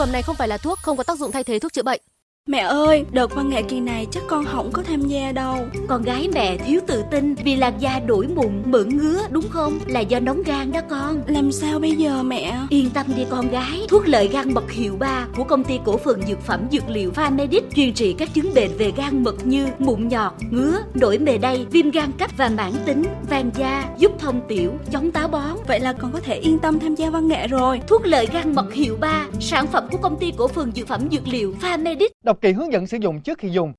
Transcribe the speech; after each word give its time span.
phẩm 0.00 0.12
này 0.12 0.22
không 0.22 0.36
phải 0.36 0.48
là 0.48 0.58
thuốc, 0.58 0.78
không 0.78 0.96
có 0.96 1.02
tác 1.02 1.18
dụng 1.18 1.32
thay 1.32 1.44
thế 1.44 1.58
thuốc 1.58 1.72
chữa 1.72 1.82
bệnh. 1.82 2.00
Mẹ 2.48 2.58
ơi, 2.58 3.04
đợt 3.12 3.34
văn 3.34 3.50
nghệ 3.50 3.62
kỳ 3.62 3.80
này 3.80 4.06
chắc 4.10 4.22
con 4.28 4.44
không 4.44 4.70
có 4.72 4.82
tham 4.82 5.00
gia 5.00 5.32
đâu. 5.32 5.56
Con 5.88 6.02
gái 6.02 6.28
mẹ 6.34 6.56
thiếu 6.56 6.80
tự 6.86 7.02
tin 7.10 7.34
vì 7.34 7.56
làn 7.56 7.78
da 7.78 8.00
đổi 8.06 8.26
mụn, 8.26 8.62
mởn 8.64 8.88
ngứa 8.88 9.20
đúng 9.30 9.44
không? 9.50 9.78
Là 9.86 10.00
do 10.00 10.20
nóng 10.20 10.42
gan 10.42 10.72
đó 10.72 10.80
con. 10.90 11.22
Làm 11.26 11.52
sao 11.52 11.78
bây 11.78 11.92
giờ 11.92 12.22
mẹ? 12.22 12.58
Yên 12.70 12.90
tâm 12.90 13.06
đi 13.16 13.22
con 13.30 13.50
gái. 13.50 13.86
Thuốc 13.88 14.08
lợi 14.08 14.28
gan 14.28 14.54
mật 14.54 14.70
hiệu 14.70 14.96
3 14.98 15.26
của 15.36 15.44
công 15.44 15.64
ty 15.64 15.78
cổ 15.84 15.96
phần 15.96 16.22
dược 16.28 16.40
phẩm 16.40 16.60
dược 16.72 16.88
liệu 16.88 17.10
Phamedic 17.10 17.64
chuyên 17.74 17.92
trị 17.92 18.14
các 18.18 18.34
chứng 18.34 18.54
bệnh 18.54 18.70
về 18.78 18.92
gan 18.96 19.22
mật 19.24 19.46
như 19.46 19.66
mụn 19.78 20.08
nhọt, 20.08 20.32
ngứa, 20.50 20.78
nổi 20.94 21.18
mề 21.18 21.38
đay, 21.38 21.66
viêm 21.70 21.90
gan 21.90 22.12
cấp 22.18 22.30
và 22.36 22.48
mãn 22.48 22.72
tính, 22.86 23.02
vàng 23.30 23.50
da, 23.58 23.84
giúp 23.98 24.12
thông 24.18 24.40
tiểu, 24.48 24.72
chống 24.92 25.10
táo 25.10 25.28
bón. 25.28 25.56
Vậy 25.66 25.80
là 25.80 25.92
con 25.92 26.12
có 26.12 26.20
thể 26.20 26.34
yên 26.34 26.58
tâm 26.58 26.78
tham 26.78 26.94
gia 26.94 27.10
văn 27.10 27.28
nghệ 27.28 27.46
rồi. 27.46 27.80
Thuốc 27.88 28.06
lợi 28.06 28.28
gan 28.32 28.54
mật 28.54 28.72
hiệu 28.74 28.96
3, 29.00 29.26
sản 29.40 29.66
phẩm 29.66 29.84
của 29.90 29.98
công 29.98 30.16
ty 30.16 30.32
cổ 30.36 30.48
phần 30.48 30.72
dược 30.76 30.88
phẩm 30.88 31.00
dược 31.10 31.28
liệu 31.28 31.54
Phamedic 31.60 32.12
Đọc 32.30 32.38
kỹ 32.40 32.52
hướng 32.52 32.72
dẫn 32.72 32.86
sử 32.86 32.96
dụng 33.00 33.20
trước 33.20 33.38
khi 33.38 33.48
dùng. 33.48 33.72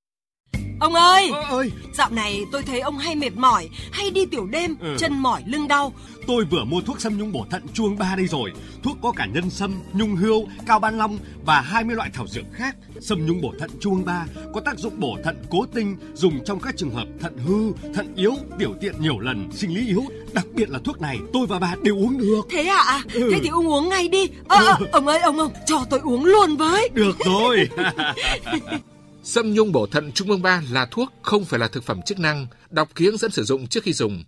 Ông 0.79 0.93
ơi, 0.93 1.31
ơi, 1.49 1.71
dạo 1.93 2.09
này 2.09 2.41
tôi 2.51 2.63
thấy 2.63 2.79
ông 2.79 2.97
hay 2.97 3.15
mệt 3.15 3.35
mỏi, 3.35 3.69
hay 3.91 4.11
đi 4.11 4.25
tiểu 4.25 4.45
đêm, 4.45 4.75
Ừ. 4.81 4.95
chân 4.99 5.13
mỏi 5.19 5.43
lưng 5.47 5.67
đau. 5.67 5.93
Tôi 6.27 6.45
vừa 6.45 6.63
mua 6.63 6.81
thuốc 6.81 7.01
xâm 7.01 7.17
nhung 7.17 7.31
bổ 7.31 7.45
thận 7.49 7.63
chuông 7.73 7.97
3 7.97 8.15
đây 8.15 8.27
rồi. 8.27 8.51
Thuốc 8.83 8.97
có 9.01 9.11
cả 9.11 9.25
nhân 9.25 9.49
sâm, 9.49 9.81
nhung 9.93 10.15
hươu, 10.15 10.47
cao 10.65 10.79
ban 10.79 10.97
long 10.97 11.17
và 11.45 11.61
20 11.61 11.95
loại 11.95 12.09
thảo 12.13 12.27
dược 12.27 12.43
khác. 12.53 12.75
Sâm 13.01 13.25
nhung 13.25 13.41
bổ 13.41 13.53
thận 13.59 13.69
chuông 13.79 14.05
3 14.05 14.25
có 14.53 14.61
tác 14.61 14.77
dụng 14.79 14.99
bổ 14.99 15.17
thận 15.23 15.43
cố 15.49 15.65
tinh, 15.73 15.97
dùng 16.13 16.43
trong 16.45 16.59
các 16.59 16.77
trường 16.77 16.89
hợp 16.89 17.07
thận 17.19 17.37
hư, 17.37 17.91
thận 17.93 18.13
yếu, 18.15 18.33
tiểu 18.59 18.75
tiện 18.81 18.95
nhiều 18.99 19.19
lần, 19.19 19.49
sinh 19.53 19.75
lý 19.75 19.87
yếu. 19.87 20.03
Đặc 20.33 20.45
biệt 20.53 20.69
là 20.69 20.79
thuốc 20.83 21.01
này 21.01 21.17
tôi 21.33 21.47
và 21.47 21.59
bà 21.59 21.75
đều 21.83 21.97
uống 21.97 22.17
được. 22.17 22.41
Thế 22.49 22.63
à? 22.63 23.03
Ừ. 23.13 23.29
Thế 23.31 23.39
thì 23.43 23.49
ông 23.49 23.67
uống 23.67 23.89
ngay 23.89 24.07
đi. 24.07 24.29
Ờ, 24.47 24.65
ờ, 24.65 24.77
ông 24.91 25.07
ơi, 25.07 25.19
ông 25.19 25.39
ông, 25.39 25.51
cho 25.65 25.85
tôi 25.89 25.99
uống 25.99 26.25
luôn 26.25 26.57
với. 26.57 26.89
Được 26.93 27.17
rồi. 27.25 27.69
Sâm 29.23 29.53
nhung 29.53 29.71
bổ 29.71 29.87
thận 29.87 30.11
trung 30.11 30.29
ương 30.29 30.41
3 30.41 30.63
là 30.71 30.85
thuốc, 30.91 31.13
không 31.21 31.45
phải 31.45 31.59
là 31.59 31.67
thực 31.67 31.83
phẩm 31.83 32.01
chức 32.05 32.19
năng. 32.19 32.47
Đọc 32.69 32.89
ký 32.95 33.05
hướng 33.05 33.17
dẫn 33.17 33.31
sử 33.31 33.43
dụng 33.43 33.67
trước 33.67 33.83
khi 33.83 33.93
dùng. 33.93 34.23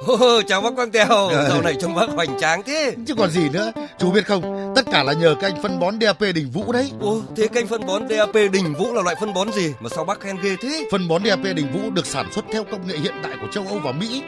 Ô, 0.00 0.42
chào 0.42 0.60
bác 0.60 0.74
Quang 0.76 0.90
Tèo, 0.90 1.30
dạo 1.48 1.62
này 1.62 1.74
trông 1.80 1.94
bác 1.94 2.10
hoành 2.10 2.40
tráng 2.40 2.62
thế. 2.62 2.94
Chứ 3.06 3.14
còn 3.14 3.30
gì 3.30 3.48
nữa, 3.48 3.72
chú 3.98 4.10
biết 4.10 4.26
không, 4.26 4.72
tất 4.76 4.86
cả 4.92 5.02
là 5.02 5.12
nhờ 5.12 5.34
cái 5.40 5.50
anh 5.50 5.62
phân 5.62 5.80
bón 5.80 6.00
DAP 6.00 6.20
Đình 6.20 6.50
Vũ 6.50 6.72
đấy. 6.72 6.90
Ô, 7.00 7.20
thế 7.36 7.48
kênh 7.48 7.66
phân 7.66 7.86
bón 7.86 8.08
DAP 8.08 8.34
Đình 8.34 8.74
Vũ 8.78 8.94
là 8.94 9.02
loại 9.02 9.16
phân 9.20 9.34
bón 9.34 9.52
gì 9.52 9.74
mà 9.80 9.88
sao 9.88 10.04
bác 10.04 10.20
khen 10.20 10.36
ghê 10.42 10.56
thế? 10.60 10.84
Phân 10.92 11.08
bón 11.08 11.24
DAP 11.24 11.42
Đình 11.42 11.72
Vũ 11.72 11.90
được 11.90 12.06
sản 12.06 12.32
xuất 12.32 12.44
theo 12.52 12.64
công 12.64 12.86
nghệ 12.88 12.96
hiện 12.96 13.14
đại 13.22 13.32
của 13.40 13.46
châu 13.52 13.64
Âu 13.68 13.78
và 13.84 13.92
Mỹ, 13.92 14.22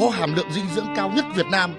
có 0.00 0.10
hàm 0.10 0.34
lượng 0.36 0.52
dinh 0.54 0.66
dưỡng 0.74 0.86
cao 0.96 1.12
nhất 1.16 1.24
Việt 1.34 1.46
Nam, 1.46 1.74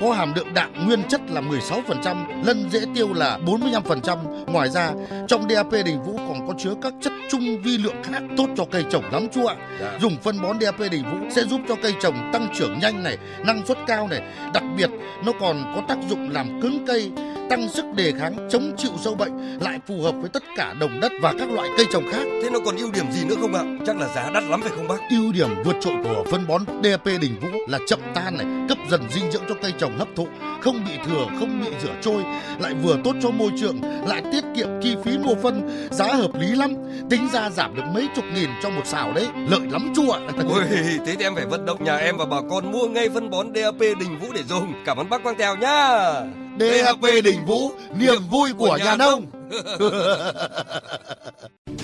có 0.00 0.12
hàm 0.12 0.34
lượng 0.34 0.54
đạm 0.54 0.86
nguyên 0.86 1.02
chất 1.08 1.20
là 1.30 1.40
16%, 1.40 2.44
lân 2.44 2.68
dễ 2.70 2.80
tiêu 2.94 3.12
là 3.14 3.38
45%. 3.46 4.18
Ngoài 4.46 4.68
ra, 4.70 4.90
trong 5.28 5.48
DAP 5.50 5.72
Đình 5.72 6.02
Vũ 6.02 6.16
còn 6.16 6.48
có 6.48 6.54
chứa 6.58 6.74
các 6.82 6.92
chất 7.02 7.12
trung 7.30 7.62
vi 7.62 7.78
lượng 7.78 8.02
khác 8.02 8.22
tốt 8.36 8.46
cho 8.56 8.64
cây 8.70 8.84
trồng 8.90 9.04
lắm 9.12 9.28
chú 9.34 9.46
ạ. 9.46 9.56
Dùng 10.00 10.16
phân 10.22 10.42
bón 10.42 10.60
DAP 10.60 10.80
Đình 10.90 11.02
Vũ 11.02 11.26
sẽ 11.30 11.42
giúp 11.42 11.60
cho 11.68 11.74
cây 11.82 11.94
trồng 12.02 12.30
tăng 12.32 12.48
trưởng 12.58 12.78
nhanh 12.78 12.89
này, 12.92 13.18
năng 13.46 13.66
suất 13.66 13.78
cao 13.86 14.08
này, 14.08 14.20
đặc 14.54 14.64
biệt 14.76 14.90
nó 15.26 15.32
còn 15.40 15.72
có 15.76 15.82
tác 15.88 15.98
dụng 16.08 16.30
làm 16.30 16.60
cứng 16.60 16.84
cây, 16.86 17.10
tăng 17.50 17.68
sức 17.68 17.84
đề 17.94 18.12
kháng, 18.18 18.48
chống 18.50 18.72
chịu 18.76 18.90
sâu 19.04 19.14
bệnh, 19.14 19.58
lại 19.60 19.78
phù 19.86 20.02
hợp 20.02 20.14
với 20.20 20.28
tất 20.28 20.42
cả 20.56 20.74
đồng 20.80 21.00
đất 21.00 21.12
và 21.22 21.34
các 21.38 21.50
loại 21.50 21.68
cây 21.76 21.86
trồng 21.92 22.04
khác. 22.12 22.22
Thế 22.42 22.50
nó 22.52 22.58
còn 22.64 22.76
ưu 22.76 22.90
điểm 22.90 23.12
gì 23.12 23.24
nữa 23.24 23.34
không 23.40 23.54
ạ? 23.54 23.62
Chắc 23.86 23.96
là 23.96 24.08
giá 24.14 24.30
đắt 24.34 24.44
lắm 24.44 24.62
phải 24.62 24.72
không 24.76 24.88
bác? 24.88 24.96
Ưu 25.10 25.32
điểm 25.32 25.48
vượt 25.64 25.76
trội 25.80 25.94
của 26.04 26.24
phân 26.30 26.46
bón 26.46 26.62
DAP 26.84 27.04
Đình 27.04 27.40
Vũ 27.40 27.48
là 27.68 27.78
chậm 27.86 28.00
tan 28.14 28.36
này, 28.36 28.46
cấp 28.68 28.78
dần 28.90 29.00
dinh 29.10 29.30
dưỡng 29.30 29.42
cho 29.48 29.54
cây 29.62 29.72
trồng 29.78 29.98
hấp 29.98 30.08
thụ, 30.16 30.26
không 30.60 30.84
bị 30.84 30.92
thừa, 31.06 31.26
không 31.40 31.60
bị 31.60 31.70
rửa 31.82 31.94
trôi, 32.00 32.22
lại 32.58 32.74
vừa 32.82 32.96
tốt 33.04 33.14
cho 33.22 33.30
môi 33.30 33.50
trường, 33.60 33.80
lại 34.06 34.22
tiết 34.32 34.44
kiệm 34.56 34.68
chi 34.82 34.96
phí 35.04 35.18
mua 35.18 35.34
phân, 35.42 35.88
giá 35.90 36.06
hợp 36.06 36.30
lý 36.40 36.46
lắm. 36.46 36.74
Tính 37.10 37.28
ra 37.32 37.50
giảm 37.50 37.76
được 37.76 37.82
mấy 37.94 38.08
chục 38.16 38.24
nghìn 38.34 38.50
cho 38.62 38.70
một 38.70 38.86
xào 38.86 39.12
đấy, 39.12 39.26
lợi 39.48 39.60
lắm 39.70 39.92
chú 39.96 40.10
ạ. 40.10 40.20
Ôi, 40.48 40.62
thế 40.70 41.16
thì 41.16 41.24
em 41.24 41.34
phải 41.34 41.46
vận 41.46 41.66
động 41.66 41.84
nhà 41.84 41.96
em 41.96 42.16
và 42.16 42.24
bà 42.24 42.36
con 42.50 42.69
mua 42.72 42.86
ngay 42.86 43.08
phân 43.14 43.30
bón 43.30 43.46
DAP 43.54 43.80
Đình 43.80 44.18
Vũ 44.20 44.32
để 44.32 44.42
dùng. 44.48 44.74
Cảm 44.86 44.96
ơn 44.96 45.10
bác 45.10 45.22
Quang 45.22 45.36
Tèo 45.36 45.56
nhá. 45.56 46.12
DAP 46.60 47.02
Đình 47.24 47.46
Vũ, 47.46 47.72
niềm 47.98 48.22
vui 48.30 48.52
của 48.58 48.78
nhà 48.84 48.96
nông. 48.96 49.26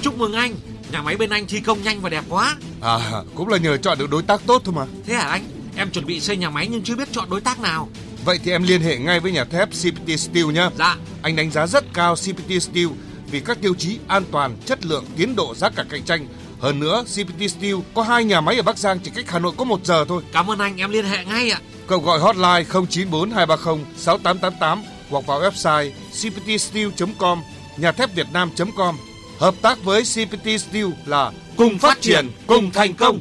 Chúc 0.02 0.18
mừng 0.18 0.32
anh, 0.32 0.54
nhà 0.92 1.02
máy 1.02 1.16
bên 1.16 1.30
anh 1.30 1.46
thi 1.46 1.60
công 1.60 1.82
nhanh 1.82 2.00
và 2.00 2.08
đẹp 2.08 2.24
quá. 2.28 2.56
À, 2.80 2.98
cũng 3.34 3.48
là 3.48 3.58
nhờ 3.58 3.76
chọn 3.76 3.98
được 3.98 4.10
đối 4.10 4.22
tác 4.22 4.40
tốt 4.46 4.62
thôi 4.64 4.74
mà. 4.76 4.86
Thế 5.06 5.14
hả 5.14 5.28
anh? 5.28 5.42
Em 5.76 5.90
chuẩn 5.90 6.06
bị 6.06 6.20
xây 6.20 6.36
nhà 6.36 6.50
máy 6.50 6.68
nhưng 6.70 6.82
chưa 6.82 6.96
biết 6.96 7.08
chọn 7.12 7.30
đối 7.30 7.40
tác 7.40 7.60
nào. 7.60 7.88
Vậy 8.24 8.38
thì 8.44 8.50
em 8.50 8.62
liên 8.62 8.80
hệ 8.80 8.98
ngay 8.98 9.20
với 9.20 9.32
nhà 9.32 9.44
thép 9.44 9.68
CPT 9.68 10.18
Steel 10.18 10.46
nhé. 10.46 10.68
Dạ. 10.78 10.96
Anh 11.22 11.36
đánh 11.36 11.50
giá 11.50 11.66
rất 11.66 11.84
cao 11.94 12.14
CPT 12.14 12.62
Steel 12.62 12.86
vì 13.30 13.40
các 13.40 13.58
tiêu 13.62 13.74
chí 13.74 13.98
an 14.08 14.24
toàn, 14.32 14.56
chất 14.66 14.86
lượng, 14.86 15.04
tiến 15.16 15.36
độ, 15.36 15.54
giá 15.54 15.68
cả 15.70 15.84
cạnh 15.88 16.02
tranh. 16.02 16.26
Hơn 16.66 16.80
nữa, 16.80 17.04
CPT 17.04 17.50
Steel 17.50 17.74
có 17.94 18.02
hai 18.02 18.24
nhà 18.24 18.40
máy 18.40 18.56
ở 18.56 18.62
Bắc 18.62 18.78
Giang 18.78 18.98
chỉ 18.98 19.10
cách 19.14 19.30
Hà 19.30 19.38
Nội 19.38 19.52
có 19.56 19.64
một 19.64 19.80
giờ 19.84 20.04
thôi. 20.08 20.22
Cảm 20.32 20.50
ơn 20.50 20.58
anh, 20.58 20.76
em 20.76 20.90
liên 20.90 21.04
hệ 21.04 21.24
ngay 21.24 21.50
ạ. 21.50 21.60
Cậu 21.86 21.98
gọi 21.98 22.18
hotline 22.18 22.64
094 22.72 23.30
230 23.30 23.84
6888 23.96 24.82
hoặc 25.10 25.26
vào 25.26 25.40
website 25.40 25.90
cptsteel.com, 26.10 27.42
nhà 27.76 27.92
thép 27.92 28.14
việt 28.14 28.26
nam.com. 28.32 28.96
Hợp 29.38 29.54
tác 29.62 29.84
với 29.84 30.02
CPT 30.02 30.60
Steel 30.60 30.86
là 31.06 31.32
cùng 31.56 31.78
phát 31.78 32.00
triển, 32.00 32.30
cùng 32.46 32.70
thành 32.70 32.94
công. 32.94 33.20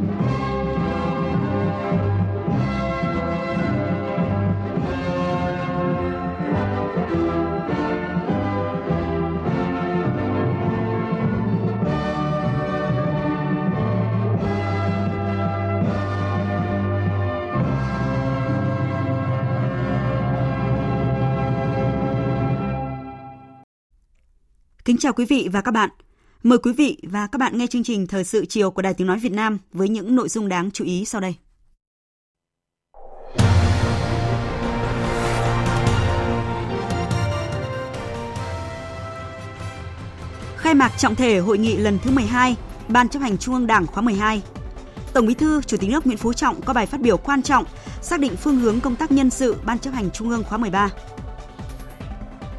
Chào 25.01 25.13
quý 25.13 25.25
vị 25.25 25.49
và 25.51 25.61
các 25.61 25.71
bạn. 25.71 25.89
Mời 26.43 26.57
quý 26.57 26.73
vị 26.73 26.97
và 27.03 27.27
các 27.27 27.37
bạn 27.37 27.57
nghe 27.57 27.67
chương 27.67 27.83
trình 27.83 28.07
Thời 28.07 28.23
sự 28.23 28.45
chiều 28.45 28.71
của 28.71 28.81
Đài 28.81 28.93
Tiếng 28.93 29.07
Nói 29.07 29.19
Việt 29.19 29.31
Nam 29.31 29.57
với 29.73 29.89
những 29.89 30.15
nội 30.15 30.29
dung 30.29 30.49
đáng 30.49 30.71
chú 30.71 30.85
ý 30.85 31.05
sau 31.05 31.21
đây. 31.21 31.35
Khai 40.57 40.73
mạc 40.73 40.91
trọng 40.97 41.15
thể 41.15 41.39
hội 41.39 41.57
nghị 41.57 41.77
lần 41.77 41.97
thứ 42.03 42.11
12, 42.11 42.55
Ban 42.87 43.09
chấp 43.09 43.19
hành 43.19 43.37
Trung 43.37 43.55
ương 43.55 43.67
Đảng 43.67 43.87
khóa 43.87 44.01
12. 44.01 44.41
Tổng 45.13 45.25
Bí 45.25 45.33
thư, 45.33 45.61
Chủ 45.61 45.77
tịch 45.77 45.89
nước 45.89 46.05
Nguyễn 46.05 46.17
Phú 46.17 46.33
Trọng 46.33 46.61
có 46.61 46.73
bài 46.73 46.85
phát 46.85 47.01
biểu 47.01 47.17
quan 47.17 47.41
trọng 47.41 47.65
xác 48.01 48.19
định 48.19 48.35
phương 48.35 48.59
hướng 48.59 48.79
công 48.79 48.95
tác 48.95 49.11
nhân 49.11 49.29
sự 49.29 49.55
Ban 49.65 49.79
chấp 49.79 49.91
hành 49.91 50.11
Trung 50.11 50.29
ương 50.29 50.43
khóa 50.43 50.57
13. 50.57 50.89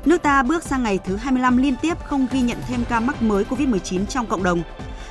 Nước 0.05 0.23
ta 0.23 0.43
bước 0.43 0.63
sang 0.63 0.83
ngày 0.83 0.99
thứ 1.05 1.17
25 1.17 1.57
liên 1.57 1.77
tiếp 1.83 1.95
không 2.05 2.27
ghi 2.33 2.41
nhận 2.41 2.59
thêm 2.69 2.85
ca 2.89 3.01
mắc 3.01 3.23
mới 3.23 3.45
COVID-19 3.45 4.07
trong 4.07 4.27
cộng 4.27 4.43
đồng. 4.43 4.63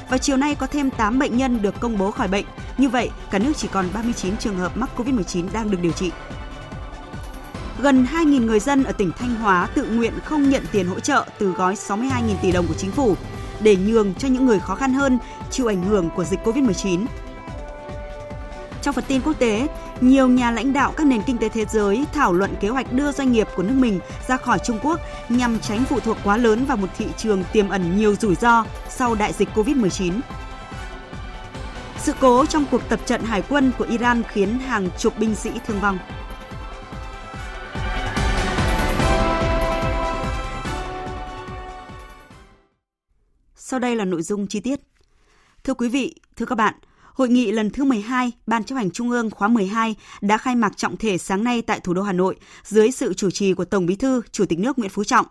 Và 0.09 0.17
chiều 0.17 0.37
nay 0.37 0.55
có 0.55 0.67
thêm 0.67 0.89
8 0.89 1.19
bệnh 1.19 1.37
nhân 1.37 1.61
được 1.61 1.79
công 1.79 1.97
bố 1.97 2.11
khỏi 2.11 2.27
bệnh. 2.27 2.45
Như 2.77 2.89
vậy, 2.89 3.09
cả 3.31 3.39
nước 3.39 3.53
chỉ 3.57 3.67
còn 3.71 3.85
39 3.93 4.37
trường 4.37 4.57
hợp 4.57 4.77
mắc 4.77 4.89
COVID-19 4.97 5.45
đang 5.53 5.71
được 5.71 5.77
điều 5.81 5.91
trị. 5.91 6.11
Gần 7.81 8.05
2.000 8.13 8.45
người 8.45 8.59
dân 8.59 8.83
ở 8.83 8.91
tỉnh 8.91 9.11
Thanh 9.17 9.35
Hóa 9.35 9.67
tự 9.75 9.85
nguyện 9.85 10.13
không 10.25 10.49
nhận 10.49 10.63
tiền 10.71 10.87
hỗ 10.87 10.99
trợ 10.99 11.25
từ 11.39 11.51
gói 11.51 11.75
62.000 11.75 12.35
tỷ 12.41 12.51
đồng 12.51 12.67
của 12.67 12.73
chính 12.73 12.91
phủ 12.91 13.15
để 13.59 13.75
nhường 13.75 14.13
cho 14.13 14.27
những 14.27 14.45
người 14.45 14.59
khó 14.59 14.75
khăn 14.75 14.93
hơn 14.93 15.19
chịu 15.51 15.67
ảnh 15.67 15.83
hưởng 15.83 16.09
của 16.15 16.23
dịch 16.23 16.39
COVID-19. 16.43 17.05
Trong 18.81 18.95
phần 18.95 19.03
tin 19.07 19.21
quốc 19.21 19.39
tế, 19.39 19.67
nhiều 20.01 20.27
nhà 20.27 20.51
lãnh 20.51 20.73
đạo 20.73 20.93
các 20.97 21.07
nền 21.07 21.21
kinh 21.25 21.37
tế 21.37 21.49
thế 21.49 21.65
giới 21.65 22.05
thảo 22.13 22.33
luận 22.33 22.55
kế 22.59 22.69
hoạch 22.69 22.93
đưa 22.93 23.11
doanh 23.11 23.31
nghiệp 23.31 23.47
của 23.55 23.63
nước 23.63 23.75
mình 23.77 23.99
ra 24.27 24.37
khỏi 24.37 24.59
Trung 24.65 24.79
Quốc 24.83 24.99
nhằm 25.29 25.59
tránh 25.59 25.83
phụ 25.89 25.99
thuộc 25.99 26.17
quá 26.23 26.37
lớn 26.37 26.65
vào 26.65 26.77
một 26.77 26.87
thị 26.97 27.05
trường 27.17 27.43
tiềm 27.53 27.69
ẩn 27.69 27.97
nhiều 27.97 28.15
rủi 28.15 28.35
ro 28.35 28.65
sau 28.89 29.15
đại 29.15 29.33
dịch 29.33 29.49
COVID-19. 29.55 30.19
Sự 31.97 32.13
cố 32.19 32.45
trong 32.45 32.65
cuộc 32.71 32.81
tập 32.89 32.99
trận 33.05 33.21
hải 33.21 33.43
quân 33.49 33.71
của 33.77 33.85
Iran 33.89 34.23
khiến 34.23 34.59
hàng 34.59 34.89
chục 34.97 35.19
binh 35.19 35.35
sĩ 35.35 35.51
thương 35.67 35.79
vong. 35.79 35.99
Sau 43.55 43.79
đây 43.79 43.95
là 43.95 44.05
nội 44.05 44.21
dung 44.21 44.47
chi 44.47 44.59
tiết. 44.59 44.79
Thưa 45.63 45.73
quý 45.73 45.89
vị, 45.89 46.15
thưa 46.35 46.45
các 46.45 46.55
bạn, 46.55 46.73
Hội 47.13 47.29
nghị 47.29 47.51
lần 47.51 47.69
thứ 47.69 47.83
12 47.83 48.31
Ban 48.47 48.63
chấp 48.63 48.75
hành 48.75 48.91
Trung 48.91 49.09
ương 49.09 49.29
khóa 49.29 49.47
12 49.47 49.95
đã 50.21 50.37
khai 50.37 50.55
mạc 50.55 50.77
trọng 50.77 50.97
thể 50.97 51.17
sáng 51.17 51.43
nay 51.43 51.61
tại 51.61 51.79
thủ 51.79 51.93
đô 51.93 52.01
Hà 52.01 52.13
Nội 52.13 52.35
dưới 52.63 52.91
sự 52.91 53.13
chủ 53.13 53.31
trì 53.31 53.53
của 53.53 53.65
Tổng 53.65 53.85
Bí 53.85 53.95
thư, 53.95 54.21
Chủ 54.31 54.45
tịch 54.45 54.59
nước 54.59 54.79
Nguyễn 54.79 54.91
Phú 54.91 55.03
Trọng. 55.03 55.25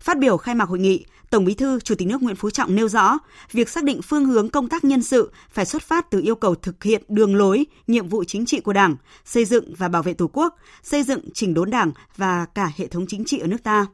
Phát 0.00 0.18
biểu 0.18 0.36
khai 0.36 0.54
mạc 0.54 0.68
hội 0.68 0.78
nghị, 0.78 1.04
Tổng 1.30 1.44
Bí 1.44 1.54
thư, 1.54 1.80
Chủ 1.80 1.94
tịch 1.94 2.08
nước 2.08 2.22
Nguyễn 2.22 2.36
Phú 2.36 2.50
Trọng 2.50 2.74
nêu 2.74 2.88
rõ, 2.88 3.18
việc 3.52 3.68
xác 3.68 3.84
định 3.84 4.02
phương 4.02 4.26
hướng 4.26 4.48
công 4.48 4.68
tác 4.68 4.84
nhân 4.84 5.02
sự 5.02 5.32
phải 5.50 5.66
xuất 5.66 5.82
phát 5.82 6.10
từ 6.10 6.20
yêu 6.20 6.34
cầu 6.34 6.54
thực 6.54 6.84
hiện 6.84 7.02
đường 7.08 7.36
lối, 7.36 7.66
nhiệm 7.86 8.08
vụ 8.08 8.24
chính 8.24 8.46
trị 8.46 8.60
của 8.60 8.72
Đảng, 8.72 8.96
xây 9.24 9.44
dựng 9.44 9.74
và 9.78 9.88
bảo 9.88 10.02
vệ 10.02 10.14
Tổ 10.14 10.30
quốc, 10.32 10.56
xây 10.82 11.02
dựng 11.02 11.20
chỉnh 11.34 11.54
đốn 11.54 11.70
Đảng 11.70 11.92
và 12.16 12.46
cả 12.54 12.70
hệ 12.76 12.86
thống 12.86 13.06
chính 13.08 13.24
trị 13.24 13.38
ở 13.38 13.46
nước 13.46 13.62
ta. 13.62 13.86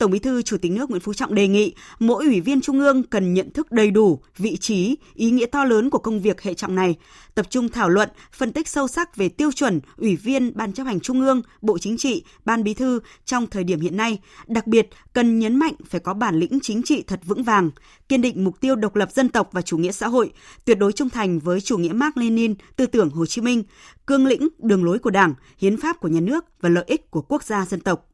Tổng 0.00 0.10
Bí 0.10 0.18
thư 0.18 0.42
Chủ 0.42 0.56
tịch 0.58 0.72
nước 0.72 0.90
Nguyễn 0.90 1.00
Phú 1.00 1.14
Trọng 1.14 1.34
đề 1.34 1.48
nghị 1.48 1.74
mỗi 1.98 2.24
ủy 2.24 2.40
viên 2.40 2.60
trung 2.60 2.80
ương 2.80 3.02
cần 3.02 3.34
nhận 3.34 3.50
thức 3.50 3.72
đầy 3.72 3.90
đủ 3.90 4.20
vị 4.36 4.56
trí, 4.56 4.96
ý 5.14 5.30
nghĩa 5.30 5.46
to 5.46 5.64
lớn 5.64 5.90
của 5.90 5.98
công 5.98 6.20
việc 6.20 6.42
hệ 6.42 6.54
trọng 6.54 6.74
này, 6.74 6.96
tập 7.34 7.46
trung 7.50 7.68
thảo 7.68 7.88
luận, 7.88 8.08
phân 8.32 8.52
tích 8.52 8.68
sâu 8.68 8.88
sắc 8.88 9.16
về 9.16 9.28
tiêu 9.28 9.52
chuẩn 9.52 9.80
ủy 9.96 10.16
viên 10.16 10.52
Ban 10.56 10.72
chấp 10.72 10.84
hành 10.84 11.00
Trung 11.00 11.20
ương, 11.20 11.42
Bộ 11.62 11.78
Chính 11.78 11.96
trị, 11.96 12.24
Ban 12.44 12.64
Bí 12.64 12.74
thư 12.74 13.00
trong 13.24 13.46
thời 13.46 13.64
điểm 13.64 13.80
hiện 13.80 13.96
nay, 13.96 14.18
đặc 14.46 14.66
biệt 14.66 14.88
cần 15.12 15.38
nhấn 15.38 15.56
mạnh 15.56 15.74
phải 15.88 16.00
có 16.00 16.14
bản 16.14 16.38
lĩnh 16.38 16.58
chính 16.62 16.82
trị 16.82 17.02
thật 17.02 17.20
vững 17.24 17.42
vàng, 17.42 17.70
kiên 18.08 18.22
định 18.22 18.44
mục 18.44 18.60
tiêu 18.60 18.76
độc 18.76 18.96
lập 18.96 19.12
dân 19.12 19.28
tộc 19.28 19.48
và 19.52 19.62
chủ 19.62 19.78
nghĩa 19.78 19.92
xã 19.92 20.08
hội, 20.08 20.32
tuyệt 20.64 20.78
đối 20.78 20.92
trung 20.92 21.10
thành 21.10 21.38
với 21.38 21.60
chủ 21.60 21.78
nghĩa 21.78 21.92
Mark 21.92 22.16
Lenin, 22.16 22.54
tư 22.76 22.86
tưởng 22.86 23.10
Hồ 23.10 23.26
Chí 23.26 23.40
Minh, 23.40 23.62
cương 24.06 24.26
lĩnh 24.26 24.48
đường 24.58 24.84
lối 24.84 24.98
của 24.98 25.10
Đảng, 25.10 25.34
hiến 25.58 25.76
pháp 25.76 26.00
của 26.00 26.08
nhà 26.08 26.20
nước 26.20 26.44
và 26.60 26.68
lợi 26.68 26.84
ích 26.86 27.10
của 27.10 27.22
quốc 27.22 27.42
gia 27.42 27.66
dân 27.66 27.80
tộc 27.80 28.09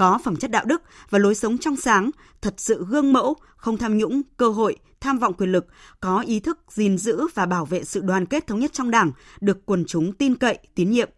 có 0.00 0.18
phẩm 0.24 0.36
chất 0.36 0.50
đạo 0.50 0.64
đức 0.64 0.82
và 1.10 1.18
lối 1.18 1.34
sống 1.34 1.58
trong 1.58 1.76
sáng, 1.76 2.10
thật 2.40 2.54
sự 2.56 2.86
gương 2.88 3.12
mẫu, 3.12 3.36
không 3.56 3.76
tham 3.78 3.98
nhũng, 3.98 4.22
cơ 4.36 4.48
hội, 4.48 4.76
tham 5.00 5.18
vọng 5.18 5.34
quyền 5.34 5.52
lực, 5.52 5.66
có 6.00 6.20
ý 6.20 6.40
thức 6.40 6.58
gìn 6.70 6.98
giữ 6.98 7.26
và 7.34 7.46
bảo 7.46 7.64
vệ 7.64 7.84
sự 7.84 8.00
đoàn 8.00 8.26
kết 8.26 8.46
thống 8.46 8.60
nhất 8.60 8.72
trong 8.72 8.90
Đảng, 8.90 9.12
được 9.40 9.66
quần 9.66 9.84
chúng 9.86 10.12
tin 10.12 10.36
cậy, 10.36 10.58
tín 10.74 10.90
nhiệm. 10.90 11.10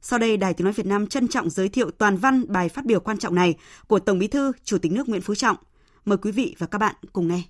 Sau 0.00 0.18
đây, 0.18 0.36
Đài 0.36 0.54
Tiếng 0.54 0.64
Nói 0.64 0.72
Việt 0.72 0.86
Nam 0.86 1.06
trân 1.06 1.28
trọng 1.28 1.50
giới 1.50 1.68
thiệu 1.68 1.90
toàn 1.90 2.16
văn 2.16 2.44
bài 2.48 2.68
phát 2.68 2.84
biểu 2.84 3.00
quan 3.00 3.18
trọng 3.18 3.34
này 3.34 3.54
của 3.88 3.98
Tổng 3.98 4.18
Bí 4.18 4.28
thư, 4.28 4.52
Chủ 4.64 4.78
tịch 4.78 4.92
nước 4.92 5.08
Nguyễn 5.08 5.22
Phú 5.22 5.34
Trọng. 5.34 5.56
Mời 6.04 6.18
quý 6.18 6.32
vị 6.32 6.56
và 6.58 6.66
các 6.66 6.78
bạn 6.78 6.94
cùng 7.12 7.28
nghe. 7.28 7.42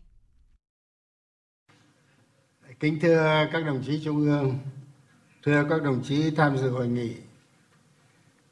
Kính 2.80 2.98
thưa 3.02 3.48
các 3.52 3.66
đồng 3.66 3.82
chí 3.86 4.00
Trung 4.04 4.26
ương, 4.26 4.58
thưa 5.44 5.66
các 5.70 5.82
đồng 5.82 6.02
chí 6.04 6.30
tham 6.36 6.56
dự 6.58 6.70
hội 6.70 6.88
nghị, 6.88 7.16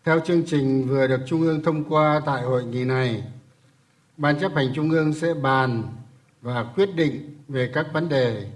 theo 0.04 0.20
chương 0.20 0.42
trình 0.46 0.88
vừa 0.88 1.06
được 1.06 1.20
Trung 1.26 1.42
ương 1.42 1.62
thông 1.62 1.84
qua 1.84 2.20
tại 2.26 2.42
hội 2.42 2.64
nghị 2.64 2.84
này, 2.84 3.24
Ban 4.16 4.40
chấp 4.40 4.52
hành 4.54 4.72
Trung 4.74 4.90
ương 4.90 5.12
sẽ 5.12 5.34
bàn 5.34 5.82
và 6.42 6.64
quyết 6.76 6.94
định 6.94 7.38
về 7.48 7.70
các 7.74 7.86
vấn 7.92 8.08
đề 8.08 8.46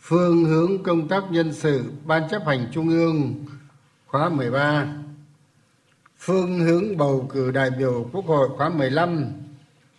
phương 0.00 0.44
hướng 0.44 0.82
công 0.82 1.08
tác 1.08 1.24
nhân 1.30 1.52
sự 1.52 1.84
Ban 2.04 2.28
chấp 2.28 2.46
hành 2.46 2.66
Trung 2.72 2.88
ương 2.88 3.34
khóa 4.06 4.28
13, 4.28 4.86
phương 6.18 6.60
hướng 6.60 6.96
bầu 6.96 7.28
cử 7.32 7.50
đại 7.50 7.70
biểu 7.70 8.08
Quốc 8.12 8.26
hội 8.26 8.48
khóa 8.56 8.68
15 8.68 9.32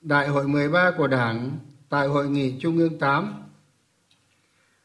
Đại 0.00 0.28
hội 0.28 0.48
13 0.48 0.90
của 0.96 1.06
Đảng 1.06 1.58
tại 1.88 2.08
Hội 2.08 2.28
nghị 2.28 2.54
Trung 2.60 2.78
ương 2.78 2.98
8, 2.98 3.42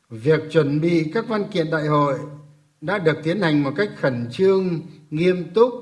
việc 0.10 0.40
chuẩn 0.52 0.82
bị 0.82 1.12
các 1.14 1.28
văn 1.28 1.44
kiện 1.52 1.72
đại 1.72 1.88
hội 1.88 2.20
đã 2.82 2.98
được 2.98 3.18
tiến 3.24 3.42
hành 3.42 3.64
một 3.64 3.72
cách 3.76 3.90
khẩn 3.96 4.28
trương, 4.32 4.82
nghiêm 5.10 5.52
túc, 5.54 5.74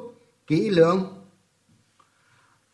kỹ 0.47 0.69
lưỡng. 0.69 1.05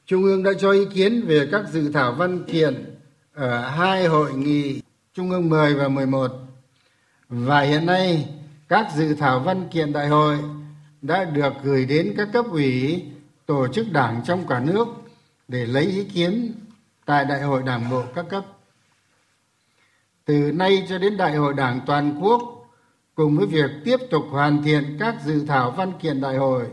Trung 0.06 0.24
ương 0.24 0.44
đã 0.44 0.52
cho 0.60 0.72
ý 0.72 0.86
kiến 0.94 1.24
về 1.28 1.48
các 1.52 1.66
dự 1.72 1.92
thảo 1.92 2.14
văn 2.14 2.44
kiện 2.44 2.96
ở 3.34 3.70
hai 3.70 4.06
hội 4.06 4.34
nghị 4.34 4.82
Trung 5.14 5.32
ương 5.32 5.50
10 5.50 5.76
và 5.76 5.88
11. 5.88 6.32
Và 7.30 7.62
hiện 7.62 7.86
nay 7.86 8.30
các 8.68 8.88
dự 8.96 9.16
thảo 9.16 9.40
văn 9.40 9.68
kiện 9.72 9.94
đại 9.94 10.08
hội 10.08 10.38
đã 11.02 11.24
được 11.24 11.54
gửi 11.64 11.86
đến 11.86 12.14
các 12.18 12.30
cấp 12.34 12.46
ủy, 12.52 13.04
tổ 13.46 13.68
chức 13.68 13.92
đảng 13.92 14.22
trong 14.26 14.48
cả 14.48 14.60
nước 14.60 14.88
để 15.48 15.66
lấy 15.66 15.86
ý 15.86 16.04
kiến 16.04 16.54
tại 17.06 17.26
đại 17.26 17.42
hội 17.42 17.64
đảng 17.66 17.90
bộ 17.90 18.04
các 18.16 18.26
cấp. 18.30 18.46
Từ 20.26 20.52
nay 20.52 20.86
cho 20.90 20.98
đến 20.98 21.18
đại 21.18 21.36
hội 21.36 21.54
đảng 21.54 21.80
toàn 21.86 22.20
quốc, 22.22 22.42
cùng 23.16 23.38
với 23.38 23.48
việc 23.48 23.72
tiếp 23.86 23.98
tục 24.12 24.26
hoàn 24.30 24.64
thiện 24.64 24.98
các 25.00 25.16
dự 25.26 25.46
thảo 25.46 25.72
văn 25.72 25.92
kiện 26.02 26.22
đại 26.22 26.38
hội, 26.38 26.68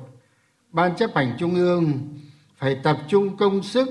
ban 0.73 0.97
chấp 0.97 1.11
hành 1.14 1.37
trung 1.38 1.54
ương 1.54 2.08
phải 2.56 2.80
tập 2.82 2.99
trung 3.08 3.37
công 3.37 3.62
sức 3.62 3.88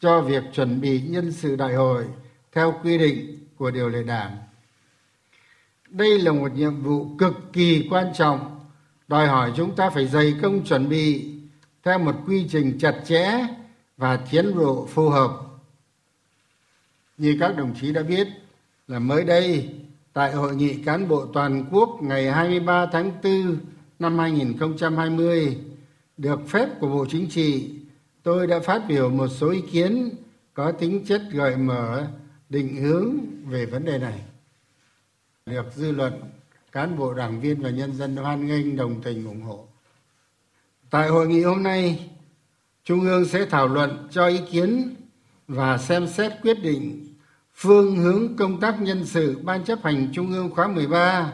cho 0.00 0.20
việc 0.20 0.44
chuẩn 0.52 0.80
bị 0.80 1.00
nhân 1.00 1.32
sự 1.32 1.56
đại 1.56 1.74
hội 1.74 2.04
theo 2.52 2.74
quy 2.82 2.98
định 2.98 3.48
của 3.56 3.70
điều 3.70 3.88
lệ 3.88 4.02
đảng. 4.02 4.36
Đây 5.88 6.18
là 6.18 6.32
một 6.32 6.54
nhiệm 6.54 6.82
vụ 6.82 7.16
cực 7.18 7.34
kỳ 7.52 7.88
quan 7.90 8.12
trọng 8.14 8.53
đòi 9.14 9.26
hỏi 9.26 9.52
chúng 9.56 9.76
ta 9.76 9.90
phải 9.90 10.06
dày 10.06 10.34
công 10.42 10.64
chuẩn 10.64 10.88
bị 10.88 11.30
theo 11.82 11.98
một 11.98 12.16
quy 12.26 12.46
trình 12.48 12.78
chặt 12.80 12.94
chẽ 13.06 13.46
và 13.96 14.16
tiến 14.16 14.54
độ 14.54 14.86
phù 14.90 15.08
hợp. 15.08 15.30
Như 17.18 17.36
các 17.40 17.56
đồng 17.56 17.74
chí 17.80 17.92
đã 17.92 18.02
biết 18.02 18.28
là 18.88 18.98
mới 18.98 19.24
đây, 19.24 19.74
tại 20.12 20.32
hội 20.32 20.56
nghị 20.56 20.74
cán 20.74 21.08
bộ 21.08 21.26
toàn 21.26 21.64
quốc 21.70 21.88
ngày 22.02 22.32
23 22.32 22.86
tháng 22.86 23.12
4 23.22 23.56
năm 23.98 24.18
2020 24.18 25.58
được 26.16 26.40
phép 26.48 26.68
của 26.80 26.88
Bộ 26.88 27.06
Chính 27.10 27.28
trị, 27.30 27.70
tôi 28.22 28.46
đã 28.46 28.60
phát 28.60 28.82
biểu 28.88 29.10
một 29.10 29.28
số 29.28 29.50
ý 29.50 29.60
kiến 29.60 30.10
có 30.54 30.72
tính 30.72 31.04
chất 31.04 31.22
gợi 31.30 31.56
mở, 31.56 32.06
định 32.48 32.76
hướng 32.76 33.16
về 33.46 33.66
vấn 33.66 33.84
đề 33.84 33.98
này. 33.98 34.20
Được 35.46 35.66
dư 35.74 35.92
luận 35.92 36.12
cán 36.74 36.98
bộ 36.98 37.14
đảng 37.14 37.40
viên 37.40 37.62
và 37.62 37.70
nhân 37.70 37.92
dân 37.92 38.16
hoan 38.16 38.46
nghênh 38.46 38.76
đồng 38.76 39.02
tình 39.02 39.26
ủng 39.26 39.42
hộ. 39.42 39.68
Tại 40.90 41.08
hội 41.08 41.28
nghị 41.28 41.42
hôm 41.42 41.62
nay 41.62 42.10
trung 42.84 43.00
ương 43.00 43.24
sẽ 43.24 43.46
thảo 43.46 43.68
luận 43.68 44.08
cho 44.10 44.26
ý 44.26 44.40
kiến 44.50 44.94
và 45.48 45.78
xem 45.78 46.06
xét 46.06 46.32
quyết 46.42 46.62
định 46.62 47.14
phương 47.54 47.96
hướng 47.96 48.36
công 48.36 48.60
tác 48.60 48.82
nhân 48.82 49.04
sự 49.04 49.38
ban 49.42 49.64
chấp 49.64 49.78
hành 49.84 50.08
trung 50.12 50.32
ương 50.32 50.50
khóa 50.50 50.68
13 50.68 51.32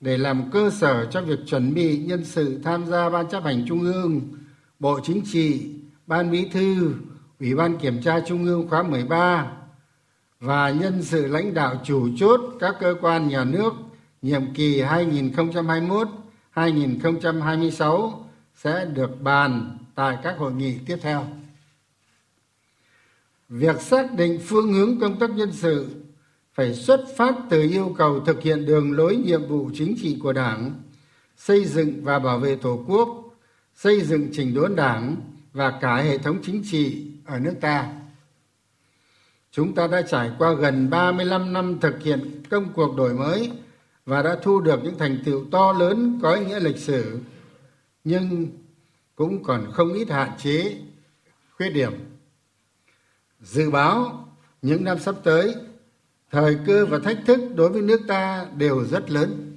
để 0.00 0.18
làm 0.18 0.50
cơ 0.50 0.70
sở 0.70 1.06
cho 1.10 1.20
việc 1.20 1.38
chuẩn 1.46 1.74
bị 1.74 1.98
nhân 1.98 2.24
sự 2.24 2.60
tham 2.64 2.86
gia 2.86 3.10
ban 3.10 3.28
chấp 3.28 3.44
hành 3.44 3.64
trung 3.68 3.80
ương, 3.80 4.20
bộ 4.78 5.00
chính 5.04 5.22
trị, 5.32 5.70
ban 6.06 6.30
bí 6.30 6.48
thư, 6.52 6.94
ủy 7.40 7.54
ban 7.54 7.78
kiểm 7.78 8.02
tra 8.02 8.20
trung 8.20 8.44
ương 8.44 8.68
khóa 8.68 8.82
13 8.82 9.52
và 10.40 10.70
nhân 10.70 11.02
sự 11.02 11.26
lãnh 11.26 11.54
đạo 11.54 11.80
chủ 11.84 12.08
chốt 12.16 12.40
các 12.60 12.76
cơ 12.80 12.94
quan 13.00 13.28
nhà 13.28 13.44
nước 13.44 13.72
nhiệm 14.22 14.54
kỳ 14.54 14.82
2021-2026 16.54 18.12
sẽ 18.54 18.84
được 18.94 19.22
bàn 19.22 19.78
tại 19.94 20.18
các 20.22 20.38
hội 20.38 20.52
nghị 20.52 20.78
tiếp 20.86 20.96
theo. 21.02 21.26
Việc 23.48 23.80
xác 23.80 24.12
định 24.16 24.40
phương 24.44 24.72
hướng 24.72 25.00
công 25.00 25.18
tác 25.18 25.30
nhân 25.30 25.52
sự 25.52 25.86
phải 26.54 26.74
xuất 26.74 27.04
phát 27.16 27.34
từ 27.50 27.62
yêu 27.62 27.94
cầu 27.98 28.20
thực 28.20 28.42
hiện 28.42 28.66
đường 28.66 28.92
lối 28.92 29.16
nhiệm 29.16 29.46
vụ 29.48 29.70
chính 29.74 29.96
trị 30.02 30.18
của 30.22 30.32
Đảng, 30.32 30.72
xây 31.36 31.64
dựng 31.64 32.04
và 32.04 32.18
bảo 32.18 32.38
vệ 32.38 32.56
Tổ 32.56 32.84
quốc, 32.86 33.08
xây 33.74 34.00
dựng 34.00 34.28
trình 34.32 34.54
đốn 34.54 34.76
Đảng 34.76 35.16
và 35.52 35.78
cả 35.80 35.96
hệ 35.96 36.18
thống 36.18 36.38
chính 36.42 36.62
trị 36.70 37.06
ở 37.24 37.38
nước 37.38 37.54
ta. 37.60 37.92
Chúng 39.52 39.74
ta 39.74 39.86
đã 39.86 40.02
trải 40.02 40.30
qua 40.38 40.52
gần 40.52 40.90
35 40.90 41.52
năm 41.52 41.78
thực 41.80 42.02
hiện 42.02 42.42
công 42.50 42.72
cuộc 42.72 42.96
đổi 42.96 43.14
mới 43.14 43.50
và 44.06 44.22
đã 44.22 44.36
thu 44.42 44.60
được 44.60 44.80
những 44.84 44.98
thành 44.98 45.18
tựu 45.24 45.44
to 45.50 45.72
lớn 45.72 46.18
có 46.22 46.34
ý 46.34 46.46
nghĩa 46.46 46.60
lịch 46.60 46.78
sử, 46.78 47.18
nhưng 48.04 48.46
cũng 49.14 49.42
còn 49.42 49.70
không 49.72 49.92
ít 49.92 50.10
hạn 50.10 50.30
chế, 50.38 50.76
khuyết 51.56 51.70
điểm. 51.70 51.92
Dự 53.40 53.70
báo 53.70 54.28
những 54.62 54.84
năm 54.84 54.98
sắp 54.98 55.14
tới, 55.24 55.54
thời 56.30 56.58
cơ 56.66 56.86
và 56.86 56.98
thách 56.98 57.18
thức 57.26 57.40
đối 57.54 57.68
với 57.68 57.82
nước 57.82 58.00
ta 58.08 58.46
đều 58.56 58.84
rất 58.84 59.10
lớn. 59.10 59.52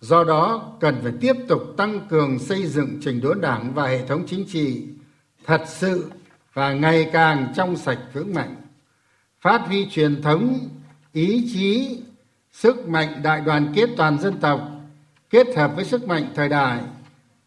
Do 0.00 0.24
đó, 0.24 0.72
cần 0.80 0.98
phải 1.02 1.12
tiếp 1.20 1.32
tục 1.48 1.62
tăng 1.76 2.06
cường 2.10 2.38
xây 2.38 2.66
dựng 2.66 2.98
trình 3.00 3.20
đốn 3.20 3.40
đảng 3.40 3.74
và 3.74 3.86
hệ 3.86 4.06
thống 4.06 4.24
chính 4.26 4.44
trị 4.48 4.86
thật 5.44 5.64
sự 5.66 6.10
và 6.52 6.72
ngày 6.72 7.10
càng 7.12 7.52
trong 7.56 7.76
sạch 7.76 7.98
vững 8.12 8.34
mạnh, 8.34 8.56
phát 9.40 9.60
huy 9.66 9.86
truyền 9.90 10.22
thống, 10.22 10.68
ý 11.12 11.50
chí, 11.52 11.98
sức 12.52 12.88
mạnh 12.88 13.20
đại 13.22 13.40
đoàn 13.40 13.72
kết 13.74 13.88
toàn 13.96 14.18
dân 14.18 14.40
tộc, 14.40 14.60
kết 15.30 15.46
hợp 15.56 15.72
với 15.76 15.84
sức 15.84 16.08
mạnh 16.08 16.32
thời 16.34 16.48
đại, 16.48 16.80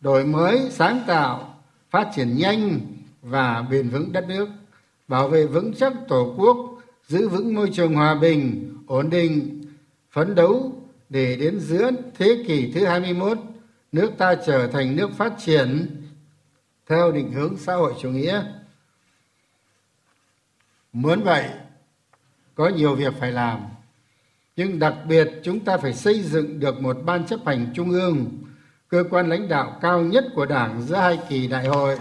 đổi 0.02 0.26
mới, 0.26 0.70
sáng 0.72 1.04
tạo, 1.08 1.60
phát 1.90 2.10
triển 2.16 2.38
nhanh 2.38 2.80
và 3.22 3.62
bền 3.62 3.90
vững 3.90 4.12
đất 4.12 4.28
nước, 4.28 4.50
bảo 5.08 5.28
vệ 5.28 5.46
vững 5.46 5.74
chắc 5.74 5.94
Tổ 6.08 6.34
quốc, 6.38 6.58
giữ 7.08 7.30
vững 7.30 7.56
môi 7.56 7.70
trường 7.74 7.96
hòa 7.96 8.16
bình, 8.16 8.74
ổn 8.88 9.10
định, 9.10 9.64
phấn 10.12 10.36
đấu 10.36 10.82
để 11.10 11.36
đến 11.36 11.60
giữa 11.60 11.92
thế 12.18 12.44
kỷ 12.48 12.72
thứ 12.72 12.86
21, 12.86 13.38
nước 13.92 14.12
ta 14.18 14.36
trở 14.46 14.68
thành 14.68 14.96
nước 14.96 15.12
phát 15.18 15.34
triển 15.40 16.02
theo 16.88 17.12
định 17.12 17.32
hướng 17.32 17.58
xã 17.58 17.74
hội 17.74 17.94
chủ 18.02 18.10
nghĩa. 18.10 18.44
Muốn 20.94 21.24
vậy, 21.24 21.50
có 22.56 22.68
nhiều 22.68 22.96
việc 22.96 23.14
phải 23.20 23.32
làm, 23.32 23.60
nhưng 24.56 24.80
đặc 24.80 24.94
biệt 25.08 25.30
chúng 25.44 25.60
ta 25.60 25.78
phải 25.78 25.94
xây 25.94 26.22
dựng 26.24 26.60
được 26.60 26.82
một 26.82 26.98
ban 27.06 27.26
chấp 27.26 27.40
hành 27.46 27.68
trung 27.76 27.92
ương, 27.92 28.26
cơ 28.90 29.04
quan 29.10 29.30
lãnh 29.30 29.48
đạo 29.48 29.78
cao 29.82 30.02
nhất 30.02 30.26
của 30.36 30.46
Đảng 30.46 30.82
giữa 30.82 30.96
hai 30.96 31.20
kỳ 31.30 31.48
đại 31.48 31.68
hội. 31.68 32.00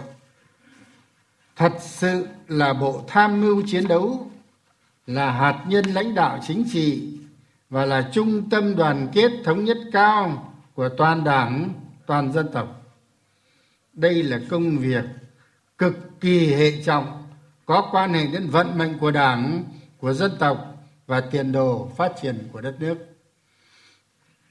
Thật 1.57 1.73
sự 1.81 2.27
là 2.49 2.73
bộ 2.73 3.05
tham 3.09 3.41
mưu 3.41 3.63
chiến 3.67 3.89
đấu, 3.89 4.31
là 5.07 5.31
hạt 5.31 5.65
nhân 5.69 5.85
lãnh 5.85 6.15
đạo 6.15 6.39
chính 6.47 6.65
trị 6.73 7.19
và 7.71 7.87
là 7.87 8.11
trung 8.13 8.51
tâm 8.51 8.77
đoàn 8.77 9.09
kết 9.13 9.33
thống 9.45 9.65
nhất 9.65 9.79
cao 9.93 10.53
của 10.75 10.89
toàn 10.89 11.25
đảng, 11.25 11.73
toàn 12.07 12.33
dân 12.33 12.49
tộc. 12.53 12.83
Đây 13.93 14.23
là 14.23 14.41
công 14.51 14.79
việc 14.79 15.05
cực 15.79 16.21
kỳ 16.21 16.55
hệ 16.55 16.83
trọng, 16.83 17.27
có 17.67 17.89
quan 17.93 18.15
hệ 18.15 18.27
đến 18.27 18.49
vận 18.51 18.79
mệnh 18.79 18.99
của 18.99 19.11
đảng, 19.11 19.65
của 19.99 20.13
dân 20.13 20.33
tộc 20.39 20.72
và 21.13 21.21
tiền 21.21 21.53
đồ 21.53 21.91
phát 21.97 22.13
triển 22.23 22.49
của 22.53 22.61
đất 22.61 22.77
nước. 22.79 22.99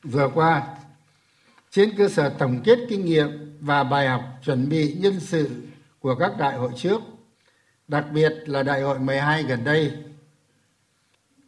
Vừa 0.04 0.30
qua, 0.34 0.64
trên 1.72 1.98
cơ 1.98 2.10
sở 2.10 2.30
tổng 2.30 2.62
kết 2.64 2.80
kinh 2.90 3.06
nghiệm 3.06 3.58
và 3.60 3.84
bài 3.84 4.08
học 4.08 4.22
chuẩn 4.46 4.70
bị 4.70 4.94
nhân 4.94 5.20
sự 5.20 5.50
của 6.00 6.16
các 6.16 6.32
đại 6.38 6.58
hội 6.58 6.72
trước, 6.76 7.02
đặc 7.88 8.06
biệt 8.14 8.34
là 8.46 8.64
đại 8.64 8.82
hội 8.82 9.00
12 9.00 9.44
gần 9.44 9.64
đây. 9.64 9.92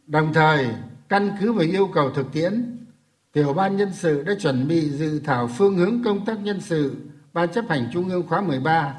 Đồng 0.06 0.32
thời, 0.32 0.66
căn 1.08 1.36
cứ 1.40 1.52
vào 1.52 1.66
yêu 1.66 1.90
cầu 1.94 2.10
thực 2.10 2.32
tiễn, 2.32 2.76
tiểu 3.32 3.52
ban 3.52 3.76
nhân 3.76 3.92
sự 3.92 4.22
đã 4.22 4.32
chuẩn 4.40 4.68
bị 4.68 4.90
dự 4.90 5.20
thảo 5.20 5.50
phương 5.56 5.76
hướng 5.76 6.02
công 6.04 6.24
tác 6.24 6.38
nhân 6.38 6.60
sự 6.60 6.96
ban 7.32 7.52
chấp 7.52 7.64
hành 7.68 7.88
trung 7.92 8.08
ương 8.08 8.26
khóa 8.28 8.40
13. 8.40 8.94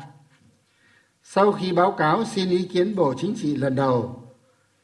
Sau 1.23 1.51
khi 1.51 1.71
báo 1.71 1.91
cáo 1.91 2.25
xin 2.25 2.49
ý 2.49 2.67
kiến 2.67 2.95
Bộ 2.95 3.13
Chính 3.17 3.35
trị 3.37 3.55
lần 3.55 3.75
đầu, 3.75 4.24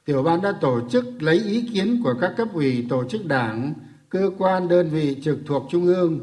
tiểu 0.05 0.23
ban 0.23 0.41
đã 0.41 0.51
tổ 0.61 0.89
chức 0.89 1.05
lấy 1.21 1.43
ý 1.43 1.69
kiến 1.73 2.01
của 2.03 2.13
các 2.21 2.33
cấp 2.37 2.47
ủy 2.53 2.85
tổ 2.89 3.03
chức 3.09 3.25
đảng, 3.25 3.73
cơ 4.09 4.31
quan 4.37 4.67
đơn 4.67 4.89
vị 4.89 5.17
trực 5.23 5.37
thuộc 5.45 5.67
trung 5.71 5.85
ương 5.85 6.19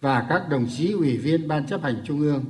và 0.00 0.26
các 0.28 0.48
đồng 0.48 0.66
chí 0.76 0.92
ủy 0.92 1.16
viên 1.16 1.48
ban 1.48 1.66
chấp 1.66 1.82
hành 1.82 2.02
trung 2.04 2.20
ương. 2.20 2.44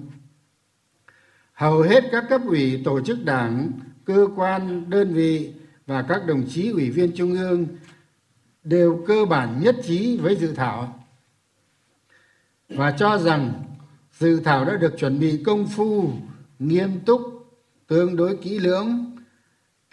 Hầu 1.53 1.83
hết 1.83 2.05
các 2.13 2.25
cấp 2.29 2.41
ủy 2.47 2.83
tổ 2.85 3.01
chức 3.01 3.25
đảng, 3.25 3.73
cơ 4.05 4.29
quan 4.37 4.91
đơn 4.91 5.15
vị 5.15 5.53
và 5.87 6.03
các 6.03 6.27
đồng 6.27 6.45
chí 6.49 6.71
ủy 6.71 6.91
viên 6.91 7.13
trung 7.17 7.33
ương 7.33 7.67
đều 8.65 9.05
cơ 9.07 9.25
bản 9.25 9.61
nhất 9.63 9.77
trí 9.85 10.17
với 10.17 10.37
dự 10.37 10.53
thảo 10.55 11.05
và 12.69 12.91
cho 12.91 13.19
rằng 13.19 13.53
dự 14.19 14.41
thảo 14.41 14.65
đã 14.65 14.77
được 14.77 14.99
chuẩn 14.99 15.21
bị 15.21 15.43
công 15.47 15.67
phu 15.67 16.11
nghiêm 16.59 17.01
túc 17.07 17.21
tương 17.87 18.17
đối 18.17 18.37
kỹ 18.37 18.59
lưỡng 18.59 19.12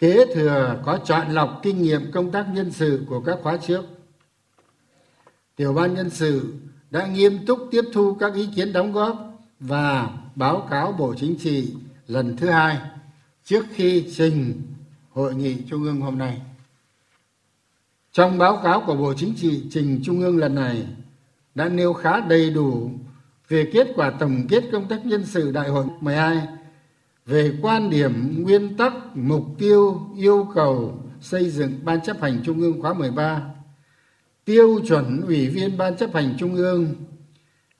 kế 0.00 0.34
thừa, 0.34 0.80
có 0.84 0.98
chọn 1.04 1.30
lọc 1.30 1.60
kinh 1.62 1.82
nghiệm 1.82 2.12
công 2.12 2.30
tác 2.30 2.46
nhân 2.52 2.72
sự 2.72 3.04
của 3.08 3.20
các 3.20 3.38
khóa 3.42 3.56
trước. 3.56 3.84
Tiểu 5.56 5.72
ban 5.72 5.94
nhân 5.94 6.10
sự 6.10 6.54
đã 6.90 7.06
nghiêm 7.06 7.46
túc 7.46 7.68
tiếp 7.70 7.84
thu 7.92 8.14
các 8.20 8.34
ý 8.34 8.48
kiến 8.56 8.72
đóng 8.72 8.92
góp 8.92 9.38
và 9.60 10.10
báo 10.34 10.66
cáo 10.70 10.92
bộ 10.92 11.14
chính 11.14 11.36
trị 11.38 11.74
lần 12.06 12.36
thứ 12.36 12.50
hai 12.50 12.78
trước 13.44 13.66
khi 13.74 14.06
trình 14.16 14.62
hội 15.10 15.34
nghị 15.34 15.56
trung 15.68 15.82
ương 15.82 16.00
hôm 16.00 16.18
nay. 16.18 16.40
Trong 18.12 18.38
báo 18.38 18.60
cáo 18.62 18.82
của 18.86 18.94
bộ 18.94 19.14
chính 19.14 19.34
trị 19.36 19.62
trình 19.70 20.00
trung 20.04 20.20
ương 20.20 20.38
lần 20.38 20.54
này 20.54 20.86
đã 21.54 21.68
nêu 21.68 21.92
khá 21.92 22.20
đầy 22.20 22.50
đủ 22.50 22.90
về 23.48 23.70
kết 23.72 23.86
quả 23.96 24.10
tổng 24.10 24.46
kết 24.48 24.64
công 24.72 24.88
tác 24.88 25.06
nhân 25.06 25.26
sự 25.26 25.52
đại 25.52 25.68
hội 25.68 25.84
12 26.00 26.46
về 27.26 27.52
quan 27.62 27.90
điểm, 27.90 28.44
nguyên 28.44 28.76
tắc, 28.76 28.92
mục 29.14 29.44
tiêu, 29.58 30.00
yêu 30.16 30.48
cầu 30.54 31.02
xây 31.20 31.50
dựng 31.50 31.80
ban 31.84 32.00
chấp 32.00 32.20
hành 32.20 32.42
trung 32.44 32.60
ương 32.60 32.82
khóa 32.82 32.94
13 32.94 33.42
tiêu 34.50 34.80
chuẩn 34.88 35.20
ủy 35.20 35.48
viên 35.48 35.78
ban 35.78 35.96
chấp 35.96 36.14
hành 36.14 36.34
trung 36.38 36.54
ương, 36.54 36.94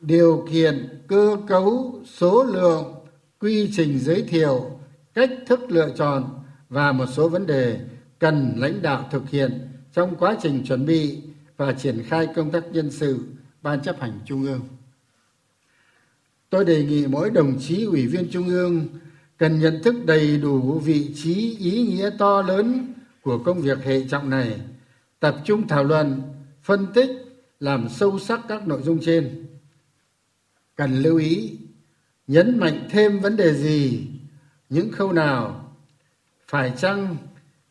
điều 0.00 0.47
kiện 0.52 1.02
cơ 1.09 1.37
cấu 1.47 2.00
số 2.06 2.44
lượng, 2.44 2.94
quy 3.40 3.70
trình 3.76 3.99
giới 3.99 4.23
thiệu, 4.23 4.70
cách 5.14 5.30
thức 5.47 5.61
lựa 5.68 5.90
chọn 5.97 6.42
và 6.68 6.92
một 6.92 7.06
số 7.12 7.28
vấn 7.28 7.47
đề 7.47 7.80
cần 8.18 8.52
lãnh 8.56 8.82
đạo 8.82 9.09
thực 9.11 9.30
hiện 9.30 9.68
trong 9.92 10.16
quá 10.16 10.37
trình 10.42 10.64
chuẩn 10.66 10.87
bị 10.87 11.23
và 11.56 11.73
triển 11.73 12.02
khai 12.06 12.28
công 12.37 12.50
tác 12.50 12.64
nhân 12.73 12.90
sự 12.90 13.18
ban 13.62 13.82
chấp 13.82 14.00
hành 14.00 14.18
trung 14.25 14.42
ương. 14.42 14.61
Tôi 16.50 16.64
đề 16.64 16.85
nghị 16.85 17.06
mỗi 17.06 17.30
đồng 17.30 17.59
chí 17.61 17.85
ủy 17.85 18.06
viên 18.06 18.30
trung 18.30 18.49
ương 18.49 18.88
cần 19.40 19.61
nhận 19.61 19.82
thức 19.82 19.94
đầy 20.06 20.38
đủ 20.38 20.78
vị 20.78 21.11
trí, 21.14 21.56
ý 21.59 21.82
nghĩa 21.82 22.11
to 22.18 22.42
lớn 22.42 22.92
của 23.23 23.38
công 23.38 23.61
việc 23.61 23.85
hệ 23.85 24.04
trọng 24.09 24.30
này, 24.30 24.61
tập 25.20 25.37
trung 25.44 25.68
thảo 25.68 25.85
luận, 25.85 26.23
phân 26.62 26.87
tích, 26.94 27.11
làm 27.61 27.88
sâu 27.88 28.18
sắc 28.18 28.40
các 28.49 28.68
nội 28.68 28.82
dung 28.82 28.99
trên. 29.04 29.47
Cần 30.76 31.02
lưu 31.02 31.16
ý, 31.16 31.59
nhấn 32.26 32.59
mạnh 32.59 32.88
thêm 32.90 33.18
vấn 33.18 33.37
đề 33.37 33.54
gì, 33.54 34.06
những 34.68 34.92
khâu 34.92 35.12
nào 35.12 35.75
phải 36.49 36.73
chăng 36.76 37.16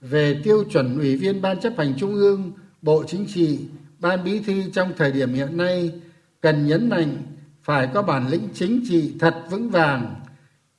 về 0.02 0.42
tiêu 0.44 0.64
chuẩn 0.64 1.00
ủy 1.00 1.16
viên 1.16 1.42
ban 1.42 1.60
chấp 1.60 1.74
hành 1.78 1.94
trung 1.98 2.14
ương, 2.16 2.52
bộ 2.82 3.04
chính 3.08 3.26
trị, 3.34 3.60
ban 4.00 4.24
bí 4.24 4.40
thư 4.40 4.70
trong 4.74 4.94
thời 4.98 5.12
điểm 5.12 5.34
hiện 5.34 5.58
nay, 5.58 5.92
cần 6.42 6.68
nhấn 6.68 6.90
mạnh 6.90 7.18
phải 7.64 7.90
có 7.94 8.02
bản 8.02 8.30
lĩnh 8.30 8.50
chính 8.54 8.84
trị 8.90 9.14
thật 9.20 9.36
vững 9.50 9.70
vàng 9.70 10.19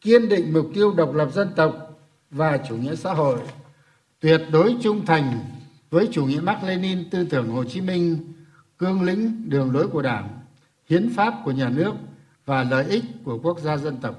kiên 0.01 0.29
định 0.29 0.53
mục 0.53 0.71
tiêu 0.75 0.93
độc 0.97 1.15
lập 1.15 1.29
dân 1.33 1.49
tộc 1.57 2.01
và 2.31 2.59
chủ 2.69 2.77
nghĩa 2.77 2.95
xã 2.95 3.13
hội, 3.13 3.39
tuyệt 4.21 4.41
đối 4.53 4.77
trung 4.81 5.07
thành 5.07 5.39
với 5.91 6.09
chủ 6.13 6.27
nghĩa 6.27 6.41
Mark 6.41 6.63
Lenin, 6.63 7.11
tư 7.11 7.25
tưởng 7.31 7.49
Hồ 7.49 7.65
Chí 7.65 7.81
Minh, 7.81 8.33
cương 8.79 9.03
lĩnh 9.03 9.51
đường 9.51 9.73
lối 9.73 9.89
của 9.89 10.03
Đảng, 10.03 10.29
hiến 10.89 11.11
pháp 11.17 11.35
của 11.45 11.51
nhà 11.51 11.69
nước 11.69 11.93
và 12.47 12.63
lợi 12.63 12.85
ích 12.85 13.05
của 13.25 13.39
quốc 13.43 13.61
gia 13.61 13.77
dân 13.77 13.97
tộc. 13.97 14.15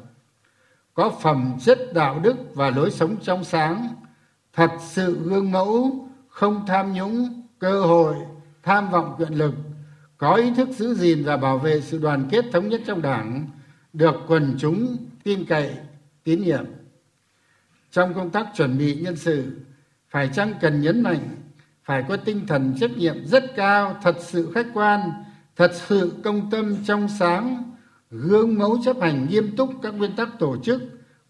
Có 0.93 1.11
phẩm 1.21 1.53
chất 1.61 1.79
đạo 1.93 2.19
đức 2.19 2.35
và 2.53 2.69
lối 2.69 2.91
sống 2.91 3.15
trong 3.21 3.43
sáng, 3.43 3.87
thật 4.53 4.71
sự 4.79 5.19
gương 5.23 5.51
mẫu, 5.51 6.07
không 6.29 6.65
tham 6.67 6.93
nhũng, 6.93 7.43
cơ 7.59 7.81
hội, 7.81 8.15
tham 8.63 8.89
vọng 8.89 9.15
quyền 9.17 9.33
lực, 9.33 9.53
có 10.17 10.35
ý 10.35 10.53
thức 10.53 10.69
giữ 10.69 10.93
gìn 10.93 11.23
và 11.23 11.37
bảo 11.37 11.57
vệ 11.57 11.81
sự 11.81 11.97
đoàn 11.97 12.27
kết 12.31 12.45
thống 12.51 12.69
nhất 12.69 12.81
trong 12.85 13.01
đảng, 13.01 13.47
được 13.93 14.15
quần 14.27 14.55
chúng 14.59 14.97
tin 15.23 15.45
cậy, 15.45 15.75
tín 16.23 16.41
nhiệm. 16.41 16.65
Trong 17.91 18.13
công 18.13 18.29
tác 18.29 18.47
chuẩn 18.55 18.77
bị 18.77 18.95
nhân 18.95 19.15
sự, 19.15 19.51
phải 20.09 20.29
chăng 20.33 20.53
cần 20.61 20.81
nhấn 20.81 21.01
mạnh, 21.01 21.35
phải 21.83 22.03
có 22.09 22.17
tinh 22.17 22.47
thần 22.47 22.73
trách 22.79 22.97
nhiệm 22.97 23.25
rất 23.25 23.43
cao, 23.55 23.99
thật 24.03 24.15
sự 24.19 24.51
khách 24.55 24.67
quan, 24.73 24.99
thật 25.55 25.71
sự 25.73 26.13
công 26.23 26.51
tâm 26.51 26.75
trong 26.85 27.07
sáng, 27.19 27.63
gương 28.11 28.57
mẫu 28.57 28.77
chấp 28.85 28.97
hành 29.01 29.27
nghiêm 29.29 29.55
túc 29.55 29.69
các 29.81 29.91
nguyên 29.91 30.15
tắc 30.15 30.29
tổ 30.39 30.57
chức, 30.63 30.81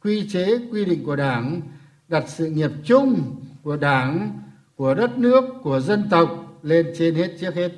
quy 0.04 0.30
chế, 0.30 0.60
quy 0.72 0.86
định 0.86 1.06
của 1.06 1.16
đảng, 1.16 1.62
đặt 2.08 2.24
sự 2.28 2.50
nghiệp 2.50 2.72
chung 2.84 3.36
của 3.64 3.78
đảng, 3.78 4.40
của 4.76 4.94
đất 4.94 5.18
nước, 5.18 5.44
của 5.64 5.80
dân 5.80 6.08
tộc 6.10 6.60
lên 6.64 6.94
trên 6.98 7.16
hết 7.16 7.38
trước 7.40 7.56
hết. 7.56 7.72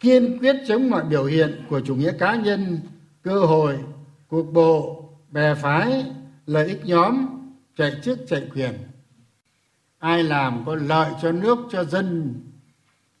Kiên 0.00 0.38
quyết 0.38 0.56
chống 0.68 0.90
mọi 0.90 1.04
biểu 1.04 1.24
hiện 1.24 1.64
của 1.68 1.80
chủ 1.80 1.94
nghĩa 1.94 2.12
cá 2.18 2.36
nhân, 2.36 2.80
cơ 3.22 3.38
hội 3.38 3.78
cuộc 4.32 4.52
bộ 4.52 5.04
bè 5.30 5.54
phái 5.54 6.12
lợi 6.46 6.66
ích 6.66 6.80
nhóm 6.84 7.26
chạy 7.76 7.92
chức 8.02 8.18
chạy 8.28 8.48
quyền. 8.54 8.72
Ai 9.98 10.22
làm 10.22 10.62
có 10.66 10.74
lợi 10.74 11.12
cho 11.22 11.32
nước, 11.32 11.58
cho 11.70 11.84
dân, 11.84 12.34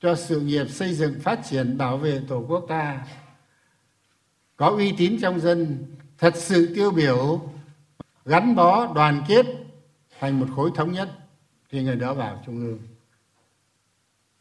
cho 0.00 0.14
sự 0.14 0.40
nghiệp 0.40 0.70
xây 0.70 0.94
dựng 0.94 1.20
phát 1.20 1.40
triển 1.44 1.78
bảo 1.78 1.96
vệ 1.96 2.20
tổ 2.28 2.44
quốc 2.48 2.64
ta. 2.68 3.06
Có 4.56 4.66
uy 4.66 4.94
tín 4.98 5.18
trong 5.20 5.40
dân, 5.40 5.84
thật 6.18 6.36
sự 6.36 6.74
tiêu 6.74 6.90
biểu, 6.90 7.50
gắn 8.24 8.54
bó, 8.54 8.92
đoàn 8.94 9.22
kết 9.28 9.46
thành 10.20 10.40
một 10.40 10.46
khối 10.56 10.70
thống 10.74 10.92
nhất, 10.92 11.10
thì 11.70 11.82
người 11.82 11.96
đó 11.96 12.14
vào 12.14 12.42
trung 12.46 12.60
ương. 12.60 12.78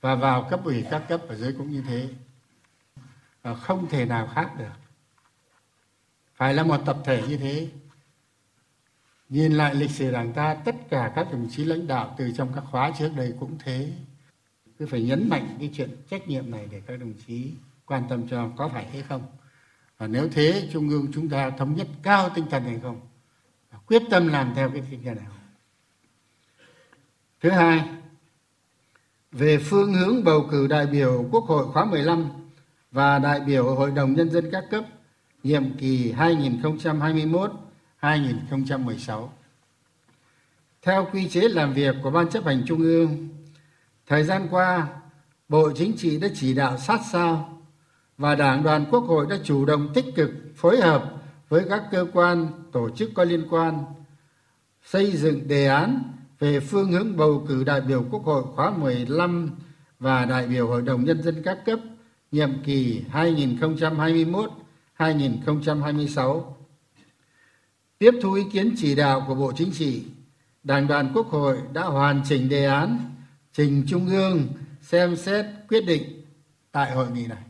Và 0.01 0.15
vào 0.15 0.47
cấp 0.49 0.59
ủy, 0.63 0.85
các 0.91 1.03
cấp 1.09 1.21
ở 1.27 1.35
dưới 1.35 1.53
cũng 1.57 1.71
như 1.71 1.83
thế. 1.87 2.09
Và 3.41 3.55
không 3.55 3.87
thể 3.89 4.05
nào 4.05 4.29
khác 4.33 4.51
được 4.59 4.80
phải 6.41 6.53
là 6.53 6.63
một 6.63 6.77
tập 6.85 6.97
thể 7.03 7.23
như 7.27 7.37
thế. 7.37 7.67
Nhìn 9.29 9.51
lại 9.51 9.75
lịch 9.75 9.91
sử 9.91 10.11
đảng 10.11 10.33
ta, 10.33 10.55
tất 10.65 10.75
cả 10.89 11.11
các 11.15 11.31
đồng 11.31 11.47
chí 11.51 11.63
lãnh 11.63 11.87
đạo 11.87 12.15
từ 12.17 12.31
trong 12.37 12.51
các 12.55 12.63
khóa 12.71 12.91
trước 12.99 13.09
đây 13.15 13.33
cũng 13.39 13.57
thế. 13.63 13.91
Cứ 14.79 14.87
phải 14.87 15.01
nhấn 15.03 15.29
mạnh 15.29 15.55
cái 15.59 15.69
chuyện 15.73 15.89
trách 16.09 16.27
nhiệm 16.27 16.51
này 16.51 16.67
để 16.71 16.81
các 16.87 16.99
đồng 16.99 17.13
chí 17.27 17.51
quan 17.85 18.03
tâm 18.09 18.27
cho 18.29 18.49
có 18.57 18.67
phải 18.67 18.87
thế 18.91 19.03
không? 19.09 19.21
Và 19.97 20.07
nếu 20.07 20.29
thế, 20.29 20.69
trung 20.73 20.89
ương 20.89 21.07
chúng 21.13 21.29
ta 21.29 21.49
thống 21.49 21.75
nhất 21.75 21.87
cao 22.03 22.29
tinh 22.35 22.45
thần 22.51 22.63
này 22.63 22.79
không? 22.83 23.01
Quyết 23.85 24.01
tâm 24.09 24.27
làm 24.27 24.53
theo 24.55 24.69
cái 24.69 24.83
tinh 24.91 25.03
thần 25.05 25.15
nào 25.15 25.31
thứ 27.41 27.49
hai, 27.49 27.89
về 29.31 29.57
phương 29.57 29.93
hướng 29.93 30.23
bầu 30.23 30.47
cử 30.51 30.67
đại 30.67 30.87
biểu 30.87 31.25
quốc 31.31 31.43
hội 31.43 31.65
khóa 31.73 31.85
15 31.85 32.29
và 32.91 33.19
đại 33.19 33.39
biểu 33.39 33.75
hội 33.75 33.91
đồng 33.91 34.13
nhân 34.13 34.29
dân 34.29 34.49
các 34.51 34.63
cấp 34.71 34.85
nhiệm 35.43 35.77
kỳ 35.77 36.13
2021-2016. 38.01 39.27
Theo 40.81 41.07
quy 41.13 41.29
chế 41.29 41.41
làm 41.41 41.73
việc 41.73 41.95
của 42.03 42.09
Ban 42.11 42.29
chấp 42.29 42.45
hành 42.45 42.63
Trung 42.67 42.81
ương, 42.81 43.29
thời 44.07 44.23
gian 44.23 44.47
qua, 44.51 44.87
Bộ 45.49 45.71
Chính 45.75 45.97
trị 45.97 46.19
đã 46.19 46.27
chỉ 46.35 46.53
đạo 46.53 46.77
sát 46.77 46.99
sao 47.11 47.61
và 48.17 48.35
Đảng 48.35 48.63
đoàn 48.63 48.85
Quốc 48.91 49.03
hội 49.03 49.25
đã 49.29 49.37
chủ 49.43 49.65
động 49.65 49.89
tích 49.93 50.05
cực 50.15 50.31
phối 50.55 50.81
hợp 50.81 51.21
với 51.49 51.65
các 51.69 51.83
cơ 51.91 52.05
quan, 52.13 52.47
tổ 52.71 52.89
chức 52.89 53.09
có 53.15 53.23
liên 53.23 53.47
quan 53.49 53.83
xây 54.83 55.11
dựng 55.11 55.47
đề 55.47 55.67
án 55.67 56.03
về 56.39 56.59
phương 56.59 56.91
hướng 56.91 57.17
bầu 57.17 57.45
cử 57.47 57.63
đại 57.63 57.81
biểu 57.81 58.05
Quốc 58.11 58.23
hội 58.23 58.43
khóa 58.55 58.71
15 58.77 59.49
và 59.99 60.25
đại 60.25 60.47
biểu 60.47 60.67
Hội 60.67 60.81
đồng 60.81 61.05
Nhân 61.05 61.23
dân 61.23 61.41
các 61.43 61.59
cấp 61.65 61.79
nhiệm 62.31 62.63
kỳ 62.63 63.03
2021. 63.09 64.51
2021-2026. 65.01 66.43
Tiếp 67.97 68.11
thu 68.21 68.33
ý 68.33 68.43
kiến 68.51 68.75
chỉ 68.77 68.95
đạo 68.95 69.25
của 69.27 69.35
Bộ 69.35 69.51
Chính 69.55 69.71
trị, 69.71 70.03
Đảng 70.63 70.87
đoàn 70.87 71.11
Quốc 71.13 71.27
hội 71.27 71.57
đã 71.73 71.83
hoàn 71.83 72.21
chỉnh 72.25 72.49
đề 72.49 72.65
án, 72.65 72.99
trình 73.53 73.85
Trung 73.87 74.07
ương 74.07 74.47
xem 74.81 75.15
xét 75.15 75.45
quyết 75.69 75.85
định 75.85 76.03
tại 76.71 76.91
hội 76.91 77.07
nghị 77.11 77.27
này. 77.27 77.41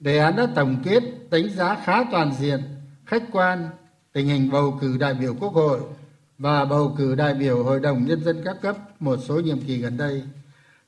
Đề 0.00 0.18
án 0.18 0.36
đã 0.36 0.46
tổng 0.54 0.82
kết 0.84 1.02
đánh 1.30 1.50
giá 1.50 1.82
khá 1.84 2.04
toàn 2.10 2.32
diện, 2.38 2.60
khách 3.04 3.22
quan 3.32 3.68
tình 4.12 4.26
hình 4.26 4.50
bầu 4.50 4.78
cử 4.80 4.96
đại 4.98 5.14
biểu 5.14 5.34
Quốc 5.40 5.52
hội 5.52 5.80
và 6.38 6.64
bầu 6.64 6.94
cử 6.98 7.14
đại 7.14 7.34
biểu 7.34 7.64
Hội 7.64 7.80
đồng 7.80 8.06
Nhân 8.06 8.24
dân 8.24 8.42
các 8.44 8.56
cấp 8.62 8.76
một 9.00 9.18
số 9.28 9.40
nhiệm 9.40 9.60
kỳ 9.60 9.76
gần 9.76 9.96
đây, 9.96 10.22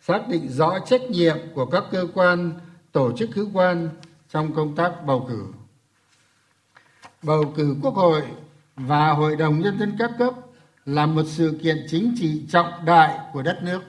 xác 0.00 0.28
định 0.28 0.48
rõ 0.48 0.78
trách 0.86 1.02
nhiệm 1.10 1.36
của 1.54 1.66
các 1.66 1.84
cơ 1.90 2.06
quan 2.14 2.52
tổ 2.92 3.12
chức 3.16 3.30
hữu 3.34 3.48
quan 3.52 3.88
trong 4.30 4.54
công 4.54 4.76
tác 4.76 5.06
bầu 5.06 5.26
cử 5.28 5.46
bầu 7.22 7.52
cử 7.56 7.76
quốc 7.82 7.94
hội 7.94 8.22
và 8.76 9.12
hội 9.12 9.36
đồng 9.36 9.60
nhân 9.60 9.78
dân 9.78 9.96
các 9.98 10.10
cấp 10.18 10.34
là 10.88 11.06
một 11.06 11.22
sự 11.26 11.58
kiện 11.62 11.86
chính 11.88 12.14
trị 12.18 12.46
trọng 12.50 12.84
đại 12.84 13.18
của 13.32 13.42
đất 13.42 13.62
nước. 13.62 13.84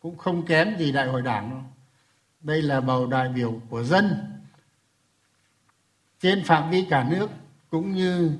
Cũng 0.00 0.16
không 0.16 0.46
kém 0.46 0.76
gì 0.78 0.92
đại 0.92 1.06
hội 1.06 1.22
đảng 1.22 1.50
đâu. 1.50 1.60
Đây 2.40 2.62
là 2.62 2.80
bầu 2.80 3.06
đại 3.06 3.28
biểu 3.28 3.60
của 3.70 3.82
dân, 3.82 4.16
trên 6.20 6.44
phạm 6.44 6.70
vi 6.70 6.86
cả 6.90 7.06
nước, 7.10 7.30
cũng 7.70 7.92
như 7.92 8.32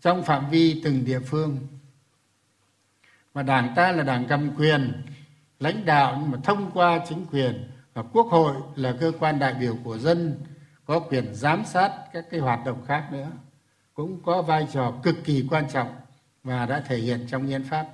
trong 0.00 0.24
phạm 0.24 0.50
vi 0.50 0.80
từng 0.84 1.04
địa 1.04 1.20
phương. 1.20 1.58
Mà 3.34 3.42
đảng 3.42 3.72
ta 3.76 3.92
là 3.92 4.02
đảng 4.02 4.26
cầm 4.28 4.50
quyền, 4.56 5.02
lãnh 5.60 5.84
đạo 5.84 6.18
nhưng 6.20 6.30
mà 6.30 6.38
thông 6.44 6.70
qua 6.74 7.00
chính 7.08 7.26
quyền 7.32 7.70
và 7.94 8.02
quốc 8.02 8.26
hội 8.26 8.56
là 8.76 8.94
cơ 9.00 9.12
quan 9.20 9.38
đại 9.38 9.54
biểu 9.54 9.76
của 9.84 9.98
dân, 9.98 10.40
có 10.84 11.00
quyền 11.00 11.34
giám 11.34 11.64
sát 11.64 11.92
các 12.12 12.24
cái 12.30 12.40
hoạt 12.40 12.64
động 12.66 12.84
khác 12.86 13.08
nữa, 13.12 13.30
cũng 13.94 14.22
có 14.22 14.42
vai 14.42 14.66
trò 14.72 14.94
cực 15.02 15.16
kỳ 15.24 15.46
quan 15.50 15.64
trọng 15.72 15.94
và 16.48 16.66
đã 16.66 16.80
thể 16.86 16.96
hiện 16.96 17.26
trong 17.30 17.46
hiến 17.46 17.64
pháp. 17.64 17.86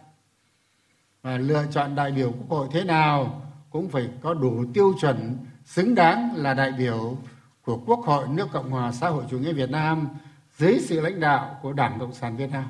Và 1.23 1.38
lựa 1.38 1.64
chọn 1.71 1.95
đại 1.95 2.11
biểu 2.12 2.33
quốc 2.33 2.59
hội 2.59 2.69
thế 2.73 2.85
nào 2.85 3.43
cũng 3.71 3.88
phải 3.88 4.09
có 4.23 4.35
đủ 4.35 4.64
tiêu 4.75 4.95
chuẩn 5.01 5.38
xứng 5.64 5.95
đáng 5.95 6.35
là 6.37 6.55
đại 6.55 6.73
biểu 6.73 7.19
của 7.64 7.79
quốc 7.87 7.99
hội 7.99 8.29
nước 8.29 8.49
cộng 8.53 8.71
hòa 8.71 8.93
xã 8.93 9.09
hội 9.09 9.25
chủ 9.31 9.38
nghĩa 9.38 9.53
việt 9.53 9.71
nam 9.71 10.09
dưới 10.59 10.79
sự 10.81 11.01
lãnh 11.01 11.21
đạo 11.21 11.59
của 11.62 11.73
đảng 11.73 11.99
cộng 11.99 12.14
sản 12.14 12.37
việt 12.37 12.51
nam. 12.53 12.64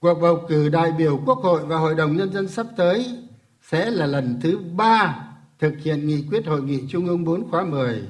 Cuộc 0.00 0.14
bầu 0.14 0.44
cử 0.48 0.68
đại 0.68 0.92
biểu 0.92 1.20
quốc 1.26 1.38
hội 1.38 1.66
và 1.66 1.76
hội 1.76 1.94
đồng 1.94 2.16
nhân 2.16 2.32
dân 2.32 2.48
sắp 2.48 2.66
tới 2.76 3.18
sẽ 3.62 3.90
là 3.90 4.06
lần 4.06 4.40
thứ 4.42 4.58
ba 4.58 5.24
thực 5.58 5.74
hiện 5.82 6.06
nghị 6.06 6.24
quyết 6.30 6.46
hội 6.46 6.62
nghị 6.62 6.82
trung 6.88 7.06
ương 7.06 7.24
4 7.24 7.50
khóa 7.50 7.64
10 7.64 8.02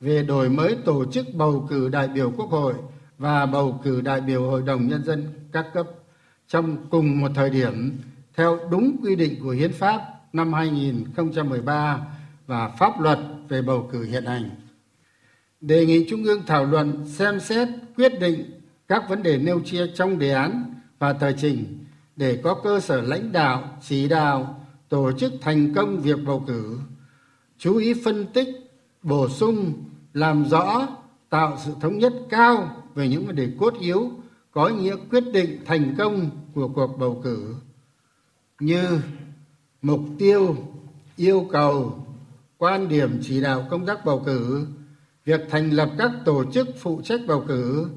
về 0.00 0.22
đổi 0.22 0.48
mới 0.48 0.76
tổ 0.84 1.04
chức 1.12 1.26
bầu 1.34 1.66
cử 1.70 1.88
đại 1.88 2.08
biểu 2.08 2.32
quốc 2.36 2.50
hội 2.50 2.74
và 3.18 3.46
bầu 3.46 3.80
cử 3.84 4.00
đại 4.00 4.20
biểu 4.20 4.50
hội 4.50 4.62
đồng 4.62 4.88
nhân 4.88 5.04
dân 5.04 5.28
các 5.52 5.66
cấp 5.74 5.86
trong 6.48 6.76
cùng 6.90 7.20
một 7.20 7.30
thời 7.34 7.50
điểm 7.50 7.98
theo 8.36 8.58
đúng 8.70 8.96
quy 9.02 9.16
định 9.16 9.42
của 9.42 9.50
hiến 9.50 9.72
pháp 9.72 10.00
năm 10.32 10.52
2013 10.52 12.06
và 12.46 12.68
pháp 12.68 13.00
luật 13.00 13.18
về 13.48 13.62
bầu 13.62 13.88
cử 13.92 14.02
hiện 14.04 14.26
hành. 14.26 14.50
Đề 15.60 15.86
nghị 15.86 16.06
Trung 16.10 16.24
ương 16.24 16.42
thảo 16.46 16.64
luận 16.64 17.06
xem 17.06 17.40
xét 17.40 17.68
quyết 17.96 18.20
định 18.20 18.60
các 18.88 19.02
vấn 19.08 19.22
đề 19.22 19.38
nêu 19.38 19.60
chia 19.60 19.86
trong 19.94 20.18
đề 20.18 20.32
án 20.32 20.74
và 20.98 21.12
tờ 21.12 21.32
trình 21.32 21.84
để 22.16 22.40
có 22.42 22.60
cơ 22.64 22.80
sở 22.80 23.00
lãnh 23.00 23.32
đạo, 23.32 23.78
chỉ 23.82 24.08
đạo 24.08 24.66
tổ 24.88 25.12
chức 25.12 25.32
thành 25.40 25.74
công 25.74 26.00
việc 26.00 26.18
bầu 26.26 26.44
cử 26.46 26.78
chú 27.58 27.76
ý 27.76 27.94
phân 28.04 28.26
tích 28.26 28.48
bổ 29.02 29.28
sung 29.28 29.84
làm 30.12 30.44
rõ 30.44 30.88
tạo 31.30 31.58
sự 31.64 31.72
thống 31.80 31.98
nhất 31.98 32.12
cao 32.30 32.83
về 32.94 33.08
những 33.08 33.26
vấn 33.26 33.36
đề 33.36 33.48
cốt 33.60 33.74
yếu 33.80 34.10
có 34.52 34.64
ý 34.64 34.74
nghĩa 34.74 34.96
quyết 35.10 35.24
định 35.32 35.60
thành 35.64 35.94
công 35.98 36.30
của 36.54 36.68
cuộc 36.68 36.98
bầu 36.98 37.20
cử. 37.24 37.54
Như 38.60 39.00
mục 39.82 40.00
tiêu, 40.18 40.56
yêu 41.16 41.48
cầu, 41.52 42.06
quan 42.58 42.88
điểm 42.88 43.18
chỉ 43.22 43.40
đạo 43.40 43.66
công 43.70 43.86
tác 43.86 44.04
bầu 44.04 44.22
cử, 44.26 44.66
việc 45.24 45.40
thành 45.50 45.70
lập 45.70 45.90
các 45.98 46.10
tổ 46.24 46.44
chức 46.52 46.68
phụ 46.78 47.00
trách 47.04 47.20
bầu 47.26 47.44
cử, 47.48 47.88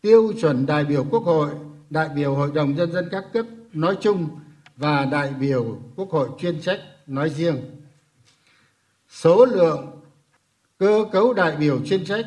tiêu 0.00 0.32
chuẩn 0.40 0.66
đại 0.66 0.84
biểu 0.84 1.06
quốc 1.10 1.22
hội, 1.22 1.50
đại 1.90 2.08
biểu 2.08 2.34
hội 2.34 2.50
đồng 2.54 2.74
nhân 2.74 2.92
dân 2.92 3.08
các 3.10 3.24
cấp 3.32 3.46
nói 3.72 3.96
chung 4.00 4.28
và 4.76 5.04
đại 5.04 5.32
biểu 5.40 5.78
quốc 5.96 6.10
hội 6.10 6.28
chuyên 6.38 6.60
trách 6.60 6.80
nói 7.06 7.30
riêng. 7.30 7.56
Số 9.08 9.44
lượng 9.44 9.86
cơ 10.78 11.04
cấu 11.12 11.32
đại 11.32 11.56
biểu 11.56 11.80
chuyên 11.84 12.04
trách, 12.04 12.26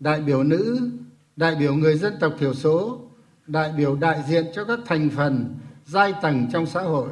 đại 0.00 0.20
biểu 0.20 0.42
nữ 0.42 0.90
đại 1.36 1.54
biểu 1.54 1.74
người 1.74 1.96
dân 1.96 2.14
tộc 2.20 2.34
thiểu 2.38 2.54
số, 2.54 3.00
đại 3.46 3.72
biểu 3.72 3.96
đại 3.96 4.22
diện 4.28 4.46
cho 4.54 4.64
các 4.64 4.78
thành 4.86 5.10
phần, 5.10 5.54
giai 5.86 6.14
tầng 6.22 6.46
trong 6.52 6.66
xã 6.66 6.82
hội, 6.82 7.08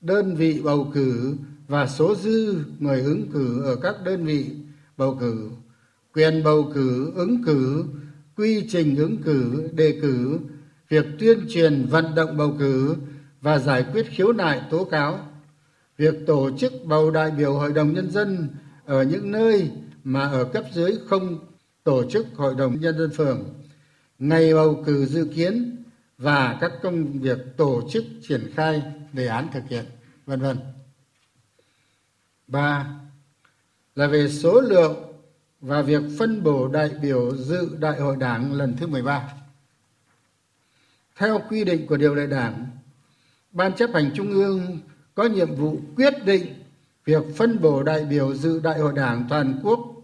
đơn 0.00 0.34
vị 0.34 0.60
bầu 0.64 0.90
cử 0.94 1.36
và 1.68 1.86
số 1.86 2.14
dư 2.14 2.64
người 2.78 3.00
ứng 3.00 3.30
cử 3.32 3.62
ở 3.64 3.76
các 3.76 3.96
đơn 4.04 4.24
vị 4.24 4.50
bầu 4.96 5.16
cử, 5.20 5.50
quyền 6.14 6.42
bầu 6.44 6.70
cử 6.74 7.12
ứng 7.16 7.44
cử, 7.44 7.84
quy 8.36 8.66
trình 8.68 8.96
ứng 8.96 9.22
cử, 9.22 9.68
đề 9.72 9.98
cử, 10.02 10.38
việc 10.88 11.06
tuyên 11.18 11.46
truyền 11.48 11.86
vận 11.90 12.14
động 12.14 12.36
bầu 12.36 12.56
cử 12.58 12.96
và 13.40 13.58
giải 13.58 13.84
quyết 13.92 14.06
khiếu 14.10 14.32
nại 14.32 14.60
tố 14.70 14.84
cáo, 14.84 15.18
việc 15.96 16.14
tổ 16.26 16.50
chức 16.58 16.72
bầu 16.84 17.10
đại 17.10 17.30
biểu 17.30 17.54
hội 17.54 17.72
đồng 17.72 17.92
nhân 17.92 18.10
dân 18.10 18.48
ở 18.84 19.02
những 19.02 19.30
nơi 19.30 19.70
mà 20.04 20.20
ở 20.20 20.44
cấp 20.44 20.64
dưới 20.72 20.92
không 21.08 21.38
tổ 21.86 22.10
chức 22.10 22.26
hội 22.36 22.54
đồng 22.54 22.80
nhân 22.80 22.98
dân 22.98 23.10
phường 23.10 23.54
ngày 24.18 24.54
bầu 24.54 24.82
cử 24.86 25.06
dự 25.06 25.28
kiến 25.34 25.84
và 26.18 26.58
các 26.60 26.72
công 26.82 27.18
việc 27.18 27.38
tổ 27.56 27.82
chức 27.90 28.04
triển 28.28 28.50
khai 28.54 28.82
đề 29.12 29.26
án 29.26 29.48
thực 29.52 29.62
hiện 29.68 29.84
vân 30.26 30.40
vân 30.40 30.58
ba 32.46 32.86
là 33.94 34.06
về 34.06 34.28
số 34.28 34.60
lượng 34.60 34.96
và 35.60 35.82
việc 35.82 36.02
phân 36.18 36.42
bổ 36.42 36.68
đại 36.68 36.90
biểu 37.02 37.36
dự 37.36 37.76
đại 37.78 38.00
hội 38.00 38.16
đảng 38.16 38.52
lần 38.52 38.76
thứ 38.76 38.86
13. 38.86 39.28
Theo 41.16 41.40
quy 41.48 41.64
định 41.64 41.86
của 41.86 41.96
điều 41.96 42.14
lệ 42.14 42.26
đảng, 42.26 42.66
Ban 43.52 43.72
chấp 43.72 43.90
hành 43.94 44.10
Trung 44.14 44.30
ương 44.30 44.78
có 45.14 45.24
nhiệm 45.24 45.54
vụ 45.54 45.80
quyết 45.96 46.14
định 46.24 46.46
việc 47.04 47.22
phân 47.36 47.60
bổ 47.60 47.82
đại 47.82 48.04
biểu 48.04 48.34
dự 48.34 48.60
đại 48.60 48.78
hội 48.78 48.92
đảng 48.92 49.26
toàn 49.28 49.60
quốc 49.62 49.95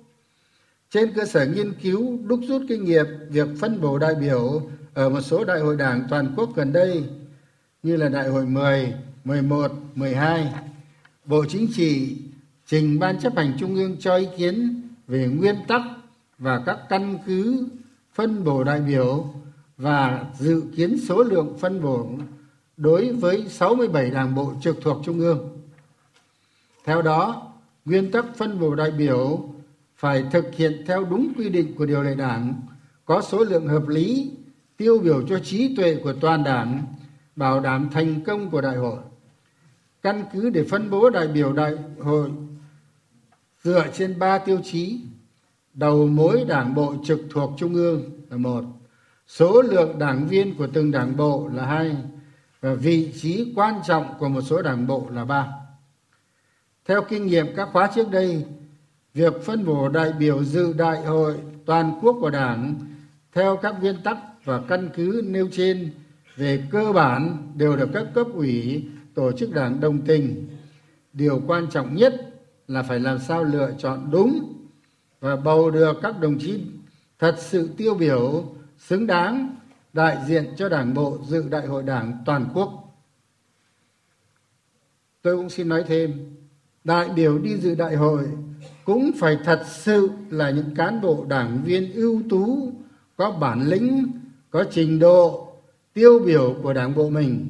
trên 0.93 1.13
cơ 1.13 1.25
sở 1.25 1.47
nghiên 1.47 1.73
cứu 1.83 2.19
đúc 2.27 2.41
rút 2.49 2.63
kinh 2.69 2.85
nghiệm 2.85 3.07
việc 3.29 3.49
phân 3.61 3.81
bổ 3.81 3.99
đại 3.99 4.15
biểu 4.15 4.63
ở 4.95 5.09
một 5.09 5.21
số 5.21 5.45
đại 5.45 5.61
hội 5.61 5.77
đảng 5.77 6.07
toàn 6.11 6.35
quốc 6.37 6.51
gần 6.57 6.73
đây 6.73 7.05
như 7.83 7.97
là 7.97 8.09
đại 8.09 8.29
hội 8.29 8.47
10, 8.47 8.95
11, 9.25 9.73
12, 9.95 10.55
Bộ 11.25 11.45
Chính 11.49 11.69
trị 11.75 12.17
trình 12.67 12.99
Ban 12.99 13.21
chấp 13.21 13.37
hành 13.37 13.53
Trung 13.59 13.75
ương 13.75 13.97
cho 14.01 14.17
ý 14.17 14.27
kiến 14.37 14.83
về 15.07 15.27
nguyên 15.27 15.57
tắc 15.69 15.83
và 16.39 16.63
các 16.67 16.79
căn 16.89 17.19
cứ 17.27 17.67
phân 18.15 18.45
bổ 18.45 18.65
đại 18.65 18.81
biểu 18.81 19.35
và 19.77 20.25
dự 20.39 20.63
kiến 20.77 20.97
số 21.09 21.23
lượng 21.23 21.57
phân 21.61 21.83
bổ 21.83 22.09
đối 22.77 23.13
với 23.13 23.45
67 23.49 24.11
đảng 24.11 24.35
bộ 24.35 24.53
trực 24.63 24.77
thuộc 24.83 25.03
Trung 25.05 25.21
ương. 25.21 25.59
Theo 26.85 27.03
đó, 27.03 27.53
nguyên 27.85 28.11
tắc 28.11 28.25
phân 28.37 28.61
bổ 28.61 28.75
đại 28.75 28.91
biểu 28.91 29.52
phải 30.03 30.25
thực 30.31 30.55
hiện 30.55 30.83
theo 30.87 31.05
đúng 31.05 31.33
quy 31.37 31.49
định 31.49 31.75
của 31.79 31.87
điều 31.87 32.03
lệ 32.03 32.15
đảng, 32.15 32.55
có 33.05 33.23
số 33.23 33.45
lượng 33.45 33.67
hợp 33.67 33.89
lý, 33.89 34.31
tiêu 34.77 34.99
biểu 34.99 35.27
cho 35.29 35.39
trí 35.39 35.77
tuệ 35.77 35.97
của 36.05 36.13
toàn 36.13 36.45
đảng, 36.45 36.83
bảo 37.37 37.61
đảm 37.61 37.89
thành 37.93 38.25
công 38.25 38.51
của 38.51 38.61
đại 38.61 38.77
hội. 38.77 38.99
Căn 40.03 40.25
cứ 40.33 40.51
để 40.51 40.65
phân 40.71 40.91
bố 40.91 41.11
đại 41.11 41.29
biểu 41.29 41.53
đại 41.53 41.75
hội 42.01 42.31
dựa 43.63 43.87
trên 43.95 44.19
ba 44.19 44.39
tiêu 44.39 44.61
chí 44.65 45.01
đầu 45.75 46.07
mối 46.07 46.45
đảng 46.49 46.75
bộ 46.75 46.95
trực 47.05 47.21
thuộc 47.31 47.53
trung 47.59 47.75
ương 47.75 48.03
là 48.31 48.37
một 48.37 48.65
số 49.27 49.63
lượng 49.63 49.99
đảng 49.99 50.29
viên 50.29 50.55
của 50.55 50.67
từng 50.73 50.91
đảng 50.91 51.17
bộ 51.17 51.49
là 51.53 51.67
hai 51.67 51.97
và 52.61 52.75
vị 52.75 53.13
trí 53.21 53.53
quan 53.57 53.75
trọng 53.87 54.15
của 54.19 54.29
một 54.29 54.41
số 54.41 54.63
đảng 54.63 54.87
bộ 54.87 55.07
là 55.11 55.25
ba 55.25 55.49
theo 56.85 57.03
kinh 57.03 57.27
nghiệm 57.27 57.47
các 57.57 57.69
khóa 57.73 57.91
trước 57.95 58.11
đây 58.11 58.45
việc 59.15 59.33
phân 59.43 59.65
bổ 59.65 59.89
đại 59.89 60.13
biểu 60.13 60.45
dự 60.45 60.73
đại 60.73 61.05
hội 61.05 61.37
toàn 61.67 61.99
quốc 62.03 62.17
của 62.21 62.31
đảng 62.31 62.75
theo 63.33 63.57
các 63.57 63.75
nguyên 63.81 63.97
tắc 64.05 64.19
và 64.45 64.63
căn 64.69 64.91
cứ 64.95 65.23
nêu 65.27 65.49
trên 65.53 65.93
về 66.37 66.63
cơ 66.71 66.93
bản 66.93 67.53
đều 67.55 67.77
được 67.77 67.89
các 67.95 68.07
cấp 68.15 68.27
ủy, 68.35 68.85
tổ 69.15 69.33
chức 69.33 69.55
đảng 69.55 69.81
đồng 69.81 70.01
tình. 70.01 70.49
Điều 71.13 71.43
quan 71.47 71.67
trọng 71.71 71.95
nhất 71.95 72.33
là 72.69 72.83
phải 72.83 73.01
làm 73.01 73.19
sao 73.19 73.45
lựa 73.45 73.75
chọn 73.79 74.09
đúng 74.11 74.55
và 75.21 75.37
bầu 75.37 75.71
được 75.71 75.97
các 76.03 76.21
đồng 76.21 76.39
chí 76.39 76.61
thật 77.19 77.35
sự 77.39 77.71
tiêu 77.77 77.95
biểu, 77.95 78.45
xứng 78.79 79.07
đáng 79.07 79.57
đại 79.93 80.19
diện 80.27 80.47
cho 80.57 80.69
đảng 80.69 80.95
bộ 80.95 81.19
dự 81.27 81.49
đại 81.49 81.67
hội 81.67 81.83
đảng 81.83 82.23
toàn 82.27 82.47
quốc. 82.55 82.99
Tôi 85.23 85.37
cũng 85.37 85.51
xin 85.51 85.69
nói 85.69 85.85
thêm, 85.87 86.35
đại 86.85 87.09
biểu 87.09 87.39
đi 87.39 87.57
dự 87.57 87.75
đại 87.75 87.97
hội 87.97 88.29
cũng 88.85 89.11
phải 89.19 89.39
thật 89.45 89.63
sự 89.67 90.11
là 90.31 90.51
những 90.51 90.75
cán 90.75 91.01
bộ 91.01 91.25
đảng 91.29 91.63
viên 91.65 91.93
ưu 91.93 92.23
tú, 92.31 92.73
có 93.17 93.31
bản 93.31 93.69
lĩnh, 93.69 94.13
có 94.51 94.65
trình 94.71 94.99
độ, 94.99 95.53
tiêu 95.95 96.19
biểu 96.27 96.57
của 96.63 96.73
đảng 96.73 96.95
bộ 96.95 97.11
mình, 97.11 97.47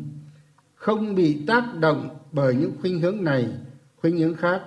không 0.75 1.14
bị 1.14 1.47
tác 1.47 1.64
động 1.81 2.16
bởi 2.33 2.55
những 2.55 2.73
khuynh 2.81 3.01
hướng 3.01 3.25
này, 3.25 3.49
khuynh 4.01 4.18
hướng 4.18 4.37
khác, 4.37 4.62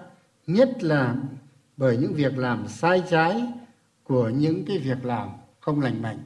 nhất 0.47 0.83
là 0.83 1.15
bởi 1.77 1.97
những 1.97 2.13
việc 2.13 2.37
làm 2.37 2.67
sai 2.67 3.03
trái 3.09 3.43
của 4.03 4.29
những 4.29 4.65
cái 4.65 4.77
việc 4.77 5.05
làm 5.05 5.29
không 5.59 5.81
lành 5.81 6.01
mạnh, 6.01 6.19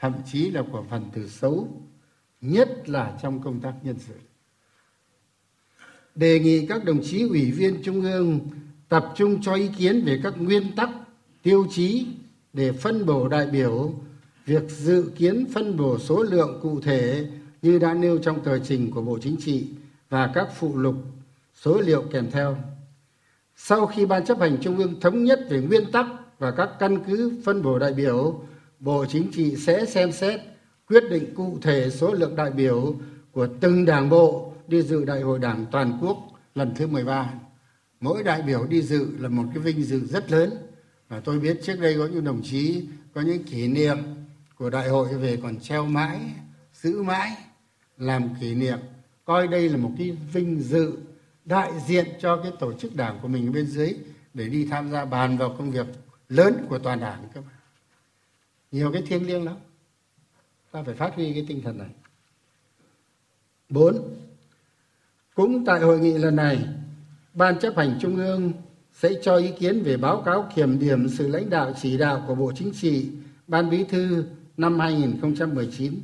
thậm 0.00 0.12
chí 0.32 0.50
là 0.50 0.62
của 0.72 0.84
phần 0.90 1.04
tử 1.12 1.28
xấu, 1.28 1.68
nhất 2.40 2.88
là 2.88 3.18
trong 3.22 3.42
công 3.42 3.60
tác 3.60 3.74
nhân 3.82 3.96
sự. 3.98 4.14
Đề 6.14 6.40
nghị 6.40 6.66
các 6.66 6.84
đồng 6.84 7.00
chí 7.02 7.22
ủy 7.22 7.50
viên 7.50 7.82
trung 7.82 8.02
ương 8.02 8.40
tập 8.92 9.12
trung 9.14 9.42
cho 9.42 9.54
ý 9.54 9.68
kiến 9.78 10.02
về 10.04 10.20
các 10.22 10.34
nguyên 10.38 10.76
tắc, 10.76 10.90
tiêu 11.42 11.66
chí 11.70 12.06
để 12.52 12.72
phân 12.72 13.06
bổ 13.06 13.28
đại 13.28 13.46
biểu 13.46 13.94
việc 14.46 14.62
dự 14.68 15.10
kiến 15.16 15.46
phân 15.54 15.76
bổ 15.76 15.98
số 15.98 16.22
lượng 16.22 16.58
cụ 16.62 16.80
thể 16.80 17.26
như 17.62 17.78
đã 17.78 17.94
nêu 17.94 18.18
trong 18.18 18.44
tờ 18.44 18.58
trình 18.58 18.90
của 18.90 19.02
bộ 19.02 19.18
chính 19.22 19.36
trị 19.40 19.66
và 20.10 20.30
các 20.34 20.48
phụ 20.56 20.76
lục, 20.76 20.94
số 21.54 21.80
liệu 21.80 22.02
kèm 22.02 22.30
theo 22.30 22.56
sau 23.56 23.86
khi 23.86 24.06
ban 24.06 24.24
chấp 24.24 24.40
hành 24.40 24.56
trung 24.60 24.78
ương 24.78 25.00
thống 25.00 25.24
nhất 25.24 25.40
về 25.50 25.60
nguyên 25.60 25.92
tắc 25.92 26.06
và 26.38 26.50
các 26.50 26.70
căn 26.78 27.04
cứ 27.04 27.32
phân 27.44 27.62
bổ 27.62 27.78
đại 27.78 27.92
biểu, 27.92 28.40
bộ 28.80 29.04
chính 29.08 29.30
trị 29.32 29.56
sẽ 29.56 29.86
xem 29.86 30.12
xét 30.12 30.40
quyết 30.88 31.04
định 31.10 31.34
cụ 31.34 31.58
thể 31.62 31.90
số 31.90 32.12
lượng 32.12 32.36
đại 32.36 32.50
biểu 32.50 32.94
của 33.32 33.48
từng 33.60 33.84
đảng 33.84 34.08
bộ 34.08 34.52
đi 34.68 34.82
dự 34.82 35.04
đại 35.04 35.20
hội 35.20 35.38
đảng 35.38 35.66
toàn 35.70 35.98
quốc 36.02 36.18
lần 36.54 36.74
thứ 36.74 36.86
13. 36.86 37.32
Mỗi 38.02 38.22
đại 38.22 38.42
biểu 38.42 38.66
đi 38.66 38.82
dự 38.82 39.16
là 39.18 39.28
một 39.28 39.44
cái 39.54 39.62
vinh 39.62 39.82
dự 39.82 40.06
rất 40.06 40.30
lớn. 40.30 40.52
Và 41.08 41.20
tôi 41.20 41.40
biết 41.40 41.60
trước 41.62 41.80
đây 41.80 41.94
có 41.98 42.06
những 42.06 42.24
đồng 42.24 42.42
chí 42.42 42.84
có 43.14 43.20
những 43.20 43.44
kỷ 43.44 43.68
niệm 43.68 43.98
của 44.56 44.70
đại 44.70 44.88
hội 44.88 45.14
về 45.14 45.38
còn 45.42 45.60
treo 45.60 45.86
mãi, 45.86 46.20
giữ 46.74 47.02
mãi, 47.02 47.36
làm 47.98 48.28
kỷ 48.40 48.54
niệm. 48.54 48.78
Coi 49.24 49.48
đây 49.48 49.68
là 49.68 49.76
một 49.76 49.90
cái 49.98 50.16
vinh 50.32 50.60
dự 50.60 50.96
đại 51.44 51.72
diện 51.86 52.06
cho 52.20 52.36
cái 52.42 52.52
tổ 52.60 52.72
chức 52.72 52.96
đảng 52.96 53.18
của 53.22 53.28
mình 53.28 53.52
bên 53.52 53.66
dưới 53.66 53.94
để 54.34 54.48
đi 54.48 54.66
tham 54.70 54.90
gia 54.90 55.04
bàn 55.04 55.38
vào 55.38 55.54
công 55.58 55.70
việc 55.70 55.86
lớn 56.28 56.66
của 56.68 56.78
toàn 56.78 57.00
đảng 57.00 57.28
các 57.34 57.40
bạn 57.40 57.54
nhiều 58.72 58.92
cái 58.92 59.02
thiêng 59.02 59.26
liêng 59.26 59.44
lắm 59.44 59.56
ta 60.70 60.82
phải 60.82 60.94
phát 60.94 61.14
huy 61.14 61.32
cái 61.32 61.44
tinh 61.48 61.60
thần 61.64 61.78
này 61.78 61.88
bốn 63.68 64.16
cũng 65.34 65.64
tại 65.64 65.80
hội 65.80 65.98
nghị 65.98 66.18
lần 66.18 66.36
này 66.36 66.58
ban 67.34 67.58
chấp 67.58 67.76
hành 67.76 67.98
trung 68.00 68.16
ương 68.16 68.52
sẽ 68.92 69.10
cho 69.22 69.36
ý 69.36 69.50
kiến 69.58 69.82
về 69.82 69.96
báo 69.96 70.22
cáo 70.26 70.48
kiểm 70.54 70.78
điểm 70.78 71.08
sự 71.08 71.28
lãnh 71.28 71.50
đạo 71.50 71.72
chỉ 71.82 71.98
đạo 71.98 72.24
của 72.26 72.34
bộ 72.34 72.52
chính 72.54 72.72
trị 72.72 73.08
ban 73.46 73.70
bí 73.70 73.84
thư 73.84 74.24
năm 74.56 74.78
2019 74.78 75.94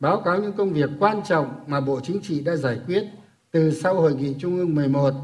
báo 0.00 0.20
cáo 0.20 0.42
những 0.42 0.52
công 0.52 0.72
việc 0.72 0.90
quan 0.98 1.20
trọng 1.28 1.64
mà 1.66 1.80
bộ 1.80 2.00
chính 2.00 2.20
trị 2.22 2.40
đã 2.40 2.56
giải 2.56 2.80
quyết 2.86 3.04
từ 3.50 3.70
sau 3.70 3.94
hội 3.94 4.14
nghị 4.14 4.34
trung 4.38 4.56
ương 4.56 4.74
11 4.74 5.14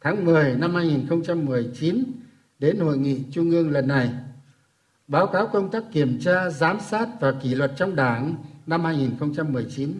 tháng 0.00 0.24
10 0.24 0.56
năm 0.56 0.74
2019 0.74 2.04
đến 2.58 2.78
hội 2.78 2.98
nghị 2.98 3.20
trung 3.32 3.50
ương 3.50 3.70
lần 3.70 3.88
này. 3.88 4.10
Báo 5.08 5.26
cáo 5.26 5.46
công 5.46 5.70
tác 5.70 5.84
kiểm 5.92 6.18
tra, 6.20 6.50
giám 6.50 6.78
sát 6.80 7.08
và 7.20 7.32
kỷ 7.32 7.54
luật 7.54 7.72
trong 7.76 7.96
đảng 7.96 8.34
năm 8.66 8.84
2019 8.84 9.92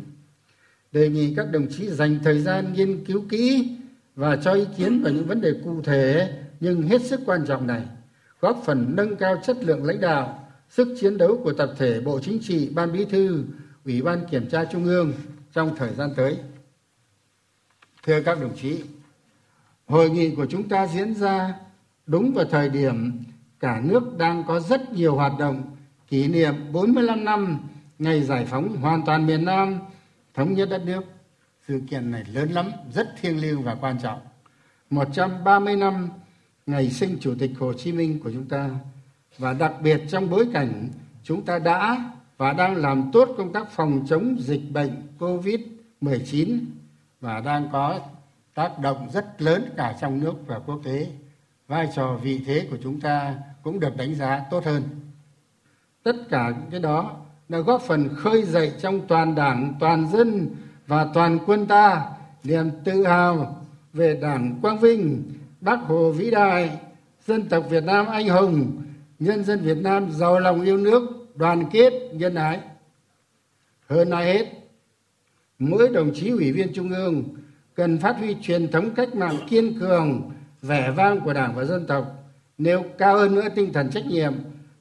đề 0.92 1.08
nghị 1.08 1.34
các 1.36 1.50
đồng 1.52 1.66
chí 1.70 1.88
dành 1.88 2.18
thời 2.24 2.40
gian 2.40 2.72
nghiên 2.72 3.04
cứu 3.04 3.24
kỹ 3.28 3.76
và 4.16 4.36
cho 4.36 4.52
ý 4.52 4.64
kiến 4.76 5.02
vào 5.02 5.12
những 5.12 5.26
vấn 5.26 5.40
đề 5.40 5.52
cụ 5.64 5.82
thể 5.82 6.32
nhưng 6.60 6.82
hết 6.82 7.02
sức 7.02 7.20
quan 7.26 7.46
trọng 7.46 7.66
này 7.66 7.82
góp 8.40 8.62
phần 8.64 8.96
nâng 8.96 9.16
cao 9.16 9.40
chất 9.44 9.56
lượng 9.60 9.84
lãnh 9.84 10.00
đạo 10.00 10.48
sức 10.68 10.88
chiến 11.00 11.18
đấu 11.18 11.40
của 11.44 11.52
tập 11.52 11.70
thể 11.78 12.00
bộ 12.00 12.20
chính 12.20 12.38
trị 12.42 12.70
ban 12.74 12.92
bí 12.92 13.04
thư 13.04 13.44
ủy 13.84 14.02
ban 14.02 14.26
kiểm 14.30 14.48
tra 14.48 14.64
trung 14.64 14.84
ương 14.84 15.12
trong 15.52 15.76
thời 15.76 15.94
gian 15.94 16.10
tới 16.16 16.36
thưa 18.02 18.22
các 18.22 18.40
đồng 18.40 18.56
chí 18.56 18.82
Hội 19.86 20.10
nghị 20.10 20.34
của 20.34 20.46
chúng 20.46 20.68
ta 20.68 20.86
diễn 20.86 21.14
ra 21.14 21.54
đúng 22.06 22.32
vào 22.32 22.44
thời 22.44 22.68
điểm 22.68 23.24
cả 23.60 23.80
nước 23.84 24.18
đang 24.18 24.44
có 24.46 24.60
rất 24.60 24.92
nhiều 24.92 25.14
hoạt 25.14 25.32
động 25.38 25.76
kỷ 26.08 26.28
niệm 26.28 26.54
45 26.72 27.24
năm 27.24 27.58
ngày 27.98 28.22
giải 28.22 28.46
phóng 28.46 28.76
hoàn 28.76 29.02
toàn 29.06 29.26
miền 29.26 29.44
Nam, 29.44 29.78
thống 30.34 30.54
nhất 30.54 30.68
đất 30.70 30.82
nước. 30.86 31.00
Sự 31.68 31.80
kiện 31.90 32.10
này 32.10 32.24
lớn 32.32 32.50
lắm, 32.50 32.70
rất 32.94 33.08
thiêng 33.20 33.40
liêng 33.40 33.62
và 33.62 33.74
quan 33.74 33.98
trọng. 34.02 34.20
130 34.90 35.76
năm 35.76 36.08
ngày 36.66 36.90
sinh 36.90 37.18
Chủ 37.20 37.34
tịch 37.38 37.50
Hồ 37.58 37.72
Chí 37.72 37.92
Minh 37.92 38.20
của 38.24 38.30
chúng 38.32 38.48
ta 38.48 38.70
và 39.38 39.52
đặc 39.52 39.72
biệt 39.82 40.00
trong 40.08 40.30
bối 40.30 40.48
cảnh 40.52 40.88
chúng 41.22 41.44
ta 41.44 41.58
đã 41.58 42.10
và 42.36 42.52
đang 42.52 42.76
làm 42.76 43.10
tốt 43.12 43.28
công 43.38 43.52
tác 43.52 43.70
phòng 43.70 44.06
chống 44.08 44.36
dịch 44.40 44.62
bệnh 44.72 45.02
COVID-19 45.18 46.58
và 47.20 47.40
đang 47.40 47.68
có 47.72 48.00
tác 48.54 48.78
động 48.78 49.08
rất 49.12 49.42
lớn 49.42 49.64
cả 49.76 49.96
trong 50.00 50.20
nước 50.20 50.34
và 50.46 50.58
quốc 50.58 50.80
tế. 50.84 51.06
Vai 51.68 51.88
trò 51.96 52.18
vị 52.22 52.42
thế 52.46 52.66
của 52.70 52.76
chúng 52.82 53.00
ta 53.00 53.34
cũng 53.62 53.80
được 53.80 53.96
đánh 53.96 54.14
giá 54.14 54.44
tốt 54.50 54.64
hơn. 54.64 54.82
Tất 56.02 56.16
cả 56.30 56.50
những 56.60 56.70
cái 56.70 56.80
đó 56.80 57.16
đã 57.48 57.58
góp 57.58 57.82
phần 57.82 58.08
khơi 58.16 58.42
dậy 58.42 58.72
trong 58.80 59.06
toàn 59.06 59.34
đảng, 59.34 59.74
toàn 59.80 60.08
dân 60.12 60.56
và 60.86 61.06
toàn 61.14 61.38
quân 61.46 61.66
ta 61.66 62.04
niềm 62.44 62.70
tự 62.84 63.06
hào 63.06 63.64
về 63.92 64.18
đảng 64.22 64.58
quang 64.62 64.78
vinh, 64.78 65.22
bác 65.60 65.80
Hồ 65.80 66.12
vĩ 66.12 66.30
đại, 66.30 66.78
dân 67.26 67.48
tộc 67.48 67.64
Việt 67.70 67.84
Nam 67.84 68.06
anh 68.06 68.28
hùng, 68.28 68.82
nhân 69.18 69.44
dân 69.44 69.60
Việt 69.60 69.76
Nam 69.76 70.10
giàu 70.10 70.38
lòng 70.38 70.62
yêu 70.62 70.76
nước, 70.76 71.26
đoàn 71.34 71.64
kết, 71.72 71.92
nhân 72.12 72.34
ái. 72.34 72.60
Hơn 73.88 74.10
ai 74.10 74.34
hết, 74.34 74.46
mỗi 75.58 75.88
đồng 75.88 76.10
chí 76.14 76.30
ủy 76.30 76.52
viên 76.52 76.72
Trung 76.74 76.92
ương 76.92 77.24
cần 77.74 77.98
phát 77.98 78.16
huy 78.18 78.36
truyền 78.42 78.70
thống 78.70 78.90
cách 78.94 79.14
mạng 79.14 79.36
kiên 79.48 79.80
cường, 79.80 80.30
vẻ 80.62 80.90
vang 80.90 81.20
của 81.20 81.32
Đảng 81.32 81.54
và 81.54 81.64
dân 81.64 81.86
tộc, 81.86 82.04
nêu 82.58 82.84
cao 82.98 83.16
hơn 83.16 83.34
nữa 83.34 83.48
tinh 83.54 83.72
thần 83.72 83.90
trách 83.90 84.06
nhiệm, 84.06 84.32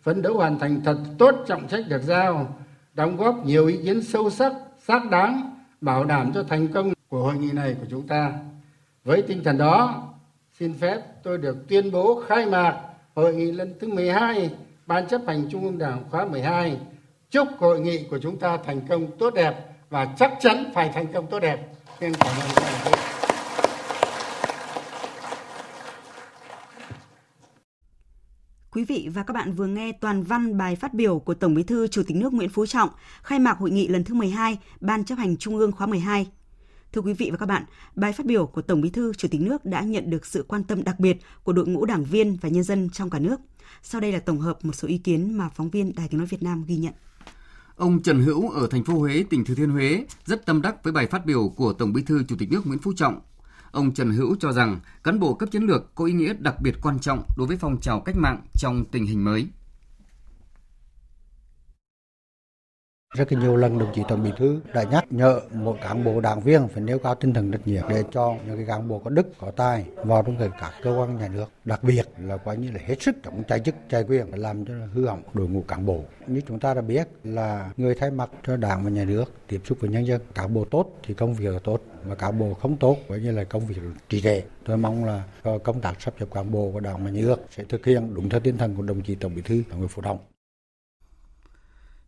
phấn 0.04 0.22
đấu 0.22 0.34
hoàn 0.34 0.60
thành 0.60 0.82
thật 0.86 0.98
tốt 1.18 1.36
trọng 1.48 1.68
trách 1.68 1.86
được 1.90 2.02
giao, 2.02 2.60
đóng 2.94 3.18
góp 3.18 3.46
nhiều 3.46 3.68
ý 3.68 3.78
kiến 3.84 4.04
sâu 4.04 4.30
sắc, 4.30 4.54
xác 4.80 5.10
đáng, 5.10 5.55
bảo 5.86 6.04
đảm 6.04 6.32
cho 6.34 6.44
thành 6.44 6.68
công 6.68 6.94
của 7.10 7.24
hội 7.24 7.36
nghị 7.36 7.52
này 7.52 7.76
của 7.80 7.86
chúng 7.90 8.08
ta. 8.08 8.34
Với 9.04 9.22
tinh 9.22 9.44
thần 9.44 9.58
đó, 9.58 10.04
xin 10.60 10.74
phép 10.74 11.00
tôi 11.24 11.38
được 11.38 11.68
tuyên 11.68 11.92
bố 11.92 12.24
khai 12.28 12.46
mạc 12.46 12.82
hội 13.16 13.36
nghị 13.36 13.52
lần 13.52 13.74
thứ 13.80 13.88
12 13.88 14.50
Ban 14.86 15.08
chấp 15.08 15.22
hành 15.28 15.48
Trung 15.52 15.64
ương 15.64 15.78
Đảng 15.78 16.04
khóa 16.12 16.26
12. 16.26 16.78
Chúc 17.30 17.48
hội 17.60 17.80
nghị 17.80 18.04
của 18.10 18.20
chúng 18.20 18.40
ta 18.40 18.58
thành 18.66 18.88
công 18.88 19.18
tốt 19.18 19.34
đẹp 19.34 19.56
và 19.90 20.06
chắc 20.20 20.34
chắn 20.40 20.72
phải 20.74 20.90
thành 20.94 21.14
công 21.14 21.28
tốt 21.28 21.40
đẹp. 21.40 21.58
Xin 22.00 22.14
cảm 22.14 22.32
ơn 22.40 22.50
các 22.56 22.92
bạn. 22.92 23.15
Quý 28.76 28.86
vị 28.86 29.10
và 29.14 29.24
các 29.24 29.34
bạn 29.34 29.54
vừa 29.54 29.68
nghe 29.68 29.92
toàn 29.92 30.24
văn 30.24 30.58
bài 30.58 30.76
phát 30.76 30.94
biểu 30.94 31.20
của 31.20 31.34
Tổng 31.34 31.54
Bí 31.54 31.64
thư 31.64 31.88
Chủ 31.88 32.04
tịch 32.08 32.18
nước 32.18 32.34
Nguyễn 32.34 32.50
Phú 32.50 32.66
Trọng 32.66 32.90
khai 33.24 33.40
mạc 33.40 33.58
hội 33.58 33.72
nghị 33.72 33.88
lần 33.88 34.04
thứ 34.04 34.14
12 34.14 34.60
Ban 34.82 35.04
chấp 35.04 35.16
hành 35.16 35.38
Trung 35.38 35.58
ương 35.58 35.72
khóa 35.72 35.88
12. 35.88 36.28
Thưa 36.94 37.02
quý 37.02 37.14
vị 37.14 37.30
và 37.32 37.38
các 37.38 37.46
bạn, 37.46 37.64
bài 37.96 38.14
phát 38.14 38.26
biểu 38.26 38.46
của 38.46 38.62
Tổng 38.62 38.82
Bí 38.82 38.90
thư 38.90 39.14
Chủ 39.14 39.28
tịch 39.28 39.42
nước 39.42 39.66
đã 39.66 39.82
nhận 39.82 40.10
được 40.10 40.26
sự 40.26 40.46
quan 40.48 40.64
tâm 40.64 40.84
đặc 40.84 41.00
biệt 41.00 41.18
của 41.44 41.54
đội 41.54 41.68
ngũ 41.68 41.86
đảng 41.86 42.04
viên 42.04 42.38
và 42.42 42.50
nhân 42.50 42.64
dân 42.64 42.90
trong 42.90 43.10
cả 43.10 43.20
nước. 43.20 43.38
Sau 43.84 44.02
đây 44.02 44.12
là 44.12 44.20
tổng 44.20 44.40
hợp 44.40 44.66
một 44.66 44.74
số 44.74 44.88
ý 44.88 44.98
kiến 44.98 45.38
mà 45.38 45.50
phóng 45.50 45.70
viên 45.70 45.96
Đài 45.96 46.08
Tiếng 46.08 46.18
nói 46.18 46.28
Việt 46.28 46.44
Nam 46.44 46.64
ghi 46.68 46.78
nhận. 46.78 46.94
Ông 47.76 48.04
Trần 48.04 48.22
Hữu 48.22 48.50
ở 48.50 48.68
thành 48.68 48.84
phố 48.84 48.94
Huế, 48.94 49.26
tỉnh 49.30 49.46
Thừa 49.46 49.56
Thiên 49.56 49.70
Huế 49.70 50.06
rất 50.26 50.46
tâm 50.46 50.62
đắc 50.62 50.84
với 50.84 50.94
bài 50.94 51.08
phát 51.08 51.26
biểu 51.26 51.50
của 51.56 51.74
Tổng 51.74 51.94
Bí 51.94 52.04
thư 52.04 52.24
Chủ 52.24 52.36
tịch 52.40 52.52
nước 52.52 52.68
Nguyễn 52.68 52.80
Phú 52.80 52.94
Trọng. 52.96 53.20
Ông 53.76 53.94
Trần 53.94 54.12
Hữu 54.12 54.36
cho 54.40 54.52
rằng 54.52 54.80
cán 55.04 55.20
bộ 55.20 55.34
cấp 55.34 55.50
chiến 55.52 55.64
lược 55.64 55.96
có 55.96 56.06
ý 56.06 56.14
nghĩa 56.14 56.34
đặc 56.40 56.62
biệt 56.62 56.76
quan 56.82 57.00
trọng 57.00 57.24
đối 57.38 57.48
với 57.48 57.58
phong 57.58 57.80
trào 57.82 58.00
cách 58.00 58.16
mạng 58.18 58.42
trong 58.54 58.86
tình 58.92 59.06
hình 59.06 59.24
mới. 59.24 59.48
Rất 63.16 63.32
nhiều 63.32 63.56
lần 63.56 63.80
đồng 63.80 63.92
chí 63.96 64.02
Tổng 64.08 64.24
Bí 64.24 64.30
thư 64.38 64.60
đã 64.74 64.84
nhắc 64.84 65.06
nhở 65.10 65.42
mỗi 65.54 65.78
cán 65.84 66.04
bộ 66.04 66.22
đảng 66.22 66.42
viên 66.42 66.68
phải 66.68 66.82
nêu 66.82 67.00
cao 67.00 67.16
tinh 67.16 67.34
thần 67.34 67.52
trách 67.52 67.68
nhiệm 67.68 67.84
để 67.90 68.04
cho 68.12 68.36
những 68.48 68.58
cái 68.58 68.66
cán 68.68 68.88
bộ 68.88 69.00
có 69.00 69.10
đức 69.10 69.28
có 69.40 69.52
tài 69.52 69.86
vào 70.06 70.24
trong 70.24 70.38
các 70.60 70.72
cơ 70.84 70.96
quan 71.00 71.18
nhà 71.18 71.28
nước, 71.28 71.46
đặc 71.66 71.84
biệt 71.84 72.06
là 72.18 72.38
coi 72.38 72.58
như 72.58 72.72
là 72.72 72.80
hết 72.86 73.02
sức 73.02 73.16
chống 73.24 73.44
trái 73.48 73.60
chức 73.60 73.76
trái 73.90 74.04
quyền 74.04 74.32
để 74.32 74.38
làm 74.38 74.66
cho 74.66 74.74
hư 74.94 75.08
hỏng 75.08 75.24
đội 75.34 75.48
ngũ 75.48 75.62
cán 75.62 75.86
bộ. 75.86 76.04
Như 76.28 76.42
chúng 76.48 76.60
ta 76.60 76.74
đã 76.74 76.82
biết 76.82 77.08
là 77.24 77.72
người 77.78 77.96
thay 77.96 78.12
mặt 78.12 78.30
cho 78.48 78.58
đảng 78.58 78.84
và 78.84 78.90
nhà 78.90 79.04
nước 79.04 79.26
tiếp 79.48 79.62
xúc 79.66 79.78
với 79.82 79.90
nhân 79.90 80.08
dân, 80.08 80.22
cán 80.36 80.54
bộ 80.54 80.66
tốt 80.72 81.00
thì 81.04 81.14
công 81.14 81.34
việc 81.34 81.50
là 81.50 81.60
tốt 81.64 81.82
và 82.08 82.16
cán 82.16 82.40
bộ 82.40 82.54
không 82.54 82.78
tốt 82.78 82.98
coi 83.10 83.20
như 83.20 83.32
là 83.32 83.44
công 83.44 83.68
việc 83.68 83.78
trì 84.10 84.22
trệ. 84.22 84.42
Tôi 84.66 84.78
mong 84.78 85.06
là 85.06 85.24
công 85.64 85.82
tác 85.82 86.02
sắp 86.02 86.14
xếp 86.20 86.26
cán 86.34 86.52
bộ 86.52 86.72
của 86.74 86.80
đảng 86.80 87.04
và 87.04 87.10
nhà 87.10 87.22
nước 87.22 87.36
sẽ 87.52 87.64
thực 87.64 87.86
hiện 87.86 88.14
đúng 88.14 88.30
theo 88.30 88.40
tinh 88.40 88.58
thần 88.58 88.76
của 88.76 88.84
đồng 88.84 89.02
chí 89.02 89.16
Tổng 89.16 89.36
Bí 89.36 89.42
thư 89.42 89.64
Nguyễn 89.78 89.88
Phú 89.88 90.02
Trọng. 90.02 90.20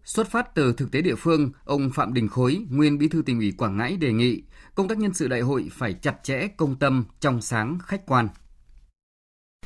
Xuất 0.04 0.28
phát 0.28 0.56
từ 0.56 0.74
thực 0.78 0.92
tế 0.92 1.02
địa 1.02 1.16
phương, 1.18 1.52
ông 1.66 1.90
Phạm 1.96 2.14
Đình 2.14 2.28
Khối, 2.28 2.62
nguyên 2.70 2.98
Bí 2.98 3.08
thư 3.08 3.22
tỉnh 3.26 3.40
ủy 3.40 3.54
Quảng 3.58 3.78
Ngãi 3.78 3.98
đề 3.98 4.14
nghị 4.14 4.42
công 4.76 4.88
tác 4.88 4.98
nhân 4.98 5.14
sự 5.14 5.28
đại 5.28 5.42
hội 5.42 5.68
phải 5.72 5.94
chặt 5.94 6.16
chẽ, 6.24 6.48
công 6.58 6.76
tâm, 6.76 7.06
trong 7.20 7.42
sáng, 7.42 7.78
khách 7.84 8.06
quan. 8.06 8.28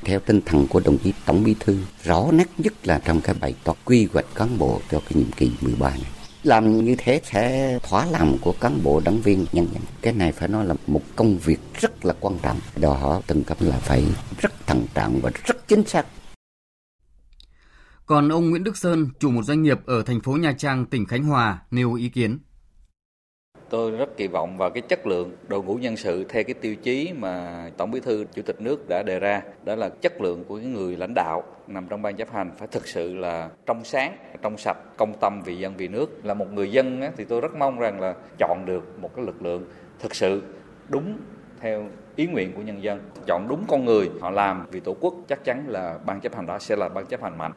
Theo 0.02 0.20
tinh 0.20 0.41
thần 0.46 0.67
của 0.70 0.82
đồng 0.86 0.98
chí 1.04 1.13
Tổng 1.26 1.44
Bí 1.44 1.56
thư, 1.60 1.78
rõ 2.04 2.32
nét 2.32 2.48
nhất 2.58 2.74
là 2.88 3.02
trong 3.06 3.22
cái 3.22 3.36
bài 3.41 3.56
toán 3.63 3.78
quy 3.86 4.08
hoạch 4.13 4.26
cán 4.36 4.58
bộ 4.58 4.82
cho 4.91 5.00
cái 5.00 5.20
nhiệm 5.20 5.32
kỳ 5.32 5.52
13 5.62 5.89
này. 5.89 6.20
Làm 6.43 6.86
như 6.86 6.95
thế 6.97 7.21
sẽ 7.23 7.80
thỏa 7.84 8.06
lòng 8.06 8.38
của 8.41 8.54
cán 8.62 8.84
bộ 8.84 9.01
đảng 9.06 9.21
viên 9.21 9.45
nhân 9.51 9.67
dân. 9.73 9.84
Cái 10.01 10.13
này 10.13 10.32
phải 10.32 10.47
nói 10.47 10.65
là 10.65 10.75
một 10.88 11.01
công 11.15 11.38
việc 11.38 11.60
rất 11.82 12.06
là 12.06 12.13
quan 12.19 12.38
trọng. 12.41 12.60
Đòi 12.75 12.99
hỏi 12.99 13.21
từng 13.27 13.43
cấp 13.43 13.58
là 13.62 13.77
phải 13.77 14.06
rất 14.41 14.67
thận 14.67 14.86
trọng 14.93 15.19
và 15.21 15.32
rất 15.45 15.67
chính 15.67 15.84
xác 15.86 16.06
còn 18.12 18.30
ông 18.30 18.49
Nguyễn 18.49 18.63
Đức 18.63 18.77
Sơn, 18.77 19.10
chủ 19.19 19.32
một 19.32 19.43
doanh 19.43 19.62
nghiệp 19.62 19.80
ở 19.86 20.04
thành 20.04 20.21
phố 20.21 20.32
Nha 20.32 20.54
Trang, 20.58 20.86
tỉnh 20.86 21.06
Khánh 21.06 21.23
Hòa, 21.23 21.60
nêu 21.71 21.93
ý 21.93 22.10
kiến. 22.10 22.39
Tôi 23.71 23.91
rất 23.91 24.17
kỳ 24.17 24.27
vọng 24.27 24.57
vào 24.57 24.69
cái 24.69 24.81
chất 24.81 25.07
lượng 25.07 25.31
đội 25.47 25.63
ngũ 25.63 25.75
nhân 25.75 25.97
sự 25.97 26.25
theo 26.29 26.43
cái 26.43 26.53
tiêu 26.53 26.75
chí 26.75 27.13
mà 27.17 27.65
Tổng 27.77 27.91
Bí 27.91 27.99
thư 27.99 28.25
Chủ 28.34 28.41
tịch 28.41 28.62
nước 28.62 28.89
đã 28.89 29.03
đề 29.03 29.19
ra, 29.19 29.41
đó 29.63 29.75
là 29.75 29.89
chất 29.89 30.21
lượng 30.21 30.43
của 30.47 30.57
những 30.57 30.73
người 30.73 30.97
lãnh 30.97 31.13
đạo 31.13 31.43
nằm 31.67 31.88
trong 31.89 32.01
ban 32.01 32.15
chấp 32.15 32.31
hành 32.31 32.51
phải 32.57 32.67
thực 32.67 32.88
sự 32.88 33.15
là 33.15 33.49
trong 33.65 33.84
sáng, 33.84 34.17
trong 34.41 34.57
sạch, 34.57 34.77
công 34.97 35.13
tâm 35.19 35.41
vì 35.45 35.57
dân 35.57 35.73
vì 35.77 35.88
nước. 35.88 36.25
Là 36.25 36.34
một 36.34 36.53
người 36.53 36.71
dân 36.71 37.01
thì 37.17 37.25
tôi 37.25 37.41
rất 37.41 37.55
mong 37.55 37.79
rằng 37.79 37.99
là 37.99 38.15
chọn 38.39 38.65
được 38.65 38.99
một 39.01 39.15
cái 39.15 39.25
lực 39.25 39.41
lượng 39.41 39.65
thực 39.99 40.15
sự 40.15 40.41
đúng 40.89 41.17
theo 41.60 41.86
ý 42.15 42.27
nguyện 42.27 42.53
của 42.55 42.62
nhân 42.62 42.84
dân, 42.84 42.99
chọn 43.27 43.47
đúng 43.47 43.63
con 43.67 43.86
người 43.86 44.10
họ 44.21 44.29
làm 44.29 44.65
vì 44.71 44.79
tổ 44.79 44.95
quốc 44.99 45.13
chắc 45.27 45.43
chắn 45.43 45.65
là 45.67 45.99
ban 46.05 46.19
chấp 46.19 46.36
hành 46.36 46.45
đó 46.45 46.60
sẽ 46.60 46.75
là 46.75 46.89
ban 46.89 47.05
chấp 47.05 47.23
hành 47.23 47.38
mạnh. 47.38 47.51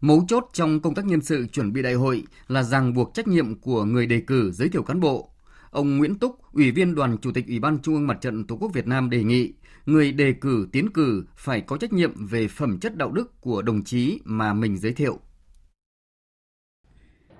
Mấu 0.00 0.24
chốt 0.28 0.48
trong 0.52 0.80
công 0.80 0.94
tác 0.94 1.04
nhân 1.04 1.20
sự 1.20 1.46
chuẩn 1.52 1.72
bị 1.72 1.82
đại 1.82 1.94
hội 1.94 2.24
là 2.48 2.62
ràng 2.62 2.94
buộc 2.94 3.14
trách 3.14 3.28
nhiệm 3.28 3.54
của 3.54 3.84
người 3.84 4.06
đề 4.06 4.20
cử 4.20 4.50
giới 4.52 4.68
thiệu 4.68 4.82
cán 4.82 5.00
bộ. 5.00 5.30
Ông 5.70 5.98
Nguyễn 5.98 6.18
Túc, 6.18 6.52
Ủy 6.52 6.70
viên 6.70 6.94
Đoàn 6.94 7.16
Chủ 7.22 7.32
tịch 7.32 7.46
Ủy 7.46 7.58
ban 7.58 7.78
Trung 7.78 7.94
ương 7.94 8.06
Mặt 8.06 8.18
trận 8.20 8.46
Tổ 8.46 8.56
quốc 8.56 8.72
Việt 8.72 8.86
Nam 8.86 9.10
đề 9.10 9.24
nghị 9.24 9.52
người 9.86 10.12
đề 10.12 10.32
cử 10.32 10.68
tiến 10.72 10.90
cử 10.90 11.24
phải 11.36 11.60
có 11.60 11.76
trách 11.76 11.92
nhiệm 11.92 12.26
về 12.26 12.48
phẩm 12.48 12.78
chất 12.80 12.96
đạo 12.96 13.12
đức 13.12 13.40
của 13.40 13.62
đồng 13.62 13.84
chí 13.84 14.20
mà 14.24 14.54
mình 14.54 14.78
giới 14.78 14.92
thiệu. 14.92 15.18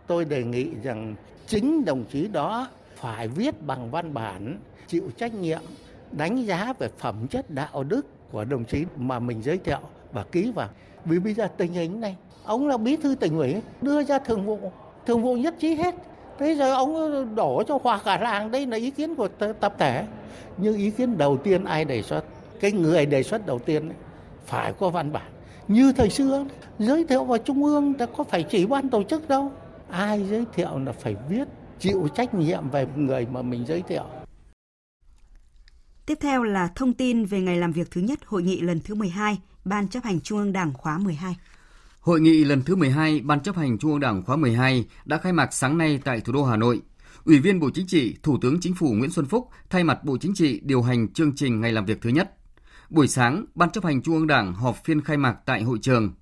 Tôi 0.07 0.25
đề 0.25 0.45
nghị 0.45 0.69
rằng 0.83 1.15
chính 1.47 1.85
đồng 1.85 2.05
chí 2.13 2.29
đó 2.29 2.69
phải 2.97 3.29
viết 3.29 3.63
bằng 3.67 3.91
văn 3.91 4.15
bản 4.15 4.59
chịu 4.87 5.11
trách 5.17 5.35
nhiệm 5.35 5.61
đánh 6.13 6.47
giá 6.47 6.73
về 6.79 6.91
phẩm 6.99 7.29
chất 7.29 7.51
đạo 7.51 7.85
đức 7.85 8.07
của 8.31 8.45
đồng 8.45 8.65
chí 8.65 8.85
mà 8.97 9.19
mình 9.19 9.43
giới 9.43 9.59
thiệu 9.59 9.81
và 10.13 10.25
ký 10.33 10.53
vào. 10.55 10.71
Vì 11.05 11.19
bây 11.19 11.35
giờ 11.35 11.49
tình 11.59 11.73
hình 11.73 12.01
này 12.01 12.17
ông 12.45 12.69
là 12.69 12.77
bí 12.77 12.97
thư 12.97 13.15
tỉnh 13.15 13.39
ủy 13.39 13.57
đưa 13.83 14.05
ra 14.05 14.19
thường 14.19 14.47
vụ 14.47 14.73
thường 15.07 15.23
vụ 15.23 15.35
nhất 15.35 15.55
trí 15.61 15.75
hết. 15.75 15.95
Thế 16.39 16.55
giờ 16.55 16.75
ông 16.75 17.35
đổ 17.35 17.63
cho 17.69 17.79
hòa 17.83 18.01
cả 18.05 18.19
làng 18.19 18.51
đây 18.51 18.67
là 18.67 18.77
ý 18.77 18.91
kiến 18.91 19.15
của 19.15 19.29
tập 19.61 19.75
thể. 19.79 20.05
Nhưng 20.57 20.77
ý 20.77 20.91
kiến 20.91 21.19
đầu 21.19 21.37
tiên 21.37 21.65
ai 21.65 21.85
đề 21.85 22.03
xuất 22.03 22.25
cái 22.61 22.73
người 22.73 23.07
đề 23.07 23.23
xuất 23.23 23.47
đầu 23.47 23.59
tiên 23.59 23.89
ấy, 23.89 23.97
phải 24.47 24.73
có 24.73 24.91
văn 24.91 25.13
bản. 25.13 25.33
Như 25.69 25.93
thời 25.93 26.11
xưa 26.11 26.45
giới 26.79 27.05
thiệu 27.05 27.25
vào 27.25 27.39
trung 27.39 27.65
ương 27.65 27.97
đã 27.97 28.07
có 28.07 28.25
phải 28.25 28.43
chỉ 28.43 28.67
ban 28.67 28.89
tổ 28.89 29.03
chức 29.03 29.29
đâu. 29.29 29.53
Ai 29.91 30.27
giới 30.31 30.45
thiệu 30.55 30.79
là 30.87 30.93
phải 30.93 31.17
viết 31.29 31.49
chịu 31.79 32.09
trách 32.15 32.35
nhiệm 32.35 32.71
về 32.71 32.87
người 32.97 33.27
mà 33.27 33.43
mình 33.43 33.65
giới 33.67 33.83
thiệu. 33.89 34.05
Tiếp 36.07 36.19
theo 36.21 36.43
là 36.43 36.69
thông 36.75 36.93
tin 36.93 37.25
về 37.25 37.41
ngày 37.41 37.57
làm 37.57 37.73
việc 37.73 37.91
thứ 37.91 38.01
nhất 38.01 38.27
hội 38.27 38.43
nghị 38.43 38.61
lần 38.61 38.81
thứ 38.85 38.95
12 38.95 39.39
Ban 39.65 39.89
chấp 39.89 40.05
hành 40.05 40.21
Trung 40.21 40.39
ương 40.39 40.53
Đảng 40.53 40.73
khóa 40.73 40.99
12. 40.99 41.37
Hội 42.01 42.21
nghị 42.21 42.45
lần 42.45 42.63
thứ 42.63 42.77
12 42.77 43.21
Ban 43.21 43.41
chấp 43.41 43.57
hành 43.57 43.79
Trung 43.79 43.91
ương 43.91 44.01
Đảng 44.01 44.23
khóa 44.23 44.37
12 44.37 44.85
đã 45.05 45.19
khai 45.19 45.33
mạc 45.33 45.53
sáng 45.53 45.79
nay 45.79 46.01
tại 46.05 46.21
thủ 46.21 46.33
đô 46.33 46.45
Hà 46.45 46.57
Nội. 46.57 46.81
Ủy 47.25 47.39
viên 47.39 47.61
Bộ 47.61 47.71
Chính 47.75 47.87
trị, 47.87 48.17
Thủ 48.23 48.39
tướng 48.41 48.61
Chính 48.61 48.75
phủ 48.75 48.93
Nguyễn 48.93 49.11
Xuân 49.11 49.27
Phúc 49.27 49.49
thay 49.71 49.85
mặt 49.85 50.05
Bộ 50.05 50.19
Chính 50.19 50.35
trị 50.35 50.61
điều 50.63 50.83
hành 50.83 51.13
chương 51.13 51.35
trình 51.37 51.61
ngày 51.61 51.73
làm 51.73 51.85
việc 51.85 52.01
thứ 52.01 52.11
nhất. 52.11 52.31
Buổi 52.91 53.09
sáng, 53.09 53.45
Ban 53.55 53.71
chấp 53.71 53.85
hành 53.85 54.03
Trung 54.03 54.15
ương 54.15 54.27
Đảng 54.27 54.55
họp 54.55 54.85
phiên 54.85 55.01
khai 55.01 55.17
mạc 55.17 55.37
tại 55.47 55.63
hội 55.63 55.79
trường. 55.83 56.13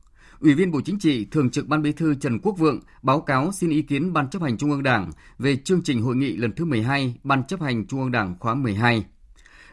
Ủy 0.40 0.54
viên 0.54 0.70
Bộ 0.70 0.80
Chính 0.80 0.98
trị, 0.98 1.24
Thường 1.24 1.50
trực 1.50 1.66
Ban 1.66 1.82
Bí 1.82 1.92
thư 1.92 2.14
Trần 2.14 2.38
Quốc 2.38 2.58
Vượng 2.58 2.80
báo 3.02 3.20
cáo 3.20 3.52
xin 3.52 3.70
ý 3.70 3.82
kiến 3.82 4.12
Ban 4.12 4.30
chấp 4.30 4.42
hành 4.42 4.58
Trung 4.58 4.70
ương 4.70 4.82
Đảng 4.82 5.10
về 5.38 5.56
chương 5.56 5.82
trình 5.82 6.02
hội 6.02 6.16
nghị 6.16 6.36
lần 6.36 6.52
thứ 6.52 6.64
12 6.64 7.14
Ban 7.22 7.44
chấp 7.44 7.60
hành 7.60 7.86
Trung 7.86 8.00
ương 8.00 8.12
Đảng 8.12 8.34
khóa 8.40 8.54
12. 8.54 9.04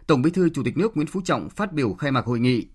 Tổng 0.08 0.22
Bí 0.22 0.32
thư 0.32 0.50
Chủ 0.50 0.64
tịch 0.64 0.78
nước 0.78 0.96
Nguyễn 0.96 1.08
Phú 1.08 1.22
Trọng 1.26 1.50
phát 1.50 1.74
biểu 1.74 1.94
khai 1.94 2.12
mạc 2.12 2.26
hội 2.26 2.40
nghị. 2.40 2.68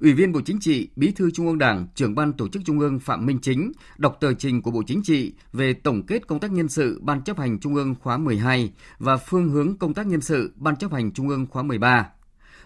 Ủy 0.00 0.12
viên 0.12 0.32
Bộ 0.32 0.40
Chính 0.40 0.60
trị, 0.60 0.88
Bí 0.96 1.12
thư 1.12 1.30
Trung 1.30 1.46
ương 1.46 1.58
Đảng, 1.58 1.86
trưởng 1.94 2.14
ban 2.14 2.32
tổ 2.32 2.48
chức 2.48 2.62
Trung 2.64 2.80
ương 2.80 3.00
Phạm 3.00 3.26
Minh 3.26 3.38
Chính 3.42 3.72
đọc 3.96 4.16
tờ 4.20 4.34
trình 4.34 4.62
của 4.62 4.70
Bộ 4.70 4.82
Chính 4.86 5.02
trị 5.02 5.32
về 5.52 5.72
tổng 5.72 6.06
kết 6.06 6.26
công 6.26 6.40
tác 6.40 6.52
nhân 6.52 6.68
sự 6.68 7.00
Ban 7.02 7.22
chấp 7.22 7.38
hành 7.38 7.60
Trung 7.60 7.74
ương 7.74 7.94
khóa 8.02 8.18
12 8.18 8.72
và 8.98 9.16
phương 9.16 9.48
hướng 9.48 9.78
công 9.78 9.94
tác 9.94 10.06
nhân 10.06 10.20
sự 10.20 10.52
Ban 10.56 10.76
chấp 10.76 10.92
hành 10.92 11.12
Trung 11.12 11.28
ương 11.28 11.46
khóa 11.46 11.62
13. 11.62 12.08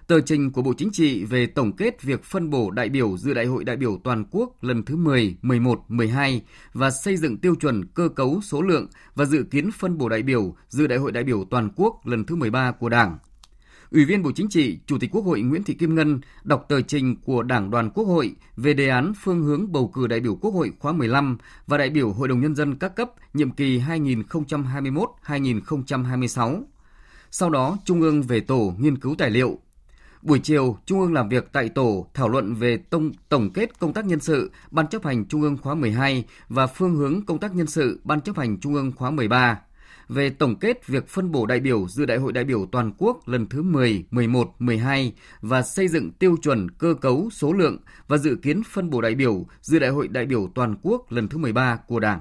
Tờ 0.06 0.20
trình 0.20 0.52
của 0.52 0.62
Bộ 0.62 0.74
Chính 0.78 0.90
trị 0.92 1.24
về 1.24 1.46
tổng 1.46 1.76
kết 1.76 2.02
việc 2.02 2.24
phân 2.24 2.50
bổ 2.50 2.70
đại 2.70 2.88
biểu 2.88 3.16
dự 3.16 3.34
Đại 3.34 3.46
hội 3.46 3.64
đại 3.64 3.76
biểu 3.76 4.00
toàn 4.04 4.24
quốc 4.30 4.64
lần 4.64 4.82
thứ 4.84 4.96
10, 4.96 5.36
11, 5.42 5.84
12 5.88 6.42
và 6.72 6.90
xây 6.90 7.16
dựng 7.16 7.38
tiêu 7.38 7.54
chuẩn 7.54 7.84
cơ 7.84 8.08
cấu 8.08 8.40
số 8.42 8.62
lượng 8.62 8.86
và 9.14 9.24
dự 9.24 9.42
kiến 9.50 9.70
phân 9.78 9.98
bổ 9.98 10.08
đại 10.08 10.22
biểu 10.22 10.56
dự 10.68 10.86
Đại 10.86 10.98
hội 10.98 11.12
đại 11.12 11.24
biểu 11.24 11.44
toàn 11.50 11.70
quốc 11.76 12.06
lần 12.06 12.24
thứ 12.24 12.36
13 12.36 12.70
của 12.70 12.88
Đảng. 12.88 13.18
Ủy 13.92 14.04
viên 14.04 14.22
Bộ 14.22 14.30
Chính 14.34 14.48
trị, 14.48 14.78
Chủ 14.86 14.98
tịch 14.98 15.10
Quốc 15.12 15.24
hội 15.24 15.40
Nguyễn 15.40 15.64
Thị 15.64 15.74
Kim 15.74 15.94
Ngân 15.94 16.20
đọc 16.44 16.64
tờ 16.68 16.82
trình 16.82 17.16
của 17.24 17.42
Đảng 17.42 17.70
đoàn 17.70 17.90
Quốc 17.90 18.04
hội 18.04 18.34
về 18.56 18.74
đề 18.74 18.88
án 18.88 19.12
phương 19.22 19.42
hướng 19.42 19.72
bầu 19.72 19.90
cử 19.94 20.06
đại 20.06 20.20
biểu 20.20 20.36
Quốc 20.36 20.50
hội 20.50 20.72
khóa 20.78 20.92
15 20.92 21.38
và 21.66 21.78
đại 21.78 21.90
biểu 21.90 22.12
Hội 22.12 22.28
đồng 22.28 22.40
Nhân 22.40 22.54
dân 22.54 22.76
các 22.76 22.96
cấp 22.96 23.10
nhiệm 23.34 23.50
kỳ 23.50 23.80
2021-2026. 23.80 26.62
Sau 27.30 27.50
đó, 27.50 27.78
Trung 27.84 28.00
ương 28.00 28.22
về 28.22 28.40
tổ 28.40 28.74
nghiên 28.78 28.98
cứu 28.98 29.14
tài 29.18 29.30
liệu, 29.30 29.58
Buổi 30.22 30.40
chiều, 30.42 30.76
Trung 30.86 31.00
ương 31.00 31.12
làm 31.12 31.28
việc 31.28 31.48
tại 31.52 31.68
tổ 31.68 32.06
thảo 32.14 32.28
luận 32.28 32.54
về 32.54 32.76
tổng, 32.76 33.12
tổng 33.28 33.50
kết 33.52 33.78
công 33.78 33.92
tác 33.92 34.04
nhân 34.04 34.20
sự 34.20 34.50
Ban 34.70 34.86
chấp 34.86 35.04
hành 35.04 35.24
Trung 35.24 35.42
ương 35.42 35.56
khóa 35.56 35.74
12 35.74 36.24
và 36.48 36.66
phương 36.66 36.96
hướng 36.96 37.22
công 37.26 37.38
tác 37.38 37.54
nhân 37.54 37.66
sự 37.66 38.00
Ban 38.04 38.20
chấp 38.20 38.38
hành 38.38 38.60
Trung 38.60 38.74
ương 38.74 38.92
khóa 38.92 39.10
13 39.10 39.60
về 40.08 40.30
tổng 40.30 40.58
kết 40.58 40.86
việc 40.86 41.08
phân 41.08 41.32
bổ 41.32 41.46
đại 41.46 41.60
biểu 41.60 41.88
dự 41.88 42.06
Đại 42.06 42.18
hội 42.18 42.32
đại 42.32 42.44
biểu 42.44 42.66
toàn 42.72 42.92
quốc 42.98 43.28
lần 43.28 43.46
thứ 43.46 43.62
10, 43.62 44.04
11, 44.10 44.54
12 44.58 45.12
và 45.40 45.62
xây 45.62 45.88
dựng 45.88 46.10
tiêu 46.10 46.36
chuẩn 46.42 46.70
cơ 46.70 46.94
cấu 47.00 47.30
số 47.32 47.52
lượng 47.52 47.76
và 48.08 48.16
dự 48.16 48.36
kiến 48.42 48.62
phân 48.70 48.90
bổ 48.90 49.00
đại 49.00 49.14
biểu 49.14 49.46
dự 49.60 49.78
Đại 49.78 49.90
hội 49.90 50.08
đại 50.08 50.26
biểu 50.26 50.48
toàn 50.54 50.76
quốc 50.82 51.12
lần 51.12 51.28
thứ 51.28 51.38
13 51.38 51.76
của 51.86 52.00
Đảng. 52.00 52.20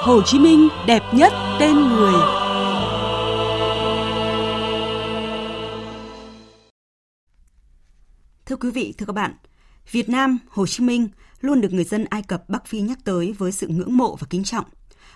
Hồ 0.00 0.22
Chí 0.22 0.38
Minh 0.38 0.68
đẹp 0.86 1.02
nhất 1.14 1.32
tên 1.60 1.76
người. 1.76 2.14
Thưa 8.46 8.56
quý 8.56 8.70
vị, 8.70 8.94
thưa 8.98 9.06
các 9.06 9.12
bạn, 9.12 9.34
Việt 9.90 10.08
Nam, 10.08 10.38
Hồ 10.48 10.66
Chí 10.66 10.84
Minh 10.84 11.08
luôn 11.40 11.60
được 11.60 11.72
người 11.72 11.84
dân 11.84 12.04
Ai 12.04 12.22
Cập 12.22 12.48
Bắc 12.48 12.66
Phi 12.66 12.80
nhắc 12.80 12.98
tới 13.04 13.32
với 13.32 13.52
sự 13.52 13.68
ngưỡng 13.68 13.96
mộ 13.96 14.16
và 14.16 14.26
kính 14.30 14.44
trọng. 14.44 14.64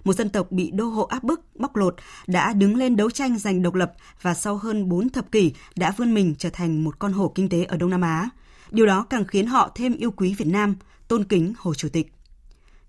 Một 0.05 0.13
dân 0.13 0.29
tộc 0.29 0.53
bị 0.53 0.71
đô 0.71 0.85
hộ 0.85 1.03
áp 1.05 1.23
bức, 1.23 1.57
bóc 1.57 1.77
lột 1.77 1.97
đã 2.27 2.53
đứng 2.53 2.77
lên 2.77 2.97
đấu 2.97 3.11
tranh 3.11 3.39
giành 3.39 3.63
độc 3.63 3.75
lập 3.75 3.93
và 4.23 4.35
sau 4.35 4.57
hơn 4.57 4.89
4 4.89 5.09
thập 5.09 5.33
kỷ 5.33 5.53
đã 5.77 5.95
vươn 5.97 6.15
mình 6.15 6.35
trở 6.39 6.51
thành 6.51 6.85
một 6.85 6.99
con 6.99 7.13
hổ 7.13 7.33
kinh 7.35 7.49
tế 7.49 7.65
ở 7.65 7.77
Đông 7.77 7.91
Nam 7.91 8.01
Á. 8.01 8.29
Điều 8.71 8.87
đó 8.87 9.07
càng 9.11 9.25
khiến 9.25 9.47
họ 9.47 9.73
thêm 9.75 9.97
yêu 9.97 10.11
quý 10.11 10.35
Việt 10.35 10.49
Nam, 10.49 10.77
tôn 11.09 11.25
kính 11.25 11.53
Hồ 11.59 11.75
Chủ 11.75 11.89
tịch. 11.89 12.13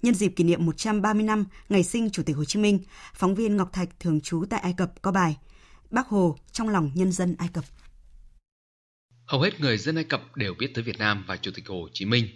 Nhân 0.01 0.13
dịp 0.13 0.27
kỷ 0.27 0.43
niệm 0.43 0.65
130 0.65 1.23
năm 1.23 1.45
ngày 1.69 1.83
sinh 1.83 2.09
Chủ 2.09 2.23
tịch 2.23 2.35
Hồ 2.35 2.45
Chí 2.45 2.59
Minh, 2.59 2.79
phóng 3.13 3.35
viên 3.35 3.57
Ngọc 3.57 3.73
Thạch 3.73 3.89
thường 3.99 4.21
trú 4.21 4.45
tại 4.49 4.59
Ai 4.59 4.73
Cập 4.73 5.01
có 5.01 5.11
bài 5.11 5.37
Bác 5.91 6.07
Hồ 6.07 6.37
trong 6.51 6.69
lòng 6.69 6.91
nhân 6.93 7.11
dân 7.11 7.35
Ai 7.37 7.47
Cập. 7.53 7.63
Hầu 9.25 9.41
hết 9.41 9.59
người 9.59 9.77
dân 9.77 9.95
Ai 9.95 10.03
Cập 10.03 10.35
đều 10.35 10.53
biết 10.59 10.71
tới 10.73 10.83
Việt 10.83 10.97
Nam 10.99 11.23
và 11.27 11.37
Chủ 11.37 11.51
tịch 11.55 11.67
Hồ 11.67 11.87
Chí 11.93 12.05
Minh. 12.05 12.27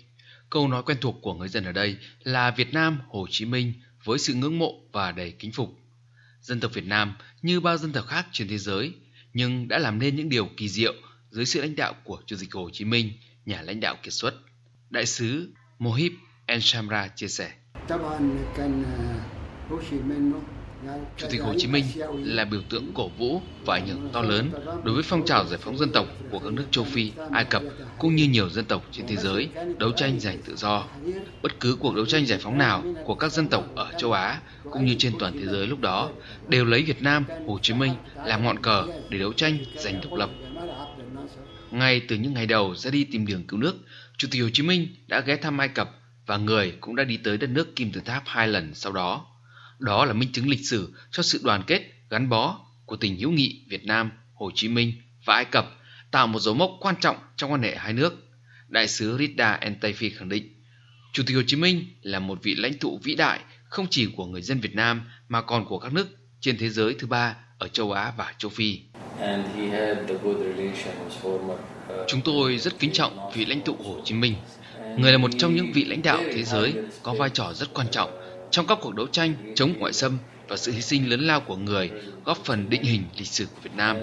Câu 0.49 0.67
nói 0.67 0.83
quen 0.83 0.97
thuộc 1.01 1.15
của 1.21 1.33
người 1.33 1.49
dân 1.49 1.63
ở 1.63 1.71
đây 1.71 1.97
là 2.23 2.51
Việt 2.51 2.73
Nam, 2.73 2.99
Hồ 3.09 3.27
Chí 3.29 3.45
Minh 3.45 3.73
với 4.03 4.19
sự 4.19 4.33
ngưỡng 4.33 4.59
mộ 4.59 4.73
và 4.91 5.11
đầy 5.11 5.31
kính 5.31 5.51
phục. 5.51 5.79
Dân 6.41 6.59
tộc 6.59 6.73
Việt 6.73 6.85
Nam 6.85 7.13
như 7.41 7.59
bao 7.59 7.77
dân 7.77 7.91
tộc 7.91 8.05
khác 8.07 8.27
trên 8.31 8.47
thế 8.47 8.57
giới, 8.57 8.93
nhưng 9.33 9.67
đã 9.67 9.79
làm 9.79 9.99
nên 9.99 10.15
những 10.15 10.29
điều 10.29 10.49
kỳ 10.57 10.69
diệu 10.69 10.93
dưới 11.29 11.45
sự 11.45 11.61
lãnh 11.61 11.75
đạo 11.75 11.93
của 12.03 12.21
Chủ 12.25 12.35
tịch 12.39 12.53
Hồ 12.53 12.69
Chí 12.73 12.85
Minh, 12.85 13.11
nhà 13.45 13.61
lãnh 13.61 13.79
đạo 13.79 13.95
kiệt 14.03 14.13
xuất. 14.13 14.33
Đại 14.89 15.05
sứ 15.05 15.53
Mohib 15.79 16.13
Enshamra 16.45 17.07
chia 17.07 17.27
sẻ. 17.27 17.51
Chủ 21.17 21.27
tịch 21.29 21.41
Hồ 21.41 21.53
Chí 21.57 21.67
Minh 21.67 21.85
là 22.23 22.45
biểu 22.45 22.61
tượng 22.69 22.91
cổ 22.93 23.09
vũ 23.09 23.41
và 23.65 23.75
ảnh 23.75 23.87
hưởng 23.87 24.09
to 24.13 24.21
lớn 24.21 24.51
đối 24.83 24.95
với 24.95 25.03
phong 25.03 25.25
trào 25.25 25.45
giải 25.45 25.59
phóng 25.63 25.77
dân 25.77 25.91
tộc 25.91 26.07
của 26.31 26.39
các 26.39 26.53
nước 26.53 26.65
châu 26.71 26.83
Phi, 26.83 27.11
Ai 27.31 27.45
Cập 27.45 27.63
cũng 27.99 28.15
như 28.15 28.27
nhiều 28.27 28.49
dân 28.49 28.65
tộc 28.65 28.85
trên 28.91 29.07
thế 29.07 29.15
giới 29.15 29.49
đấu 29.79 29.91
tranh 29.91 30.19
giành 30.19 30.37
tự 30.41 30.55
do. 30.55 30.83
Bất 31.41 31.59
cứ 31.59 31.77
cuộc 31.79 31.95
đấu 31.95 32.05
tranh 32.05 32.25
giải 32.25 32.39
phóng 32.41 32.57
nào 32.57 32.83
của 33.05 33.15
các 33.15 33.31
dân 33.31 33.47
tộc 33.47 33.75
ở 33.75 33.91
châu 33.97 34.11
Á 34.11 34.39
cũng 34.71 34.85
như 34.85 34.95
trên 34.99 35.13
toàn 35.19 35.33
thế 35.39 35.45
giới 35.45 35.67
lúc 35.67 35.79
đó 35.79 36.09
đều 36.47 36.65
lấy 36.65 36.83
Việt 36.83 37.01
Nam, 37.01 37.25
Hồ 37.47 37.59
Chí 37.61 37.73
Minh 37.73 37.93
làm 38.25 38.43
ngọn 38.43 38.59
cờ 38.59 38.85
để 39.09 39.19
đấu 39.19 39.33
tranh 39.33 39.57
giành 39.75 40.01
độc 40.01 40.13
lập. 40.13 40.29
Ngay 41.71 42.01
từ 42.07 42.15
những 42.15 42.33
ngày 42.33 42.45
đầu 42.45 42.75
ra 42.75 42.91
đi 42.91 43.03
tìm 43.03 43.25
đường 43.25 43.43
cứu 43.47 43.59
nước, 43.59 43.75
Chủ 44.17 44.27
tịch 44.31 44.41
Hồ 44.41 44.49
Chí 44.53 44.63
Minh 44.63 44.87
đã 45.07 45.19
ghé 45.19 45.35
thăm 45.35 45.61
Ai 45.61 45.67
Cập 45.67 45.89
và 46.25 46.37
người 46.37 46.73
cũng 46.81 46.95
đã 46.95 47.03
đi 47.03 47.17
tới 47.17 47.37
đất 47.37 47.49
nước 47.49 47.75
Kim 47.75 47.91
Tự 47.91 48.01
Tháp 48.01 48.23
hai 48.25 48.47
lần 48.47 48.73
sau 48.73 48.91
đó. 48.91 49.25
Đó 49.79 50.05
là 50.05 50.13
minh 50.13 50.31
chứng 50.31 50.49
lịch 50.49 50.65
sử 50.65 50.93
cho 51.11 51.23
sự 51.23 51.41
đoàn 51.43 51.63
kết, 51.67 51.81
gắn 52.09 52.29
bó 52.29 52.59
của 52.85 52.95
tình 52.95 53.19
hữu 53.19 53.31
nghị 53.31 53.65
Việt 53.69 53.85
Nam, 53.85 54.11
Hồ 54.33 54.51
Chí 54.55 54.67
Minh 54.67 54.93
và 55.25 55.33
Ai 55.33 55.45
Cập, 55.45 55.65
tạo 56.11 56.27
một 56.27 56.39
dấu 56.39 56.53
mốc 56.53 56.71
quan 56.79 56.95
trọng 56.99 57.15
trong 57.35 57.51
quan 57.51 57.61
hệ 57.61 57.75
hai 57.75 57.93
nước. 57.93 58.13
Đại 58.67 58.87
sứ 58.87 59.17
Rida 59.17 59.59
Entaifi 59.61 60.11
khẳng 60.17 60.29
định, 60.29 60.53
Chủ 61.13 61.23
tịch 61.27 61.35
Hồ 61.35 61.41
Chí 61.47 61.55
Minh 61.55 61.85
là 62.01 62.19
một 62.19 62.39
vị 62.43 62.55
lãnh 62.55 62.73
tụ 62.73 62.99
vĩ 63.03 63.15
đại 63.15 63.39
không 63.63 63.87
chỉ 63.89 64.07
của 64.15 64.25
người 64.25 64.41
dân 64.41 64.59
Việt 64.59 64.75
Nam 64.75 65.01
mà 65.27 65.41
còn 65.41 65.65
của 65.65 65.79
các 65.79 65.93
nước 65.93 66.07
trên 66.39 66.57
thế 66.57 66.69
giới 66.69 66.95
thứ 66.99 67.07
ba 67.07 67.35
ở 67.57 67.67
châu 67.67 67.91
Á 67.91 68.13
và 68.17 68.33
châu 68.37 68.51
Phi. 68.51 68.79
Chúng 72.07 72.21
tôi 72.21 72.57
rất 72.57 72.79
kính 72.79 72.91
trọng 72.93 73.31
vị 73.33 73.45
lãnh 73.45 73.61
tụ 73.61 73.75
Hồ 73.83 74.01
Chí 74.05 74.15
Minh. 74.15 74.35
Người 74.97 75.11
là 75.11 75.17
một 75.17 75.31
trong 75.37 75.55
những 75.55 75.71
vị 75.71 75.85
lãnh 75.85 76.01
đạo 76.01 76.19
thế 76.33 76.43
giới 76.43 76.73
có 77.03 77.13
vai 77.13 77.29
trò 77.29 77.53
rất 77.53 77.73
quan 77.73 77.87
trọng 77.91 78.26
trong 78.51 78.67
các 78.67 78.77
cuộc 78.81 78.95
đấu 78.95 79.07
tranh 79.07 79.53
chống 79.55 79.73
ngoại 79.79 79.93
xâm 79.93 80.17
và 80.47 80.57
sự 80.57 80.71
hy 80.71 80.81
sinh 80.81 81.09
lớn 81.09 81.21
lao 81.21 81.39
của 81.41 81.55
người 81.55 81.91
góp 82.25 82.45
phần 82.45 82.69
định 82.69 82.83
hình 82.83 83.03
lịch 83.17 83.27
sử 83.27 83.45
của 83.45 83.61
Việt 83.63 83.73
Nam. 83.75 83.97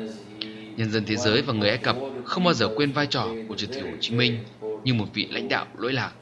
Nhân 0.77 0.91
dân 0.91 1.05
thế 1.05 1.17
giới 1.17 1.43
và 1.43 1.53
người 1.53 1.69
Ai 1.69 1.79
Cập 1.79 1.97
không 2.25 2.45
bao 2.45 2.55
giờ 2.55 2.69
quên 2.77 2.93
vai 2.93 3.07
trò 3.07 3.29
của 3.49 3.57
Chủ 3.57 3.67
tịch 3.73 3.83
Hồ 3.83 3.91
Chí 4.01 4.15
Minh 4.15 4.39
như 4.85 4.95
một 4.95 5.07
vị 5.15 5.29
lãnh 5.31 5.49
đạo 5.49 5.67
lỗi 5.79 5.93
lạc. 5.93 6.13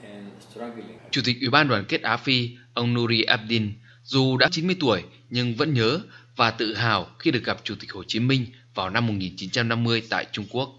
Chủ 1.11 1.21
tịch 1.25 1.37
Ủy 1.41 1.51
ban 1.51 1.69
Đoàn 1.69 1.85
kết 1.89 2.03
Á 2.03 2.17
Phi, 2.17 2.51
ông 2.75 2.95
Nuri 2.95 3.23
Abdin, 3.23 3.73
dù 4.03 4.37
đã 4.37 4.49
90 4.51 4.77
tuổi 4.81 5.03
nhưng 5.31 5.55
vẫn 5.55 5.75
nhớ 5.75 6.01
và 6.37 6.51
tự 6.51 6.75
hào 6.75 7.11
khi 7.19 7.31
được 7.31 7.45
gặp 7.45 7.61
Chủ 7.65 7.75
tịch 7.81 7.93
Hồ 7.93 8.03
Chí 8.07 8.21
Minh 8.21 8.47
vào 8.75 8.91
năm 8.91 9.07
1950 9.07 10.03
tại 10.11 10.27
Trung 10.33 10.47
Quốc. 10.51 10.71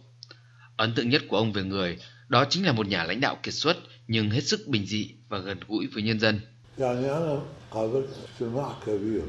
Ấn 0.77 0.93
tượng 0.93 1.09
nhất 1.09 1.21
của 1.27 1.37
ông 1.37 1.53
về 1.53 1.63
người 1.63 1.97
đó 2.29 2.45
chính 2.49 2.65
là 2.65 2.71
một 2.71 2.87
nhà 2.87 3.03
lãnh 3.03 3.21
đạo 3.21 3.37
kiệt 3.43 3.53
xuất 3.53 3.77
nhưng 4.07 4.29
hết 4.29 4.43
sức 4.43 4.67
bình 4.67 4.85
dị 4.85 5.11
và 5.29 5.37
gần 5.37 5.57
gũi 5.67 5.87
với 5.87 6.03
nhân 6.03 6.19
dân. 6.19 6.39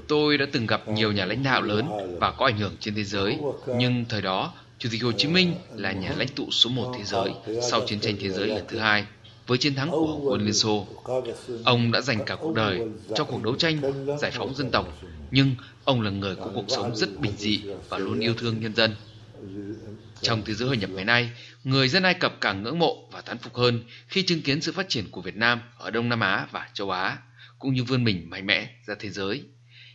Tôi 0.08 0.38
đã 0.38 0.46
từng 0.52 0.66
gặp 0.66 0.88
nhiều 0.88 1.12
nhà 1.12 1.24
lãnh 1.24 1.42
đạo 1.42 1.62
lớn 1.62 2.16
và 2.20 2.30
có 2.30 2.46
ảnh 2.46 2.58
hưởng 2.58 2.76
trên 2.80 2.94
thế 2.94 3.04
giới, 3.04 3.38
nhưng 3.78 4.04
thời 4.08 4.22
đó 4.22 4.52
Chủ 4.78 4.88
tịch 4.92 5.02
Hồ 5.02 5.12
Chí 5.12 5.28
Minh 5.28 5.54
là 5.74 5.92
nhà 5.92 6.14
lãnh 6.16 6.28
tụ 6.28 6.50
số 6.50 6.70
một 6.70 6.94
thế 6.98 7.04
giới 7.04 7.30
sau 7.70 7.80
chiến 7.86 8.00
tranh 8.00 8.16
thế 8.20 8.30
giới 8.30 8.46
lần 8.46 8.64
thứ 8.68 8.78
hai. 8.78 9.06
Với 9.46 9.58
chiến 9.58 9.74
thắng 9.74 9.90
của 9.90 10.18
quân 10.24 10.44
Liên 10.44 10.54
Xô. 10.54 10.86
Ông 11.64 11.92
đã 11.92 12.00
dành 12.00 12.24
cả 12.26 12.36
cuộc 12.36 12.54
đời 12.54 12.80
cho 13.14 13.24
cuộc 13.24 13.42
đấu 13.42 13.54
tranh 13.56 13.80
giải 14.20 14.30
phóng 14.30 14.54
dân 14.54 14.70
tộc, 14.70 14.88
nhưng 15.30 15.54
ông 15.84 16.00
là 16.00 16.10
người 16.10 16.36
có 16.36 16.50
cuộc 16.54 16.64
sống 16.68 16.96
rất 16.96 17.20
bình 17.20 17.32
dị 17.38 17.62
và 17.88 17.98
luôn 17.98 18.20
yêu 18.20 18.34
thương 18.34 18.60
nhân 18.60 18.74
dân. 18.74 18.96
Trong 20.20 20.42
thế 20.44 20.54
giới 20.54 20.68
hội 20.68 20.76
nhập 20.76 20.90
ngày 20.90 21.04
nay, 21.04 21.30
người 21.64 21.88
dân 21.88 22.02
Ai 22.02 22.14
Cập 22.14 22.40
càng 22.40 22.62
ngưỡng 22.62 22.78
mộ 22.78 23.08
và 23.12 23.20
thán 23.20 23.38
phục 23.38 23.54
hơn 23.54 23.84
khi 24.08 24.22
chứng 24.22 24.42
kiến 24.42 24.60
sự 24.60 24.72
phát 24.72 24.88
triển 24.88 25.10
của 25.10 25.20
Việt 25.20 25.36
Nam 25.36 25.60
ở 25.78 25.90
Đông 25.90 26.08
Nam 26.08 26.20
Á 26.20 26.46
và 26.50 26.68
châu 26.74 26.90
Á, 26.90 27.18
cũng 27.64 27.74
như 27.74 27.84
vươn 27.84 28.04
mình 28.04 28.30
mạnh 28.30 28.46
mẽ 28.46 28.68
ra 28.86 28.94
thế 29.00 29.10
giới. 29.10 29.42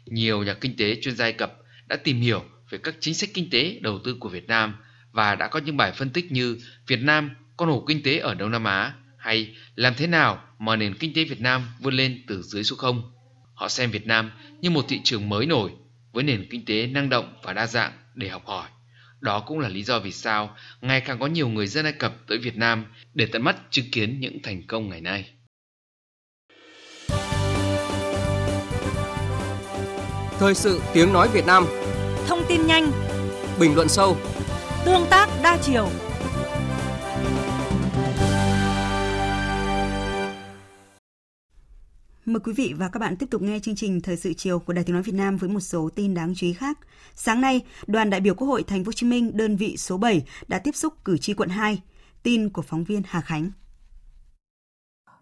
Nhiều 0.06 0.44
nhà 0.44 0.54
kinh 0.54 0.76
tế 0.78 0.96
chuyên 1.02 1.16
gia 1.16 1.26
Ai 1.26 1.34
Cập 1.34 1.54
đã 1.88 1.96
tìm 1.96 2.22
hiểu 2.22 2.44
về 2.70 2.78
các 2.78 2.96
chính 3.00 3.14
sách 3.14 3.30
kinh 3.34 3.50
tế 3.50 3.80
đầu 3.82 4.00
tư 4.04 4.16
của 4.20 4.30
Việt 4.30 4.48
Nam 4.48 4.76
và 5.12 5.36
đã 5.36 5.48
có 5.48 5.60
những 5.60 5.78
bài 5.78 5.92
phân 5.92 6.10
tích 6.10 6.32
như 6.32 6.58
Việt 6.88 7.00
Nam, 7.02 7.30
con 7.58 7.70
hổ 7.70 7.84
kinh 7.88 8.04
tế 8.04 8.18
ở 8.18 8.34
Đông 8.34 8.52
Nam 8.52 8.64
Á, 8.64 8.94
hay 9.18 9.56
làm 9.76 9.94
thế 9.98 10.08
nào 10.08 10.44
mà 10.60 10.76
nền 10.76 10.94
kinh 10.94 11.14
tế 11.14 11.24
Việt 11.24 11.42
Nam 11.42 11.62
vươn 11.80 11.94
lên 11.94 12.24
từ 12.28 12.42
dưới 12.42 12.64
số 12.64 12.76
không. 12.76 13.12
Họ 13.54 13.70
xem 13.70 13.92
Việt 13.92 14.08
Nam 14.08 14.32
như 14.62 14.70
một 14.70 14.86
thị 14.88 15.02
trường 15.04 15.30
mới 15.30 15.46
nổi 15.46 15.72
với 16.12 16.24
nền 16.24 16.48
kinh 16.50 16.66
tế 16.66 16.88
năng 16.88 17.10
động 17.10 17.34
và 17.44 17.54
đa 17.54 17.68
dạng 17.68 17.92
để 18.16 18.30
học 18.30 18.44
hỏi. 18.46 18.70
Đó 19.20 19.40
cũng 19.40 19.60
là 19.60 19.70
lý 19.70 19.84
do 19.84 20.00
vì 20.00 20.12
sao 20.12 20.58
ngày 20.82 21.02
càng 21.02 21.20
có 21.20 21.28
nhiều 21.28 21.50
người 21.50 21.68
dân 21.68 21.86
Ai 21.86 21.94
Cập 21.94 22.28
tới 22.28 22.38
Việt 22.38 22.58
Nam 22.58 22.86
để 23.14 23.26
tận 23.26 23.44
mắt 23.44 23.58
chứng 23.70 23.92
kiến 23.92 24.20
những 24.20 24.42
thành 24.44 24.68
công 24.68 24.90
ngày 24.90 25.02
nay. 25.02 25.30
Thời 30.40 30.56
sự 30.56 30.82
tiếng 30.94 31.14
nói 31.14 31.30
Việt 31.34 31.46
Nam 31.46 31.66
Thông 32.28 32.40
tin 32.48 32.68
nhanh 32.68 32.92
Bình 33.60 33.76
luận 33.76 33.88
sâu 33.88 34.18
Tương 34.86 35.06
tác 35.10 35.30
đa 35.44 35.58
chiều 35.62 35.90
Mời 42.26 42.40
quý 42.44 42.54
vị 42.54 42.74
và 42.78 42.90
các 42.90 43.00
bạn 43.00 43.16
tiếp 43.16 43.26
tục 43.32 43.42
nghe 43.42 43.60
chương 43.60 43.76
trình 43.76 44.02
Thời 44.02 44.18
sự 44.18 44.34
chiều 44.34 44.60
của 44.60 44.74
Đài 44.74 44.84
Tiếng 44.84 44.94
nói 44.94 45.04
Việt 45.04 45.16
Nam 45.16 45.38
với 45.38 45.50
một 45.50 45.60
số 45.60 45.90
tin 45.96 46.14
đáng 46.14 46.34
chú 46.36 46.48
ý 46.48 46.54
khác. 46.54 46.78
Sáng 47.16 47.42
nay, 47.42 47.62
đoàn 47.88 48.10
đại 48.10 48.22
biểu 48.22 48.36
Quốc 48.36 48.48
hội 48.48 48.64
Thành 48.64 48.84
phố 48.84 48.88
Hồ 48.88 48.94
Chí 48.94 49.06
Minh 49.06 49.38
đơn 49.38 49.56
vị 49.56 49.78
số 49.78 49.98
7 49.98 50.24
đã 50.48 50.60
tiếp 50.60 50.76
xúc 50.76 50.94
cử 51.06 51.18
tri 51.18 51.34
quận 51.34 51.50
2. 51.50 51.82
Tin 52.24 52.50
của 52.50 52.62
phóng 52.62 52.84
viên 52.84 53.02
Hà 53.08 53.22
Khánh. 53.22 53.52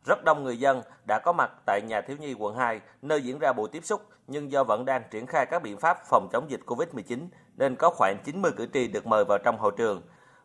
Rất 0.08 0.24
đông 0.24 0.44
người 0.44 0.60
dân 0.60 0.82
đã 1.08 1.20
có 1.20 1.32
mặt 1.32 1.52
tại 1.66 1.82
nhà 1.88 2.02
thiếu 2.02 2.18
nhi 2.20 2.34
quận 2.40 2.56
2, 2.56 2.82
nơi 3.02 3.22
diễn 3.22 3.40
ra 3.40 3.54
buổi 3.54 3.70
tiếp 3.72 3.86
xúc, 3.86 4.02
nhưng 4.28 4.52
do 4.52 4.64
vẫn 4.64 4.86
đang 4.86 5.02
triển 5.12 5.26
khai 5.26 5.46
các 5.46 5.64
biện 5.64 5.78
pháp 5.78 5.98
phòng 6.10 6.30
chống 6.32 6.50
dịch 6.50 6.60
COVID-19, 6.66 7.28
nên 7.58 7.76
có 7.76 7.90
khoảng 7.90 8.18
90 8.24 8.52
cử 8.58 8.68
tri 8.74 8.88
được 8.88 9.08
mời 9.08 9.26
vào 9.26 9.38
trong 9.38 9.58
hội 9.58 9.72
trường. 9.78 10.02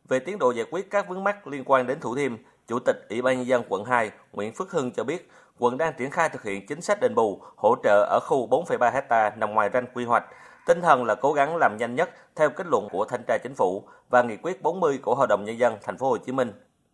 Về 0.08 0.18
tiến 0.18 0.38
độ 0.38 0.50
giải 0.50 0.66
quyết 0.70 0.90
các 0.90 1.08
vướng 1.08 1.24
mắc 1.24 1.46
liên 1.46 1.62
quan 1.66 1.86
đến 1.86 2.00
Thủ 2.00 2.16
Thiêm, 2.16 2.36
Chủ 2.68 2.78
tịch 2.78 2.96
Ủy 3.10 3.22
ban 3.22 3.36
nhân 3.36 3.46
dân 3.46 3.62
quận 3.68 3.84
2 3.84 4.10
Nguyễn 4.32 4.52
Phước 4.54 4.70
Hưng 4.70 4.92
cho 4.92 5.04
biết, 5.04 5.30
quận 5.58 5.78
đang 5.78 5.92
triển 5.98 6.10
khai 6.10 6.28
thực 6.28 6.42
hiện 6.42 6.66
chính 6.66 6.80
sách 6.80 7.00
đền 7.00 7.14
bù, 7.14 7.42
hỗ 7.56 7.76
trợ 7.82 8.06
ở 8.10 8.20
khu 8.20 8.48
4,3 8.48 9.02
ha 9.10 9.30
nằm 9.36 9.54
ngoài 9.54 9.70
ranh 9.72 9.86
quy 9.94 10.04
hoạch. 10.04 10.24
Tinh 10.66 10.80
thần 10.80 11.04
là 11.04 11.14
cố 11.14 11.32
gắng 11.32 11.56
làm 11.56 11.76
nhanh 11.76 11.94
nhất 11.94 12.10
theo 12.36 12.50
kết 12.50 12.66
luận 12.66 12.88
của 12.90 13.04
thanh 13.04 13.22
tra 13.26 13.38
chính 13.42 13.54
phủ 13.54 13.88
và 14.10 14.22
nghị 14.22 14.36
quyết 14.36 14.62
40 14.62 14.98
của 15.02 15.14
Hội 15.14 15.26
đồng 15.26 15.44
nhân 15.44 15.58
dân 15.58 15.76
thành 15.82 15.98
phố 15.98 16.08
Hồ 16.08 16.18
Chí 16.18 16.32
Minh. 16.32 16.52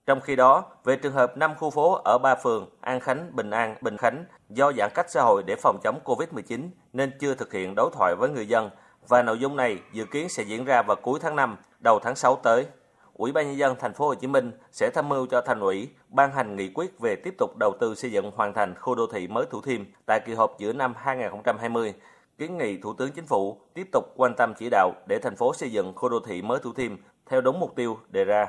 Trong 0.09 0.21
khi 0.21 0.37
đó, 0.37 0.65
về 0.85 0.97
trường 0.97 1.13
hợp 1.13 1.37
5 1.37 1.55
khu 1.55 1.71
phố 1.71 2.01
ở 2.05 2.19
ba 2.19 2.35
phường 2.35 2.67
An 2.81 3.01
Khánh, 3.01 3.31
Bình 3.37 3.51
An, 3.51 3.77
Bình 3.81 3.97
Khánh 3.97 4.25
do 4.49 4.73
giãn 4.73 4.91
cách 4.95 5.11
xã 5.11 5.23
hội 5.23 5.43
để 5.47 5.57
phòng 5.57 5.79
chống 5.83 6.01
Covid-19 6.05 6.69
nên 6.93 7.11
chưa 7.21 7.35
thực 7.35 7.53
hiện 7.53 7.75
đối 7.75 7.91
thoại 7.93 8.15
với 8.19 8.29
người 8.29 8.49
dân 8.49 8.71
và 9.09 9.23
nội 9.23 9.39
dung 9.39 9.57
này 9.57 9.79
dự 9.93 10.05
kiến 10.05 10.29
sẽ 10.29 10.43
diễn 10.43 10.65
ra 10.65 10.83
vào 10.83 10.97
cuối 10.97 11.19
tháng 11.23 11.37
5, 11.37 11.57
đầu 11.81 11.99
tháng 12.03 12.17
6 12.17 12.37
tới. 12.37 12.67
Ủy 13.15 13.33
ban 13.33 13.47
nhân 13.47 13.59
dân 13.59 13.77
thành 13.79 13.95
phố 13.95 14.09
Hồ 14.09 14.15
Chí 14.15 14.27
Minh 14.27 14.53
sẽ 14.73 14.91
tham 14.95 15.09
mưu 15.09 15.27
cho 15.27 15.41
thành 15.41 15.61
ủy 15.61 15.89
ban 16.09 16.33
hành 16.33 16.57
nghị 16.57 16.71
quyết 16.75 16.99
về 17.01 17.17
tiếp 17.17 17.35
tục 17.39 17.57
đầu 17.61 17.73
tư 17.81 17.95
xây 17.95 18.13
dựng 18.13 18.31
hoàn 18.37 18.55
thành 18.55 18.75
khu 18.75 18.95
đô 18.95 19.07
thị 19.07 19.29
mới 19.29 19.47
Thủ 19.51 19.61
Thiêm 19.61 19.85
tại 20.07 20.21
kỳ 20.21 20.35
họp 20.35 20.59
giữa 20.59 20.73
năm 20.73 20.95
2020. 20.97 21.95
Kiến 22.39 22.59
nghị 22.59 22.79
Thủ 22.79 22.95
tướng 22.95 23.13
Chính 23.13 23.27
phủ 23.27 23.61
tiếp 23.75 23.89
tục 23.93 24.05
quan 24.17 24.35
tâm 24.35 24.55
chỉ 24.59 24.69
đạo 24.71 24.93
để 25.07 25.19
thành 25.19 25.37
phố 25.37 25.55
xây 25.55 25.73
dựng 25.73 25.93
khu 25.97 26.09
đô 26.09 26.21
thị 26.21 26.43
mới 26.43 26.59
Thủ 26.59 26.73
Thiêm 26.73 26.97
theo 27.27 27.41
đúng 27.41 27.61
mục 27.61 27.77
tiêu 27.77 27.99
đề 28.11 28.25
ra. 28.25 28.47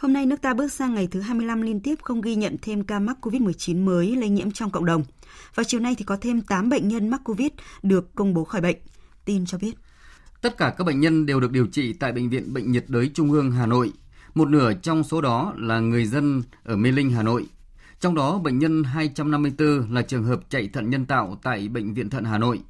Hôm 0.00 0.12
nay 0.12 0.26
nước 0.26 0.42
ta 0.42 0.54
bước 0.54 0.72
sang 0.72 0.94
ngày 0.94 1.08
thứ 1.10 1.20
25 1.20 1.62
liên 1.62 1.80
tiếp 1.80 1.94
không 2.02 2.20
ghi 2.20 2.34
nhận 2.34 2.56
thêm 2.62 2.84
ca 2.84 2.98
mắc 2.98 3.16
COVID-19 3.20 3.84
mới 3.84 4.16
lây 4.16 4.28
nhiễm 4.28 4.50
trong 4.50 4.70
cộng 4.70 4.84
đồng. 4.84 5.04
Vào 5.54 5.64
chiều 5.64 5.80
nay 5.80 5.94
thì 5.98 6.04
có 6.04 6.16
thêm 6.20 6.40
8 6.40 6.68
bệnh 6.68 6.88
nhân 6.88 7.08
mắc 7.08 7.20
COVID 7.24 7.48
được 7.82 8.14
công 8.14 8.34
bố 8.34 8.44
khỏi 8.44 8.60
bệnh. 8.60 8.76
Tin 9.24 9.46
cho 9.46 9.58
biết. 9.58 9.72
Tất 10.40 10.56
cả 10.56 10.74
các 10.78 10.84
bệnh 10.84 11.00
nhân 11.00 11.26
đều 11.26 11.40
được 11.40 11.52
điều 11.52 11.66
trị 11.66 11.92
tại 11.92 12.12
Bệnh 12.12 12.30
viện 12.30 12.52
Bệnh 12.52 12.72
nhiệt 12.72 12.84
đới 12.88 13.10
Trung 13.14 13.32
ương 13.32 13.52
Hà 13.52 13.66
Nội. 13.66 13.92
Một 14.34 14.48
nửa 14.48 14.72
trong 14.82 15.04
số 15.04 15.20
đó 15.20 15.54
là 15.56 15.80
người 15.80 16.06
dân 16.06 16.42
ở 16.64 16.76
Mê 16.76 16.92
Linh, 16.92 17.10
Hà 17.10 17.22
Nội. 17.22 17.46
Trong 18.00 18.14
đó, 18.14 18.38
bệnh 18.38 18.58
nhân 18.58 18.84
254 18.84 19.94
là 19.94 20.02
trường 20.02 20.24
hợp 20.24 20.40
chạy 20.48 20.68
thận 20.72 20.90
nhân 20.90 21.06
tạo 21.06 21.38
tại 21.42 21.68
Bệnh 21.68 21.94
viện 21.94 22.10
Thận 22.10 22.24
Hà 22.24 22.38
Nội. 22.38 22.60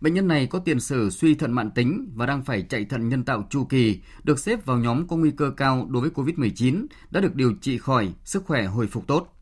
Bệnh 0.00 0.14
nhân 0.14 0.28
này 0.28 0.46
có 0.46 0.58
tiền 0.58 0.80
sử 0.80 1.10
suy 1.10 1.34
thận 1.34 1.52
mạn 1.52 1.70
tính 1.70 2.12
và 2.14 2.26
đang 2.26 2.44
phải 2.44 2.62
chạy 2.62 2.84
thận 2.84 3.08
nhân 3.08 3.24
tạo 3.24 3.46
chu 3.50 3.64
kỳ, 3.64 4.00
được 4.24 4.38
xếp 4.38 4.66
vào 4.66 4.78
nhóm 4.78 5.08
có 5.08 5.16
nguy 5.16 5.30
cơ 5.30 5.50
cao 5.56 5.86
đối 5.90 6.02
với 6.02 6.10
COVID-19, 6.10 6.86
đã 7.10 7.20
được 7.20 7.34
điều 7.34 7.52
trị 7.60 7.78
khỏi, 7.78 8.12
sức 8.24 8.44
khỏe 8.44 8.64
hồi 8.66 8.86
phục 8.86 9.06
tốt. 9.06 9.34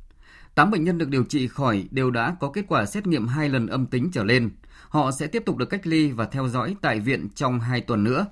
8 0.55 0.71
bệnh 0.71 0.85
nhân 0.85 0.99
được 0.99 1.09
điều 1.09 1.25
trị 1.25 1.49
khỏi 1.49 1.89
đều 1.91 2.11
đã 2.11 2.37
có 2.41 2.51
kết 2.51 2.65
quả 2.69 2.87
xét 2.87 3.07
nghiệm 3.07 3.27
2 3.27 3.49
lần 3.49 3.67
âm 3.67 3.87
tính 3.87 4.11
trở 4.13 4.25
lên. 4.25 4.51
Họ 4.89 5.11
sẽ 5.11 5.27
tiếp 5.27 5.43
tục 5.47 5.57
được 5.57 5.67
cách 5.67 5.87
ly 5.87 6.11
và 6.11 6.25
theo 6.25 6.49
dõi 6.49 6.77
tại 6.83 7.01
viện 7.01 7.29
trong 7.35 7.61
2 7.61 7.81
tuần 7.81 8.05
nữa. 8.05 8.27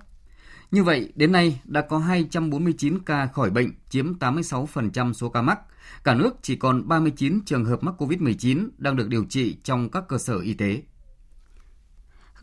Như 0.70 0.84
vậy, 0.84 1.12
đến 1.14 1.32
nay 1.32 1.60
đã 1.64 1.80
có 1.80 1.98
249 1.98 2.98
ca 2.98 3.26
khỏi 3.26 3.50
bệnh, 3.50 3.70
chiếm 3.90 4.18
86% 4.18 5.12
số 5.12 5.28
ca 5.28 5.42
mắc. 5.42 5.58
Cả 6.04 6.14
nước 6.14 6.34
chỉ 6.42 6.56
còn 6.56 6.88
39 6.88 7.40
trường 7.46 7.64
hợp 7.64 7.82
mắc 7.82 7.94
COVID-19 8.02 8.68
đang 8.78 8.96
được 8.96 9.08
điều 9.08 9.24
trị 9.24 9.56
trong 9.62 9.90
các 9.90 10.04
cơ 10.08 10.18
sở 10.18 10.38
y 10.38 10.54
tế. 10.54 10.82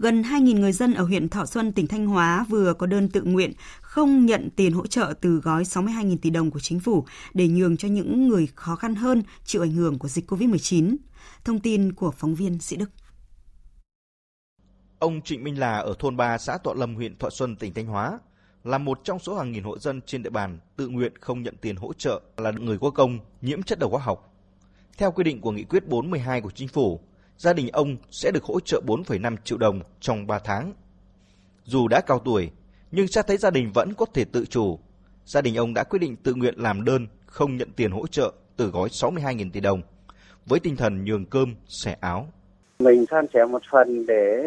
Gần 0.01 0.21
2.000 0.21 0.59
người 0.59 0.71
dân 0.71 0.93
ở 0.93 1.03
huyện 1.03 1.29
Thọ 1.29 1.45
Xuân, 1.45 1.71
tỉnh 1.71 1.87
Thanh 1.87 2.07
Hóa 2.07 2.45
vừa 2.49 2.73
có 2.73 2.87
đơn 2.87 3.09
tự 3.09 3.21
nguyện 3.21 3.51
không 3.81 4.25
nhận 4.25 4.49
tiền 4.55 4.73
hỗ 4.73 4.87
trợ 4.87 5.13
từ 5.21 5.39
gói 5.39 5.63
62.000 5.63 6.17
tỷ 6.21 6.29
đồng 6.29 6.51
của 6.51 6.59
chính 6.59 6.79
phủ 6.79 7.05
để 7.33 7.47
nhường 7.47 7.77
cho 7.77 7.87
những 7.87 8.27
người 8.27 8.47
khó 8.55 8.75
khăn 8.75 8.95
hơn 8.95 9.23
chịu 9.45 9.61
ảnh 9.61 9.71
hưởng 9.71 9.99
của 9.99 10.07
dịch 10.07 10.31
COVID-19. 10.31 10.95
Thông 11.43 11.59
tin 11.59 11.93
của 11.93 12.11
phóng 12.11 12.35
viên 12.35 12.59
Sĩ 12.59 12.75
Đức. 12.75 12.89
Ông 14.99 15.21
Trịnh 15.21 15.43
Minh 15.43 15.59
Là 15.59 15.77
ở 15.77 15.93
thôn 15.99 16.17
3 16.17 16.37
xã 16.37 16.57
Tọa 16.57 16.73
Lâm 16.73 16.95
huyện 16.95 17.17
Thọ 17.17 17.29
Xuân 17.29 17.55
tỉnh 17.55 17.73
Thanh 17.73 17.85
Hóa 17.85 18.19
là 18.63 18.77
một 18.77 18.99
trong 19.03 19.19
số 19.19 19.35
hàng 19.35 19.51
nghìn 19.51 19.63
hộ 19.63 19.77
dân 19.77 20.01
trên 20.05 20.23
địa 20.23 20.29
bàn 20.29 20.59
tự 20.75 20.87
nguyện 20.87 21.13
không 21.19 21.43
nhận 21.43 21.55
tiền 21.61 21.75
hỗ 21.75 21.93
trợ 21.93 22.21
là 22.37 22.51
người 22.51 22.77
có 22.77 22.89
công 22.89 23.19
nhiễm 23.41 23.63
chất 23.63 23.79
độc 23.79 23.91
hóa 23.91 24.01
học. 24.01 24.33
Theo 24.97 25.11
quy 25.11 25.23
định 25.23 25.41
của 25.41 25.51
nghị 25.51 25.63
quyết 25.63 25.87
412 25.87 26.41
của 26.41 26.51
chính 26.51 26.67
phủ, 26.67 26.99
gia 27.41 27.53
đình 27.53 27.69
ông 27.73 27.97
sẽ 28.11 28.31
được 28.31 28.43
hỗ 28.43 28.59
trợ 28.59 28.81
4,5 28.85 29.35
triệu 29.43 29.57
đồng 29.57 29.79
trong 29.99 30.27
3 30.27 30.39
tháng. 30.39 30.73
Dù 31.63 31.87
đã 31.87 32.01
cao 32.01 32.19
tuổi, 32.25 32.51
nhưng 32.91 33.07
cha 33.07 33.21
thấy 33.21 33.37
gia 33.37 33.49
đình 33.49 33.71
vẫn 33.73 33.93
có 33.93 34.05
thể 34.13 34.25
tự 34.25 34.45
chủ. 34.45 34.79
Gia 35.25 35.41
đình 35.41 35.55
ông 35.55 35.73
đã 35.73 35.83
quyết 35.83 35.99
định 35.99 36.15
tự 36.15 36.33
nguyện 36.33 36.53
làm 36.57 36.85
đơn 36.85 37.07
không 37.25 37.57
nhận 37.57 37.69
tiền 37.75 37.91
hỗ 37.91 38.07
trợ 38.07 38.33
từ 38.57 38.67
gói 38.67 38.89
62.000 38.89 39.51
tỷ 39.53 39.59
đồng, 39.59 39.81
với 40.45 40.59
tinh 40.59 40.75
thần 40.75 41.05
nhường 41.05 41.25
cơm, 41.25 41.55
sẻ 41.67 41.95
áo. 42.01 42.27
Mình 42.79 43.05
san 43.11 43.25
sẻ 43.33 43.45
một 43.45 43.61
phần 43.71 44.05
để 44.05 44.43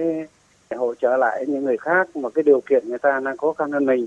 hỗ 0.76 0.95
trợ 0.95 1.16
lại 1.16 1.45
những 1.49 1.64
người 1.64 1.76
khác 1.76 2.16
mà 2.16 2.30
cái 2.30 2.42
điều 2.42 2.61
kiện 2.61 2.88
người 2.88 2.99
ta 2.99 3.20
đang 3.24 3.36
khó 3.36 3.53
khăn 3.53 3.72
hơn 3.72 3.86
mình. 3.86 4.07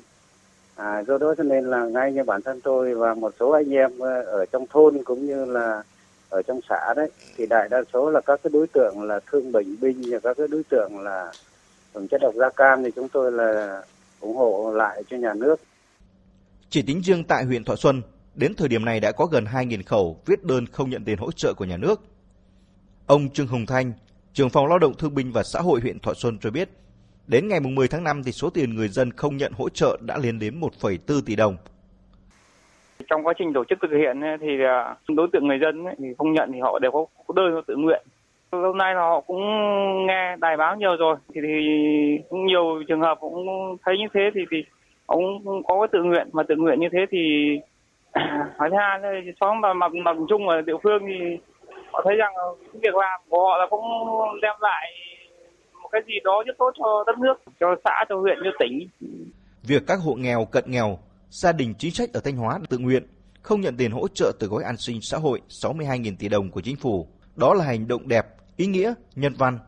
À, 0.76 1.04
do 1.04 1.18
đó 1.18 1.36
cho 1.38 1.44
nên 1.44 1.66
là 1.66 1.86
ngay 1.86 2.14
như 2.14 2.24
bản 2.24 2.42
thân 2.42 2.62
tôi 2.62 2.96
và 2.96 3.14
một 3.14 3.34
số 3.40 3.52
anh 3.52 3.74
em 3.74 4.00
ờ, 4.00 4.22
ở 4.22 4.46
trong 4.46 4.66
thôn 4.68 5.04
cũng 5.04 5.26
như 5.26 5.46
là 5.46 5.84
ở 6.30 6.42
trong 6.42 6.60
xã 6.70 6.94
đấy 6.96 7.10
thì 7.38 7.46
đại 7.46 7.70
đa 7.70 7.82
số 7.94 8.10
là 8.10 8.22
các 8.22 8.40
cái 8.44 8.52
đối 8.54 8.68
tượng 8.68 9.04
là 9.04 9.20
thương 9.32 9.52
bệnh 9.52 9.80
binh 9.82 10.02
và 10.12 10.20
các 10.24 10.38
cái 10.38 10.48
đối 10.48 10.64
tượng 10.64 11.00
là 11.00 11.32
hưởng 11.94 12.08
chất 12.08 12.22
độc 12.22 12.34
da 12.36 12.50
cam 12.50 12.84
thì 12.84 12.90
chúng 12.96 13.10
tôi 13.10 13.32
là 13.32 13.82
ủng 14.20 14.38
hộ 14.38 14.72
lại 14.76 15.04
cho 15.10 15.18
nhà 15.18 15.34
nước. 15.34 15.56
Chỉ 16.70 16.82
tính 16.82 17.02
riêng 17.04 17.24
tại 17.24 17.44
huyện 17.44 17.64
Thọ 17.64 17.76
Xuân, 17.76 18.02
đến 18.36 18.54
thời 18.56 18.68
điểm 18.68 18.86
này 18.86 19.00
đã 19.00 19.12
có 19.12 19.26
gần 19.26 19.46
2.000 19.46 19.84
khẩu 19.86 20.22
viết 20.26 20.44
đơn 20.44 20.66
không 20.68 20.90
nhận 20.90 21.04
tiền 21.04 21.18
hỗ 21.18 21.32
trợ 21.32 21.54
của 21.54 21.66
nhà 21.66 21.78
nước. 21.78 22.02
Ông 23.06 23.30
Trương 23.30 23.48
Hồng 23.48 23.66
Thanh, 23.66 23.94
trưởng 24.34 24.50
phòng 24.50 24.68
lao 24.68 24.80
động 24.80 24.94
thương 24.98 25.16
binh 25.16 25.32
và 25.32 25.44
xã 25.44 25.60
hội 25.60 25.80
huyện 25.80 26.00
Thọ 26.00 26.14
Xuân 26.14 26.38
cho 26.42 26.52
biết, 26.52 26.70
đến 27.28 27.48
ngày 27.48 27.60
10 27.60 27.88
tháng 27.88 28.04
5 28.04 28.24
thì 28.24 28.32
số 28.32 28.50
tiền 28.50 28.76
người 28.76 28.90
dân 28.90 29.12
không 29.12 29.38
nhận 29.38 29.52
hỗ 29.52 29.70
trợ 29.70 29.98
đã 30.02 30.18
lên 30.18 30.40
đến 30.40 30.60
1,4 30.60 31.22
tỷ 31.22 31.36
đồng. 31.36 31.58
Trong 33.10 33.28
quá 33.28 33.34
trình 33.38 33.54
tổ 33.54 33.64
chức 33.64 33.80
thực 33.82 33.92
hiện 33.98 34.22
thì 34.42 34.64
à, 34.64 34.96
đối 35.08 35.28
tượng 35.34 35.48
người 35.48 35.60
dân 35.62 35.86
thì 35.98 36.06
không 36.18 36.34
nhận 36.34 36.52
thì 36.54 36.60
họ 36.60 36.80
đều 36.80 36.92
có 36.92 37.34
đơn 37.36 37.62
tự 37.68 37.76
nguyện. 37.76 38.04
Lâu 38.52 38.74
nay 38.74 38.96
là 38.96 39.02
họ 39.02 39.22
cũng 39.22 39.42
nghe 40.08 40.36
đài 40.40 40.58
báo 40.58 40.76
nhiều 40.76 40.96
rồi 41.00 41.16
thì, 41.34 41.42
thì 41.44 41.58
cũng 42.30 42.46
nhiều 42.46 42.84
trường 42.88 43.02
hợp 43.02 43.18
cũng 43.22 43.46
thấy 43.86 43.98
như 43.98 44.08
thế 44.14 44.22
thì 44.36 44.42
thì 44.52 44.58
ông 45.06 45.24
có 45.68 45.80
cái 45.80 45.88
tự 45.92 46.04
nguyện 46.04 46.28
mà 46.32 46.44
tự 46.44 46.56
nguyện 46.56 46.80
như 46.80 46.88
thế 46.92 47.00
thì 47.12 47.20
nói 48.60 48.70
thứ 48.70 48.76
hai 48.78 49.00
xóm 49.40 49.62
và 49.62 49.74
mặt 49.74 49.94
mặt 49.94 50.16
chung 50.30 50.48
ở 50.48 50.62
địa 50.62 50.78
phương 50.84 51.04
thì 51.08 51.38
họ 51.92 52.02
thấy 52.06 52.16
rằng 52.16 52.34
việc 52.74 52.96
làm 52.96 53.22
của 53.30 53.48
họ 53.48 53.58
là 53.58 53.68
cũng 53.70 53.84
đem 54.42 54.56
lại 54.62 54.92
một 55.88 55.90
cái 55.92 56.02
gì 56.08 56.14
đó 56.24 56.44
rất 56.46 56.58
tốt 56.58 56.72
cho 56.78 57.04
đất 57.08 57.20
nước, 57.20 57.34
cho 57.60 57.76
xã, 57.86 58.06
cho 58.10 58.16
huyện, 58.16 58.38
cho 58.44 58.50
tỉnh. 58.60 58.88
Việc 59.68 59.84
các 59.88 60.00
hộ 60.06 60.14
nghèo, 60.14 60.46
cận 60.52 60.64
nghèo 60.68 60.98
gia 61.30 61.52
đình 61.52 61.74
chính 61.80 61.94
sách 61.94 62.14
ở 62.14 62.20
Thanh 62.20 62.38
Hóa 62.38 62.60
tự 62.70 62.78
nguyện 62.78 63.08
không 63.42 63.62
nhận 63.62 63.78
tiền 63.78 63.92
hỗ 63.92 64.08
trợ 64.08 64.32
từ 64.40 64.48
gói 64.48 64.64
an 64.64 64.78
sinh 64.78 65.02
xã 65.02 65.18
hội 65.18 65.42
62.000 65.50 66.16
tỷ 66.20 66.30
đồng 66.30 66.52
của 66.52 66.62
chính 66.62 66.76
phủ. 66.76 67.08
Đó 67.36 67.54
là 67.54 67.66
hành 67.66 67.88
động 67.88 68.08
đẹp, 68.08 68.28
ý 68.56 68.66
nghĩa, 68.66 68.94
nhân 69.16 69.34
văn. 69.34 69.60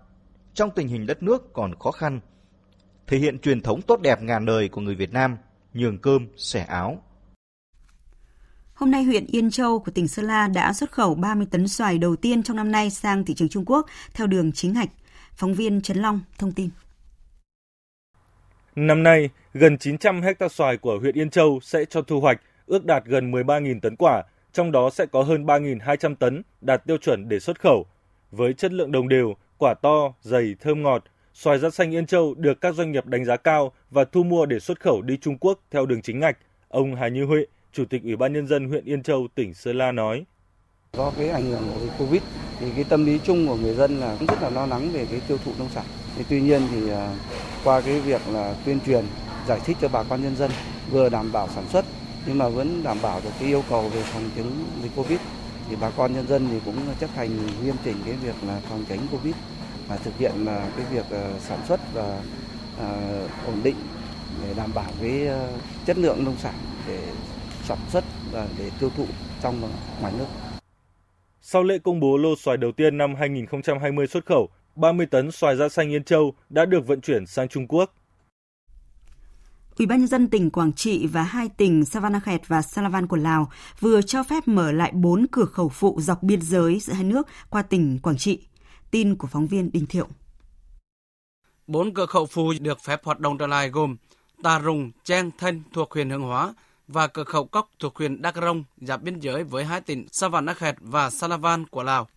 Trong 0.53 0.69
tình 0.75 0.87
hình 0.87 1.05
đất 1.05 1.23
nước 1.23 1.53
còn 1.53 1.75
khó 1.79 1.91
khăn, 1.91 2.19
thể 3.07 3.17
hiện 3.17 3.39
truyền 3.39 3.61
thống 3.61 3.81
tốt 3.81 4.01
đẹp 4.01 4.21
ngàn 4.21 4.45
đời 4.45 4.69
của 4.69 4.81
người 4.81 4.95
Việt 4.95 5.13
Nam, 5.13 5.37
nhường 5.73 5.97
cơm, 5.97 6.27
sẻ 6.37 6.63
áo. 6.63 7.03
Hôm 8.73 8.91
nay 8.91 9.03
huyện 9.03 9.25
Yên 9.25 9.51
Châu 9.51 9.79
của 9.79 9.91
tỉnh 9.91 10.07
Sơn 10.07 10.25
La 10.25 10.47
đã 10.47 10.73
xuất 10.73 10.91
khẩu 10.91 11.15
30 11.15 11.47
tấn 11.51 11.67
xoài 11.67 11.97
đầu 11.97 12.15
tiên 12.15 12.43
trong 12.43 12.57
năm 12.57 12.71
nay 12.71 12.89
sang 12.89 13.25
thị 13.25 13.33
trường 13.33 13.49
Trung 13.49 13.65
Quốc 13.65 13.85
theo 14.13 14.27
đường 14.27 14.51
chính 14.51 14.73
ngạch. 14.73 14.89
Phóng 15.33 15.53
viên 15.53 15.81
Trấn 15.81 15.97
Long 15.97 16.21
thông 16.37 16.51
tin. 16.51 16.69
Năm 18.79 19.03
nay, 19.03 19.29
gần 19.53 19.77
900 19.77 20.21
hecta 20.21 20.47
xoài 20.47 20.77
của 20.77 20.99
huyện 20.99 21.15
Yên 21.15 21.29
Châu 21.29 21.59
sẽ 21.61 21.85
cho 21.85 22.01
thu 22.01 22.19
hoạch, 22.19 22.41
ước 22.65 22.85
đạt 22.85 23.05
gần 23.05 23.31
13.000 23.31 23.79
tấn 23.79 23.95
quả, 23.95 24.23
trong 24.53 24.71
đó 24.71 24.89
sẽ 24.89 25.05
có 25.05 25.23
hơn 25.23 25.45
3.200 25.45 26.15
tấn 26.15 26.41
đạt 26.61 26.85
tiêu 26.85 26.97
chuẩn 26.97 27.29
để 27.29 27.39
xuất 27.39 27.61
khẩu. 27.61 27.85
Với 28.31 28.53
chất 28.53 28.73
lượng 28.73 28.91
đồng 28.91 29.09
đều, 29.09 29.35
quả 29.57 29.73
to, 29.81 30.13
dày, 30.21 30.55
thơm 30.59 30.83
ngọt, 30.83 31.03
xoài 31.33 31.59
da 31.59 31.69
xanh 31.69 31.91
Yên 31.93 32.05
Châu 32.05 32.33
được 32.37 32.61
các 32.61 32.75
doanh 32.75 32.91
nghiệp 32.91 33.05
đánh 33.05 33.25
giá 33.25 33.35
cao 33.35 33.71
và 33.91 34.03
thu 34.03 34.23
mua 34.23 34.45
để 34.45 34.59
xuất 34.59 34.79
khẩu 34.79 35.01
đi 35.01 35.17
Trung 35.17 35.37
Quốc 35.37 35.59
theo 35.71 35.85
đường 35.85 36.01
chính 36.01 36.19
ngạch. 36.19 36.37
Ông 36.67 36.95
Hà 36.95 37.07
Như 37.07 37.25
Huệ, 37.25 37.45
Chủ 37.73 37.85
tịch 37.85 38.03
Ủy 38.03 38.15
ban 38.15 38.33
Nhân 38.33 38.47
dân 38.47 38.69
huyện 38.69 38.85
Yên 38.85 39.03
Châu, 39.03 39.27
tỉnh 39.35 39.53
Sơn 39.53 39.77
La 39.77 39.91
nói. 39.91 40.25
Do 40.93 41.11
cái 41.17 41.29
ảnh 41.29 41.43
hưởng 41.43 41.63
của 41.73 42.05
Covid 42.05 42.21
thì 42.59 42.67
cái 42.75 42.83
tâm 42.83 43.05
lý 43.05 43.19
chung 43.23 43.47
của 43.47 43.55
người 43.55 43.73
dân 43.73 43.99
là 43.99 44.15
cũng 44.19 44.27
rất 44.27 44.41
là 44.41 44.49
lo 44.49 44.65
lắng 44.65 44.89
về 44.93 45.05
cái 45.11 45.21
tiêu 45.27 45.37
thụ 45.45 45.51
nông 45.59 45.69
sản. 45.69 45.85
Thì 46.19 46.25
tuy 46.29 46.41
nhiên 46.41 46.61
thì 46.71 46.89
à, 46.89 47.15
qua 47.63 47.81
cái 47.81 47.99
việc 47.99 48.21
là 48.31 48.53
tuyên 48.65 48.79
truyền 48.85 49.05
giải 49.47 49.59
thích 49.65 49.77
cho 49.81 49.87
bà 49.87 50.03
con 50.03 50.23
nhân 50.23 50.35
dân 50.35 50.51
vừa 50.91 51.09
đảm 51.09 51.31
bảo 51.31 51.47
sản 51.55 51.63
xuất 51.69 51.85
nhưng 52.25 52.37
mà 52.37 52.49
vẫn 52.49 52.83
đảm 52.83 52.97
bảo 53.01 53.21
được 53.23 53.29
cái 53.39 53.47
yêu 53.47 53.63
cầu 53.69 53.89
về 53.89 54.01
phòng 54.01 54.29
chống 54.37 54.51
dịch 54.83 54.91
Covid 54.95 55.19
thì 55.69 55.75
bà 55.81 55.89
con 55.89 56.13
nhân 56.13 56.27
dân 56.27 56.47
thì 56.51 56.57
cũng 56.65 56.75
chấp 56.99 57.09
hành 57.15 57.29
nghiêm 57.63 57.75
chỉnh 57.85 57.95
cái 58.05 58.13
việc 58.13 58.35
là 58.47 58.61
phòng 58.69 58.83
tránh 58.89 58.99
covid 59.11 59.33
và 59.87 59.97
thực 59.97 60.17
hiện 60.17 60.31
là 60.45 60.69
cái 60.77 60.85
việc 60.91 61.05
à, 61.11 61.39
sản 61.39 61.59
xuất 61.67 61.79
và 61.93 62.21
à, 62.79 62.89
ổn 63.45 63.59
định 63.63 63.75
để 64.43 64.53
đảm 64.57 64.71
bảo 64.75 64.91
cái 65.01 65.27
chất 65.85 65.97
lượng 65.97 66.25
nông 66.25 66.37
sản 66.37 66.53
để 66.87 66.99
sản 67.63 67.77
xuất 67.89 68.03
và 68.31 68.47
để 68.57 68.71
tiêu 68.79 68.89
thụ 68.97 69.05
trong 69.41 69.61
và 69.61 69.67
ngoài 70.01 70.13
nước. 70.17 70.25
Sau 71.41 71.63
lễ 71.63 71.77
công 71.83 71.99
bố 71.99 72.17
lô 72.17 72.35
xoài 72.35 72.57
đầu 72.57 72.71
tiên 72.71 72.97
năm 72.97 73.15
2020 73.15 74.07
xuất 74.07 74.25
khẩu, 74.25 74.49
30 74.79 75.05
tấn 75.05 75.31
xoài 75.31 75.55
da 75.55 75.69
xanh 75.69 75.91
Yên 75.91 76.03
Châu 76.03 76.33
đã 76.49 76.65
được 76.65 76.87
vận 76.87 77.01
chuyển 77.01 77.25
sang 77.25 77.47
Trung 77.47 77.67
Quốc. 77.67 77.93
Ủy 79.77 79.85
ban 79.85 79.99
nhân 79.99 80.07
dân 80.07 80.27
tỉnh 80.27 80.49
Quảng 80.49 80.73
Trị 80.73 81.07
và 81.07 81.23
hai 81.23 81.49
tỉnh 81.57 81.85
Savanakhet 81.85 82.47
và 82.47 82.61
Salavan 82.61 83.07
của 83.07 83.15
Lào 83.15 83.51
vừa 83.79 84.01
cho 84.01 84.23
phép 84.23 84.47
mở 84.47 84.71
lại 84.71 84.91
4 84.93 85.27
cửa 85.31 85.45
khẩu 85.45 85.69
phụ 85.69 86.01
dọc 86.01 86.23
biên 86.23 86.41
giới 86.41 86.79
giữa 86.79 86.93
hai 86.93 87.03
nước 87.03 87.27
qua 87.49 87.61
tỉnh 87.61 87.99
Quảng 87.99 88.17
Trị. 88.17 88.39
Tin 88.91 89.15
của 89.15 89.27
phóng 89.27 89.47
viên 89.47 89.71
Đinh 89.71 89.85
Thiệu. 89.85 90.07
Bốn 91.67 91.93
cửa 91.93 92.05
khẩu 92.05 92.25
phụ 92.25 92.53
được 92.59 92.79
phép 92.79 93.03
hoạt 93.03 93.19
động 93.19 93.37
trở 93.37 93.47
lại 93.47 93.69
gồm 93.69 93.97
Tà 94.43 94.59
Rùng, 94.59 94.91
Trang 95.03 95.31
Thanh 95.37 95.61
thuộc 95.73 95.93
huyện 95.93 96.09
Hương 96.09 96.21
Hóa 96.21 96.53
và 96.87 97.07
cửa 97.07 97.23
khẩu 97.23 97.45
Cốc 97.45 97.69
thuộc 97.79 97.95
huyện 97.95 98.21
Đắk 98.21 98.35
Rông 98.35 98.63
giáp 98.77 99.01
biên 99.01 99.19
giới 99.19 99.43
với 99.43 99.65
hai 99.65 99.81
tỉnh 99.81 100.05
Savanakhet 100.11 100.75
và 100.79 101.09
Salavan 101.09 101.67
của 101.67 101.83
Lào. 101.83 102.07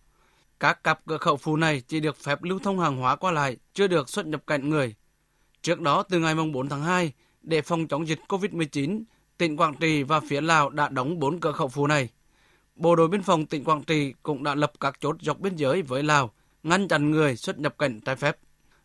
Các 0.63 0.83
cặp 0.83 0.99
cửa 1.05 1.17
khẩu 1.17 1.37
phụ 1.37 1.57
này 1.57 1.81
chỉ 1.87 1.99
được 1.99 2.17
phép 2.17 2.43
lưu 2.43 2.59
thông 2.59 2.79
hàng 2.79 2.97
hóa 2.97 3.15
qua 3.15 3.31
lại, 3.31 3.57
chưa 3.73 3.87
được 3.87 4.09
xuất 4.09 4.25
nhập 4.25 4.43
cảnh 4.47 4.69
người. 4.69 4.95
Trước 5.61 5.81
đó, 5.81 6.03
từ 6.03 6.19
ngày 6.19 6.35
4 6.35 6.69
tháng 6.69 6.83
2, 6.83 7.11
để 7.41 7.61
phòng 7.61 7.87
chống 7.87 8.07
dịch 8.07 8.19
COVID-19, 8.27 9.03
tỉnh 9.37 9.57
Quảng 9.57 9.73
Trị 9.79 10.03
và 10.03 10.19
phía 10.19 10.41
Lào 10.41 10.69
đã 10.69 10.89
đóng 10.89 11.19
4 11.19 11.39
cửa 11.39 11.51
khẩu 11.51 11.67
phụ 11.67 11.87
này. 11.87 12.09
Bộ 12.75 12.95
đội 12.95 13.07
biên 13.07 13.21
phòng 13.23 13.45
tỉnh 13.45 13.63
Quảng 13.63 13.83
Trị 13.83 14.13
cũng 14.23 14.43
đã 14.43 14.55
lập 14.55 14.71
các 14.79 14.97
chốt 14.99 15.15
dọc 15.21 15.39
biên 15.39 15.55
giới 15.55 15.81
với 15.81 16.03
Lào, 16.03 16.31
ngăn 16.63 16.87
chặn 16.87 17.11
người 17.11 17.35
xuất 17.35 17.59
nhập 17.59 17.75
cảnh 17.77 18.01
trái 18.01 18.15
phép. 18.15 18.37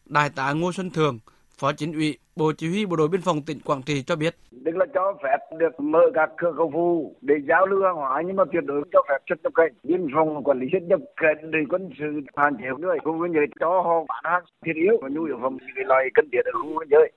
Đại 0.04 0.30
tá 0.30 0.52
Ngô 0.52 0.72
Xuân 0.72 0.90
Thường, 0.90 1.18
Phó 1.58 1.72
Chính 1.72 1.92
ủy 1.92 2.18
Bộ 2.36 2.52
Chỉ 2.58 2.68
huy 2.68 2.86
Bộ 2.86 2.96
đội 2.96 3.08
Biên 3.08 3.20
phòng 3.20 3.42
tỉnh 3.42 3.60
Quảng 3.60 3.82
Trị 3.82 4.02
cho 4.02 4.16
biết. 4.16 4.36
Tức 4.64 4.76
là 4.76 4.86
cho 4.94 5.14
phép 5.22 5.58
được 5.58 5.80
mở 5.80 5.98
các 6.14 6.30
cửa 6.36 6.52
khẩu 6.56 6.70
phụ 6.74 7.16
để 7.20 7.34
giao 7.48 7.66
lưu 7.66 7.82
hàng 7.84 7.96
hóa 7.96 8.22
nhưng 8.26 8.36
mà 8.36 8.44
tuyệt 8.52 8.64
đối 8.66 8.82
cho 8.92 9.00
phép 9.08 9.18
xuất 9.28 9.36
nhập 9.42 9.52
cảnh. 9.54 9.72
Biên 9.82 10.06
phòng 10.14 10.44
quản 10.44 10.60
lý 10.60 10.66
xuất 10.72 10.82
nhập 10.82 11.00
cảnh 11.16 11.50
để 11.50 11.58
quân 11.70 11.90
sự 11.98 12.20
hạn 12.36 12.56
chế 12.58 12.66
nữa 12.78 12.94
cùng 13.04 13.18
với 13.18 13.30
giới 13.34 13.46
cho 13.60 13.68
họ 13.68 14.04
bán 14.08 14.22
hàng 14.24 14.42
thiết 14.66 14.72
yếu 14.74 14.94
và 15.02 15.08
nhu 15.08 15.24
yếu 15.24 15.38
phẩm 15.42 15.58
những 15.76 15.86
loại 15.86 16.04
cần 16.14 16.28
thiết 16.32 16.44
ở 16.44 16.52
khu 16.62 16.78
biên 16.80 16.88
giới. 16.90 17.12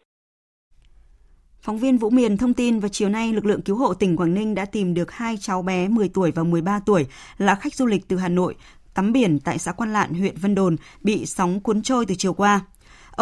Phóng 1.62 1.78
viên 1.78 1.98
Vũ 1.98 2.10
Miền 2.10 2.38
thông 2.38 2.54
tin 2.54 2.80
vào 2.80 2.89
chiều 2.89 3.10
nay, 3.10 3.34
lực 3.34 3.46
lượng 3.46 3.62
cứu 3.62 3.76
hộ 3.76 3.94
tỉnh 3.94 4.18
Quảng 4.18 4.34
Ninh 4.34 4.56
đã 4.56 4.66
tìm 4.66 4.94
được 4.94 5.12
hai 5.12 5.36
cháu 5.39 5.62
bé 5.62 5.88
10 5.88 6.10
tuổi 6.14 6.32
và 6.36 6.44
13 6.44 6.80
tuổi 6.86 7.06
là 7.38 7.56
khách 7.56 7.74
du 7.74 7.86
lịch 7.86 8.08
từ 8.08 8.18
Hà 8.18 8.30
Nội 8.30 8.56
tắm 8.94 9.12
biển 9.12 9.39
tại 9.39 9.58
xã 9.58 9.72
Quan 9.72 9.94
Lạn, 9.94 10.14
huyện 10.14 10.36
Vân 10.42 10.56
Đồn 10.56 10.76
bị 11.02 11.26
sóng 11.26 11.60
cuốn 11.60 11.82
trôi 11.82 12.06
từ 12.06 12.16
chiều 12.18 12.34
qua. 12.34 12.62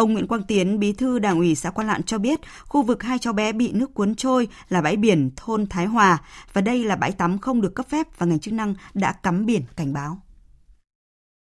Ông 0.00 0.12
Nguyễn 0.12 0.26
Quang 0.26 0.46
Tiến, 0.48 0.78
bí 0.78 0.92
thư 0.98 1.18
Đảng 1.18 1.38
ủy 1.38 1.54
xã 1.54 1.70
Quan 1.70 1.86
Lạn 1.86 2.02
cho 2.02 2.18
biết, 2.18 2.38
khu 2.68 2.82
vực 2.82 3.02
hai 3.02 3.18
cháu 3.20 3.32
bé 3.32 3.52
bị 3.52 3.72
nước 3.74 3.90
cuốn 3.94 4.14
trôi 4.14 4.48
là 4.68 4.80
bãi 4.80 4.96
biển 4.96 5.30
thôn 5.36 5.60
Thái 5.70 5.86
Hòa 5.86 6.18
và 6.52 6.60
đây 6.60 6.84
là 6.84 6.96
bãi 6.96 7.12
tắm 7.18 7.38
không 7.38 7.60
được 7.60 7.72
cấp 7.74 7.86
phép 7.86 8.06
và 8.18 8.26
ngành 8.26 8.38
chức 8.38 8.54
năng 8.54 8.74
đã 8.94 9.12
cắm 9.22 9.46
biển 9.46 9.62
cảnh 9.76 9.92
báo. 9.94 10.12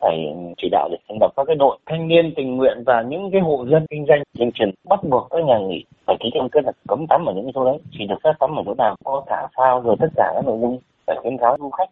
Phải 0.02 0.16
chỉ 0.58 0.68
đạo 0.72 0.88
để 0.92 0.98
thành 1.08 1.18
lập 1.20 1.30
các 1.36 1.44
cái 1.46 1.56
đội 1.56 1.78
thanh 1.86 2.08
niên 2.08 2.32
tình 2.36 2.56
nguyện 2.56 2.76
và 2.86 3.02
những 3.10 3.30
cái 3.32 3.40
hộ 3.40 3.66
dân 3.70 3.86
kinh 3.90 4.04
doanh 4.08 4.22
tuyên 4.38 4.50
truyền 4.54 4.70
bắt 4.88 5.00
buộc 5.10 5.26
các 5.30 5.44
nhà 5.46 5.58
nghỉ 5.58 5.84
phải 6.06 6.16
ký 6.20 6.28
cam 6.34 6.48
kết 6.52 6.64
là 6.64 6.72
cấm 6.88 7.06
tắm 7.08 7.24
ở 7.26 7.32
những 7.36 7.50
chỗ 7.54 7.64
đấy. 7.64 7.78
Chỉ 7.92 8.06
được 8.08 8.20
phép 8.24 8.32
tắm 8.40 8.50
ở 8.56 8.62
chỗ 8.66 8.74
nào 8.74 8.96
có 9.04 9.24
cả 9.26 9.48
phao 9.56 9.80
rồi 9.80 9.96
tất 10.00 10.08
cả 10.16 10.32
các 10.34 10.44
nội 10.46 10.58
dung 10.60 10.78
phải 11.06 11.16
khuyến 11.22 11.38
cáo 11.38 11.56
du 11.60 11.70
khách 11.70 11.90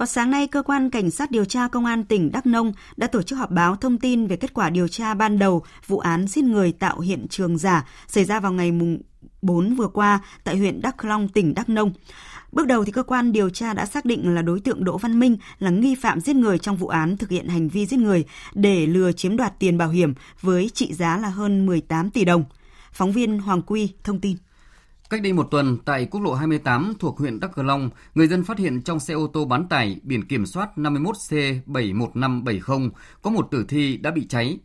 vào 0.00 0.06
sáng 0.06 0.30
nay, 0.30 0.46
cơ 0.46 0.62
quan 0.62 0.90
cảnh 0.90 1.10
sát 1.10 1.30
điều 1.30 1.44
tra 1.44 1.68
công 1.68 1.84
an 1.84 2.04
tỉnh 2.04 2.32
Đắk 2.32 2.46
Nông 2.46 2.72
đã 2.96 3.06
tổ 3.06 3.22
chức 3.22 3.38
họp 3.38 3.50
báo 3.50 3.76
thông 3.76 3.98
tin 3.98 4.26
về 4.26 4.36
kết 4.36 4.54
quả 4.54 4.70
điều 4.70 4.88
tra 4.88 5.14
ban 5.14 5.38
đầu 5.38 5.62
vụ 5.86 5.98
án 5.98 6.26
giết 6.26 6.44
người 6.44 6.72
tạo 6.72 7.00
hiện 7.00 7.26
trường 7.28 7.58
giả 7.58 7.86
xảy 8.06 8.24
ra 8.24 8.40
vào 8.40 8.52
ngày 8.52 8.72
4 9.42 9.74
vừa 9.74 9.88
qua 9.88 10.20
tại 10.44 10.56
huyện 10.56 10.82
Đắk 10.82 11.04
Long, 11.04 11.28
tỉnh 11.28 11.54
Đắk 11.54 11.68
Nông. 11.68 11.92
Bước 12.52 12.66
đầu 12.66 12.84
thì 12.84 12.92
cơ 12.92 13.02
quan 13.02 13.32
điều 13.32 13.50
tra 13.50 13.74
đã 13.74 13.86
xác 13.86 14.04
định 14.04 14.34
là 14.34 14.42
đối 14.42 14.60
tượng 14.60 14.84
Đỗ 14.84 14.98
Văn 14.98 15.18
Minh 15.20 15.36
là 15.58 15.70
nghi 15.70 15.94
phạm 15.94 16.20
giết 16.20 16.36
người 16.36 16.58
trong 16.58 16.76
vụ 16.76 16.88
án 16.88 17.16
thực 17.16 17.30
hiện 17.30 17.48
hành 17.48 17.68
vi 17.68 17.86
giết 17.86 17.98
người 17.98 18.24
để 18.54 18.86
lừa 18.86 19.12
chiếm 19.12 19.36
đoạt 19.36 19.58
tiền 19.58 19.78
bảo 19.78 19.88
hiểm 19.88 20.14
với 20.40 20.70
trị 20.74 20.94
giá 20.94 21.16
là 21.16 21.28
hơn 21.28 21.66
18 21.66 22.10
tỷ 22.10 22.24
đồng. 22.24 22.44
Phóng 22.92 23.12
viên 23.12 23.38
Hoàng 23.38 23.62
Quy 23.62 23.92
thông 24.04 24.20
tin. 24.20 24.36
Cách 25.10 25.22
đây 25.22 25.32
một 25.32 25.48
tuần, 25.50 25.78
tại 25.84 26.06
quốc 26.10 26.20
lộ 26.20 26.34
28 26.34 26.92
thuộc 26.98 27.18
huyện 27.18 27.40
Đắk 27.40 27.52
Cờ 27.52 27.62
Long, 27.62 27.90
người 28.14 28.28
dân 28.28 28.44
phát 28.44 28.58
hiện 28.58 28.82
trong 28.82 29.00
xe 29.00 29.14
ô 29.14 29.26
tô 29.26 29.44
bán 29.44 29.68
tải 29.68 30.00
biển 30.02 30.24
kiểm 30.24 30.46
soát 30.46 30.70
51C71570 30.76 32.90
có 33.22 33.30
một 33.30 33.48
tử 33.50 33.64
thi 33.68 33.96
đã 33.96 34.10
bị 34.10 34.26
cháy. 34.28 34.58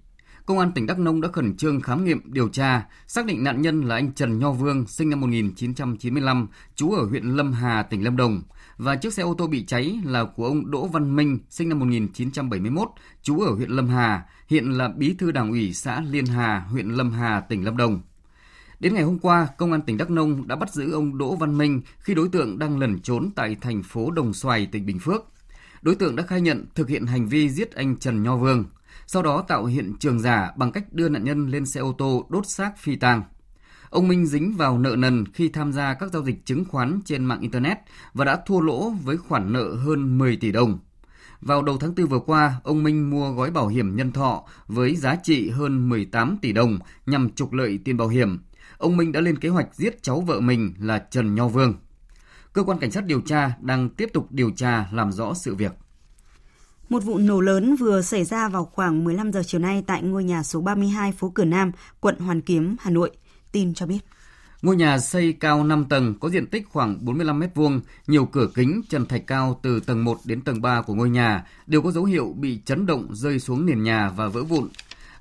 Công 0.46 0.60
an 0.60 0.72
tỉnh 0.72 0.88
Đắk 0.88 1.00
Nông 1.00 1.22
đã 1.22 1.30
khẩn 1.34 1.58
trương 1.58 1.82
khám 1.82 2.06
nghiệm 2.06 2.22
điều 2.26 2.50
tra, 2.50 2.86
xác 3.08 3.26
định 3.26 3.44
nạn 3.44 3.62
nhân 3.62 3.82
là 3.82 3.96
anh 3.96 4.12
Trần 4.12 4.40
Nho 4.40 4.52
Vương, 4.52 4.88
sinh 4.88 5.10
năm 5.10 5.22
1995, 5.22 6.48
trú 6.76 6.92
ở 6.92 7.06
huyện 7.06 7.24
Lâm 7.24 7.54
Hà, 7.54 7.84
tỉnh 7.84 8.04
Lâm 8.04 8.18
Đồng, 8.18 8.42
và 8.78 8.96
chiếc 8.96 9.14
xe 9.14 9.24
ô 9.24 9.36
tô 9.38 9.48
bị 9.48 9.66
cháy 9.66 10.00
là 10.04 10.24
của 10.24 10.46
ông 10.46 10.72
Đỗ 10.72 10.88
Văn 10.88 11.16
Minh, 11.16 11.40
sinh 11.50 11.70
năm 11.70 11.80
1971, 11.80 12.88
trú 13.22 13.40
ở 13.40 13.52
huyện 13.52 13.70
Lâm 13.70 13.88
Hà, 13.88 14.24
hiện 14.48 14.72
là 14.72 14.90
bí 14.98 15.14
thư 15.14 15.32
đảng 15.32 15.50
ủy 15.50 15.74
xã 15.74 16.02
Liên 16.02 16.26
Hà, 16.26 16.60
huyện 16.60 16.90
Lâm 16.90 17.12
Hà, 17.12 17.40
tỉnh 17.40 17.66
Lâm 17.66 17.78
Đồng. 17.78 18.02
Đến 18.80 18.94
ngày 18.94 19.04
hôm 19.04 19.20
qua, 19.20 19.48
Công 19.58 19.72
an 19.72 19.82
tỉnh 19.82 19.98
Đắk 19.98 20.10
Nông 20.10 20.48
đã 20.48 20.56
bắt 20.56 20.74
giữ 20.74 20.92
ông 20.92 21.18
Đỗ 21.18 21.36
Văn 21.36 21.58
Minh 21.58 21.82
khi 22.00 22.14
đối 22.14 22.30
tượng 22.30 22.60
đang 22.60 22.80
lẩn 22.80 23.00
trốn 23.00 23.30
tại 23.36 23.56
thành 23.62 23.84
phố 23.84 24.12
Đồng 24.12 24.34
Xoài, 24.34 24.66
tỉnh 24.66 24.86
Bình 24.86 25.00
Phước. 25.00 25.26
Đối 25.82 25.96
tượng 25.96 26.16
đã 26.16 26.24
khai 26.24 26.42
nhận 26.42 26.66
thực 26.76 26.90
hiện 26.90 27.06
hành 27.06 27.28
vi 27.28 27.50
giết 27.50 27.72
anh 27.72 27.98
Trần 27.98 28.24
Nho 28.24 28.38
Vương, 28.38 28.66
sau 29.08 29.24
đó 29.24 29.46
tạo 29.48 29.66
hiện 29.66 29.94
trường 30.00 30.20
giả 30.20 30.52
bằng 30.58 30.72
cách 30.72 30.94
đưa 30.94 31.10
nạn 31.10 31.24
nhân 31.24 31.48
lên 31.48 31.66
xe 31.66 31.80
ô 31.82 31.96
tô 31.98 32.28
đốt 32.30 32.48
xác 32.48 32.78
phi 32.78 32.96
tang. 32.96 33.24
Ông 33.90 34.08
Minh 34.08 34.26
dính 34.26 34.54
vào 34.58 34.78
nợ 34.78 34.96
nần 34.98 35.26
khi 35.34 35.50
tham 35.50 35.74
gia 35.74 35.94
các 35.94 36.12
giao 36.14 36.24
dịch 36.24 36.46
chứng 36.46 36.66
khoán 36.66 37.00
trên 37.06 37.26
mạng 37.26 37.42
Internet 37.42 37.78
và 38.14 38.26
đã 38.26 38.40
thua 38.46 38.60
lỗ 38.60 38.90
với 38.90 39.18
khoản 39.18 39.54
nợ 39.54 39.76
hơn 39.76 40.18
10 40.18 40.38
tỷ 40.38 40.52
đồng. 40.52 40.80
Vào 41.42 41.62
đầu 41.62 41.78
tháng 41.78 41.96
4 41.96 42.06
vừa 42.06 42.20
qua, 42.20 42.56
ông 42.64 42.84
Minh 42.84 43.10
mua 43.10 43.32
gói 43.32 43.52
bảo 43.52 43.68
hiểm 43.68 43.96
nhân 43.96 44.12
thọ 44.12 44.44
với 44.68 44.96
giá 44.96 45.16
trị 45.24 45.50
hơn 45.50 45.90
18 45.90 46.38
tỷ 46.42 46.52
đồng 46.54 46.80
nhằm 47.06 47.30
trục 47.30 47.54
lợi 47.54 47.80
tiền 47.86 47.98
bảo 47.98 48.08
hiểm 48.08 48.40
ông 48.86 48.98
Minh 48.98 49.12
đã 49.12 49.22
lên 49.22 49.40
kế 49.40 49.50
hoạch 49.50 49.76
giết 49.76 50.04
cháu 50.04 50.22
vợ 50.22 50.40
mình 50.40 50.74
là 50.80 51.00
Trần 51.12 51.36
Nho 51.36 51.48
Vương. 51.48 51.74
Cơ 52.54 52.64
quan 52.64 52.80
cảnh 52.80 52.92
sát 52.92 53.06
điều 53.06 53.22
tra 53.22 53.52
đang 53.62 53.90
tiếp 53.90 54.10
tục 54.14 54.28
điều 54.30 54.52
tra 54.52 54.88
làm 54.92 55.12
rõ 55.12 55.34
sự 55.34 55.56
việc. 55.56 55.72
Một 56.90 57.04
vụ 57.04 57.18
nổ 57.18 57.42
lớn 57.42 57.76
vừa 57.76 58.02
xảy 58.02 58.26
ra 58.26 58.50
vào 58.50 58.66
khoảng 58.66 59.04
15 59.04 59.32
giờ 59.32 59.42
chiều 59.46 59.62
nay 59.62 59.84
tại 59.88 60.02
ngôi 60.02 60.24
nhà 60.24 60.44
số 60.44 60.62
32 60.62 61.12
phố 61.12 61.30
Cửa 61.36 61.46
Nam, 61.46 61.72
quận 62.00 62.20
Hoàn 62.20 62.42
Kiếm, 62.42 62.76
Hà 62.80 62.92
Nội. 62.92 63.12
Tin 63.52 63.74
cho 63.74 63.86
biết. 63.86 64.00
Ngôi 64.62 64.76
nhà 64.76 65.00
xây 65.00 65.34
cao 65.34 65.64
5 65.64 65.86
tầng 65.86 66.16
có 66.20 66.30
diện 66.30 66.48
tích 66.48 66.66
khoảng 66.70 67.06
45 67.06 67.40
m2, 67.40 67.80
nhiều 68.08 68.26
cửa 68.26 68.48
kính, 68.56 68.82
trần 68.90 69.06
thạch 69.06 69.28
cao 69.28 69.60
từ 69.64 69.80
tầng 69.80 70.04
1 70.04 70.18
đến 70.26 70.42
tầng 70.42 70.62
3 70.62 70.82
của 70.82 70.94
ngôi 70.94 71.10
nhà 71.10 71.46
đều 71.68 71.82
có 71.82 71.92
dấu 71.92 72.04
hiệu 72.04 72.34
bị 72.38 72.60
chấn 72.66 72.86
động 72.86 73.08
rơi 73.12 73.40
xuống 73.40 73.66
nền 73.66 73.84
nhà 73.84 74.10
và 74.10 74.28
vỡ 74.28 74.44
vụn. 74.44 74.70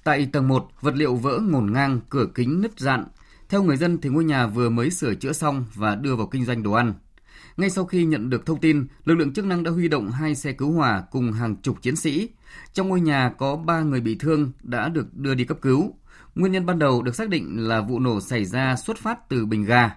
Tại 0.05 0.29
tầng 0.33 0.49
1, 0.49 0.69
vật 0.81 0.97
liệu 0.97 1.15
vỡ 1.15 1.39
ngổn 1.39 1.73
ngang, 1.73 2.01
cửa 2.09 2.27
kính 2.35 2.63
nứt 2.63 2.79
dạn, 2.79 3.05
theo 3.49 3.63
người 3.63 3.77
dân 3.77 4.01
thì 4.01 4.09
ngôi 4.09 4.25
nhà 4.25 4.47
vừa 4.47 4.71
mới 4.71 4.91
sửa 4.91 5.15
chữa 5.15 5.33
xong 5.33 5.65
và 5.75 5.95
đưa 5.95 6.17
vào 6.17 6.27
kinh 6.27 6.45
doanh 6.45 6.63
đồ 6.63 6.73
ăn. 6.73 6.95
Ngay 7.57 7.71
sau 7.71 7.85
khi 7.85 8.05
nhận 8.05 8.31
được 8.31 8.47
thông 8.47 8.61
tin, 8.61 8.87
lực 9.05 9.15
lượng 9.15 9.33
chức 9.33 9.45
năng 9.45 9.63
đã 9.63 9.71
huy 9.71 9.89
động 9.89 10.11
hai 10.11 10.35
xe 10.35 10.53
cứu 10.53 10.73
hỏa 10.73 11.05
cùng 11.11 11.33
hàng 11.33 11.57
chục 11.57 11.83
chiến 11.83 11.97
sĩ. 11.97 12.29
Trong 12.73 12.89
ngôi 12.89 13.01
nhà 13.01 13.33
có 13.39 13.57
3 13.57 13.81
người 13.81 14.01
bị 14.01 14.15
thương 14.15 14.53
đã 14.63 14.89
được 14.89 15.15
đưa 15.15 15.35
đi 15.35 15.45
cấp 15.45 15.59
cứu. 15.63 15.95
Nguyên 16.35 16.53
nhân 16.53 16.67
ban 16.67 16.79
đầu 16.79 17.03
được 17.03 17.15
xác 17.15 17.29
định 17.29 17.69
là 17.69 17.81
vụ 17.81 17.99
nổ 17.99 18.21
xảy 18.21 18.45
ra 18.45 18.77
xuất 18.77 18.97
phát 18.97 19.29
từ 19.29 19.47
bình 19.47 19.65
ga. 19.65 19.91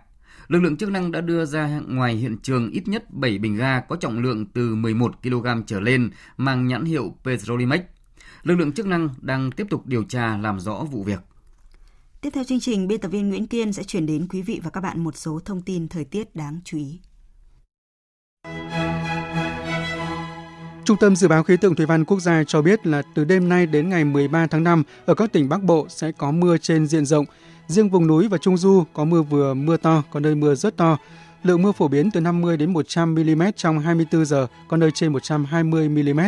Lực 0.47 0.59
lượng 0.63 0.77
chức 0.77 0.91
năng 0.91 1.11
đã 1.11 1.21
đưa 1.21 1.45
ra 1.45 1.81
ngoài 1.87 2.15
hiện 2.15 2.37
trường 2.43 2.71
ít 2.71 2.87
nhất 2.87 3.11
7 3.11 3.37
bình 3.37 3.55
ga 3.55 3.79
có 3.79 3.95
trọng 3.95 4.19
lượng 4.19 4.45
từ 4.45 4.75
11 4.75 5.23
kg 5.23 5.47
trở 5.65 5.79
lên 5.79 6.09
mang 6.37 6.67
nhãn 6.67 6.85
hiệu 6.85 7.15
Petrolimex. 7.23 7.81
Lực 8.43 8.55
lượng 8.55 8.71
chức 8.71 8.85
năng 8.85 9.09
đang 9.21 9.51
tiếp 9.51 9.67
tục 9.69 9.85
điều 9.85 10.03
tra 10.03 10.37
làm 10.37 10.59
rõ 10.59 10.83
vụ 10.91 11.03
việc. 11.03 11.19
Tiếp 12.21 12.29
theo 12.33 12.43
chương 12.43 12.59
trình, 12.59 12.87
biên 12.87 12.99
tập 12.99 13.07
viên 13.07 13.29
Nguyễn 13.29 13.47
Kiên 13.47 13.73
sẽ 13.73 13.83
chuyển 13.83 14.05
đến 14.05 14.27
quý 14.29 14.41
vị 14.41 14.59
và 14.63 14.69
các 14.69 14.81
bạn 14.81 15.03
một 15.03 15.15
số 15.17 15.39
thông 15.45 15.61
tin 15.61 15.87
thời 15.87 16.05
tiết 16.05 16.35
đáng 16.35 16.59
chú 16.63 16.77
ý. 16.77 16.99
Trung 20.85 20.97
tâm 20.99 21.15
Dự 21.15 21.27
báo 21.27 21.43
Khí 21.43 21.57
tượng 21.57 21.75
Thủy 21.75 21.85
văn 21.85 22.05
Quốc 22.05 22.19
gia 22.19 22.43
cho 22.43 22.61
biết 22.61 22.87
là 22.87 23.01
từ 23.15 23.23
đêm 23.25 23.49
nay 23.49 23.65
đến 23.65 23.89
ngày 23.89 24.05
13 24.05 24.47
tháng 24.47 24.63
5, 24.63 24.83
ở 25.05 25.13
các 25.13 25.31
tỉnh 25.31 25.49
Bắc 25.49 25.63
Bộ 25.63 25.85
sẽ 25.89 26.11
có 26.11 26.31
mưa 26.31 26.57
trên 26.57 26.87
diện 26.87 27.05
rộng. 27.05 27.25
Riêng 27.67 27.89
vùng 27.89 28.07
núi 28.07 28.27
và 28.27 28.37
Trung 28.37 28.57
Du 28.57 28.83
có 28.93 29.05
mưa 29.05 29.21
vừa, 29.21 29.53
mưa 29.53 29.77
to, 29.77 30.03
có 30.11 30.19
nơi 30.19 30.35
mưa 30.35 30.55
rất 30.55 30.77
to. 30.77 30.97
Lượng 31.43 31.61
mưa 31.61 31.71
phổ 31.71 31.87
biến 31.87 32.11
từ 32.11 32.21
50 32.21 32.57
đến 32.57 32.73
100 32.73 33.15
mm 33.15 33.43
trong 33.55 33.79
24 33.79 34.25
giờ, 34.25 34.47
có 34.67 34.77
nơi 34.77 34.91
trên 34.91 35.13
120 35.13 35.89
mm. 35.89 36.19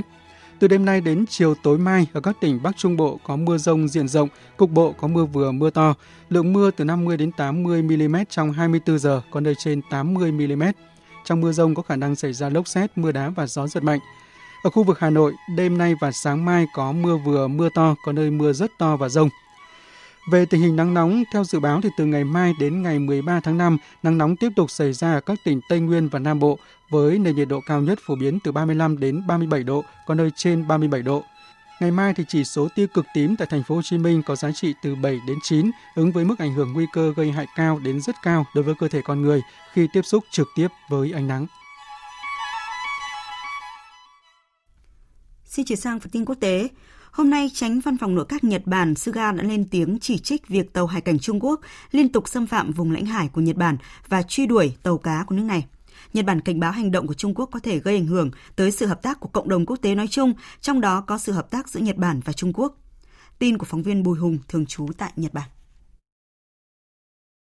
Từ 0.60 0.68
đêm 0.68 0.86
nay 0.86 1.01
đến 1.01 1.26
chiều 1.30 1.55
tối 1.55 1.78
mai 1.78 2.07
ở 2.14 2.22
các 2.22 2.36
tỉnh 2.41 2.64
Bắc 2.64 2.78
Trung 2.78 2.97
Bộ 2.97 3.20
có 3.24 3.36
mưa 3.36 3.57
rông 3.57 3.88
diện 3.88 4.07
rộng, 4.07 4.30
cục 4.57 4.72
bộ 4.72 4.91
có 4.91 5.07
mưa 5.07 5.26
vừa 5.26 5.51
mưa 5.51 5.70
to, 5.70 5.93
lượng 6.30 6.53
mưa 6.53 6.72
từ 6.72 6.86
50 6.86 7.18
đến 7.18 7.32
80 7.32 7.82
mm 7.82 8.16
trong 8.30 8.51
24 8.51 8.99
giờ, 8.99 9.22
có 9.32 9.39
nơi 9.39 9.55
trên 9.55 9.82
80 9.89 10.32
mm. 10.32 10.64
Trong 11.26 11.41
mưa 11.41 11.51
rông 11.51 11.76
có 11.76 11.82
khả 11.82 11.95
năng 11.95 12.16
xảy 12.16 12.34
ra 12.34 12.49
lốc 12.49 12.68
xét, 12.68 12.97
mưa 12.97 13.12
đá 13.12 13.30
và 13.30 13.47
gió 13.47 13.68
giật 13.68 13.84
mạnh. 13.84 13.99
Ở 14.64 14.70
khu 14.70 14.84
vực 14.84 14.99
Hà 14.99 15.10
Nội, 15.10 15.34
đêm 15.55 15.78
nay 15.78 15.95
và 16.01 16.12
sáng 16.12 16.45
mai 16.45 16.66
có 16.74 16.91
mưa 16.91 17.18
vừa, 17.18 17.47
mưa 17.47 17.70
to, 17.70 17.95
có 18.05 18.12
nơi 18.12 18.32
mưa 18.32 18.53
rất 18.53 18.72
to 18.80 18.97
và 18.97 19.10
rông. 19.10 19.30
Về 20.32 20.45
tình 20.45 20.61
hình 20.61 20.75
nắng 20.75 20.93
nóng, 20.93 21.23
theo 21.34 21.43
dự 21.43 21.59
báo 21.59 21.82
thì 21.84 21.89
từ 21.97 22.05
ngày 22.05 22.23
mai 22.23 22.53
đến 22.59 22.84
ngày 22.84 22.99
13 22.99 23.39
tháng 23.39 23.57
5, 23.57 23.77
nắng 24.03 24.17
nóng 24.17 24.36
tiếp 24.36 24.49
tục 24.55 24.71
xảy 24.71 24.93
ra 24.93 25.13
ở 25.13 25.21
các 25.21 25.38
tỉnh 25.43 25.61
Tây 25.69 25.80
Nguyên 25.80 26.09
và 26.09 26.19
Nam 26.19 26.39
Bộ 26.39 26.57
với 26.89 27.19
nền 27.19 27.36
nhiệt 27.36 27.47
độ 27.47 27.59
cao 27.65 27.82
nhất 27.82 27.99
phổ 28.01 28.15
biến 28.15 28.39
từ 28.43 28.51
35 28.51 28.99
đến 28.99 29.27
37 29.27 29.63
độ, 29.63 29.84
có 30.07 30.15
nơi 30.15 30.32
trên 30.36 30.67
37 30.67 31.01
độ. 31.01 31.23
Ngày 31.82 31.91
mai 31.91 32.13
thì 32.13 32.23
chỉ 32.27 32.43
số 32.43 32.67
tia 32.75 32.88
cực 32.88 33.05
tím 33.13 33.36
tại 33.36 33.47
thành 33.51 33.63
phố 33.63 33.75
Hồ 33.75 33.82
Chí 33.82 33.97
Minh 33.97 34.23
có 34.25 34.36
giá 34.36 34.51
trị 34.51 34.73
từ 34.84 34.95
7 34.95 35.19
đến 35.27 35.38
9, 35.43 35.71
ứng 35.95 36.11
với 36.11 36.25
mức 36.25 36.39
ảnh 36.39 36.53
hưởng 36.53 36.73
nguy 36.73 36.86
cơ 36.93 37.13
gây 37.15 37.32
hại 37.32 37.45
cao 37.55 37.80
đến 37.84 38.01
rất 38.01 38.15
cao 38.23 38.45
đối 38.55 38.63
với 38.63 38.75
cơ 38.80 38.88
thể 38.88 39.01
con 39.01 39.21
người 39.21 39.41
khi 39.73 39.88
tiếp 39.93 40.01
xúc 40.01 40.23
trực 40.32 40.47
tiếp 40.55 40.67
với 40.89 41.11
ánh 41.11 41.27
nắng. 41.27 41.45
Xin 45.45 45.65
chuyển 45.65 45.80
sang 45.80 45.99
phần 45.99 46.11
tin 46.11 46.25
quốc 46.25 46.38
tế. 46.39 46.69
Hôm 47.12 47.30
nay, 47.30 47.49
tránh 47.53 47.80
văn 47.80 47.97
phòng 47.97 48.16
nội 48.16 48.26
các 48.30 48.43
Nhật 48.43 48.62
Bản 48.66 48.95
Suga 48.95 49.32
đã 49.32 49.43
lên 49.43 49.66
tiếng 49.72 49.97
chỉ 50.01 50.18
trích 50.18 50.47
việc 50.47 50.74
tàu 50.74 50.88
hải 50.88 51.01
cảnh 51.01 51.20
Trung 51.20 51.43
Quốc 51.43 51.62
liên 51.91 52.10
tục 52.12 52.28
xâm 52.28 52.47
phạm 52.47 52.72
vùng 52.72 52.91
lãnh 52.91 53.05
hải 53.05 53.28
của 53.28 53.41
Nhật 53.41 53.55
Bản 53.55 53.78
và 54.07 54.22
truy 54.22 54.45
đuổi 54.45 54.76
tàu 54.84 54.97
cá 54.97 55.24
của 55.28 55.36
nước 55.36 55.43
này. 55.43 55.66
Nhật 56.14 56.26
Bản 56.26 56.41
cảnh 56.41 56.60
báo 56.60 56.72
hành 56.72 56.91
động 56.91 57.07
của 57.07 57.14
Trung 57.14 57.34
Quốc 57.36 57.49
có 57.51 57.60
thể 57.60 57.80
gây 57.80 57.95
ảnh 57.95 58.05
hưởng 58.05 58.32
tới 58.55 58.72
sự 58.72 58.86
hợp 58.86 59.01
tác 59.01 59.20
của 59.20 59.30
cộng 59.30 59.49
đồng 59.49 59.66
quốc 59.66 59.78
tế 59.82 59.95
nói 59.95 60.07
chung, 60.07 60.34
trong 60.62 60.82
đó 60.82 61.01
có 61.01 61.18
sự 61.18 61.32
hợp 61.32 61.51
tác 61.51 61.70
giữa 61.70 61.80
Nhật 61.80 61.95
Bản 61.95 62.20
và 62.26 62.34
Trung 62.34 62.53
Quốc. 62.53 62.76
Tin 63.39 63.57
của 63.57 63.66
phóng 63.66 63.84
viên 63.84 64.03
Bùi 64.03 64.18
Hùng 64.18 64.38
thường 64.47 64.66
trú 64.66 64.88
tại 64.97 65.12
Nhật 65.16 65.34
Bản. 65.34 65.49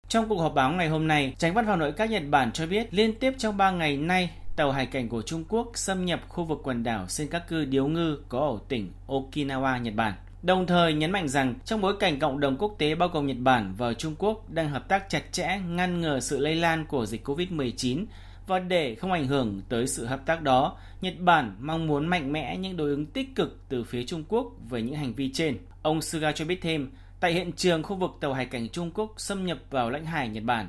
Trong 0.08 0.28
cuộc 0.28 0.40
họp 0.40 0.54
báo 0.54 0.72
ngày 0.72 0.88
hôm 0.88 1.08
nay, 1.08 1.34
tránh 1.38 1.54
văn 1.54 1.66
phòng 1.66 1.78
nội 1.78 1.92
các 1.92 2.10
Nhật 2.10 2.22
Bản 2.30 2.52
cho 2.52 2.66
biết 2.66 2.94
liên 2.94 3.18
tiếp 3.20 3.32
trong 3.38 3.56
3 3.56 3.70
ngày 3.70 3.96
nay, 3.96 4.30
tàu 4.56 4.72
hải 4.72 4.86
cảnh 4.86 5.08
của 5.08 5.22
Trung 5.22 5.44
Quốc 5.48 5.70
xâm 5.74 6.04
nhập 6.04 6.20
khu 6.28 6.44
vực 6.44 6.60
quần 6.62 6.82
đảo 6.82 7.08
Senkaku 7.08 7.56
Điếu 7.68 7.86
Ngư 7.86 8.18
có 8.28 8.38
ở 8.38 8.58
tỉnh 8.68 8.92
Okinawa, 9.08 9.82
Nhật 9.82 9.94
Bản. 9.94 10.14
Đồng 10.42 10.66
thời 10.66 10.94
nhấn 10.94 11.10
mạnh 11.10 11.28
rằng 11.28 11.54
trong 11.64 11.80
bối 11.80 11.96
cảnh 12.00 12.18
cộng 12.18 12.40
đồng 12.40 12.56
quốc 12.56 12.74
tế 12.78 12.94
bao 12.94 13.08
gồm 13.08 13.26
Nhật 13.26 13.36
Bản 13.40 13.74
và 13.78 13.94
Trung 13.94 14.14
Quốc 14.18 14.50
đang 14.50 14.68
hợp 14.68 14.88
tác 14.88 15.08
chặt 15.08 15.32
chẽ 15.32 15.60
ngăn 15.68 16.00
ngừa 16.00 16.20
sự 16.20 16.38
lây 16.38 16.56
lan 16.56 16.86
của 16.86 17.06
dịch 17.06 17.28
COVID-19 17.28 18.04
và 18.46 18.58
để 18.58 18.94
không 18.94 19.12
ảnh 19.12 19.26
hưởng 19.26 19.62
tới 19.68 19.86
sự 19.86 20.06
hợp 20.06 20.26
tác 20.26 20.42
đó, 20.42 20.76
Nhật 21.00 21.14
Bản 21.18 21.56
mong 21.60 21.86
muốn 21.86 22.06
mạnh 22.06 22.32
mẽ 22.32 22.56
những 22.56 22.76
đối 22.76 22.90
ứng 22.90 23.06
tích 23.06 23.34
cực 23.34 23.58
từ 23.68 23.84
phía 23.84 24.04
Trung 24.04 24.24
Quốc 24.28 24.52
về 24.70 24.82
những 24.82 24.94
hành 24.94 25.14
vi 25.14 25.30
trên. 25.32 25.58
Ông 25.82 26.02
Suga 26.02 26.32
cho 26.32 26.44
biết 26.44 26.58
thêm, 26.62 26.90
tại 27.20 27.32
hiện 27.32 27.52
trường 27.52 27.82
khu 27.82 27.96
vực 27.96 28.10
tàu 28.20 28.32
hải 28.32 28.46
cảnh 28.46 28.68
Trung 28.68 28.90
Quốc 28.94 29.14
xâm 29.16 29.46
nhập 29.46 29.58
vào 29.70 29.90
lãnh 29.90 30.06
hải 30.06 30.28
Nhật 30.28 30.44
Bản, 30.44 30.68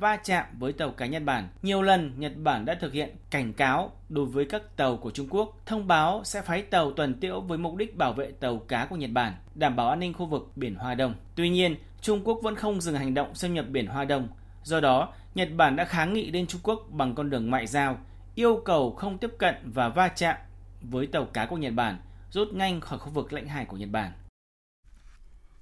va 0.00 0.16
chạm 0.16 0.44
với 0.58 0.72
tàu 0.72 0.90
cá 0.90 1.06
Nhật 1.06 1.22
Bản. 1.24 1.48
Nhiều 1.62 1.82
lần 1.82 2.12
Nhật 2.16 2.32
Bản 2.36 2.64
đã 2.64 2.74
thực 2.80 2.92
hiện 2.92 3.16
cảnh 3.30 3.52
cáo 3.52 3.92
đối 4.08 4.26
với 4.26 4.44
các 4.44 4.76
tàu 4.76 4.96
của 4.96 5.10
Trung 5.10 5.26
Quốc, 5.30 5.56
thông 5.66 5.86
báo 5.86 6.22
sẽ 6.24 6.42
phái 6.42 6.62
tàu 6.62 6.92
tuần 6.92 7.14
tiễu 7.14 7.40
với 7.40 7.58
mục 7.58 7.76
đích 7.76 7.96
bảo 7.96 8.12
vệ 8.12 8.32
tàu 8.40 8.58
cá 8.58 8.86
của 8.86 8.96
Nhật 8.96 9.10
Bản, 9.10 9.32
đảm 9.54 9.76
bảo 9.76 9.88
an 9.88 10.00
ninh 10.00 10.12
khu 10.12 10.26
vực 10.26 10.50
biển 10.56 10.74
Hoa 10.74 10.94
Đông. 10.94 11.14
Tuy 11.34 11.48
nhiên, 11.48 11.76
Trung 12.00 12.20
Quốc 12.24 12.38
vẫn 12.42 12.54
không 12.54 12.80
dừng 12.80 12.94
hành 12.94 13.14
động 13.14 13.34
xâm 13.34 13.54
nhập 13.54 13.64
biển 13.68 13.86
Hoa 13.86 14.04
Đông. 14.04 14.28
Do 14.62 14.80
đó, 14.80 15.12
Nhật 15.34 15.48
Bản 15.56 15.76
đã 15.76 15.84
kháng 15.84 16.14
nghị 16.14 16.30
lên 16.30 16.46
Trung 16.46 16.60
Quốc 16.64 16.86
bằng 16.90 17.14
con 17.14 17.30
đường 17.30 17.50
ngoại 17.50 17.66
giao, 17.66 17.98
yêu 18.34 18.62
cầu 18.64 18.90
không 18.90 19.18
tiếp 19.18 19.30
cận 19.38 19.54
và 19.64 19.88
va 19.88 20.08
chạm 20.08 20.36
với 20.80 21.06
tàu 21.06 21.24
cá 21.24 21.46
của 21.46 21.56
Nhật 21.56 21.72
Bản, 21.74 21.98
rút 22.30 22.52
nhanh 22.52 22.80
khỏi 22.80 22.98
khu 22.98 23.10
vực 23.10 23.32
lãnh 23.32 23.48
hải 23.48 23.64
của 23.64 23.76
Nhật 23.76 23.90
Bản. 23.92 24.12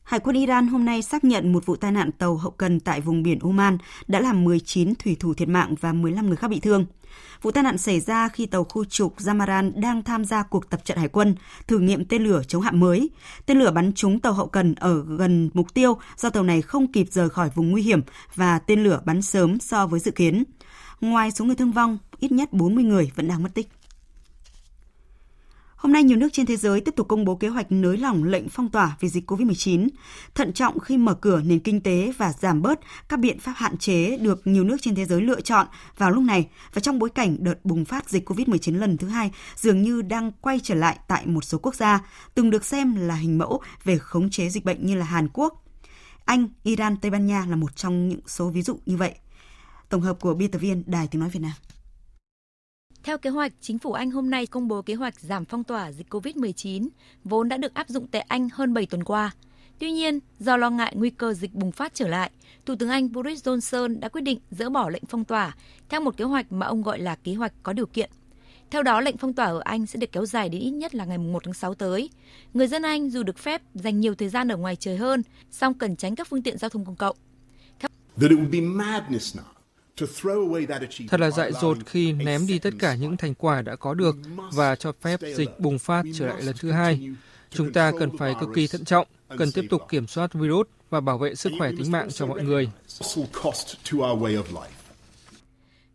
Hải 0.08 0.20
quân 0.20 0.36
Iran 0.36 0.66
hôm 0.66 0.84
nay 0.84 1.02
xác 1.02 1.24
nhận 1.24 1.52
một 1.52 1.66
vụ 1.66 1.76
tai 1.76 1.92
nạn 1.92 2.12
tàu 2.12 2.36
hậu 2.36 2.50
cần 2.50 2.80
tại 2.80 3.00
vùng 3.00 3.22
biển 3.22 3.38
Oman 3.38 3.78
đã 4.06 4.20
làm 4.20 4.44
19 4.44 4.94
thủy 4.94 5.16
thủ 5.20 5.34
thiệt 5.34 5.48
mạng 5.48 5.74
và 5.80 5.92
15 5.92 6.26
người 6.26 6.36
khác 6.36 6.48
bị 6.48 6.60
thương. 6.60 6.86
Vụ 7.42 7.50
tai 7.50 7.62
nạn 7.62 7.78
xảy 7.78 8.00
ra 8.00 8.28
khi 8.28 8.46
tàu 8.46 8.64
khu 8.64 8.84
trục 8.84 9.18
Zamaran 9.18 9.80
đang 9.80 10.02
tham 10.02 10.24
gia 10.24 10.42
cuộc 10.42 10.70
tập 10.70 10.80
trận 10.84 10.98
hải 10.98 11.08
quân 11.08 11.34
thử 11.66 11.78
nghiệm 11.78 12.04
tên 12.04 12.24
lửa 12.24 12.42
chống 12.48 12.62
hạm 12.62 12.80
mới. 12.80 13.10
Tên 13.46 13.58
lửa 13.58 13.70
bắn 13.70 13.92
trúng 13.92 14.20
tàu 14.20 14.32
hậu 14.32 14.46
cần 14.46 14.74
ở 14.74 15.04
gần 15.04 15.50
mục 15.54 15.74
tiêu 15.74 15.98
do 16.16 16.30
tàu 16.30 16.42
này 16.42 16.62
không 16.62 16.92
kịp 16.92 17.06
rời 17.10 17.28
khỏi 17.30 17.50
vùng 17.54 17.70
nguy 17.70 17.82
hiểm 17.82 18.00
và 18.34 18.58
tên 18.58 18.84
lửa 18.84 19.00
bắn 19.04 19.22
sớm 19.22 19.58
so 19.60 19.86
với 19.86 20.00
dự 20.00 20.10
kiến. 20.10 20.44
Ngoài 21.00 21.30
số 21.30 21.44
người 21.44 21.56
thương 21.56 21.72
vong, 21.72 21.98
ít 22.18 22.32
nhất 22.32 22.52
40 22.52 22.84
người 22.84 23.10
vẫn 23.16 23.28
đang 23.28 23.42
mất 23.42 23.50
tích. 23.54 23.68
Hôm 25.78 25.92
nay, 25.92 26.02
nhiều 26.02 26.16
nước 26.16 26.28
trên 26.32 26.46
thế 26.46 26.56
giới 26.56 26.80
tiếp 26.80 26.96
tục 26.96 27.08
công 27.08 27.24
bố 27.24 27.34
kế 27.34 27.48
hoạch 27.48 27.72
nới 27.72 27.96
lỏng 27.96 28.24
lệnh 28.24 28.48
phong 28.48 28.68
tỏa 28.70 28.96
vì 29.00 29.08
dịch 29.08 29.30
COVID-19, 29.30 29.88
thận 30.34 30.52
trọng 30.52 30.78
khi 30.78 30.96
mở 30.96 31.14
cửa 31.14 31.40
nền 31.40 31.60
kinh 31.60 31.80
tế 31.80 32.12
và 32.18 32.32
giảm 32.32 32.62
bớt 32.62 32.80
các 33.08 33.18
biện 33.18 33.38
pháp 33.38 33.52
hạn 33.56 33.76
chế 33.76 34.16
được 34.16 34.46
nhiều 34.46 34.64
nước 34.64 34.76
trên 34.80 34.94
thế 34.94 35.04
giới 35.04 35.20
lựa 35.20 35.40
chọn 35.40 35.66
vào 35.96 36.10
lúc 36.10 36.24
này 36.24 36.48
và 36.72 36.80
trong 36.80 36.98
bối 36.98 37.10
cảnh 37.10 37.36
đợt 37.40 37.64
bùng 37.64 37.84
phát 37.84 38.10
dịch 38.10 38.30
COVID-19 38.30 38.78
lần 38.78 38.96
thứ 38.96 39.08
hai 39.08 39.30
dường 39.56 39.82
như 39.82 40.02
đang 40.02 40.32
quay 40.40 40.60
trở 40.62 40.74
lại 40.74 40.98
tại 41.08 41.26
một 41.26 41.44
số 41.44 41.58
quốc 41.58 41.74
gia 41.74 42.00
từng 42.34 42.50
được 42.50 42.64
xem 42.64 42.94
là 42.94 43.14
hình 43.14 43.38
mẫu 43.38 43.60
về 43.84 43.98
khống 43.98 44.30
chế 44.30 44.48
dịch 44.48 44.64
bệnh 44.64 44.86
như 44.86 44.94
là 44.94 45.04
Hàn 45.04 45.28
Quốc, 45.32 45.64
Anh, 46.24 46.48
Iran, 46.62 46.96
Tây 46.96 47.10
Ban 47.10 47.26
Nha 47.26 47.46
là 47.48 47.56
một 47.56 47.76
trong 47.76 48.08
những 48.08 48.20
số 48.26 48.50
ví 48.50 48.62
dụ 48.62 48.78
như 48.86 48.96
vậy. 48.96 49.14
Tổng 49.88 50.00
hợp 50.00 50.20
của 50.20 50.34
biên 50.34 50.50
tập 50.50 50.58
viên 50.58 50.82
Đài 50.86 51.06
Tiếng 51.06 51.20
Nói 51.20 51.30
Việt 51.30 51.40
Nam. 51.42 51.52
Theo 53.08 53.18
kế 53.18 53.30
hoạch, 53.30 53.52
chính 53.60 53.78
phủ 53.78 53.92
Anh 53.92 54.10
hôm 54.10 54.30
nay 54.30 54.46
công 54.46 54.68
bố 54.68 54.82
kế 54.82 54.94
hoạch 54.94 55.20
giảm 55.20 55.44
phong 55.44 55.64
tỏa 55.64 55.92
dịch 55.92 56.14
COVID-19, 56.14 56.88
vốn 57.24 57.48
đã 57.48 57.56
được 57.56 57.74
áp 57.74 57.88
dụng 57.88 58.06
tại 58.06 58.20
Anh 58.28 58.48
hơn 58.52 58.74
7 58.74 58.86
tuần 58.86 59.04
qua. 59.04 59.30
Tuy 59.78 59.92
nhiên, 59.92 60.18
do 60.40 60.56
lo 60.56 60.70
ngại 60.70 60.92
nguy 60.96 61.10
cơ 61.10 61.32
dịch 61.32 61.54
bùng 61.54 61.72
phát 61.72 61.94
trở 61.94 62.08
lại, 62.08 62.30
Thủ 62.66 62.74
tướng 62.78 62.88
Anh 62.88 63.12
Boris 63.12 63.48
Johnson 63.48 64.00
đã 64.00 64.08
quyết 64.08 64.20
định 64.20 64.38
dỡ 64.50 64.70
bỏ 64.70 64.88
lệnh 64.88 65.02
phong 65.08 65.24
tỏa 65.24 65.56
theo 65.88 66.00
một 66.00 66.16
kế 66.16 66.24
hoạch 66.24 66.52
mà 66.52 66.66
ông 66.66 66.82
gọi 66.82 66.98
là 66.98 67.14
kế 67.14 67.34
hoạch 67.34 67.52
có 67.62 67.72
điều 67.72 67.86
kiện. 67.86 68.10
Theo 68.70 68.82
đó, 68.82 69.00
lệnh 69.00 69.16
phong 69.16 69.32
tỏa 69.32 69.46
ở 69.46 69.60
Anh 69.64 69.86
sẽ 69.86 69.98
được 69.98 70.12
kéo 70.12 70.26
dài 70.26 70.48
đến 70.48 70.60
ít 70.60 70.70
nhất 70.70 70.94
là 70.94 71.04
ngày 71.04 71.18
1 71.18 71.44
tháng 71.44 71.54
6 71.54 71.74
tới. 71.74 72.10
Người 72.54 72.66
dân 72.66 72.82
Anh 72.82 73.10
dù 73.10 73.22
được 73.22 73.38
phép 73.38 73.62
dành 73.74 74.00
nhiều 74.00 74.14
thời 74.14 74.28
gian 74.28 74.48
ở 74.48 74.56
ngoài 74.56 74.76
trời 74.76 74.96
hơn, 74.96 75.22
song 75.50 75.74
cần 75.74 75.96
tránh 75.96 76.14
các 76.14 76.28
phương 76.28 76.42
tiện 76.42 76.58
giao 76.58 76.68
thông 76.68 76.84
công 76.84 76.96
cộng. 76.96 77.16
Theo... 77.78 77.88
Thật 81.08 81.20
là 81.20 81.30
dại 81.30 81.52
dột 81.52 81.78
khi 81.86 82.12
ném 82.12 82.46
đi 82.46 82.58
tất 82.58 82.74
cả 82.78 82.94
những 82.94 83.16
thành 83.16 83.34
quả 83.34 83.62
đã 83.62 83.76
có 83.76 83.94
được 83.94 84.16
và 84.52 84.76
cho 84.76 84.92
phép 85.02 85.20
dịch 85.34 85.60
bùng 85.60 85.78
phát 85.78 86.04
trở 86.14 86.26
lại 86.26 86.42
lần 86.42 86.54
thứ 86.60 86.70
hai. 86.70 87.10
Chúng 87.50 87.72
ta 87.72 87.92
cần 87.98 88.18
phải 88.18 88.34
cực 88.40 88.48
kỳ 88.54 88.66
thận 88.66 88.84
trọng, 88.84 89.06
cần 89.38 89.52
tiếp 89.52 89.64
tục 89.70 89.82
kiểm 89.88 90.06
soát 90.06 90.34
virus 90.34 90.66
và 90.90 91.00
bảo 91.00 91.18
vệ 91.18 91.34
sức 91.34 91.52
khỏe 91.58 91.70
tính 91.78 91.92
mạng 91.92 92.08
cho 92.10 92.26
mọi 92.26 92.42
người. 92.42 92.68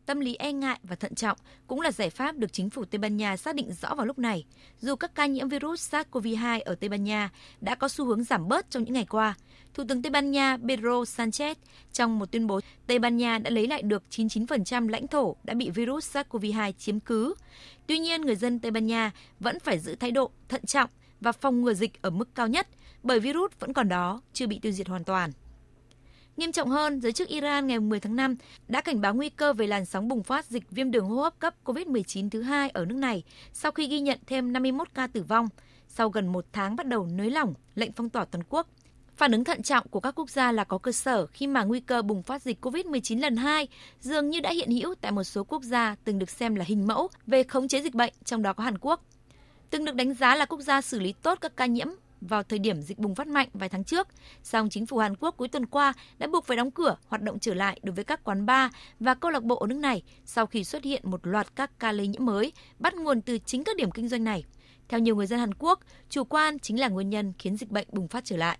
Tâm 0.05 0.19
lý 0.19 0.35
e 0.35 0.53
ngại 0.53 0.79
và 0.83 0.95
thận 0.95 1.15
trọng 1.15 1.37
cũng 1.67 1.81
là 1.81 1.91
giải 1.91 2.09
pháp 2.09 2.37
được 2.37 2.53
chính 2.53 2.69
phủ 2.69 2.85
Tây 2.85 2.99
Ban 2.99 3.17
Nha 3.17 3.37
xác 3.37 3.55
định 3.55 3.73
rõ 3.81 3.95
vào 3.95 4.05
lúc 4.05 4.19
này. 4.19 4.45
Dù 4.79 4.95
các 4.95 5.15
ca 5.15 5.25
nhiễm 5.25 5.49
virus 5.49 5.93
SARS-CoV-2 5.93 6.61
ở 6.65 6.75
Tây 6.75 6.89
Ban 6.89 7.03
Nha 7.03 7.29
đã 7.61 7.75
có 7.75 7.87
xu 7.87 8.05
hướng 8.05 8.23
giảm 8.23 8.47
bớt 8.47 8.69
trong 8.69 8.83
những 8.83 8.93
ngày 8.93 9.05
qua, 9.05 9.35
Thủ 9.73 9.83
tướng 9.87 10.01
Tây 10.01 10.09
Ban 10.09 10.31
Nha 10.31 10.57
Pedro 10.67 11.03
Sanchez 11.03 11.55
trong 11.93 12.19
một 12.19 12.31
tuyên 12.31 12.47
bố 12.47 12.59
Tây 12.87 12.99
Ban 12.99 13.17
Nha 13.17 13.37
đã 13.37 13.49
lấy 13.49 13.67
lại 13.67 13.81
được 13.81 14.03
99% 14.09 14.87
lãnh 14.87 15.07
thổ 15.07 15.35
đã 15.43 15.53
bị 15.53 15.69
virus 15.69 16.17
SARS-CoV-2 16.17 16.71
chiếm 16.71 16.99
cứ. 16.99 17.33
Tuy 17.87 17.99
nhiên, 17.99 18.21
người 18.21 18.35
dân 18.35 18.59
Tây 18.59 18.71
Ban 18.71 18.87
Nha 18.87 19.11
vẫn 19.39 19.59
phải 19.59 19.79
giữ 19.79 19.95
thái 19.95 20.11
độ 20.11 20.31
thận 20.49 20.65
trọng 20.65 20.89
và 21.21 21.31
phòng 21.31 21.61
ngừa 21.61 21.73
dịch 21.73 22.01
ở 22.01 22.09
mức 22.09 22.35
cao 22.35 22.47
nhất 22.47 22.67
bởi 23.03 23.19
virus 23.19 23.51
vẫn 23.59 23.73
còn 23.73 23.89
đó, 23.89 24.21
chưa 24.33 24.47
bị 24.47 24.59
tiêu 24.59 24.71
diệt 24.71 24.87
hoàn 24.87 25.03
toàn. 25.03 25.31
Nghiêm 26.37 26.51
trọng 26.51 26.69
hơn, 26.69 27.01
giới 27.01 27.11
chức 27.11 27.27
Iran 27.27 27.67
ngày 27.67 27.79
10 27.79 27.99
tháng 27.99 28.15
5 28.15 28.35
đã 28.67 28.81
cảnh 28.81 29.01
báo 29.01 29.13
nguy 29.13 29.29
cơ 29.29 29.53
về 29.53 29.67
làn 29.67 29.85
sóng 29.85 30.07
bùng 30.07 30.23
phát 30.23 30.45
dịch 30.45 30.71
viêm 30.71 30.91
đường 30.91 31.05
hô 31.05 31.21
hấp 31.21 31.39
cấp 31.39 31.55
COVID-19 31.65 32.29
thứ 32.29 32.41
hai 32.41 32.69
ở 32.69 32.85
nước 32.85 32.95
này 32.95 33.23
sau 33.53 33.71
khi 33.71 33.87
ghi 33.87 33.99
nhận 33.99 34.19
thêm 34.27 34.53
51 34.53 34.87
ca 34.93 35.07
tử 35.07 35.23
vong 35.23 35.49
sau 35.87 36.09
gần 36.09 36.27
một 36.27 36.45
tháng 36.53 36.75
bắt 36.75 36.87
đầu 36.87 37.05
nới 37.05 37.31
lỏng 37.31 37.53
lệnh 37.75 37.91
phong 37.91 38.09
tỏa 38.09 38.25
toàn 38.25 38.43
quốc. 38.49 38.67
Phản 39.17 39.31
ứng 39.31 39.43
thận 39.43 39.63
trọng 39.63 39.87
của 39.87 39.99
các 39.99 40.15
quốc 40.15 40.29
gia 40.29 40.51
là 40.51 40.63
có 40.63 40.77
cơ 40.77 40.91
sở 40.91 41.25
khi 41.25 41.47
mà 41.47 41.63
nguy 41.63 41.79
cơ 41.79 42.01
bùng 42.01 42.23
phát 42.23 42.41
dịch 42.41 42.65
COVID-19 42.65 43.19
lần 43.19 43.35
2 43.35 43.67
dường 44.01 44.29
như 44.29 44.39
đã 44.39 44.51
hiện 44.51 44.71
hữu 44.71 44.95
tại 45.01 45.11
một 45.11 45.23
số 45.23 45.43
quốc 45.43 45.63
gia 45.63 45.95
từng 46.03 46.19
được 46.19 46.29
xem 46.29 46.55
là 46.55 46.65
hình 46.67 46.87
mẫu 46.87 47.09
về 47.27 47.43
khống 47.43 47.67
chế 47.67 47.81
dịch 47.81 47.95
bệnh, 47.95 48.13
trong 48.25 48.41
đó 48.41 48.53
có 48.53 48.63
Hàn 48.63 48.77
Quốc. 48.77 49.05
Từng 49.69 49.85
được 49.85 49.95
đánh 49.95 50.13
giá 50.13 50.35
là 50.35 50.45
quốc 50.45 50.61
gia 50.61 50.81
xử 50.81 50.99
lý 50.99 51.13
tốt 51.21 51.37
các 51.41 51.57
ca 51.57 51.65
nhiễm 51.65 51.87
vào 52.27 52.43
thời 52.43 52.59
điểm 52.59 52.81
dịch 52.81 52.99
bùng 52.99 53.15
phát 53.15 53.27
mạnh 53.27 53.47
vài 53.53 53.69
tháng 53.69 53.83
trước, 53.83 54.07
song 54.43 54.69
chính 54.69 54.85
phủ 54.85 54.97
Hàn 54.97 55.15
Quốc 55.15 55.37
cuối 55.37 55.47
tuần 55.47 55.65
qua 55.65 55.93
đã 56.17 56.27
buộc 56.27 56.45
phải 56.45 56.57
đóng 56.57 56.71
cửa 56.71 56.95
hoạt 57.07 57.21
động 57.21 57.39
trở 57.39 57.53
lại 57.53 57.79
đối 57.83 57.95
với 57.95 58.03
các 58.03 58.23
quán 58.23 58.45
bar 58.45 58.71
và 58.99 59.13
câu 59.13 59.31
lạc 59.31 59.43
bộ 59.43 59.55
ở 59.55 59.67
nước 59.67 59.77
này 59.77 60.01
sau 60.25 60.45
khi 60.45 60.63
xuất 60.63 60.83
hiện 60.83 61.01
một 61.05 61.27
loạt 61.27 61.55
các 61.55 61.79
ca 61.79 61.91
lây 61.91 62.07
nhiễm 62.07 62.25
mới 62.25 62.53
bắt 62.79 62.93
nguồn 62.93 63.21
từ 63.21 63.37
chính 63.45 63.63
các 63.63 63.75
điểm 63.75 63.91
kinh 63.91 64.07
doanh 64.07 64.23
này. 64.23 64.43
Theo 64.89 64.99
nhiều 64.99 65.15
người 65.15 65.27
dân 65.27 65.39
Hàn 65.39 65.53
Quốc, 65.53 65.79
chủ 66.09 66.23
quan 66.23 66.59
chính 66.59 66.79
là 66.79 66.87
nguyên 66.87 67.09
nhân 67.09 67.33
khiến 67.39 67.57
dịch 67.57 67.69
bệnh 67.69 67.87
bùng 67.91 68.07
phát 68.07 68.25
trở 68.25 68.37
lại. 68.37 68.57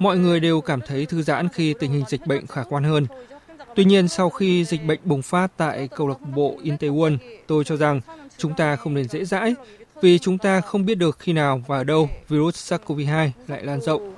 Mọi 0.00 0.18
người 0.18 0.40
đều 0.40 0.60
cảm 0.60 0.80
thấy 0.86 1.06
thư 1.06 1.22
giãn 1.22 1.48
khi 1.48 1.74
tình 1.80 1.92
hình 1.92 2.04
dịch 2.08 2.26
bệnh 2.26 2.46
khả 2.46 2.62
quan 2.62 2.84
hơn. 2.84 3.06
Tuy 3.74 3.84
nhiên, 3.84 4.08
sau 4.08 4.30
khi 4.30 4.64
dịch 4.64 4.84
bệnh 4.84 5.00
bùng 5.04 5.22
phát 5.22 5.56
tại 5.56 5.88
câu 5.96 6.08
lạc 6.08 6.20
bộ 6.34 6.56
Itaewon, 6.62 7.18
tôi 7.46 7.64
cho 7.64 7.76
rằng 7.76 8.00
chúng 8.38 8.54
ta 8.54 8.76
không 8.76 8.94
nên 8.94 9.08
dễ 9.08 9.24
dãi 9.24 9.54
vì 10.02 10.18
chúng 10.18 10.38
ta 10.38 10.60
không 10.60 10.86
biết 10.86 10.94
được 10.94 11.18
khi 11.18 11.32
nào 11.32 11.62
và 11.66 11.76
ở 11.76 11.84
đâu 11.84 12.08
virus 12.28 12.72
SARS-CoV-2 12.72 13.30
lại 13.46 13.64
lan 13.64 13.80
rộng. 13.80 14.14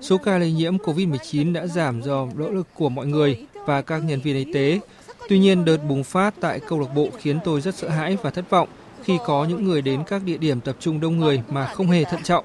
Số 0.00 0.18
ca 0.18 0.38
lây 0.38 0.52
nhiễm 0.52 0.76
COVID-19 0.76 1.52
đã 1.52 1.66
giảm 1.66 2.02
do 2.02 2.26
nỗ 2.34 2.50
lực 2.50 2.66
của 2.74 2.88
mọi 2.88 3.06
người 3.06 3.46
và 3.66 3.82
các 3.82 3.98
nhân 4.04 4.20
viên 4.20 4.36
y 4.36 4.52
tế. 4.52 4.80
Tuy 5.28 5.38
nhiên, 5.38 5.64
đợt 5.64 5.76
bùng 5.76 6.04
phát 6.04 6.34
tại 6.40 6.60
câu 6.60 6.80
lạc 6.80 6.94
bộ 6.94 7.08
khiến 7.18 7.38
tôi 7.44 7.60
rất 7.60 7.74
sợ 7.74 7.88
hãi 7.88 8.16
và 8.22 8.30
thất 8.30 8.50
vọng 8.50 8.68
khi 9.04 9.18
có 9.26 9.44
những 9.44 9.64
người 9.64 9.82
đến 9.82 10.02
các 10.06 10.22
địa 10.24 10.36
điểm 10.36 10.60
tập 10.60 10.76
trung 10.80 11.00
đông 11.00 11.18
người 11.18 11.42
mà 11.48 11.66
không 11.66 11.86
hề 11.86 12.04
thận 12.04 12.22
trọng. 12.22 12.44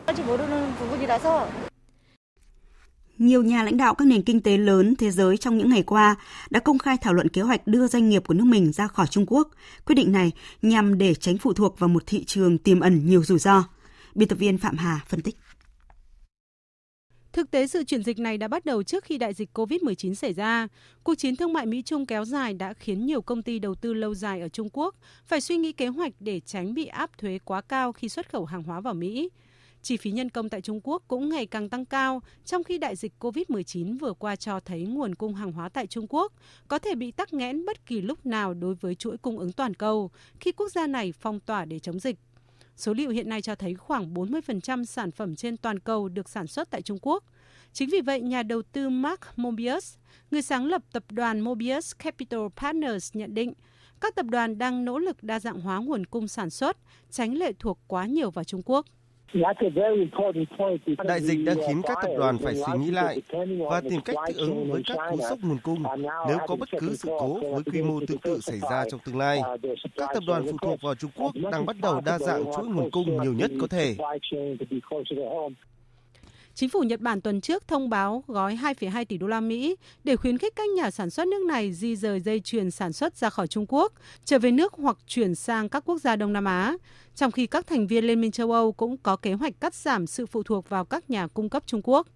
Nhiều 3.17 3.43
nhà 3.43 3.63
lãnh 3.63 3.77
đạo 3.77 3.95
các 3.95 4.05
nền 4.07 4.21
kinh 4.21 4.41
tế 4.41 4.57
lớn 4.57 4.95
thế 4.95 5.11
giới 5.11 5.37
trong 5.37 5.57
những 5.57 5.69
ngày 5.69 5.83
qua 5.83 6.15
đã 6.49 6.59
công 6.59 6.77
khai 6.77 6.97
thảo 7.01 7.13
luận 7.13 7.29
kế 7.29 7.41
hoạch 7.41 7.67
đưa 7.67 7.87
doanh 7.87 8.09
nghiệp 8.09 8.27
của 8.27 8.33
nước 8.33 8.45
mình 8.45 8.71
ra 8.71 8.87
khỏi 8.87 9.07
Trung 9.07 9.25
Quốc. 9.27 9.49
Quyết 9.85 9.95
định 9.95 10.11
này 10.11 10.31
nhằm 10.61 10.97
để 10.97 11.15
tránh 11.15 11.37
phụ 11.37 11.53
thuộc 11.53 11.79
vào 11.79 11.87
một 11.87 12.03
thị 12.05 12.23
trường 12.23 12.57
tiềm 12.57 12.79
ẩn 12.79 13.05
nhiều 13.05 13.23
rủi 13.23 13.39
ro. 13.39 13.63
Biên 14.15 14.27
tập 14.27 14.35
viên 14.35 14.57
Phạm 14.57 14.77
Hà 14.77 14.99
phân 15.07 15.21
tích. 15.21 15.35
Thực 17.33 17.51
tế, 17.51 17.67
sự 17.67 17.83
chuyển 17.83 18.03
dịch 18.03 18.19
này 18.19 18.37
đã 18.37 18.47
bắt 18.47 18.65
đầu 18.65 18.83
trước 18.83 19.03
khi 19.03 19.17
đại 19.17 19.33
dịch 19.33 19.49
COVID-19 19.53 20.13
xảy 20.13 20.33
ra. 20.33 20.67
Cuộc 21.03 21.15
chiến 21.15 21.35
thương 21.35 21.53
mại 21.53 21.65
Mỹ-Trung 21.65 22.05
kéo 22.05 22.25
dài 22.25 22.53
đã 22.53 22.73
khiến 22.73 23.05
nhiều 23.05 23.21
công 23.21 23.43
ty 23.43 23.59
đầu 23.59 23.75
tư 23.75 23.93
lâu 23.93 24.13
dài 24.13 24.41
ở 24.41 24.49
Trung 24.49 24.69
Quốc 24.73 24.95
phải 25.25 25.41
suy 25.41 25.57
nghĩ 25.57 25.71
kế 25.71 25.87
hoạch 25.87 26.13
để 26.19 26.39
tránh 26.39 26.73
bị 26.73 26.85
áp 26.85 27.17
thuế 27.17 27.39
quá 27.45 27.61
cao 27.61 27.91
khi 27.91 28.09
xuất 28.09 28.29
khẩu 28.29 28.45
hàng 28.45 28.63
hóa 28.63 28.81
vào 28.81 28.93
Mỹ. 28.93 29.29
Chi 29.85 29.97
phí 29.97 30.11
nhân 30.11 30.29
công 30.29 30.49
tại 30.49 30.61
Trung 30.61 30.79
Quốc 30.83 31.03
cũng 31.07 31.29
ngày 31.29 31.45
càng 31.45 31.69
tăng 31.69 31.85
cao, 31.85 32.21
trong 32.45 32.63
khi 32.63 32.77
đại 32.77 32.95
dịch 32.95 33.13
COVID-19 33.19 33.97
vừa 33.97 34.13
qua 34.13 34.35
cho 34.35 34.59
thấy 34.59 34.83
nguồn 34.83 35.15
cung 35.15 35.35
hàng 35.35 35.51
hóa 35.51 35.69
tại 35.69 35.87
Trung 35.87 36.05
Quốc 36.09 36.33
có 36.67 36.79
thể 36.79 36.95
bị 36.95 37.11
tắc 37.11 37.33
nghẽn 37.33 37.65
bất 37.65 37.85
kỳ 37.85 38.01
lúc 38.01 38.25
nào 38.25 38.53
đối 38.53 38.75
với 38.75 38.95
chuỗi 38.95 39.17
cung 39.17 39.39
ứng 39.39 39.51
toàn 39.51 39.73
cầu 39.73 40.11
khi 40.39 40.51
quốc 40.51 40.71
gia 40.71 40.87
này 40.87 41.13
phong 41.19 41.39
tỏa 41.39 41.65
để 41.65 41.79
chống 41.79 41.99
dịch. 41.99 42.15
Số 42.75 42.93
liệu 42.93 43.09
hiện 43.09 43.29
nay 43.29 43.41
cho 43.41 43.55
thấy 43.55 43.75
khoảng 43.75 44.13
40% 44.13 44.83
sản 44.83 45.11
phẩm 45.11 45.35
trên 45.35 45.57
toàn 45.57 45.79
cầu 45.79 46.09
được 46.09 46.29
sản 46.29 46.47
xuất 46.47 46.69
tại 46.69 46.81
Trung 46.81 46.99
Quốc. 47.01 47.23
Chính 47.73 47.89
vì 47.89 48.01
vậy, 48.01 48.21
nhà 48.21 48.43
đầu 48.43 48.61
tư 48.61 48.89
Mark 48.89 49.19
Mobius, 49.35 49.95
người 50.31 50.41
sáng 50.41 50.65
lập 50.65 50.81
tập 50.91 51.03
đoàn 51.11 51.39
Mobius 51.39 51.91
Capital 51.97 52.47
Partners 52.55 53.11
nhận 53.13 53.33
định, 53.33 53.53
các 54.01 54.15
tập 54.15 54.25
đoàn 54.25 54.57
đang 54.57 54.85
nỗ 54.85 54.99
lực 54.99 55.23
đa 55.23 55.39
dạng 55.39 55.61
hóa 55.61 55.79
nguồn 55.79 56.05
cung 56.05 56.27
sản 56.27 56.49
xuất, 56.49 56.77
tránh 57.11 57.33
lệ 57.33 57.53
thuộc 57.59 57.79
quá 57.87 58.05
nhiều 58.05 58.31
vào 58.31 58.43
Trung 58.43 58.61
Quốc. 58.65 58.85
Đại 61.05 61.21
dịch 61.21 61.45
đã 61.45 61.53
khiến 61.67 61.81
các 61.83 61.97
tập 62.01 62.11
đoàn 62.17 62.37
phải 62.37 62.55
suy 62.55 62.79
nghĩ 62.79 62.91
lại 62.91 63.21
và 63.69 63.81
tìm 63.81 64.01
cách 64.05 64.15
thích 64.27 64.35
ứng 64.37 64.71
với 64.71 64.83
các 64.85 64.97
cú 65.11 65.17
sốc 65.29 65.39
nguồn 65.41 65.57
cung 65.63 65.83
nếu 66.27 66.37
có 66.47 66.55
bất 66.55 66.69
cứ 66.79 66.95
sự 66.95 67.09
cố 67.19 67.39
với 67.53 67.63
quy 67.63 67.81
mô 67.81 67.99
tương 68.07 68.17
tự 68.17 68.39
xảy 68.41 68.59
ra 68.71 68.83
trong 68.91 68.99
tương 69.05 69.17
lai. 69.17 69.41
Các 69.97 70.09
tập 70.13 70.23
đoàn 70.27 70.45
phụ 70.51 70.57
thuộc 70.61 70.81
vào 70.81 70.95
Trung 70.95 71.11
Quốc 71.15 71.31
đang 71.51 71.65
bắt 71.65 71.75
đầu 71.81 72.01
đa 72.05 72.19
dạng 72.19 72.43
chuỗi 72.55 72.67
nguồn 72.67 72.91
cung 72.91 73.21
nhiều 73.23 73.33
nhất 73.33 73.51
có 73.61 73.67
thể. 73.67 73.95
Chính 76.55 76.69
phủ 76.69 76.79
Nhật 76.79 76.99
Bản 76.99 77.21
tuần 77.21 77.41
trước 77.41 77.67
thông 77.67 77.89
báo 77.89 78.23
gói 78.27 78.55
2,2 78.55 79.05
tỷ 79.05 79.17
đô 79.17 79.27
la 79.27 79.39
Mỹ 79.39 79.75
để 80.03 80.15
khuyến 80.15 80.37
khích 80.37 80.55
các 80.55 80.69
nhà 80.69 80.91
sản 80.91 81.09
xuất 81.09 81.27
nước 81.27 81.45
này 81.47 81.73
di 81.73 81.95
rời 81.95 82.19
dây 82.19 82.39
chuyền 82.39 82.71
sản 82.71 82.93
xuất 82.93 83.17
ra 83.17 83.29
khỏi 83.29 83.47
Trung 83.47 83.65
Quốc, 83.69 83.93
trở 84.25 84.39
về 84.39 84.51
nước 84.51 84.73
hoặc 84.73 84.97
chuyển 85.07 85.35
sang 85.35 85.69
các 85.69 85.83
quốc 85.85 85.97
gia 86.01 86.15
Đông 86.15 86.33
Nam 86.33 86.45
Á, 86.45 86.77
trong 87.15 87.31
khi 87.31 87.47
các 87.47 87.67
thành 87.67 87.87
viên 87.87 88.05
Liên 88.05 88.21
minh 88.21 88.31
châu 88.31 88.51
Âu 88.51 88.71
cũng 88.71 88.97
có 88.97 89.15
kế 89.15 89.33
hoạch 89.33 89.53
cắt 89.59 89.73
giảm 89.75 90.07
sự 90.07 90.25
phụ 90.25 90.43
thuộc 90.43 90.69
vào 90.69 90.85
các 90.85 91.09
nhà 91.09 91.27
cung 91.27 91.49
cấp 91.49 91.63
Trung 91.65 91.81
Quốc. 91.83 92.07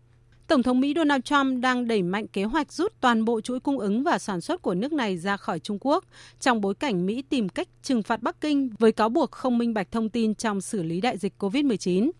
Tổng 0.47 0.63
thống 0.63 0.79
Mỹ 0.79 0.93
Donald 0.95 1.23
Trump 1.23 1.61
đang 1.61 1.87
đẩy 1.87 2.03
mạnh 2.03 2.27
kế 2.27 2.43
hoạch 2.43 2.73
rút 2.73 2.93
toàn 3.01 3.25
bộ 3.25 3.41
chuỗi 3.41 3.59
cung 3.59 3.79
ứng 3.79 4.03
và 4.03 4.19
sản 4.19 4.41
xuất 4.41 4.61
của 4.61 4.73
nước 4.73 4.93
này 4.93 5.17
ra 5.17 5.37
khỏi 5.37 5.59
Trung 5.59 5.77
Quốc 5.81 6.05
trong 6.39 6.61
bối 6.61 6.75
cảnh 6.75 7.05
Mỹ 7.05 7.21
tìm 7.21 7.49
cách 7.49 7.67
trừng 7.83 8.03
phạt 8.03 8.21
Bắc 8.21 8.41
Kinh 8.41 8.69
với 8.79 8.91
cáo 8.91 9.09
buộc 9.09 9.31
không 9.31 9.57
minh 9.57 9.73
bạch 9.73 9.91
thông 9.91 10.09
tin 10.09 10.35
trong 10.35 10.61
xử 10.61 10.83
lý 10.83 11.01
đại 11.01 11.17
dịch 11.17 11.33
COVID-19. 11.39 12.11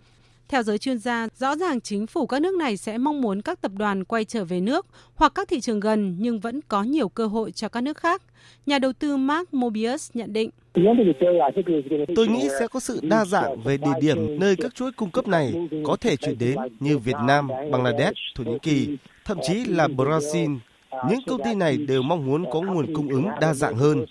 Theo 0.50 0.64
giới 0.64 0.78
chuyên 0.78 1.00
gia, 1.00 1.28
rõ 1.38 1.56
ràng 1.56 1.82
chính 1.82 2.08
phủ 2.08 2.28
các 2.28 2.42
nước 2.42 2.56
này 2.56 2.78
sẽ 2.78 2.98
mong 2.98 3.22
muốn 3.22 3.42
các 3.42 3.62
tập 3.62 3.72
đoàn 3.76 4.04
quay 4.04 4.26
trở 4.26 4.46
về 4.46 4.62
nước 4.62 4.86
hoặc 5.16 5.32
các 5.36 5.48
thị 5.48 5.60
trường 5.60 5.80
gần 5.80 6.16
nhưng 6.20 6.40
vẫn 6.40 6.60
có 6.68 6.84
nhiều 6.84 7.10
cơ 7.10 7.28
hội 7.28 7.52
cho 7.52 7.70
các 7.70 7.82
nước 7.82 7.98
khác. 7.98 8.22
Nhà 8.66 8.80
đầu 8.80 8.94
tư 8.94 9.18
Mark 9.18 9.54
Mobius 9.54 10.12
nhận 10.14 10.34
định. 10.34 10.50
Tôi 12.16 12.28
nghĩ 12.28 12.50
sẽ 12.60 12.68
có 12.68 12.80
sự 12.80 13.00
đa 13.04 13.26
dạng 13.26 13.62
về 13.62 13.78
địa 13.78 14.00
điểm 14.02 14.40
nơi 14.40 14.56
các 14.56 14.76
chuỗi 14.76 14.92
cung 14.92 15.12
cấp 15.12 15.28
này 15.28 15.54
có 15.84 15.96
thể 15.96 16.16
chuyển 16.16 16.38
đến 16.40 16.56
như 16.80 16.98
Việt 16.98 17.16
Nam, 17.28 17.48
Bangladesh, 17.48 18.18
Thổ 18.36 18.44
Nhĩ 18.44 18.58
Kỳ, 18.62 18.98
thậm 19.26 19.38
chí 19.48 19.66
là 19.66 19.88
Brazil. 19.88 20.58
Những 21.10 21.20
công 21.28 21.44
ty 21.44 21.56
này 21.56 21.78
đều 21.78 22.02
mong 22.02 22.26
muốn 22.26 22.46
có 22.52 22.62
nguồn 22.62 22.94
cung 22.94 23.10
ứng 23.10 23.28
đa 23.42 23.54
dạng 23.54 23.76
hơn. 23.76 24.06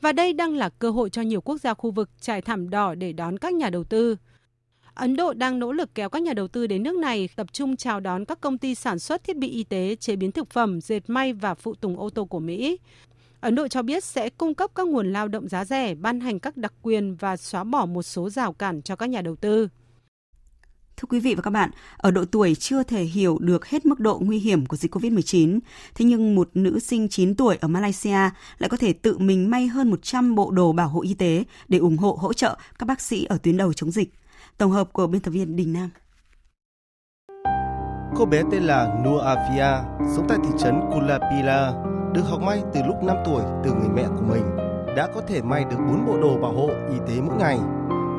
Và 0.00 0.12
đây 0.12 0.32
đang 0.32 0.54
là 0.56 0.68
cơ 0.68 0.90
hội 0.90 1.10
cho 1.10 1.22
nhiều 1.22 1.40
quốc 1.40 1.60
gia 1.60 1.74
khu 1.74 1.90
vực 1.90 2.10
trải 2.20 2.42
thảm 2.42 2.70
đỏ 2.70 2.94
để 2.94 3.12
đón 3.12 3.38
các 3.38 3.54
nhà 3.54 3.70
đầu 3.70 3.84
tư. 3.84 4.16
Ấn 4.94 5.16
Độ 5.16 5.32
đang 5.32 5.58
nỗ 5.58 5.72
lực 5.72 5.94
kéo 5.94 6.08
các 6.08 6.22
nhà 6.22 6.32
đầu 6.32 6.48
tư 6.48 6.66
đến 6.66 6.82
nước 6.82 6.96
này 6.96 7.28
tập 7.36 7.46
trung 7.52 7.76
chào 7.76 8.00
đón 8.00 8.24
các 8.24 8.40
công 8.40 8.58
ty 8.58 8.74
sản 8.74 8.98
xuất 8.98 9.24
thiết 9.24 9.36
bị 9.36 9.48
y 9.48 9.64
tế, 9.64 9.96
chế 10.00 10.16
biến 10.16 10.32
thực 10.32 10.50
phẩm, 10.50 10.80
dệt 10.80 11.00
may 11.06 11.32
và 11.32 11.54
phụ 11.54 11.74
tùng 11.74 11.98
ô 11.98 12.10
tô 12.10 12.24
của 12.24 12.40
Mỹ. 12.40 12.78
Ấn 13.40 13.54
Độ 13.54 13.68
cho 13.68 13.82
biết 13.82 14.04
sẽ 14.04 14.30
cung 14.30 14.54
cấp 14.54 14.70
các 14.74 14.86
nguồn 14.86 15.12
lao 15.12 15.28
động 15.28 15.48
giá 15.48 15.64
rẻ, 15.64 15.94
ban 15.94 16.20
hành 16.20 16.40
các 16.40 16.56
đặc 16.56 16.72
quyền 16.82 17.14
và 17.14 17.36
xóa 17.36 17.64
bỏ 17.64 17.86
một 17.86 18.02
số 18.02 18.30
rào 18.30 18.52
cản 18.52 18.82
cho 18.82 18.96
các 18.96 19.06
nhà 19.10 19.22
đầu 19.22 19.36
tư. 19.36 19.68
Thưa 21.00 21.06
quý 21.10 21.20
vị 21.20 21.34
và 21.34 21.42
các 21.42 21.50
bạn, 21.50 21.70
ở 21.96 22.10
độ 22.10 22.24
tuổi 22.24 22.54
chưa 22.54 22.82
thể 22.82 23.02
hiểu 23.02 23.38
được 23.38 23.66
hết 23.66 23.86
mức 23.86 24.00
độ 24.00 24.18
nguy 24.22 24.38
hiểm 24.38 24.66
của 24.66 24.76
dịch 24.76 24.94
COVID-19, 24.94 25.58
thế 25.94 26.04
nhưng 26.04 26.34
một 26.34 26.50
nữ 26.54 26.78
sinh 26.78 27.08
9 27.08 27.34
tuổi 27.34 27.56
ở 27.60 27.68
Malaysia 27.68 28.30
lại 28.58 28.68
có 28.68 28.76
thể 28.76 28.92
tự 28.92 29.18
mình 29.18 29.50
may 29.50 29.66
hơn 29.66 29.90
100 29.90 30.34
bộ 30.34 30.50
đồ 30.50 30.72
bảo 30.72 30.88
hộ 30.88 31.02
y 31.02 31.14
tế 31.14 31.44
để 31.68 31.78
ủng 31.78 31.96
hộ 31.96 32.18
hỗ 32.20 32.32
trợ 32.32 32.58
các 32.78 32.86
bác 32.86 33.00
sĩ 33.00 33.24
ở 33.24 33.38
tuyến 33.42 33.56
đầu 33.56 33.72
chống 33.72 33.90
dịch. 33.90 34.12
Tổng 34.58 34.70
hợp 34.70 34.92
của 34.92 35.06
biên 35.06 35.20
tập 35.20 35.30
viên 35.30 35.56
Đình 35.56 35.72
Nam. 35.72 35.90
Cô 38.16 38.24
bé 38.26 38.42
tên 38.50 38.62
là 38.62 39.00
nua 39.04 39.22
Afia, 39.22 39.82
sống 40.16 40.26
tại 40.28 40.38
thị 40.44 40.50
trấn 40.58 40.80
Kulapila, 40.92 41.72
được 42.14 42.22
học 42.22 42.40
may 42.42 42.62
từ 42.74 42.80
lúc 42.86 42.96
5 43.02 43.16
tuổi 43.24 43.42
từ 43.64 43.72
người 43.72 43.88
mẹ 43.94 44.04
của 44.16 44.24
mình, 44.28 44.42
đã 44.96 45.08
có 45.14 45.22
thể 45.28 45.42
may 45.42 45.64
được 45.64 45.76
4 45.88 46.06
bộ 46.06 46.20
đồ 46.20 46.38
bảo 46.38 46.52
hộ 46.52 46.68
y 46.68 46.96
tế 47.08 47.20
mỗi 47.20 47.36
ngày 47.36 47.58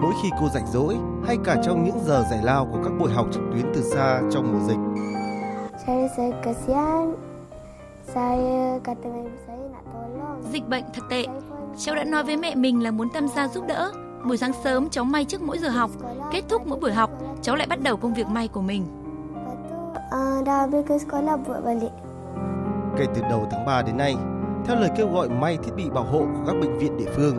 mỗi 0.02 0.14
khi 0.22 0.30
cô 0.40 0.50
rảnh 0.50 0.68
rỗi 0.68 0.98
hay 1.26 1.38
cả 1.44 1.56
trong 1.64 1.84
những 1.84 2.00
giờ 2.06 2.26
giải 2.30 2.40
lao 2.44 2.68
của 2.72 2.80
các 2.84 2.92
buổi 3.00 3.12
học 3.12 3.28
trực 3.32 3.44
tuyến 3.54 3.66
từ 3.74 3.82
xa 3.82 4.22
trong 4.32 4.52
mùa 4.54 4.68
dịch. 4.68 4.80
Dịch 10.52 10.68
bệnh 10.70 10.84
thật 10.94 11.04
tệ. 11.10 11.26
Cháu 11.78 11.96
đã 11.96 12.04
nói 12.04 12.24
với 12.24 12.38
mẹ 12.38 12.56
mình 12.56 12.84
là 12.84 12.92
muốn 12.92 13.08
tham 13.14 13.28
gia 13.36 13.48
giúp 13.48 13.64
đỡ. 13.68 13.92
Buổi 14.28 14.38
sáng 14.38 14.52
sớm 14.64 14.90
cháu 14.90 15.04
may 15.04 15.26
trước 15.26 15.42
mỗi 15.42 15.58
giờ 15.58 15.70
học, 15.70 15.92
kết 16.32 16.42
thúc 16.50 16.68
mỗi 16.68 16.80
buổi 16.80 16.94
học, 16.94 17.12
cháu 17.42 17.56
lại 17.56 17.68
bắt 17.68 17.82
đầu 17.82 17.98
công 17.98 18.14
việc 18.14 18.28
may 18.28 18.48
của 18.48 18.62
mình. 18.62 18.86
Kể 22.98 23.06
từ 23.16 23.22
đầu 23.30 23.48
tháng 23.52 23.66
3 23.66 23.82
đến 23.82 23.98
nay, 23.98 24.16
theo 24.66 24.76
lời 24.76 24.90
kêu 24.98 25.10
gọi 25.14 25.30
may 25.30 25.58
thiết 25.58 25.72
bị 25.76 25.90
bảo 25.90 26.04
hộ 26.04 26.20
của 26.20 26.46
các 26.48 26.56
bệnh 26.62 26.78
viện 26.78 26.98
địa 26.98 27.10
phương, 27.16 27.38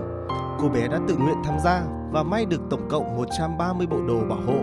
cô 0.60 0.68
bé 0.68 0.88
đã 0.88 1.00
tự 1.08 1.16
nguyện 1.16 1.36
tham 1.44 1.58
gia 1.64 1.82
và 2.10 2.22
may 2.22 2.44
được 2.44 2.60
tổng 2.70 2.88
cộng 2.88 3.16
130 3.16 3.86
bộ 3.86 4.02
đồ 4.08 4.20
bảo 4.28 4.40
hộ 4.46 4.58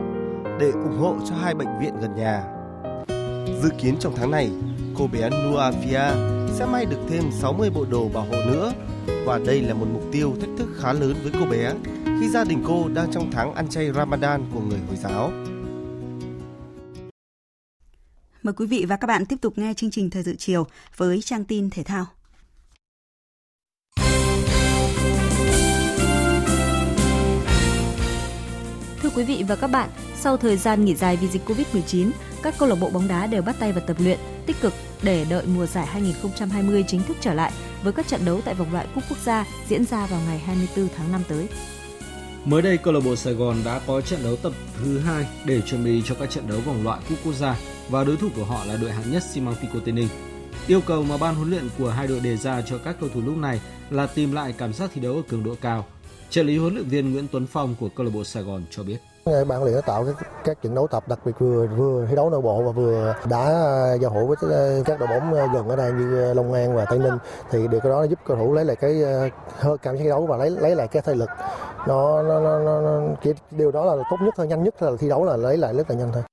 để 0.59 0.71
ủng 0.71 0.97
hộ 0.99 1.15
cho 1.29 1.35
hai 1.35 1.55
bệnh 1.55 1.79
viện 1.81 1.93
gần 2.01 2.15
nhà. 2.15 2.43
Dự 3.61 3.69
kiến 3.77 3.95
trong 3.99 4.13
tháng 4.15 4.31
này, 4.31 4.51
cô 4.97 5.07
bé 5.07 5.29
Nuafia 5.29 6.29
sẽ 6.53 6.65
may 6.65 6.85
được 6.85 6.99
thêm 7.09 7.23
60 7.31 7.69
bộ 7.69 7.85
đồ 7.91 8.09
bảo 8.13 8.25
hộ 8.25 8.37
nữa 8.51 8.73
và 9.25 9.39
đây 9.45 9.61
là 9.61 9.73
một 9.73 9.87
mục 9.93 10.03
tiêu 10.11 10.33
thách 10.41 10.49
thức 10.57 10.67
khá 10.77 10.93
lớn 10.93 11.15
với 11.23 11.31
cô 11.39 11.45
bé 11.45 11.73
khi 12.19 12.29
gia 12.29 12.43
đình 12.43 12.63
cô 12.67 12.87
đang 12.93 13.11
trong 13.11 13.31
tháng 13.31 13.53
ăn 13.53 13.69
chay 13.69 13.91
Ramadan 13.91 14.45
của 14.53 14.59
người 14.59 14.79
Hồi 14.87 14.95
giáo. 14.95 15.31
Mời 18.43 18.53
quý 18.53 18.65
vị 18.65 18.85
và 18.89 18.97
các 18.97 19.07
bạn 19.07 19.25
tiếp 19.25 19.35
tục 19.41 19.57
nghe 19.57 19.73
chương 19.73 19.91
trình 19.91 20.09
Thời 20.09 20.23
sự 20.23 20.35
chiều 20.35 20.67
với 20.97 21.21
trang 21.21 21.45
tin 21.45 21.69
thể 21.69 21.83
thao. 21.83 22.05
Quý 29.19 29.25
vị 29.25 29.43
và 29.47 29.55
các 29.55 29.67
bạn, 29.67 29.89
sau 30.15 30.37
thời 30.37 30.57
gian 30.57 30.85
nghỉ 30.85 30.95
dài 30.95 31.17
vì 31.17 31.27
dịch 31.27 31.41
Covid-19, 31.49 32.11
các 32.43 32.55
câu 32.57 32.69
lạc 32.69 32.75
bộ 32.75 32.89
bóng 32.89 33.07
đá 33.07 33.27
đều 33.27 33.41
bắt 33.41 33.55
tay 33.59 33.71
vào 33.71 33.83
tập 33.87 33.97
luyện 33.99 34.19
tích 34.45 34.55
cực 34.61 34.73
để 35.01 35.25
đợi 35.29 35.45
mùa 35.45 35.65
giải 35.65 35.85
2020 35.85 36.83
chính 36.87 37.03
thức 37.03 37.17
trở 37.21 37.33
lại 37.33 37.51
với 37.83 37.93
các 37.93 38.07
trận 38.07 38.25
đấu 38.25 38.41
tại 38.45 38.53
vòng 38.53 38.73
loại 38.73 38.87
cúp 38.95 39.03
quốc 39.09 39.17
gia 39.25 39.45
diễn 39.67 39.85
ra 39.85 40.05
vào 40.05 40.19
ngày 40.27 40.39
24 40.39 40.87
tháng 40.97 41.11
5 41.11 41.21
tới. 41.27 41.47
Mới 42.45 42.61
đây, 42.61 42.77
câu 42.77 42.93
lạc 42.93 42.99
bộ 43.05 43.15
Sài 43.15 43.33
Gòn 43.33 43.55
đã 43.65 43.81
có 43.87 44.01
trận 44.01 44.23
đấu 44.23 44.35
tập 44.35 44.53
thứ 44.77 44.99
hai 44.99 45.25
để 45.45 45.61
chuẩn 45.61 45.83
bị 45.83 46.01
cho 46.05 46.15
các 46.15 46.29
trận 46.29 46.47
đấu 46.47 46.59
vòng 46.65 46.83
loại 46.83 46.99
cúp 47.09 47.17
quốc 47.23 47.33
gia 47.33 47.55
và 47.89 48.03
đối 48.03 48.17
thủ 48.17 48.27
của 48.35 48.45
họ 48.45 48.65
là 48.65 48.77
đội 48.77 48.91
hạng 48.91 49.11
nhất 49.11 49.23
Xi 49.23 49.41
Măng 49.41 49.55
Tây 49.85 49.93
Ninh. 49.93 50.07
Yêu 50.67 50.81
cầu 50.81 51.03
mà 51.03 51.17
ban 51.17 51.35
huấn 51.35 51.49
luyện 51.49 51.69
của 51.77 51.89
hai 51.89 52.07
đội 52.07 52.19
đề 52.19 52.37
ra 52.37 52.61
cho 52.61 52.77
các 52.77 52.95
cầu 52.99 53.09
thủ 53.13 53.21
lúc 53.25 53.37
này 53.37 53.61
là 53.89 54.07
tìm 54.07 54.31
lại 54.31 54.53
cảm 54.57 54.73
giác 54.73 54.89
thi 54.93 55.01
đấu 55.01 55.13
ở 55.15 55.21
cường 55.29 55.43
độ 55.43 55.55
cao 55.61 55.85
Trợ 56.29 56.43
lý 56.43 56.57
huấn 56.57 56.73
luyện 56.73 56.87
viên 56.87 57.11
Nguyễn 57.11 57.27
Tuấn 57.31 57.47
Phong 57.47 57.75
của 57.79 57.89
câu 57.89 58.05
lạc 58.05 58.11
bộ 58.13 58.23
Sài 58.23 58.43
Gòn 58.43 58.63
cho 58.69 58.83
biết. 58.83 58.97
Ban 59.47 59.63
luyện 59.63 59.75
đã 59.75 59.81
tạo 59.81 60.05
các, 60.05 60.27
các 60.43 60.61
trận 60.61 60.75
đấu 60.75 60.87
tập 60.87 61.03
đặc 61.07 61.19
biệt 61.25 61.31
vừa 61.39 61.67
vừa 61.67 62.05
thi 62.09 62.15
đấu 62.15 62.29
nội 62.29 62.41
bộ 62.41 62.63
và 62.63 62.71
vừa 62.71 63.15
đã 63.29 63.45
à, 63.45 63.93
giao 64.01 64.11
hữu 64.11 64.27
với 64.27 64.37
à, 64.55 64.81
các 64.85 64.99
đội 64.99 65.07
bóng 65.07 65.33
à, 65.33 65.47
gần 65.53 65.69
ở 65.69 65.75
đây 65.75 65.91
như 65.91 66.33
Long 66.33 66.53
An 66.53 66.75
và 66.75 66.85
Tây 66.85 66.99
Ninh 66.99 67.17
thì 67.51 67.59
điều 67.71 67.79
đó 67.83 68.03
giúp 68.03 68.19
cầu 68.25 68.37
thủ 68.37 68.53
lấy 68.53 68.65
lại 68.65 68.75
cái 68.75 69.01
cảm 69.59 69.95
giác 69.95 70.03
thi 70.03 70.09
đấu 70.09 70.25
và 70.25 70.37
lấy 70.37 70.49
lấy 70.49 70.75
lại 70.75 70.87
cái 70.87 71.01
thể 71.05 71.15
lực. 71.15 71.29
Nó, 71.87 72.21
nó, 72.21 72.39
nó, 72.39 72.59
nó, 72.59 72.81
nó 72.81 73.15
cái 73.23 73.33
điều 73.51 73.71
đó 73.71 73.85
là 73.85 74.03
tốt 74.11 74.17
nhất 74.21 74.33
thôi, 74.37 74.47
nhanh 74.47 74.63
nhất 74.63 74.81
là 74.81 74.91
thi 74.99 75.09
đấu 75.09 75.25
là 75.25 75.37
lấy 75.37 75.57
lại 75.57 75.73
rất 75.73 75.89
là 75.89 75.95
nhanh 75.95 76.11
thôi. 76.13 76.23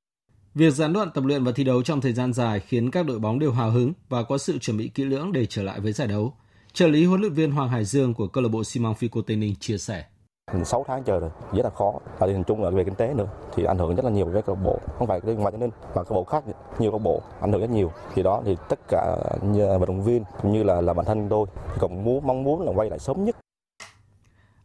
Việc 0.54 0.74
gián 0.74 0.92
đoạn 0.92 1.10
tập 1.14 1.24
luyện 1.24 1.44
và 1.44 1.52
thi 1.54 1.64
đấu 1.64 1.82
trong 1.82 2.00
thời 2.00 2.12
gian 2.12 2.32
dài 2.32 2.60
khiến 2.60 2.90
các 2.90 3.06
đội 3.06 3.18
bóng 3.18 3.38
đều 3.38 3.52
hào 3.52 3.70
hứng 3.70 3.92
và 4.08 4.22
có 4.22 4.38
sự 4.38 4.58
chuẩn 4.58 4.76
bị 4.76 4.88
kỹ 4.88 5.04
lưỡng 5.04 5.32
để 5.32 5.46
trở 5.46 5.62
lại 5.62 5.80
với 5.80 5.92
giải 5.92 6.08
đấu. 6.08 6.32
Trợ 6.72 6.86
lý 6.86 7.04
huấn 7.04 7.20
luyện 7.20 7.32
viên 7.32 7.52
Hoàng 7.52 7.68
Hải 7.68 7.84
Dương 7.84 8.14
của 8.14 8.26
câu 8.26 8.42
lạc 8.42 8.48
bộ 8.52 8.64
Xi 8.64 8.80
măng 8.80 8.94
Fico 9.00 9.22
Tây 9.26 9.36
Ninh 9.36 9.54
chia 9.60 9.78
sẻ. 9.78 10.04
Mình 10.52 10.64
6 10.64 10.84
tháng 10.88 11.04
chờ 11.04 11.20
rồi, 11.20 11.30
rất 11.52 11.62
là 11.64 11.70
khó. 11.70 11.92
Và 12.18 12.26
nhìn 12.26 12.44
chung 12.44 12.62
là 12.62 12.70
về 12.70 12.84
kinh 12.84 12.94
tế 12.94 13.14
nữa 13.14 13.26
thì 13.54 13.64
ảnh 13.64 13.78
hưởng 13.78 13.96
rất 13.96 14.04
là 14.04 14.10
nhiều 14.10 14.26
với 14.26 14.42
câu 14.42 14.54
bộ, 14.54 14.78
không 14.98 15.06
phải 15.08 15.20
riêng 15.20 15.38
ngoài 15.38 15.52
cho 15.52 15.58
nên 15.58 15.70
mà 15.94 16.04
câu 16.04 16.18
bộ 16.18 16.24
khác 16.24 16.44
nhiều 16.78 16.90
câu 16.90 16.98
bộ 16.98 17.22
ảnh 17.40 17.52
hưởng 17.52 17.60
rất 17.60 17.70
nhiều. 17.70 17.92
Thì 18.14 18.22
đó 18.22 18.42
thì 18.44 18.56
tất 18.68 18.78
cả 18.88 19.16
vận 19.50 19.86
động 19.86 20.02
viên 20.02 20.24
cũng 20.42 20.52
như 20.52 20.62
là 20.62 20.80
là 20.80 20.92
bản 20.92 21.06
thân 21.06 21.28
tôi 21.28 21.46
thì 21.56 21.78
cũng 21.80 22.04
muốn 22.04 22.26
mong 22.26 22.44
muốn 22.44 22.62
là 22.62 22.72
quay 22.74 22.90
lại 22.90 22.98
sớm 22.98 23.24
nhất. 23.24 23.36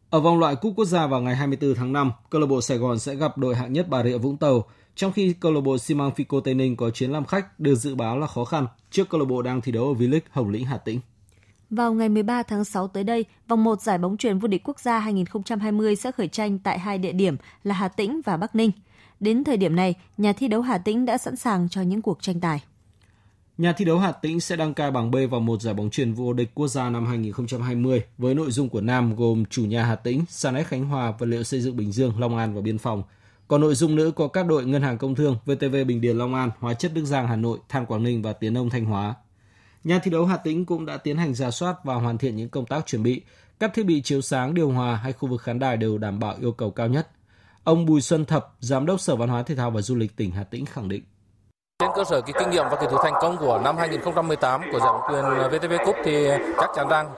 Ở 0.10 0.20
vòng 0.20 0.40
loại 0.40 0.56
cúp 0.56 0.74
quốc 0.76 0.86
gia 0.86 1.08
vào 1.08 1.22
ngày 1.22 1.36
24 1.36 1.76
tháng 1.76 1.94
5, 1.94 2.12
câu 2.30 2.42
lạc 2.42 2.48
bộ 2.48 2.62
Sài 2.62 2.78
Gòn 2.78 3.00
sẽ 3.00 3.16
gặp 3.16 3.38
đội 3.38 3.56
hạng 3.56 3.74
nhất 3.74 3.86
Bà 3.90 4.04
Rịa 4.04 4.18
Vũng 4.18 4.38
Tàu, 4.38 4.64
trong 4.96 5.12
khi 5.12 5.34
câu 5.34 5.52
lạc 5.52 5.62
bộ 5.62 5.78
xi 5.78 5.96
măng 5.96 6.12
Fico 6.12 6.42
Tây 6.42 6.54
Ninh 6.54 6.76
có 6.76 6.90
chuyến 6.90 7.12
làm 7.12 7.26
khách 7.26 7.60
được 7.60 7.76
dự 7.76 7.96
báo 7.96 8.20
là 8.20 8.28
khó 8.28 8.46
khăn 8.46 8.68
trước 8.92 9.10
câu 9.10 9.20
lạc 9.20 9.26
bộ 9.26 9.42
đang 9.42 9.62
thi 9.62 9.72
đấu 9.72 9.86
ở 9.86 9.94
V-League 9.94 10.20
Hồng 10.32 10.50
Lĩnh 10.50 10.66
Hà 10.66 10.78
Tĩnh. 10.78 11.00
Vào 11.72 11.94
ngày 11.94 12.10
13 12.10 12.44
tháng 12.44 12.66
6 12.66 12.88
tới 12.88 13.04
đây, 13.04 13.26
vòng 13.48 13.64
1 13.64 13.82
giải 13.82 13.98
bóng 13.98 14.18
truyền 14.18 14.40
vô 14.40 14.48
địch 14.48 14.62
quốc 14.64 14.80
gia 14.80 15.00
2020 15.00 15.96
sẽ 15.96 16.12
khởi 16.12 16.28
tranh 16.28 16.60
tại 16.60 16.80
hai 16.80 16.98
địa 16.98 17.12
điểm 17.12 17.36
là 17.64 17.76
Hà 17.76 17.88
Tĩnh 17.88 18.22
và 18.26 18.38
Bắc 18.38 18.56
Ninh. 18.56 18.72
Đến 19.20 19.44
thời 19.44 19.58
điểm 19.58 19.76
này, 19.76 19.96
nhà 20.18 20.34
thi 20.34 20.48
đấu 20.48 20.62
Hà 20.62 20.78
Tĩnh 20.78 21.06
đã 21.06 21.18
sẵn 21.18 21.36
sàng 21.36 21.70
cho 21.70 21.82
những 21.82 22.02
cuộc 22.02 22.22
tranh 22.22 22.40
tài. 22.40 22.64
Nhà 23.58 23.74
thi 23.74 23.86
đấu 23.86 24.00
Hà 24.00 24.12
Tĩnh 24.12 24.40
sẽ 24.40 24.56
đăng 24.56 24.74
cai 24.74 24.92
bảng 24.92 25.12
B 25.12 25.16
vào 25.32 25.40
một 25.40 25.62
giải 25.62 25.74
bóng 25.74 25.90
truyền 25.90 26.14
vô 26.14 26.34
địch 26.34 26.52
quốc 26.56 26.68
gia 26.68 26.90
năm 26.90 27.06
2020 27.06 28.02
với 28.18 28.36
nội 28.36 28.52
dung 28.52 28.70
của 28.70 28.82
nam 28.82 29.16
gồm 29.16 29.46
chủ 29.46 29.66
nhà 29.66 29.84
Hà 29.84 29.96
Tĩnh, 29.96 30.26
Sanex 30.30 30.68
Khánh 30.68 30.86
Hòa, 30.86 31.14
vật 31.20 31.26
liệu 31.26 31.44
xây 31.44 31.62
dựng 31.62 31.78
Bình 31.78 31.92
Dương, 31.92 32.20
Long 32.20 32.38
An 32.38 32.54
và 32.54 32.62
Biên 32.62 32.78
phòng. 32.78 33.04
Còn 33.48 33.62
nội 33.62 33.76
dung 33.76 33.96
nữ 33.96 34.12
có 34.12 34.28
các 34.28 34.46
đội 34.46 34.66
Ngân 34.66 34.82
hàng 34.82 34.98
Công 34.98 35.16
Thương, 35.16 35.38
VTV 35.46 35.76
Bình 35.88 36.02
Điền 36.02 36.18
Long 36.18 36.36
An, 36.36 36.50
Hóa 36.60 36.74
chất 36.74 36.92
Đức 36.94 37.06
Giang 37.06 37.28
Hà 37.28 37.36
Nội, 37.36 37.60
Than 37.70 37.86
Quảng 37.86 38.04
Ninh 38.04 38.22
và 38.22 38.34
Tiến 38.34 38.58
Ông 38.58 38.70
Thanh 38.70 38.86
Hóa. 38.86 39.16
Nhà 39.84 40.00
thi 40.00 40.12
đấu 40.12 40.26
Hà 40.26 40.38
Tĩnh 40.38 40.66
cũng 40.66 40.86
đã 40.86 40.98
tiến 40.98 41.18
hành 41.18 41.34
ra 41.34 41.52
soát 41.52 41.76
và 41.84 41.96
hoàn 41.96 42.18
thiện 42.18 42.36
những 42.36 42.50
công 42.50 42.66
tác 42.66 42.86
chuẩn 42.86 43.04
bị. 43.04 43.22
Các 43.60 43.72
thiết 43.74 43.84
bị 43.84 44.02
chiếu 44.02 44.22
sáng, 44.22 44.54
điều 44.54 44.72
hòa 44.72 44.96
hay 44.96 45.14
khu 45.14 45.30
vực 45.30 45.42
khán 45.42 45.60
đài 45.60 45.78
đều 45.78 45.98
đảm 45.98 46.20
bảo 46.20 46.36
yêu 46.42 46.52
cầu 46.52 46.72
cao 46.72 46.88
nhất. 46.88 47.08
Ông 47.64 47.86
Bùi 47.86 48.02
Xuân 48.02 48.26
Thập, 48.26 48.56
Giám 48.60 48.86
đốc 48.86 49.00
Sở 49.00 49.16
Văn 49.16 49.30
hóa 49.30 49.44
Thể 49.44 49.56
thao 49.56 49.72
và 49.72 49.82
Du 49.82 49.96
lịch 49.96 50.16
tỉnh 50.16 50.32
Hà 50.32 50.44
Tĩnh 50.44 50.66
khẳng 50.66 50.90
định. 50.90 51.04
Trên 51.80 51.90
cơ 51.96 52.04
sở 52.10 52.22
cái 52.22 52.34
kinh 52.40 52.50
nghiệm 52.50 52.64
và 52.72 52.76
cái 52.76 52.88
thứ 52.92 52.98
thành 53.04 53.14
công 53.22 53.38
của 53.38 53.62
năm 53.64 53.78
2018 53.78 54.62
của 54.72 54.80
giải 54.80 54.90
bóng 54.92 55.02
chuyền 55.12 55.60
VTV 55.60 55.74
Cup 55.86 55.96
thì 56.06 56.28
chắc 56.60 56.70
chắn 56.76 56.88
rằng 56.90 57.10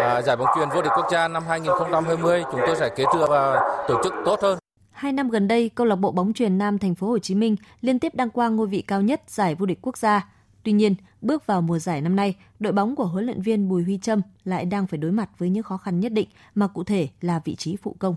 à, 0.00 0.22
giải 0.22 0.36
bóng 0.36 0.48
chuyền 0.56 0.68
vô 0.68 0.82
địch 0.82 0.92
quốc 0.96 1.06
gia 1.12 1.28
năm 1.28 1.42
2020 1.48 2.42
chúng 2.52 2.60
tôi 2.66 2.76
sẽ 2.76 2.88
kế 2.96 3.04
thừa 3.14 3.26
và 3.28 3.60
tổ 3.88 4.00
chức 4.04 4.12
tốt 4.24 4.38
hơn. 4.42 4.58
Hai 4.90 5.12
năm 5.12 5.30
gần 5.30 5.48
đây, 5.48 5.70
câu 5.74 5.86
lạc 5.86 5.96
bộ 5.96 6.12
bóng 6.12 6.32
chuyền 6.32 6.58
Nam 6.58 6.78
Thành 6.78 6.94
phố 6.94 7.06
Hồ 7.06 7.18
Chí 7.18 7.34
Minh 7.34 7.56
liên 7.80 7.98
tiếp 7.98 8.14
đăng 8.14 8.30
quang 8.30 8.56
ngôi 8.56 8.66
vị 8.66 8.82
cao 8.82 9.02
nhất 9.02 9.22
giải 9.26 9.54
vô 9.54 9.66
địch 9.66 9.78
quốc 9.82 9.98
gia. 9.98 10.28
Tuy 10.62 10.72
nhiên, 10.72 10.94
bước 11.22 11.46
vào 11.46 11.62
mùa 11.62 11.78
giải 11.78 12.00
năm 12.00 12.16
nay, 12.16 12.34
đội 12.60 12.72
bóng 12.72 12.96
của 12.96 13.06
huấn 13.06 13.24
luyện 13.24 13.42
viên 13.42 13.68
Bùi 13.68 13.82
Huy 13.82 13.98
Trâm 14.02 14.20
lại 14.44 14.64
đang 14.64 14.86
phải 14.86 14.98
đối 14.98 15.12
mặt 15.12 15.30
với 15.38 15.50
những 15.50 15.62
khó 15.62 15.76
khăn 15.76 16.00
nhất 16.00 16.12
định 16.12 16.28
mà 16.54 16.66
cụ 16.66 16.84
thể 16.84 17.08
là 17.20 17.40
vị 17.44 17.54
trí 17.54 17.76
phụ 17.76 17.96
công. 17.98 18.16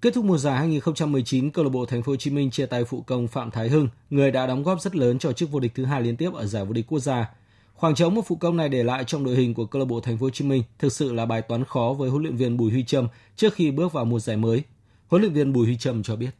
Kết 0.00 0.14
thúc 0.14 0.24
mùa 0.24 0.38
giải 0.38 0.58
2019, 0.58 1.50
câu 1.50 1.64
lạc 1.64 1.70
bộ 1.70 1.86
Thành 1.86 2.02
phố 2.02 2.12
Hồ 2.12 2.16
Chí 2.16 2.30
Minh 2.30 2.50
chia 2.50 2.66
tay 2.66 2.84
phụ 2.84 3.02
công 3.02 3.28
Phạm 3.28 3.50
Thái 3.50 3.68
Hưng, 3.68 3.88
người 4.10 4.30
đã 4.30 4.46
đóng 4.46 4.62
góp 4.62 4.82
rất 4.82 4.96
lớn 4.96 5.18
cho 5.18 5.32
chức 5.32 5.50
vô 5.50 5.60
địch 5.60 5.72
thứ 5.74 5.84
hai 5.84 6.02
liên 6.02 6.16
tiếp 6.16 6.30
ở 6.34 6.46
giải 6.46 6.64
vô 6.64 6.72
địch 6.72 6.86
quốc 6.88 6.98
gia. 6.98 7.30
Khoảng 7.74 7.94
trống 7.94 8.14
một 8.14 8.22
phụ 8.26 8.36
công 8.36 8.56
này 8.56 8.68
để 8.68 8.82
lại 8.82 9.04
trong 9.04 9.24
đội 9.24 9.36
hình 9.36 9.54
của 9.54 9.66
câu 9.66 9.80
lạc 9.80 9.86
bộ 9.86 10.00
Thành 10.00 10.18
phố 10.18 10.26
Hồ 10.26 10.30
Chí 10.30 10.44
Minh 10.44 10.62
thực 10.78 10.92
sự 10.92 11.12
là 11.12 11.26
bài 11.26 11.42
toán 11.42 11.64
khó 11.64 11.94
với 11.98 12.10
huấn 12.10 12.22
luyện 12.22 12.36
viên 12.36 12.56
Bùi 12.56 12.70
Huy 12.70 12.84
Trâm 12.84 13.08
trước 13.36 13.54
khi 13.54 13.70
bước 13.70 13.92
vào 13.92 14.04
mùa 14.04 14.20
giải 14.20 14.36
mới. 14.36 14.62
Huấn 15.08 15.22
luyện 15.22 15.32
viên 15.32 15.52
Bùi 15.52 15.66
Huy 15.66 15.76
Trâm 15.76 16.02
cho 16.02 16.16
biết. 16.16 16.30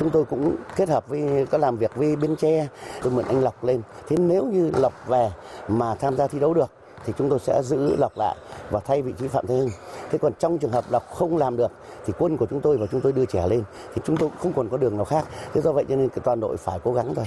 Chúng 0.00 0.10
tôi 0.10 0.24
cũng 0.24 0.56
kết 0.76 0.88
hợp 0.88 1.08
với 1.08 1.46
có 1.50 1.58
làm 1.58 1.76
việc 1.76 1.94
với 1.94 2.16
Bến 2.16 2.36
Tre, 2.36 2.68
tôi 3.02 3.12
mượn 3.12 3.24
anh 3.24 3.42
Lộc 3.42 3.64
lên. 3.64 3.82
Thế 4.08 4.16
nếu 4.16 4.46
như 4.46 4.70
Lộc 4.76 4.92
về 5.08 5.30
mà 5.68 5.94
tham 5.94 6.16
gia 6.16 6.26
thi 6.26 6.38
đấu 6.38 6.54
được 6.54 6.70
thì 7.04 7.12
chúng 7.18 7.30
tôi 7.30 7.38
sẽ 7.38 7.62
giữ 7.64 7.96
Lộc 7.96 8.18
lại 8.18 8.36
và 8.70 8.80
thay 8.80 9.02
vị 9.02 9.12
trí 9.18 9.28
Phạm 9.28 9.46
Thế 9.46 9.54
Hưng. 9.54 9.70
Thế 10.10 10.18
còn 10.18 10.32
trong 10.38 10.58
trường 10.58 10.70
hợp 10.70 10.84
Lộc 10.90 11.10
không 11.10 11.36
làm 11.36 11.56
được 11.56 11.72
thì 12.06 12.12
quân 12.18 12.36
của 12.36 12.46
chúng 12.50 12.60
tôi 12.60 12.76
và 12.76 12.86
chúng 12.86 13.00
tôi 13.00 13.12
đưa 13.12 13.24
trẻ 13.24 13.46
lên 13.48 13.62
thì 13.94 14.02
chúng 14.06 14.16
tôi 14.16 14.30
không 14.38 14.52
còn 14.52 14.68
có 14.68 14.76
đường 14.76 14.96
nào 14.96 15.04
khác. 15.04 15.24
Thế 15.52 15.60
do 15.60 15.72
vậy 15.72 15.84
cho 15.88 15.96
nên 15.96 16.08
toàn 16.24 16.40
đội 16.40 16.56
phải 16.56 16.78
cố 16.84 16.92
gắng 16.92 17.14
thôi. 17.14 17.24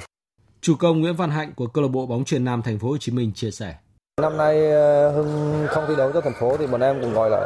Chủ 0.61 0.76
công 0.80 1.01
Nguyễn 1.01 1.15
Văn 1.15 1.30
Hạnh 1.30 1.53
của 1.55 1.68
câu 1.68 1.82
lạc 1.82 1.89
bộ 1.91 2.05
bóng 2.05 2.26
truyền 2.26 2.45
Nam 2.45 2.61
Thành 2.61 2.80
phố 2.80 2.88
Hồ 2.88 2.97
Chí 2.97 3.11
Minh 3.11 3.32
chia 3.36 3.51
sẻ. 3.51 3.76
Năm 4.22 4.38
nay 4.38 4.72
ờ, 4.72 5.11
Hưng 5.11 5.65
không 5.70 5.84
thi 5.88 5.93
đấu 5.97 6.11
cho 6.13 6.22
thành 6.22 6.34
phố 6.39 6.57
thì 6.57 6.68
bọn 6.68 6.82
em 6.82 7.01
cũng 7.01 7.13
gọi 7.13 7.30
là 7.30 7.38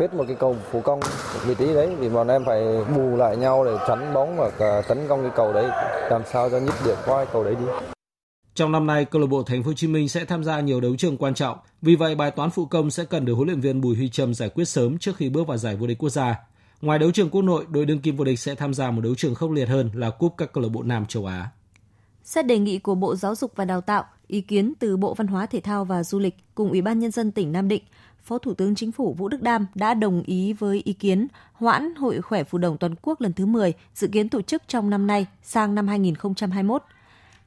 hết 0.00 0.14
một 0.14 0.24
cái 0.26 0.36
cầu 0.40 0.56
phụ 0.70 0.80
công 0.80 1.00
vị 1.46 1.54
trí 1.58 1.74
đấy 1.74 1.96
vì 1.98 2.08
bọn 2.08 2.28
em 2.28 2.44
phải 2.44 2.64
bù 2.96 3.16
lại 3.16 3.36
nhau 3.36 3.64
để 3.64 3.76
tránh 3.88 4.14
bóng 4.14 4.36
và 4.58 4.82
tấn 4.88 5.08
công 5.08 5.22
cái 5.22 5.30
cầu 5.36 5.52
đấy 5.52 5.66
làm 6.10 6.22
sao 6.32 6.50
cho 6.50 6.58
nhích 6.58 6.74
điểm 6.84 6.96
qua 7.06 7.24
cầu 7.24 7.44
đấy 7.44 7.54
đi. 7.54 7.64
Trong 8.54 8.72
năm 8.72 8.86
nay, 8.86 9.04
câu 9.04 9.20
lạc 9.20 9.26
bộ 9.26 9.42
Thành 9.42 9.62
phố 9.62 9.66
Hồ 9.66 9.74
Chí 9.74 9.86
Minh 9.86 10.08
sẽ 10.08 10.24
tham 10.24 10.44
gia 10.44 10.60
nhiều 10.60 10.80
đấu 10.80 10.96
trường 10.98 11.16
quan 11.16 11.34
trọng. 11.34 11.58
Vì 11.82 11.96
vậy, 11.96 12.14
bài 12.14 12.30
toán 12.30 12.50
phụ 12.50 12.66
công 12.66 12.90
sẽ 12.90 13.04
cần 13.04 13.24
được 13.24 13.34
huấn 13.34 13.48
luyện 13.48 13.60
viên 13.60 13.80
Bùi 13.80 13.96
Huy 13.96 14.08
Trâm 14.08 14.34
giải 14.34 14.48
quyết 14.48 14.64
sớm 14.64 14.98
trước 14.98 15.16
khi 15.16 15.28
bước 15.28 15.46
vào 15.46 15.56
giải 15.56 15.76
vô 15.76 15.86
địch 15.86 15.98
quốc 15.98 16.10
gia. 16.10 16.38
Ngoài 16.82 16.98
đấu 16.98 17.10
trường 17.10 17.30
quốc 17.30 17.42
nội, 17.42 17.66
đội 17.68 17.84
đương 17.84 18.00
kim 18.00 18.16
vô 18.16 18.24
địch 18.24 18.38
sẽ 18.38 18.54
tham 18.54 18.74
gia 18.74 18.90
một 18.90 19.00
đấu 19.00 19.14
trường 19.14 19.34
khốc 19.34 19.50
liệt 19.50 19.68
hơn 19.68 19.90
là 19.94 20.10
cúp 20.10 20.34
các 20.38 20.52
câu 20.52 20.62
lạc 20.62 20.70
bộ 20.72 20.82
Nam 20.82 21.06
châu 21.06 21.26
Á. 21.26 21.48
Xét 22.24 22.46
đề 22.46 22.58
nghị 22.58 22.78
của 22.78 22.94
Bộ 22.94 23.16
Giáo 23.16 23.34
dục 23.34 23.52
và 23.56 23.64
Đào 23.64 23.80
tạo, 23.80 24.04
ý 24.32 24.40
kiến 24.40 24.72
từ 24.78 24.96
Bộ 24.96 25.14
Văn 25.14 25.26
hóa 25.26 25.46
Thể 25.46 25.60
thao 25.60 25.84
và 25.84 26.04
Du 26.04 26.18
lịch 26.18 26.36
cùng 26.54 26.70
Ủy 26.70 26.82
ban 26.82 26.98
Nhân 26.98 27.10
dân 27.10 27.32
tỉnh 27.32 27.52
Nam 27.52 27.68
Định, 27.68 27.82
Phó 28.22 28.38
Thủ 28.38 28.54
tướng 28.54 28.74
Chính 28.74 28.92
phủ 28.92 29.14
Vũ 29.18 29.28
Đức 29.28 29.42
Đam 29.42 29.66
đã 29.74 29.94
đồng 29.94 30.22
ý 30.22 30.52
với 30.52 30.82
ý 30.84 30.92
kiến 30.92 31.26
hoãn 31.52 31.94
Hội 31.94 32.20
khỏe 32.20 32.44
phù 32.44 32.58
đồng 32.58 32.78
toàn 32.78 32.94
quốc 33.02 33.20
lần 33.20 33.32
thứ 33.32 33.46
10 33.46 33.72
dự 33.94 34.08
kiến 34.08 34.28
tổ 34.28 34.42
chức 34.42 34.62
trong 34.68 34.90
năm 34.90 35.06
nay 35.06 35.26
sang 35.42 35.74
năm 35.74 35.88
2021. 35.88 36.82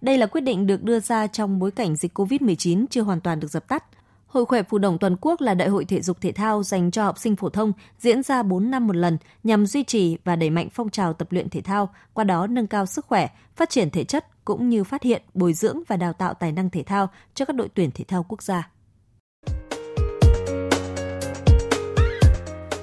Đây 0.02 0.18
là 0.18 0.26
quyết 0.26 0.42
định 0.42 0.68
được 0.68 0.84
đưa 0.84 1.00
ra 1.00 1.28
trong 1.28 1.60
bối 1.60 1.72
cảnh 1.72 1.96
dịch 1.96 2.20
COVID-19 2.20 2.86
chưa 2.90 3.02
hoàn 3.02 3.22
toàn 3.22 3.40
được 3.40 3.48
dập 3.52 3.68
tắt. 3.68 3.84
Hội 4.28 4.46
khỏe 4.46 4.64
phù 4.64 4.78
đồng 4.78 4.98
toàn 4.98 5.16
quốc 5.22 5.42
là 5.42 5.54
đại 5.54 5.70
hội 5.70 5.86
thể 5.86 6.02
dục 6.02 6.22
thể 6.22 6.32
thao 6.32 6.64
dành 6.64 6.92
cho 6.92 7.04
học 7.04 7.20
sinh 7.20 7.36
phổ 7.36 7.50
thông 7.50 7.72
diễn 8.00 8.24
ra 8.24 8.44
4 8.44 8.72
năm 8.72 8.88
một 8.88 8.96
lần 8.96 9.18
nhằm 9.44 9.66
duy 9.66 9.84
trì 9.84 10.18
và 10.24 10.36
đẩy 10.36 10.50
mạnh 10.50 10.68
phong 10.74 10.90
trào 10.90 11.14
tập 11.14 11.28
luyện 11.32 11.50
thể 11.50 11.62
thao, 11.62 11.90
qua 12.14 12.24
đó 12.24 12.48
nâng 12.48 12.68
cao 12.68 12.86
sức 12.86 13.06
khỏe, 13.06 13.28
phát 13.56 13.70
triển 13.70 13.90
thể 13.90 14.04
chất 14.04 14.26
cũng 14.46 14.70
như 14.70 14.84
phát 14.84 15.04
hiện, 15.04 15.22
bồi 15.34 15.54
dưỡng 15.54 15.80
và 15.88 15.98
đào 15.98 16.14
tạo 16.14 16.34
tài 16.34 16.52
năng 16.52 16.70
thể 16.70 16.84
thao 16.84 17.10
cho 17.34 17.46
các 17.46 17.56
đội 17.56 17.70
tuyển 17.74 17.92
thể 17.92 18.06
thao 18.08 18.26
quốc 18.30 18.44
gia. 18.44 18.70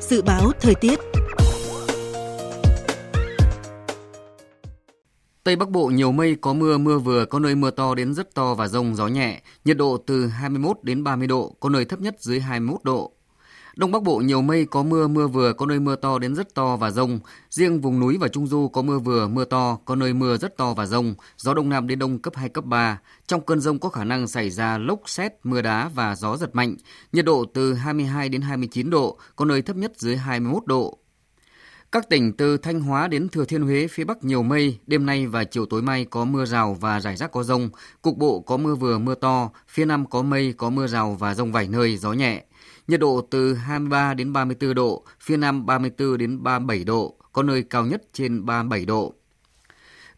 Dự 0.01 0.23
báo 0.23 0.53
thời 0.61 0.75
tiết 0.75 0.99
Tây 5.45 5.57
Bắc 5.57 5.71
Bộ 5.71 5.87
nhiều 5.87 6.13
mây 6.13 6.37
có 6.41 6.53
mưa, 6.53 6.79
mưa 6.79 6.99
vừa, 6.99 7.25
có 7.25 7.39
nơi 7.39 7.55
mưa 7.55 7.71
to 7.71 7.95
đến 7.95 8.15
rất 8.15 8.35
to 8.35 8.55
và 8.55 8.69
rông 8.69 8.95
gió 8.95 9.07
nhẹ, 9.07 9.43
nhiệt 9.65 9.77
độ 9.77 9.97
từ 10.07 10.27
21 10.27 10.77
đến 10.83 11.05
30 11.05 11.27
độ, 11.27 11.57
có 11.61 11.69
nơi 11.69 11.85
thấp 11.85 12.01
nhất 12.01 12.17
dưới 12.21 12.41
21 12.41 12.85
độ. 12.85 13.13
Đông 13.77 13.93
Bắc 13.93 14.03
Bộ 14.03 14.17
nhiều 14.17 14.43
mây 14.43 14.67
có 14.67 14.83
mưa, 14.83 15.09
mưa 15.09 15.27
vừa, 15.27 15.53
có 15.53 15.67
nơi 15.67 15.81
mưa 15.81 15.97
to 15.97 16.19
đến 16.19 16.35
rất 16.35 16.55
to 16.55 16.77
và 16.77 16.91
rông. 16.91 17.21
Riêng 17.51 17.81
vùng 17.81 18.01
núi 18.01 18.19
và 18.19 18.29
Trung 18.29 18.47
Du 18.47 18.69
có 18.69 18.83
mưa 18.83 18.99
vừa, 18.99 19.29
mưa 19.29 19.45
to, 19.45 19.79
có 19.85 19.95
nơi 19.95 20.15
mưa 20.15 20.37
rất 20.37 20.57
to 20.57 20.75
và 20.75 20.87
rông. 20.87 21.15
Gió 21.37 21.55
Đông 21.55 21.69
Nam 21.69 21.87
đến 21.87 21.99
Đông 21.99 22.19
cấp 22.19 22.37
2, 22.37 22.49
cấp 22.49 22.65
3. 22.65 23.01
Trong 23.27 23.41
cơn 23.41 23.61
rông 23.61 23.79
có 23.79 23.89
khả 23.89 24.05
năng 24.05 24.27
xảy 24.27 24.51
ra 24.51 24.79
lốc 24.79 25.01
xét, 25.07 25.33
mưa 25.45 25.63
đá 25.63 25.91
và 25.95 26.15
gió 26.15 26.37
giật 26.37 26.55
mạnh. 26.55 26.77
Nhiệt 27.13 27.25
độ 27.25 27.45
từ 27.55 27.75
22 27.75 28.29
đến 28.29 28.41
29 28.41 28.91
độ, 28.91 29.19
có 29.37 29.45
nơi 29.45 29.63
thấp 29.63 29.77
nhất 29.77 29.93
dưới 29.97 30.17
21 30.17 30.67
độ. 30.67 30.99
Các 31.93 32.09
tỉnh 32.09 32.33
từ 32.37 32.57
Thanh 32.57 32.81
Hóa 32.81 33.09
đến 33.09 33.29
Thừa 33.29 33.45
Thiên 33.45 33.63
Huế 33.63 33.87
phía 33.91 34.05
Bắc 34.05 34.25
nhiều 34.25 34.43
mây, 34.43 34.79
đêm 34.87 35.07
nay 35.07 35.27
và 35.27 35.45
chiều 35.45 35.67
tối 35.67 35.83
mai 35.83 36.05
có 36.05 36.25
mưa 36.25 36.45
rào 36.45 36.77
và 36.81 37.01
rải 37.01 37.17
rác 37.17 37.33
có 37.33 37.43
rông, 37.43 37.71
cục 38.03 38.17
bộ 38.17 38.41
có 38.41 38.57
mưa 38.57 38.75
vừa 38.75 38.99
mưa 38.99 39.15
to, 39.15 39.51
phía 39.69 39.85
Nam 39.85 40.07
có 40.07 40.23
mây 40.23 40.55
có 40.57 40.71
mưa 40.71 40.87
rào 40.87 41.17
và 41.19 41.35
rông 41.35 41.53
vài 41.53 41.69
nơi, 41.69 41.97
gió 41.97 42.13
nhẹ. 42.13 42.45
Nhiệt 42.89 43.01
độ 43.01 43.21
từ 43.31 43.55
23 43.55 44.15
đến 44.15 44.33
34 44.33 44.75
độ, 44.75 45.05
phía 45.21 45.37
Nam 45.37 45.67
34 45.67 46.19
đến 46.19 46.43
37 46.43 46.85
độ, 46.85 47.17
có 47.33 47.43
nơi 47.43 47.63
cao 47.63 47.87
nhất 47.87 48.03
trên 48.13 48.47
37 48.47 48.85
độ. 48.87 49.15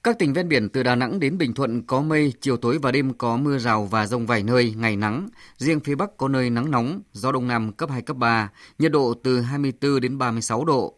Các 0.02 0.18
tỉnh 0.18 0.32
ven 0.32 0.48
biển 0.48 0.68
từ 0.68 0.82
Đà 0.82 0.94
Nẵng 0.94 1.20
đến 1.20 1.38
Bình 1.38 1.54
Thuận 1.54 1.82
có 1.82 2.02
mây, 2.02 2.32
chiều 2.40 2.56
tối 2.56 2.78
và 2.78 2.92
đêm 2.92 3.12
có 3.12 3.36
mưa 3.36 3.58
rào 3.58 3.84
và 3.84 4.06
rông 4.06 4.26
vài 4.26 4.42
nơi, 4.42 4.74
ngày 4.76 4.96
nắng. 4.96 5.28
Riêng 5.56 5.80
phía 5.80 5.94
Bắc 5.94 6.16
có 6.16 6.28
nơi 6.28 6.50
nắng 6.50 6.70
nóng, 6.70 7.02
gió 7.12 7.32
Đông 7.32 7.48
Nam 7.48 7.72
cấp 7.72 7.90
2, 7.90 8.02
cấp 8.02 8.16
3, 8.16 8.50
nhiệt 8.78 8.92
độ 8.92 9.14
từ 9.22 9.40
24 9.40 10.00
đến 10.00 10.18
36 10.18 10.64
độ. 10.64 10.94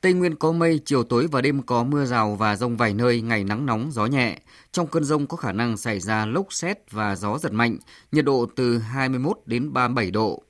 Tây 0.00 0.12
Nguyên 0.12 0.34
có 0.34 0.52
mây, 0.52 0.80
chiều 0.84 1.02
tối 1.02 1.26
và 1.30 1.40
đêm 1.40 1.62
có 1.62 1.84
mưa 1.84 2.04
rào 2.04 2.34
và 2.34 2.56
rông 2.56 2.76
vài 2.76 2.94
nơi, 2.94 3.20
ngày 3.20 3.44
nắng 3.44 3.66
nóng, 3.66 3.90
gió 3.92 4.06
nhẹ. 4.06 4.38
Trong 4.72 4.86
cơn 4.86 5.04
rông 5.04 5.26
có 5.26 5.36
khả 5.36 5.52
năng 5.52 5.76
xảy 5.76 6.00
ra 6.00 6.26
lốc 6.26 6.52
xét 6.52 6.90
và 6.90 7.16
gió 7.16 7.38
giật 7.38 7.52
mạnh, 7.52 7.78
nhiệt 8.12 8.24
độ 8.24 8.46
từ 8.56 8.78
21 8.78 9.38
đến 9.46 9.72
37 9.72 10.10
độ. 10.10 10.42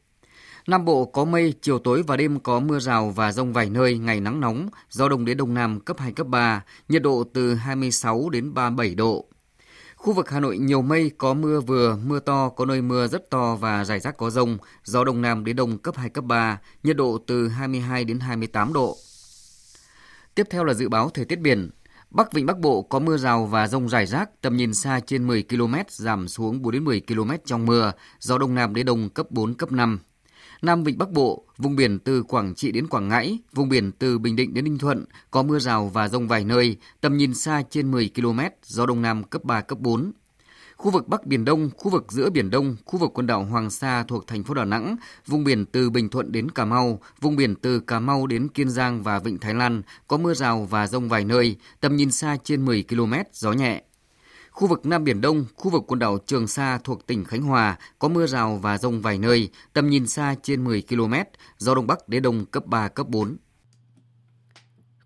Nam 0.66 0.84
Bộ 0.84 1.04
có 1.04 1.24
mây, 1.24 1.54
chiều 1.62 1.78
tối 1.78 2.02
và 2.06 2.16
đêm 2.16 2.40
có 2.40 2.60
mưa 2.60 2.78
rào 2.78 3.10
và 3.10 3.32
rông 3.32 3.52
vài 3.52 3.70
nơi, 3.70 3.98
ngày 3.98 4.20
nắng 4.20 4.40
nóng, 4.40 4.68
gió 4.90 5.08
đông 5.08 5.24
đến 5.24 5.36
đông 5.36 5.54
nam 5.54 5.80
cấp 5.80 5.98
2, 5.98 6.12
cấp 6.12 6.26
3, 6.26 6.64
nhiệt 6.88 7.02
độ 7.02 7.24
từ 7.34 7.54
26 7.54 8.30
đến 8.30 8.54
37 8.54 8.94
độ. 8.94 9.26
Khu 9.96 10.12
vực 10.12 10.30
Hà 10.30 10.40
Nội 10.40 10.58
nhiều 10.58 10.82
mây, 10.82 11.10
có 11.18 11.34
mưa 11.34 11.60
vừa, 11.60 11.96
mưa 12.04 12.20
to, 12.20 12.48
có 12.48 12.64
nơi 12.64 12.82
mưa 12.82 13.06
rất 13.06 13.30
to 13.30 13.56
và 13.56 13.84
rải 13.84 14.00
rác 14.00 14.16
có 14.16 14.30
rông, 14.30 14.58
gió 14.84 15.04
đông 15.04 15.22
nam 15.22 15.44
đến 15.44 15.56
đông 15.56 15.78
cấp 15.78 15.96
2, 15.96 16.08
cấp 16.10 16.24
3, 16.24 16.60
nhiệt 16.82 16.96
độ 16.96 17.18
từ 17.26 17.48
22 17.48 18.04
đến 18.04 18.20
28 18.20 18.72
độ. 18.72 18.96
Tiếp 20.34 20.46
theo 20.50 20.64
là 20.64 20.74
dự 20.74 20.88
báo 20.88 21.10
thời 21.10 21.24
tiết 21.24 21.40
biển. 21.40 21.70
Bắc 22.10 22.32
Vịnh 22.32 22.46
Bắc 22.46 22.58
Bộ 22.58 22.82
có 22.82 22.98
mưa 22.98 23.16
rào 23.16 23.46
và 23.46 23.68
rông 23.68 23.88
rải 23.88 24.06
rác, 24.06 24.30
tầm 24.40 24.56
nhìn 24.56 24.74
xa 24.74 25.00
trên 25.06 25.26
10 25.26 25.42
km, 25.42 25.74
giảm 25.88 26.28
xuống 26.28 26.62
4 26.62 26.72
đến 26.72 26.84
10 26.84 27.00
km 27.00 27.30
trong 27.44 27.66
mưa, 27.66 27.92
gió 28.18 28.38
đông 28.38 28.54
nam 28.54 28.74
đến 28.74 28.86
đông 28.86 29.08
cấp 29.08 29.26
4, 29.30 29.54
cấp 29.54 29.72
5. 29.72 29.98
Nam 30.62 30.84
Vịnh 30.84 30.98
Bắc 30.98 31.10
Bộ, 31.10 31.44
vùng 31.58 31.76
biển 31.76 31.98
từ 31.98 32.22
Quảng 32.22 32.54
Trị 32.54 32.72
đến 32.72 32.86
Quảng 32.86 33.08
Ngãi, 33.08 33.38
vùng 33.52 33.68
biển 33.68 33.92
từ 33.92 34.18
Bình 34.18 34.36
Định 34.36 34.54
đến 34.54 34.64
Ninh 34.64 34.78
Thuận 34.78 35.04
có 35.30 35.42
mưa 35.42 35.58
rào 35.58 35.88
và 35.88 36.08
rông 36.08 36.28
vài 36.28 36.44
nơi, 36.44 36.76
tầm 37.00 37.16
nhìn 37.16 37.34
xa 37.34 37.62
trên 37.70 37.90
10 37.90 38.10
km, 38.16 38.40
gió 38.62 38.86
đông 38.86 39.02
nam 39.02 39.24
cấp 39.24 39.44
3 39.44 39.60
cấp 39.60 39.78
4. 39.78 40.12
Khu 40.76 40.90
vực 40.90 41.08
Bắc 41.08 41.26
Biển 41.26 41.44
Đông, 41.44 41.70
khu 41.76 41.90
vực 41.90 42.12
giữa 42.12 42.30
Biển 42.30 42.50
Đông, 42.50 42.76
khu 42.84 42.98
vực 42.98 43.10
quần 43.14 43.26
đảo 43.26 43.44
Hoàng 43.44 43.70
Sa 43.70 44.04
thuộc 44.08 44.26
thành 44.26 44.44
phố 44.44 44.54
Đà 44.54 44.64
Nẵng, 44.64 44.96
vùng 45.26 45.44
biển 45.44 45.64
từ 45.66 45.90
Bình 45.90 46.08
Thuận 46.08 46.32
đến 46.32 46.50
Cà 46.50 46.64
Mau, 46.64 47.00
vùng 47.20 47.36
biển 47.36 47.54
từ 47.54 47.80
Cà 47.80 48.00
Mau 48.00 48.26
đến 48.26 48.48
Kiên 48.48 48.70
Giang 48.70 49.02
và 49.02 49.18
Vịnh 49.18 49.38
Thái 49.38 49.54
Lan 49.54 49.82
có 50.08 50.16
mưa 50.16 50.34
rào 50.34 50.66
và 50.70 50.86
rông 50.86 51.08
vài 51.08 51.24
nơi, 51.24 51.56
tầm 51.80 51.96
nhìn 51.96 52.10
xa 52.10 52.36
trên 52.44 52.64
10 52.64 52.84
km, 52.88 53.14
gió 53.32 53.52
nhẹ. 53.52 53.82
Khu 54.53 54.68
vực 54.68 54.86
Nam 54.86 55.05
Biển 55.05 55.20
Đông, 55.20 55.44
khu 55.57 55.70
vực 55.70 55.84
quần 55.86 55.98
đảo 55.98 56.18
Trường 56.26 56.46
Sa 56.46 56.78
thuộc 56.84 57.07
tỉnh 57.07 57.24
Khánh 57.24 57.42
Hòa 57.42 57.76
có 57.98 58.09
mưa 58.09 58.26
rào 58.26 58.59
và 58.62 58.78
rông 58.78 59.00
vài 59.00 59.18
nơi, 59.18 59.50
tầm 59.72 59.90
nhìn 59.90 60.07
xa 60.07 60.34
trên 60.42 60.64
10 60.64 60.82
km, 60.82 61.14
gió 61.59 61.74
Đông 61.74 61.86
Bắc 61.86 62.09
đến 62.09 62.22
Đông 62.22 62.46
cấp 62.46 62.66
3, 62.66 62.88
cấp 62.88 63.09
4. 63.09 63.36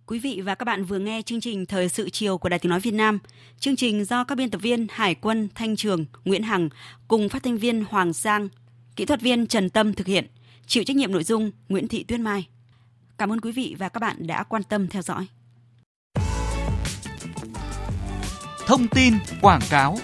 Quý 0.06 0.18
vị 0.18 0.40
và 0.44 0.54
các 0.54 0.64
bạn 0.64 0.84
vừa 0.84 0.98
nghe 0.98 1.22
chương 1.22 1.40
trình 1.40 1.66
Thời 1.66 1.88
sự 1.88 2.10
chiều 2.10 2.38
của 2.38 2.48
Đài 2.48 2.58
Tiếng 2.58 2.70
Nói 2.70 2.80
Việt 2.80 2.94
Nam. 2.94 3.18
Chương 3.58 3.76
trình 3.76 4.04
do 4.04 4.24
các 4.24 4.34
biên 4.34 4.50
tập 4.50 4.62
viên 4.62 4.86
Hải 4.90 5.14
quân, 5.14 5.48
Thanh 5.54 5.76
Trường, 5.76 6.04
Nguyễn 6.24 6.42
Hằng 6.42 6.68
cùng 7.08 7.28
phát 7.28 7.42
thanh 7.42 7.58
viên 7.58 7.84
Hoàng 7.84 8.12
Giang, 8.12 8.48
kỹ 8.96 9.04
thuật 9.04 9.20
viên 9.20 9.46
Trần 9.46 9.70
Tâm 9.70 9.94
thực 9.94 10.06
hiện, 10.06 10.26
chịu 10.66 10.84
trách 10.84 10.96
nhiệm 10.96 11.12
nội 11.12 11.24
dung 11.24 11.50
Nguyễn 11.68 11.88
Thị 11.88 12.04
Tuyết 12.04 12.20
Mai. 12.20 12.48
Cảm 13.18 13.32
ơn 13.32 13.40
quý 13.40 13.52
vị 13.52 13.76
và 13.78 13.88
các 13.88 14.00
bạn 14.00 14.26
đã 14.26 14.42
quan 14.42 14.62
tâm 14.62 14.88
theo 14.88 15.02
dõi. 15.02 15.26
Thông 18.66 18.88
tin 18.88 19.14
quảng 19.42 19.60
cáo 19.70 19.96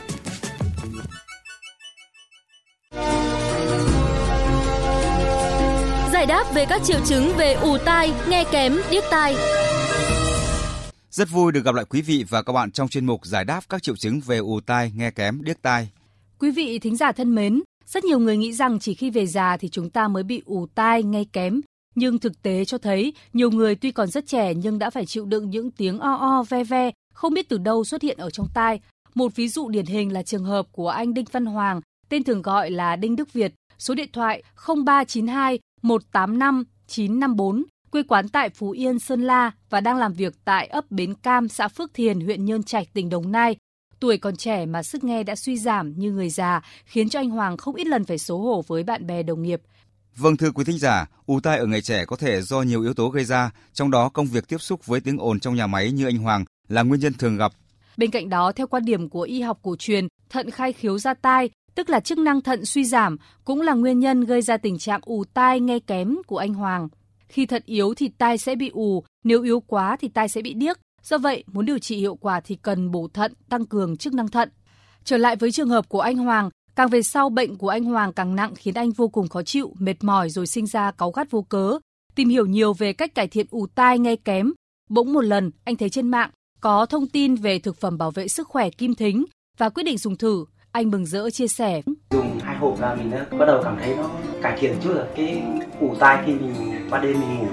Giải 6.12 6.26
đáp 6.26 6.44
về 6.54 6.64
các 6.68 6.82
triệu 6.84 7.00
chứng 7.04 7.32
về 7.36 7.52
ù 7.52 7.78
tai, 7.84 8.12
nghe 8.28 8.44
kém, 8.52 8.76
điếc 8.90 9.04
tai. 9.10 9.34
Rất 11.10 11.30
vui 11.30 11.52
được 11.52 11.64
gặp 11.64 11.74
lại 11.74 11.84
quý 11.90 12.02
vị 12.02 12.24
và 12.28 12.42
các 12.42 12.52
bạn 12.52 12.70
trong 12.70 12.88
chuyên 12.88 13.06
mục 13.06 13.26
giải 13.26 13.44
đáp 13.44 13.60
các 13.68 13.82
triệu 13.82 13.96
chứng 13.96 14.20
về 14.20 14.38
ù 14.38 14.60
tai, 14.60 14.92
nghe 14.96 15.10
kém, 15.10 15.44
điếc 15.44 15.62
tai. 15.62 15.88
Quý 16.38 16.50
vị 16.50 16.78
thính 16.78 16.96
giả 16.96 17.12
thân 17.12 17.34
mến, 17.34 17.62
rất 17.86 18.04
nhiều 18.04 18.18
người 18.18 18.36
nghĩ 18.36 18.52
rằng 18.52 18.78
chỉ 18.78 18.94
khi 18.94 19.10
về 19.10 19.26
già 19.26 19.56
thì 19.56 19.68
chúng 19.68 19.90
ta 19.90 20.08
mới 20.08 20.22
bị 20.22 20.42
ù 20.44 20.66
tai, 20.74 21.02
nghe 21.02 21.24
kém. 21.32 21.60
Nhưng 21.94 22.18
thực 22.18 22.42
tế 22.42 22.64
cho 22.64 22.78
thấy, 22.78 23.12
nhiều 23.32 23.50
người 23.50 23.74
tuy 23.74 23.90
còn 23.90 24.08
rất 24.08 24.26
trẻ 24.26 24.54
nhưng 24.54 24.78
đã 24.78 24.90
phải 24.90 25.06
chịu 25.06 25.24
đựng 25.24 25.50
những 25.50 25.70
tiếng 25.70 25.98
o 25.98 26.14
o 26.14 26.42
ve 26.48 26.64
ve, 26.64 26.90
không 27.14 27.34
biết 27.34 27.48
từ 27.48 27.58
đâu 27.58 27.84
xuất 27.84 28.02
hiện 28.02 28.18
ở 28.18 28.30
trong 28.30 28.46
tai. 28.54 28.80
Một 29.14 29.36
ví 29.36 29.48
dụ 29.48 29.68
điển 29.68 29.86
hình 29.86 30.12
là 30.12 30.22
trường 30.22 30.44
hợp 30.44 30.66
của 30.72 30.88
anh 30.88 31.14
Đinh 31.14 31.26
Văn 31.32 31.46
Hoàng, 31.46 31.80
tên 32.08 32.24
thường 32.24 32.42
gọi 32.42 32.70
là 32.70 32.96
Đinh 32.96 33.16
Đức 33.16 33.32
Việt, 33.32 33.54
số 33.78 33.94
điện 33.94 34.08
thoại 34.12 34.42
0392 34.66 35.58
185 35.82 36.64
954, 36.86 37.64
quê 37.90 38.02
quán 38.02 38.28
tại 38.28 38.48
Phú 38.48 38.70
Yên, 38.70 38.98
Sơn 38.98 39.22
La 39.22 39.50
và 39.70 39.80
đang 39.80 39.96
làm 39.96 40.12
việc 40.12 40.34
tại 40.44 40.66
ấp 40.66 40.90
Bến 40.90 41.14
Cam, 41.14 41.48
xã 41.48 41.68
Phước 41.68 41.94
Thiền, 41.94 42.20
huyện 42.20 42.44
Nhơn 42.44 42.62
Trạch, 42.62 42.86
tỉnh 42.94 43.08
Đồng 43.08 43.32
Nai. 43.32 43.56
Tuổi 44.00 44.18
còn 44.18 44.36
trẻ 44.36 44.66
mà 44.66 44.82
sức 44.82 45.04
nghe 45.04 45.22
đã 45.22 45.36
suy 45.36 45.56
giảm 45.56 45.92
như 45.96 46.12
người 46.12 46.30
già, 46.30 46.62
khiến 46.84 47.08
cho 47.08 47.20
anh 47.20 47.30
Hoàng 47.30 47.56
không 47.56 47.74
ít 47.74 47.86
lần 47.86 48.04
phải 48.04 48.18
xấu 48.18 48.38
hổ 48.38 48.62
với 48.66 48.82
bạn 48.82 49.06
bè 49.06 49.22
đồng 49.22 49.42
nghiệp. 49.42 49.62
Vâng 50.16 50.36
thưa 50.36 50.50
quý 50.50 50.64
thính 50.64 50.78
giả, 50.78 51.06
ù 51.26 51.40
tai 51.40 51.58
ở 51.58 51.66
người 51.66 51.82
trẻ 51.82 52.04
có 52.04 52.16
thể 52.16 52.42
do 52.42 52.62
nhiều 52.62 52.82
yếu 52.82 52.94
tố 52.94 53.08
gây 53.08 53.24
ra, 53.24 53.50
trong 53.72 53.90
đó 53.90 54.08
công 54.08 54.26
việc 54.26 54.48
tiếp 54.48 54.58
xúc 54.60 54.86
với 54.86 55.00
tiếng 55.00 55.18
ồn 55.18 55.40
trong 55.40 55.54
nhà 55.54 55.66
máy 55.66 55.90
như 55.90 56.06
anh 56.06 56.18
Hoàng 56.18 56.44
là 56.68 56.82
nguyên 56.82 57.00
nhân 57.00 57.12
thường 57.14 57.36
gặp. 57.36 57.52
Bên 57.96 58.10
cạnh 58.10 58.28
đó, 58.28 58.52
theo 58.52 58.66
quan 58.66 58.84
điểm 58.84 59.08
của 59.08 59.22
y 59.22 59.40
học 59.40 59.58
cổ 59.62 59.76
truyền, 59.76 60.08
thận 60.30 60.50
khai 60.50 60.72
khiếu 60.72 60.98
ra 60.98 61.14
tai, 61.14 61.50
tức 61.74 61.90
là 61.90 62.00
chức 62.00 62.18
năng 62.18 62.40
thận 62.40 62.64
suy 62.64 62.84
giảm, 62.84 63.16
cũng 63.44 63.60
là 63.60 63.74
nguyên 63.74 64.00
nhân 64.00 64.24
gây 64.24 64.42
ra 64.42 64.56
tình 64.56 64.78
trạng 64.78 65.00
ù 65.02 65.24
tai 65.34 65.60
nghe 65.60 65.78
kém 65.78 66.16
của 66.26 66.38
anh 66.38 66.54
Hoàng. 66.54 66.88
Khi 67.28 67.46
thận 67.46 67.62
yếu 67.66 67.94
thì 67.94 68.08
tai 68.18 68.38
sẽ 68.38 68.54
bị 68.54 68.68
ù, 68.68 69.04
nếu 69.24 69.42
yếu 69.42 69.60
quá 69.60 69.96
thì 70.00 70.08
tai 70.08 70.28
sẽ 70.28 70.42
bị 70.42 70.54
điếc. 70.54 70.78
Do 71.02 71.18
vậy, 71.18 71.44
muốn 71.46 71.66
điều 71.66 71.78
trị 71.78 71.96
hiệu 71.96 72.14
quả 72.14 72.40
thì 72.40 72.56
cần 72.62 72.90
bổ 72.90 73.08
thận, 73.14 73.32
tăng 73.48 73.66
cường 73.66 73.96
chức 73.96 74.14
năng 74.14 74.28
thận. 74.28 74.48
Trở 75.04 75.16
lại 75.16 75.36
với 75.36 75.52
trường 75.52 75.68
hợp 75.68 75.88
của 75.88 76.00
anh 76.00 76.16
Hoàng, 76.16 76.50
càng 76.76 76.88
về 76.88 77.02
sau 77.02 77.30
bệnh 77.30 77.56
của 77.56 77.68
anh 77.68 77.84
Hoàng 77.84 78.12
càng 78.12 78.36
nặng 78.36 78.54
khiến 78.54 78.74
anh 78.74 78.90
vô 78.90 79.08
cùng 79.08 79.28
khó 79.28 79.42
chịu, 79.42 79.72
mệt 79.78 80.04
mỏi 80.04 80.30
rồi 80.30 80.46
sinh 80.46 80.66
ra 80.66 80.90
cáu 80.90 81.10
gắt 81.10 81.30
vô 81.30 81.42
cớ. 81.42 81.78
Tìm 82.14 82.28
hiểu 82.28 82.46
nhiều 82.46 82.72
về 82.72 82.92
cách 82.92 83.14
cải 83.14 83.28
thiện 83.28 83.46
ù 83.50 83.66
tai 83.74 83.98
nghe 83.98 84.16
kém, 84.16 84.52
bỗng 84.90 85.12
một 85.12 85.20
lần 85.20 85.50
anh 85.64 85.76
thấy 85.76 85.90
trên 85.90 86.08
mạng 86.08 86.30
có 86.60 86.86
thông 86.86 87.08
tin 87.08 87.34
về 87.34 87.58
thực 87.58 87.80
phẩm 87.80 87.98
bảo 87.98 88.10
vệ 88.10 88.28
sức 88.28 88.48
khỏe 88.48 88.70
kim 88.70 88.94
thính 88.94 89.24
và 89.58 89.68
quyết 89.68 89.82
định 89.82 89.98
dùng 89.98 90.16
thử. 90.16 90.44
Anh 90.72 90.90
mừng 90.90 91.06
rỡ 91.06 91.30
chia 91.30 91.48
sẻ. 91.48 91.82
Dùng 92.10 92.38
hai 92.42 92.56
hộp 92.56 92.80
ra 92.80 92.94
mình 92.94 93.10
đã 93.10 93.26
bắt 93.38 93.46
đầu 93.46 93.60
cảm 93.64 93.78
thấy 93.80 93.96
nó 93.96 94.10
cải 94.42 94.58
thiện 94.60 94.76
chút 94.82 94.94
rồi. 94.94 95.06
Cái 95.16 95.42
ủ 95.80 95.94
tai 96.00 96.22
khi 96.26 96.32
mình 96.32 96.88
ban 96.90 97.02
đêm 97.02 97.20
mình 97.20 97.38
ngủ 97.38 97.46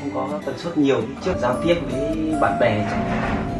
không 0.00 0.10
có 0.14 0.40
tần 0.44 0.58
suất 0.58 0.78
nhiều 0.78 1.00
như 1.00 1.14
trước 1.24 1.34
giao 1.40 1.62
tiếp 1.64 1.74
với 1.90 2.34
bạn 2.40 2.58
bè 2.60 3.02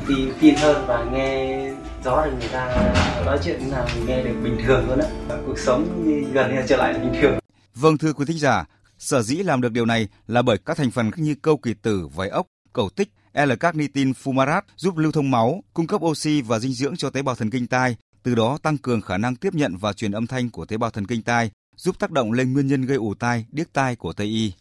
thì 0.09 0.15
tin 0.41 0.55
hơn 0.55 0.85
và 0.89 1.05
nghe 1.13 1.73
rõ 2.05 2.27
được 2.27 2.33
người 2.41 2.49
ta 2.49 2.93
nói 3.27 3.39
chuyện 3.45 3.61
là 3.61 3.89
mình 3.95 4.07
nghe 4.07 4.23
được 4.23 4.35
bình 4.45 4.59
thường 4.67 4.89
luôn 4.89 4.99
á. 4.99 5.09
Cuộc 5.47 5.59
sống 5.59 6.05
gần 6.33 6.55
như 6.55 6.63
trở 6.69 6.77
lại 6.77 6.99
bình 6.99 7.13
thường. 7.23 7.39
Vâng 7.75 7.99
thưa 7.99 8.13
quý 8.13 8.25
thính 8.25 8.39
giả, 8.39 8.65
sở 8.99 9.23
dĩ 9.23 9.37
làm 9.37 9.61
được 9.61 9.73
điều 9.73 9.87
này 9.87 10.09
là 10.27 10.43
bởi 10.43 10.59
các 10.59 10.77
thành 10.77 10.91
phần 10.91 11.11
như 11.17 11.35
câu 11.43 11.57
kỳ 11.57 11.75
tử, 11.75 12.09
vảy 12.15 12.29
ốc, 12.29 12.47
cầu 12.73 12.89
tích, 12.89 13.09
L-carnitin 13.35 14.13
fumarat 14.13 14.63
giúp 14.77 14.97
lưu 14.97 15.13
thông 15.13 15.31
máu, 15.31 15.63
cung 15.75 15.87
cấp 15.87 16.03
oxy 16.03 16.43
và 16.43 16.59
dinh 16.59 16.73
dưỡng 16.73 16.97
cho 16.97 17.11
tế 17.11 17.23
bào 17.23 17.35
thần 17.35 17.51
kinh 17.51 17.67
tai, 17.67 17.97
từ 18.23 18.35
đó 18.35 18.59
tăng 18.63 18.79
cường 18.79 19.01
khả 19.01 19.19
năng 19.19 19.37
tiếp 19.37 19.55
nhận 19.55 19.77
và 19.77 19.93
truyền 19.93 20.13
âm 20.13 20.27
thanh 20.27 20.51
của 20.51 20.65
tế 20.65 20.77
bào 20.77 20.91
thần 20.91 21.07
kinh 21.07 21.23
tai, 21.23 21.51
giúp 21.77 21.99
tác 21.99 22.11
động 22.11 22.33
lên 22.33 22.53
nguyên 22.53 22.67
nhân 22.67 22.83
gây 22.83 22.97
ù 22.97 23.15
tai, 23.15 23.47
điếc 23.51 23.73
tai 23.73 23.97
của 23.97 24.13
Tây 24.13 24.27
y. 24.27 24.53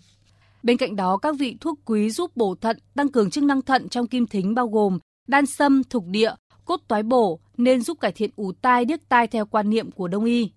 Bên 0.64 0.78
cạnh 0.78 0.96
đó, 0.96 1.18
các 1.18 1.36
vị 1.40 1.58
thuốc 1.62 1.80
quý 1.86 2.10
giúp 2.10 2.32
bổ 2.36 2.56
thận, 2.62 2.78
tăng 2.96 3.12
cường 3.12 3.30
chức 3.30 3.44
năng 3.44 3.62
thận 3.62 3.90
trong 3.90 4.08
kim 4.08 4.28
thính 4.28 4.56
bao 4.56 4.68
gồm 4.68 5.00
đan 5.28 5.46
sâm, 5.46 5.84
thục 5.84 6.06
địa, 6.08 6.32
cốt 6.66 6.82
toái 6.88 7.04
bổ 7.04 7.40
nên 7.58 7.82
giúp 7.82 8.00
cải 8.00 8.12
thiện 8.12 8.30
ù 8.36 8.52
tai, 8.52 8.86
điếc 8.86 9.10
tai 9.10 9.28
theo 9.28 9.46
quan 9.46 9.70
niệm 9.70 9.92
của 9.92 10.08
Đông 10.08 10.26
y. 10.26 10.52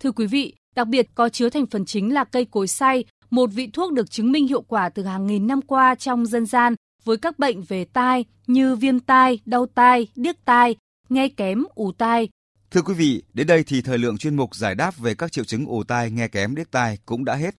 Thưa 0.00 0.12
quý 0.12 0.26
vị, 0.26 0.54
đặc 0.74 0.88
biệt 0.88 1.08
có 1.14 1.28
chứa 1.28 1.48
thành 1.48 1.66
phần 1.66 1.84
chính 1.84 2.14
là 2.14 2.24
cây 2.24 2.44
cối 2.44 2.68
xay, 2.68 3.04
một 3.30 3.50
vị 3.54 3.66
thuốc 3.72 3.92
được 3.92 4.10
chứng 4.10 4.32
minh 4.32 4.48
hiệu 4.48 4.62
quả 4.62 4.88
từ 4.88 5.04
hàng 5.04 5.26
nghìn 5.26 5.46
năm 5.46 5.62
qua 5.62 5.94
trong 5.94 6.26
dân 6.26 6.46
gian 6.46 6.74
với 7.04 7.16
các 7.16 7.38
bệnh 7.38 7.62
về 7.62 7.84
tai 7.84 8.24
như 8.46 8.76
viêm 8.76 9.00
tai, 9.00 9.38
đau 9.44 9.66
tai, 9.66 10.08
điếc 10.16 10.44
tai, 10.44 10.76
nghe 11.08 11.28
kém, 11.28 11.64
ù 11.74 11.92
tai. 11.92 12.28
Thưa 12.70 12.82
quý 12.82 12.94
vị, 12.94 13.22
đến 13.34 13.46
đây 13.46 13.64
thì 13.66 13.82
thời 13.82 13.98
lượng 13.98 14.18
chuyên 14.18 14.36
mục 14.36 14.54
giải 14.54 14.74
đáp 14.74 14.98
về 14.98 15.14
các 15.14 15.32
triệu 15.32 15.44
chứng 15.44 15.66
ù 15.66 15.84
tai, 15.84 16.10
nghe 16.10 16.28
kém, 16.28 16.54
điếc 16.54 16.70
tai 16.70 16.98
cũng 17.06 17.24
đã 17.24 17.34
hết. 17.34 17.54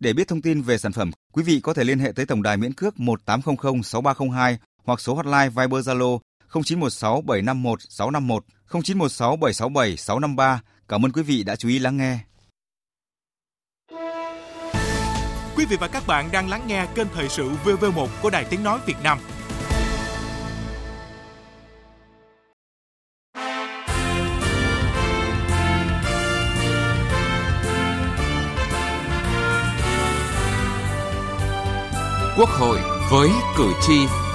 Để 0.00 0.12
biết 0.12 0.28
thông 0.28 0.42
tin 0.42 0.62
về 0.62 0.78
sản 0.78 0.92
phẩm, 0.92 1.10
quý 1.32 1.42
vị 1.42 1.60
có 1.62 1.74
thể 1.74 1.84
liên 1.84 1.98
hệ 1.98 2.12
tới 2.12 2.26
tổng 2.26 2.42
đài 2.42 2.56
miễn 2.56 2.72
cước 2.72 3.00
1800 3.00 3.82
6302 3.82 4.58
hoặc 4.84 5.00
số 5.00 5.14
hotline 5.14 5.48
Viber 5.48 5.88
Zalo 5.88 6.18
0916 6.54 7.22
751 7.22 7.80
651 7.88 8.44
0916 8.70 9.36
767 9.36 9.96
653. 9.96 10.60
Cảm 10.88 11.04
ơn 11.04 11.12
quý 11.12 11.22
vị 11.22 11.42
đã 11.42 11.56
chú 11.56 11.68
ý 11.68 11.78
lắng 11.78 11.96
nghe. 11.96 12.18
Quý 15.56 15.64
vị 15.66 15.76
và 15.80 15.88
các 15.88 16.06
bạn 16.06 16.28
đang 16.32 16.48
lắng 16.48 16.62
nghe 16.66 16.86
kênh 16.94 17.06
thời 17.14 17.28
sự 17.28 17.50
VV1 17.64 18.06
của 18.22 18.30
Đài 18.30 18.44
Tiếng 18.44 18.64
Nói 18.64 18.78
Việt 18.86 18.96
Nam. 19.02 19.18
Quốc 32.38 32.48
hội 32.48 32.78
với 33.10 33.30
cử 33.56 33.72
tri. 33.86 34.27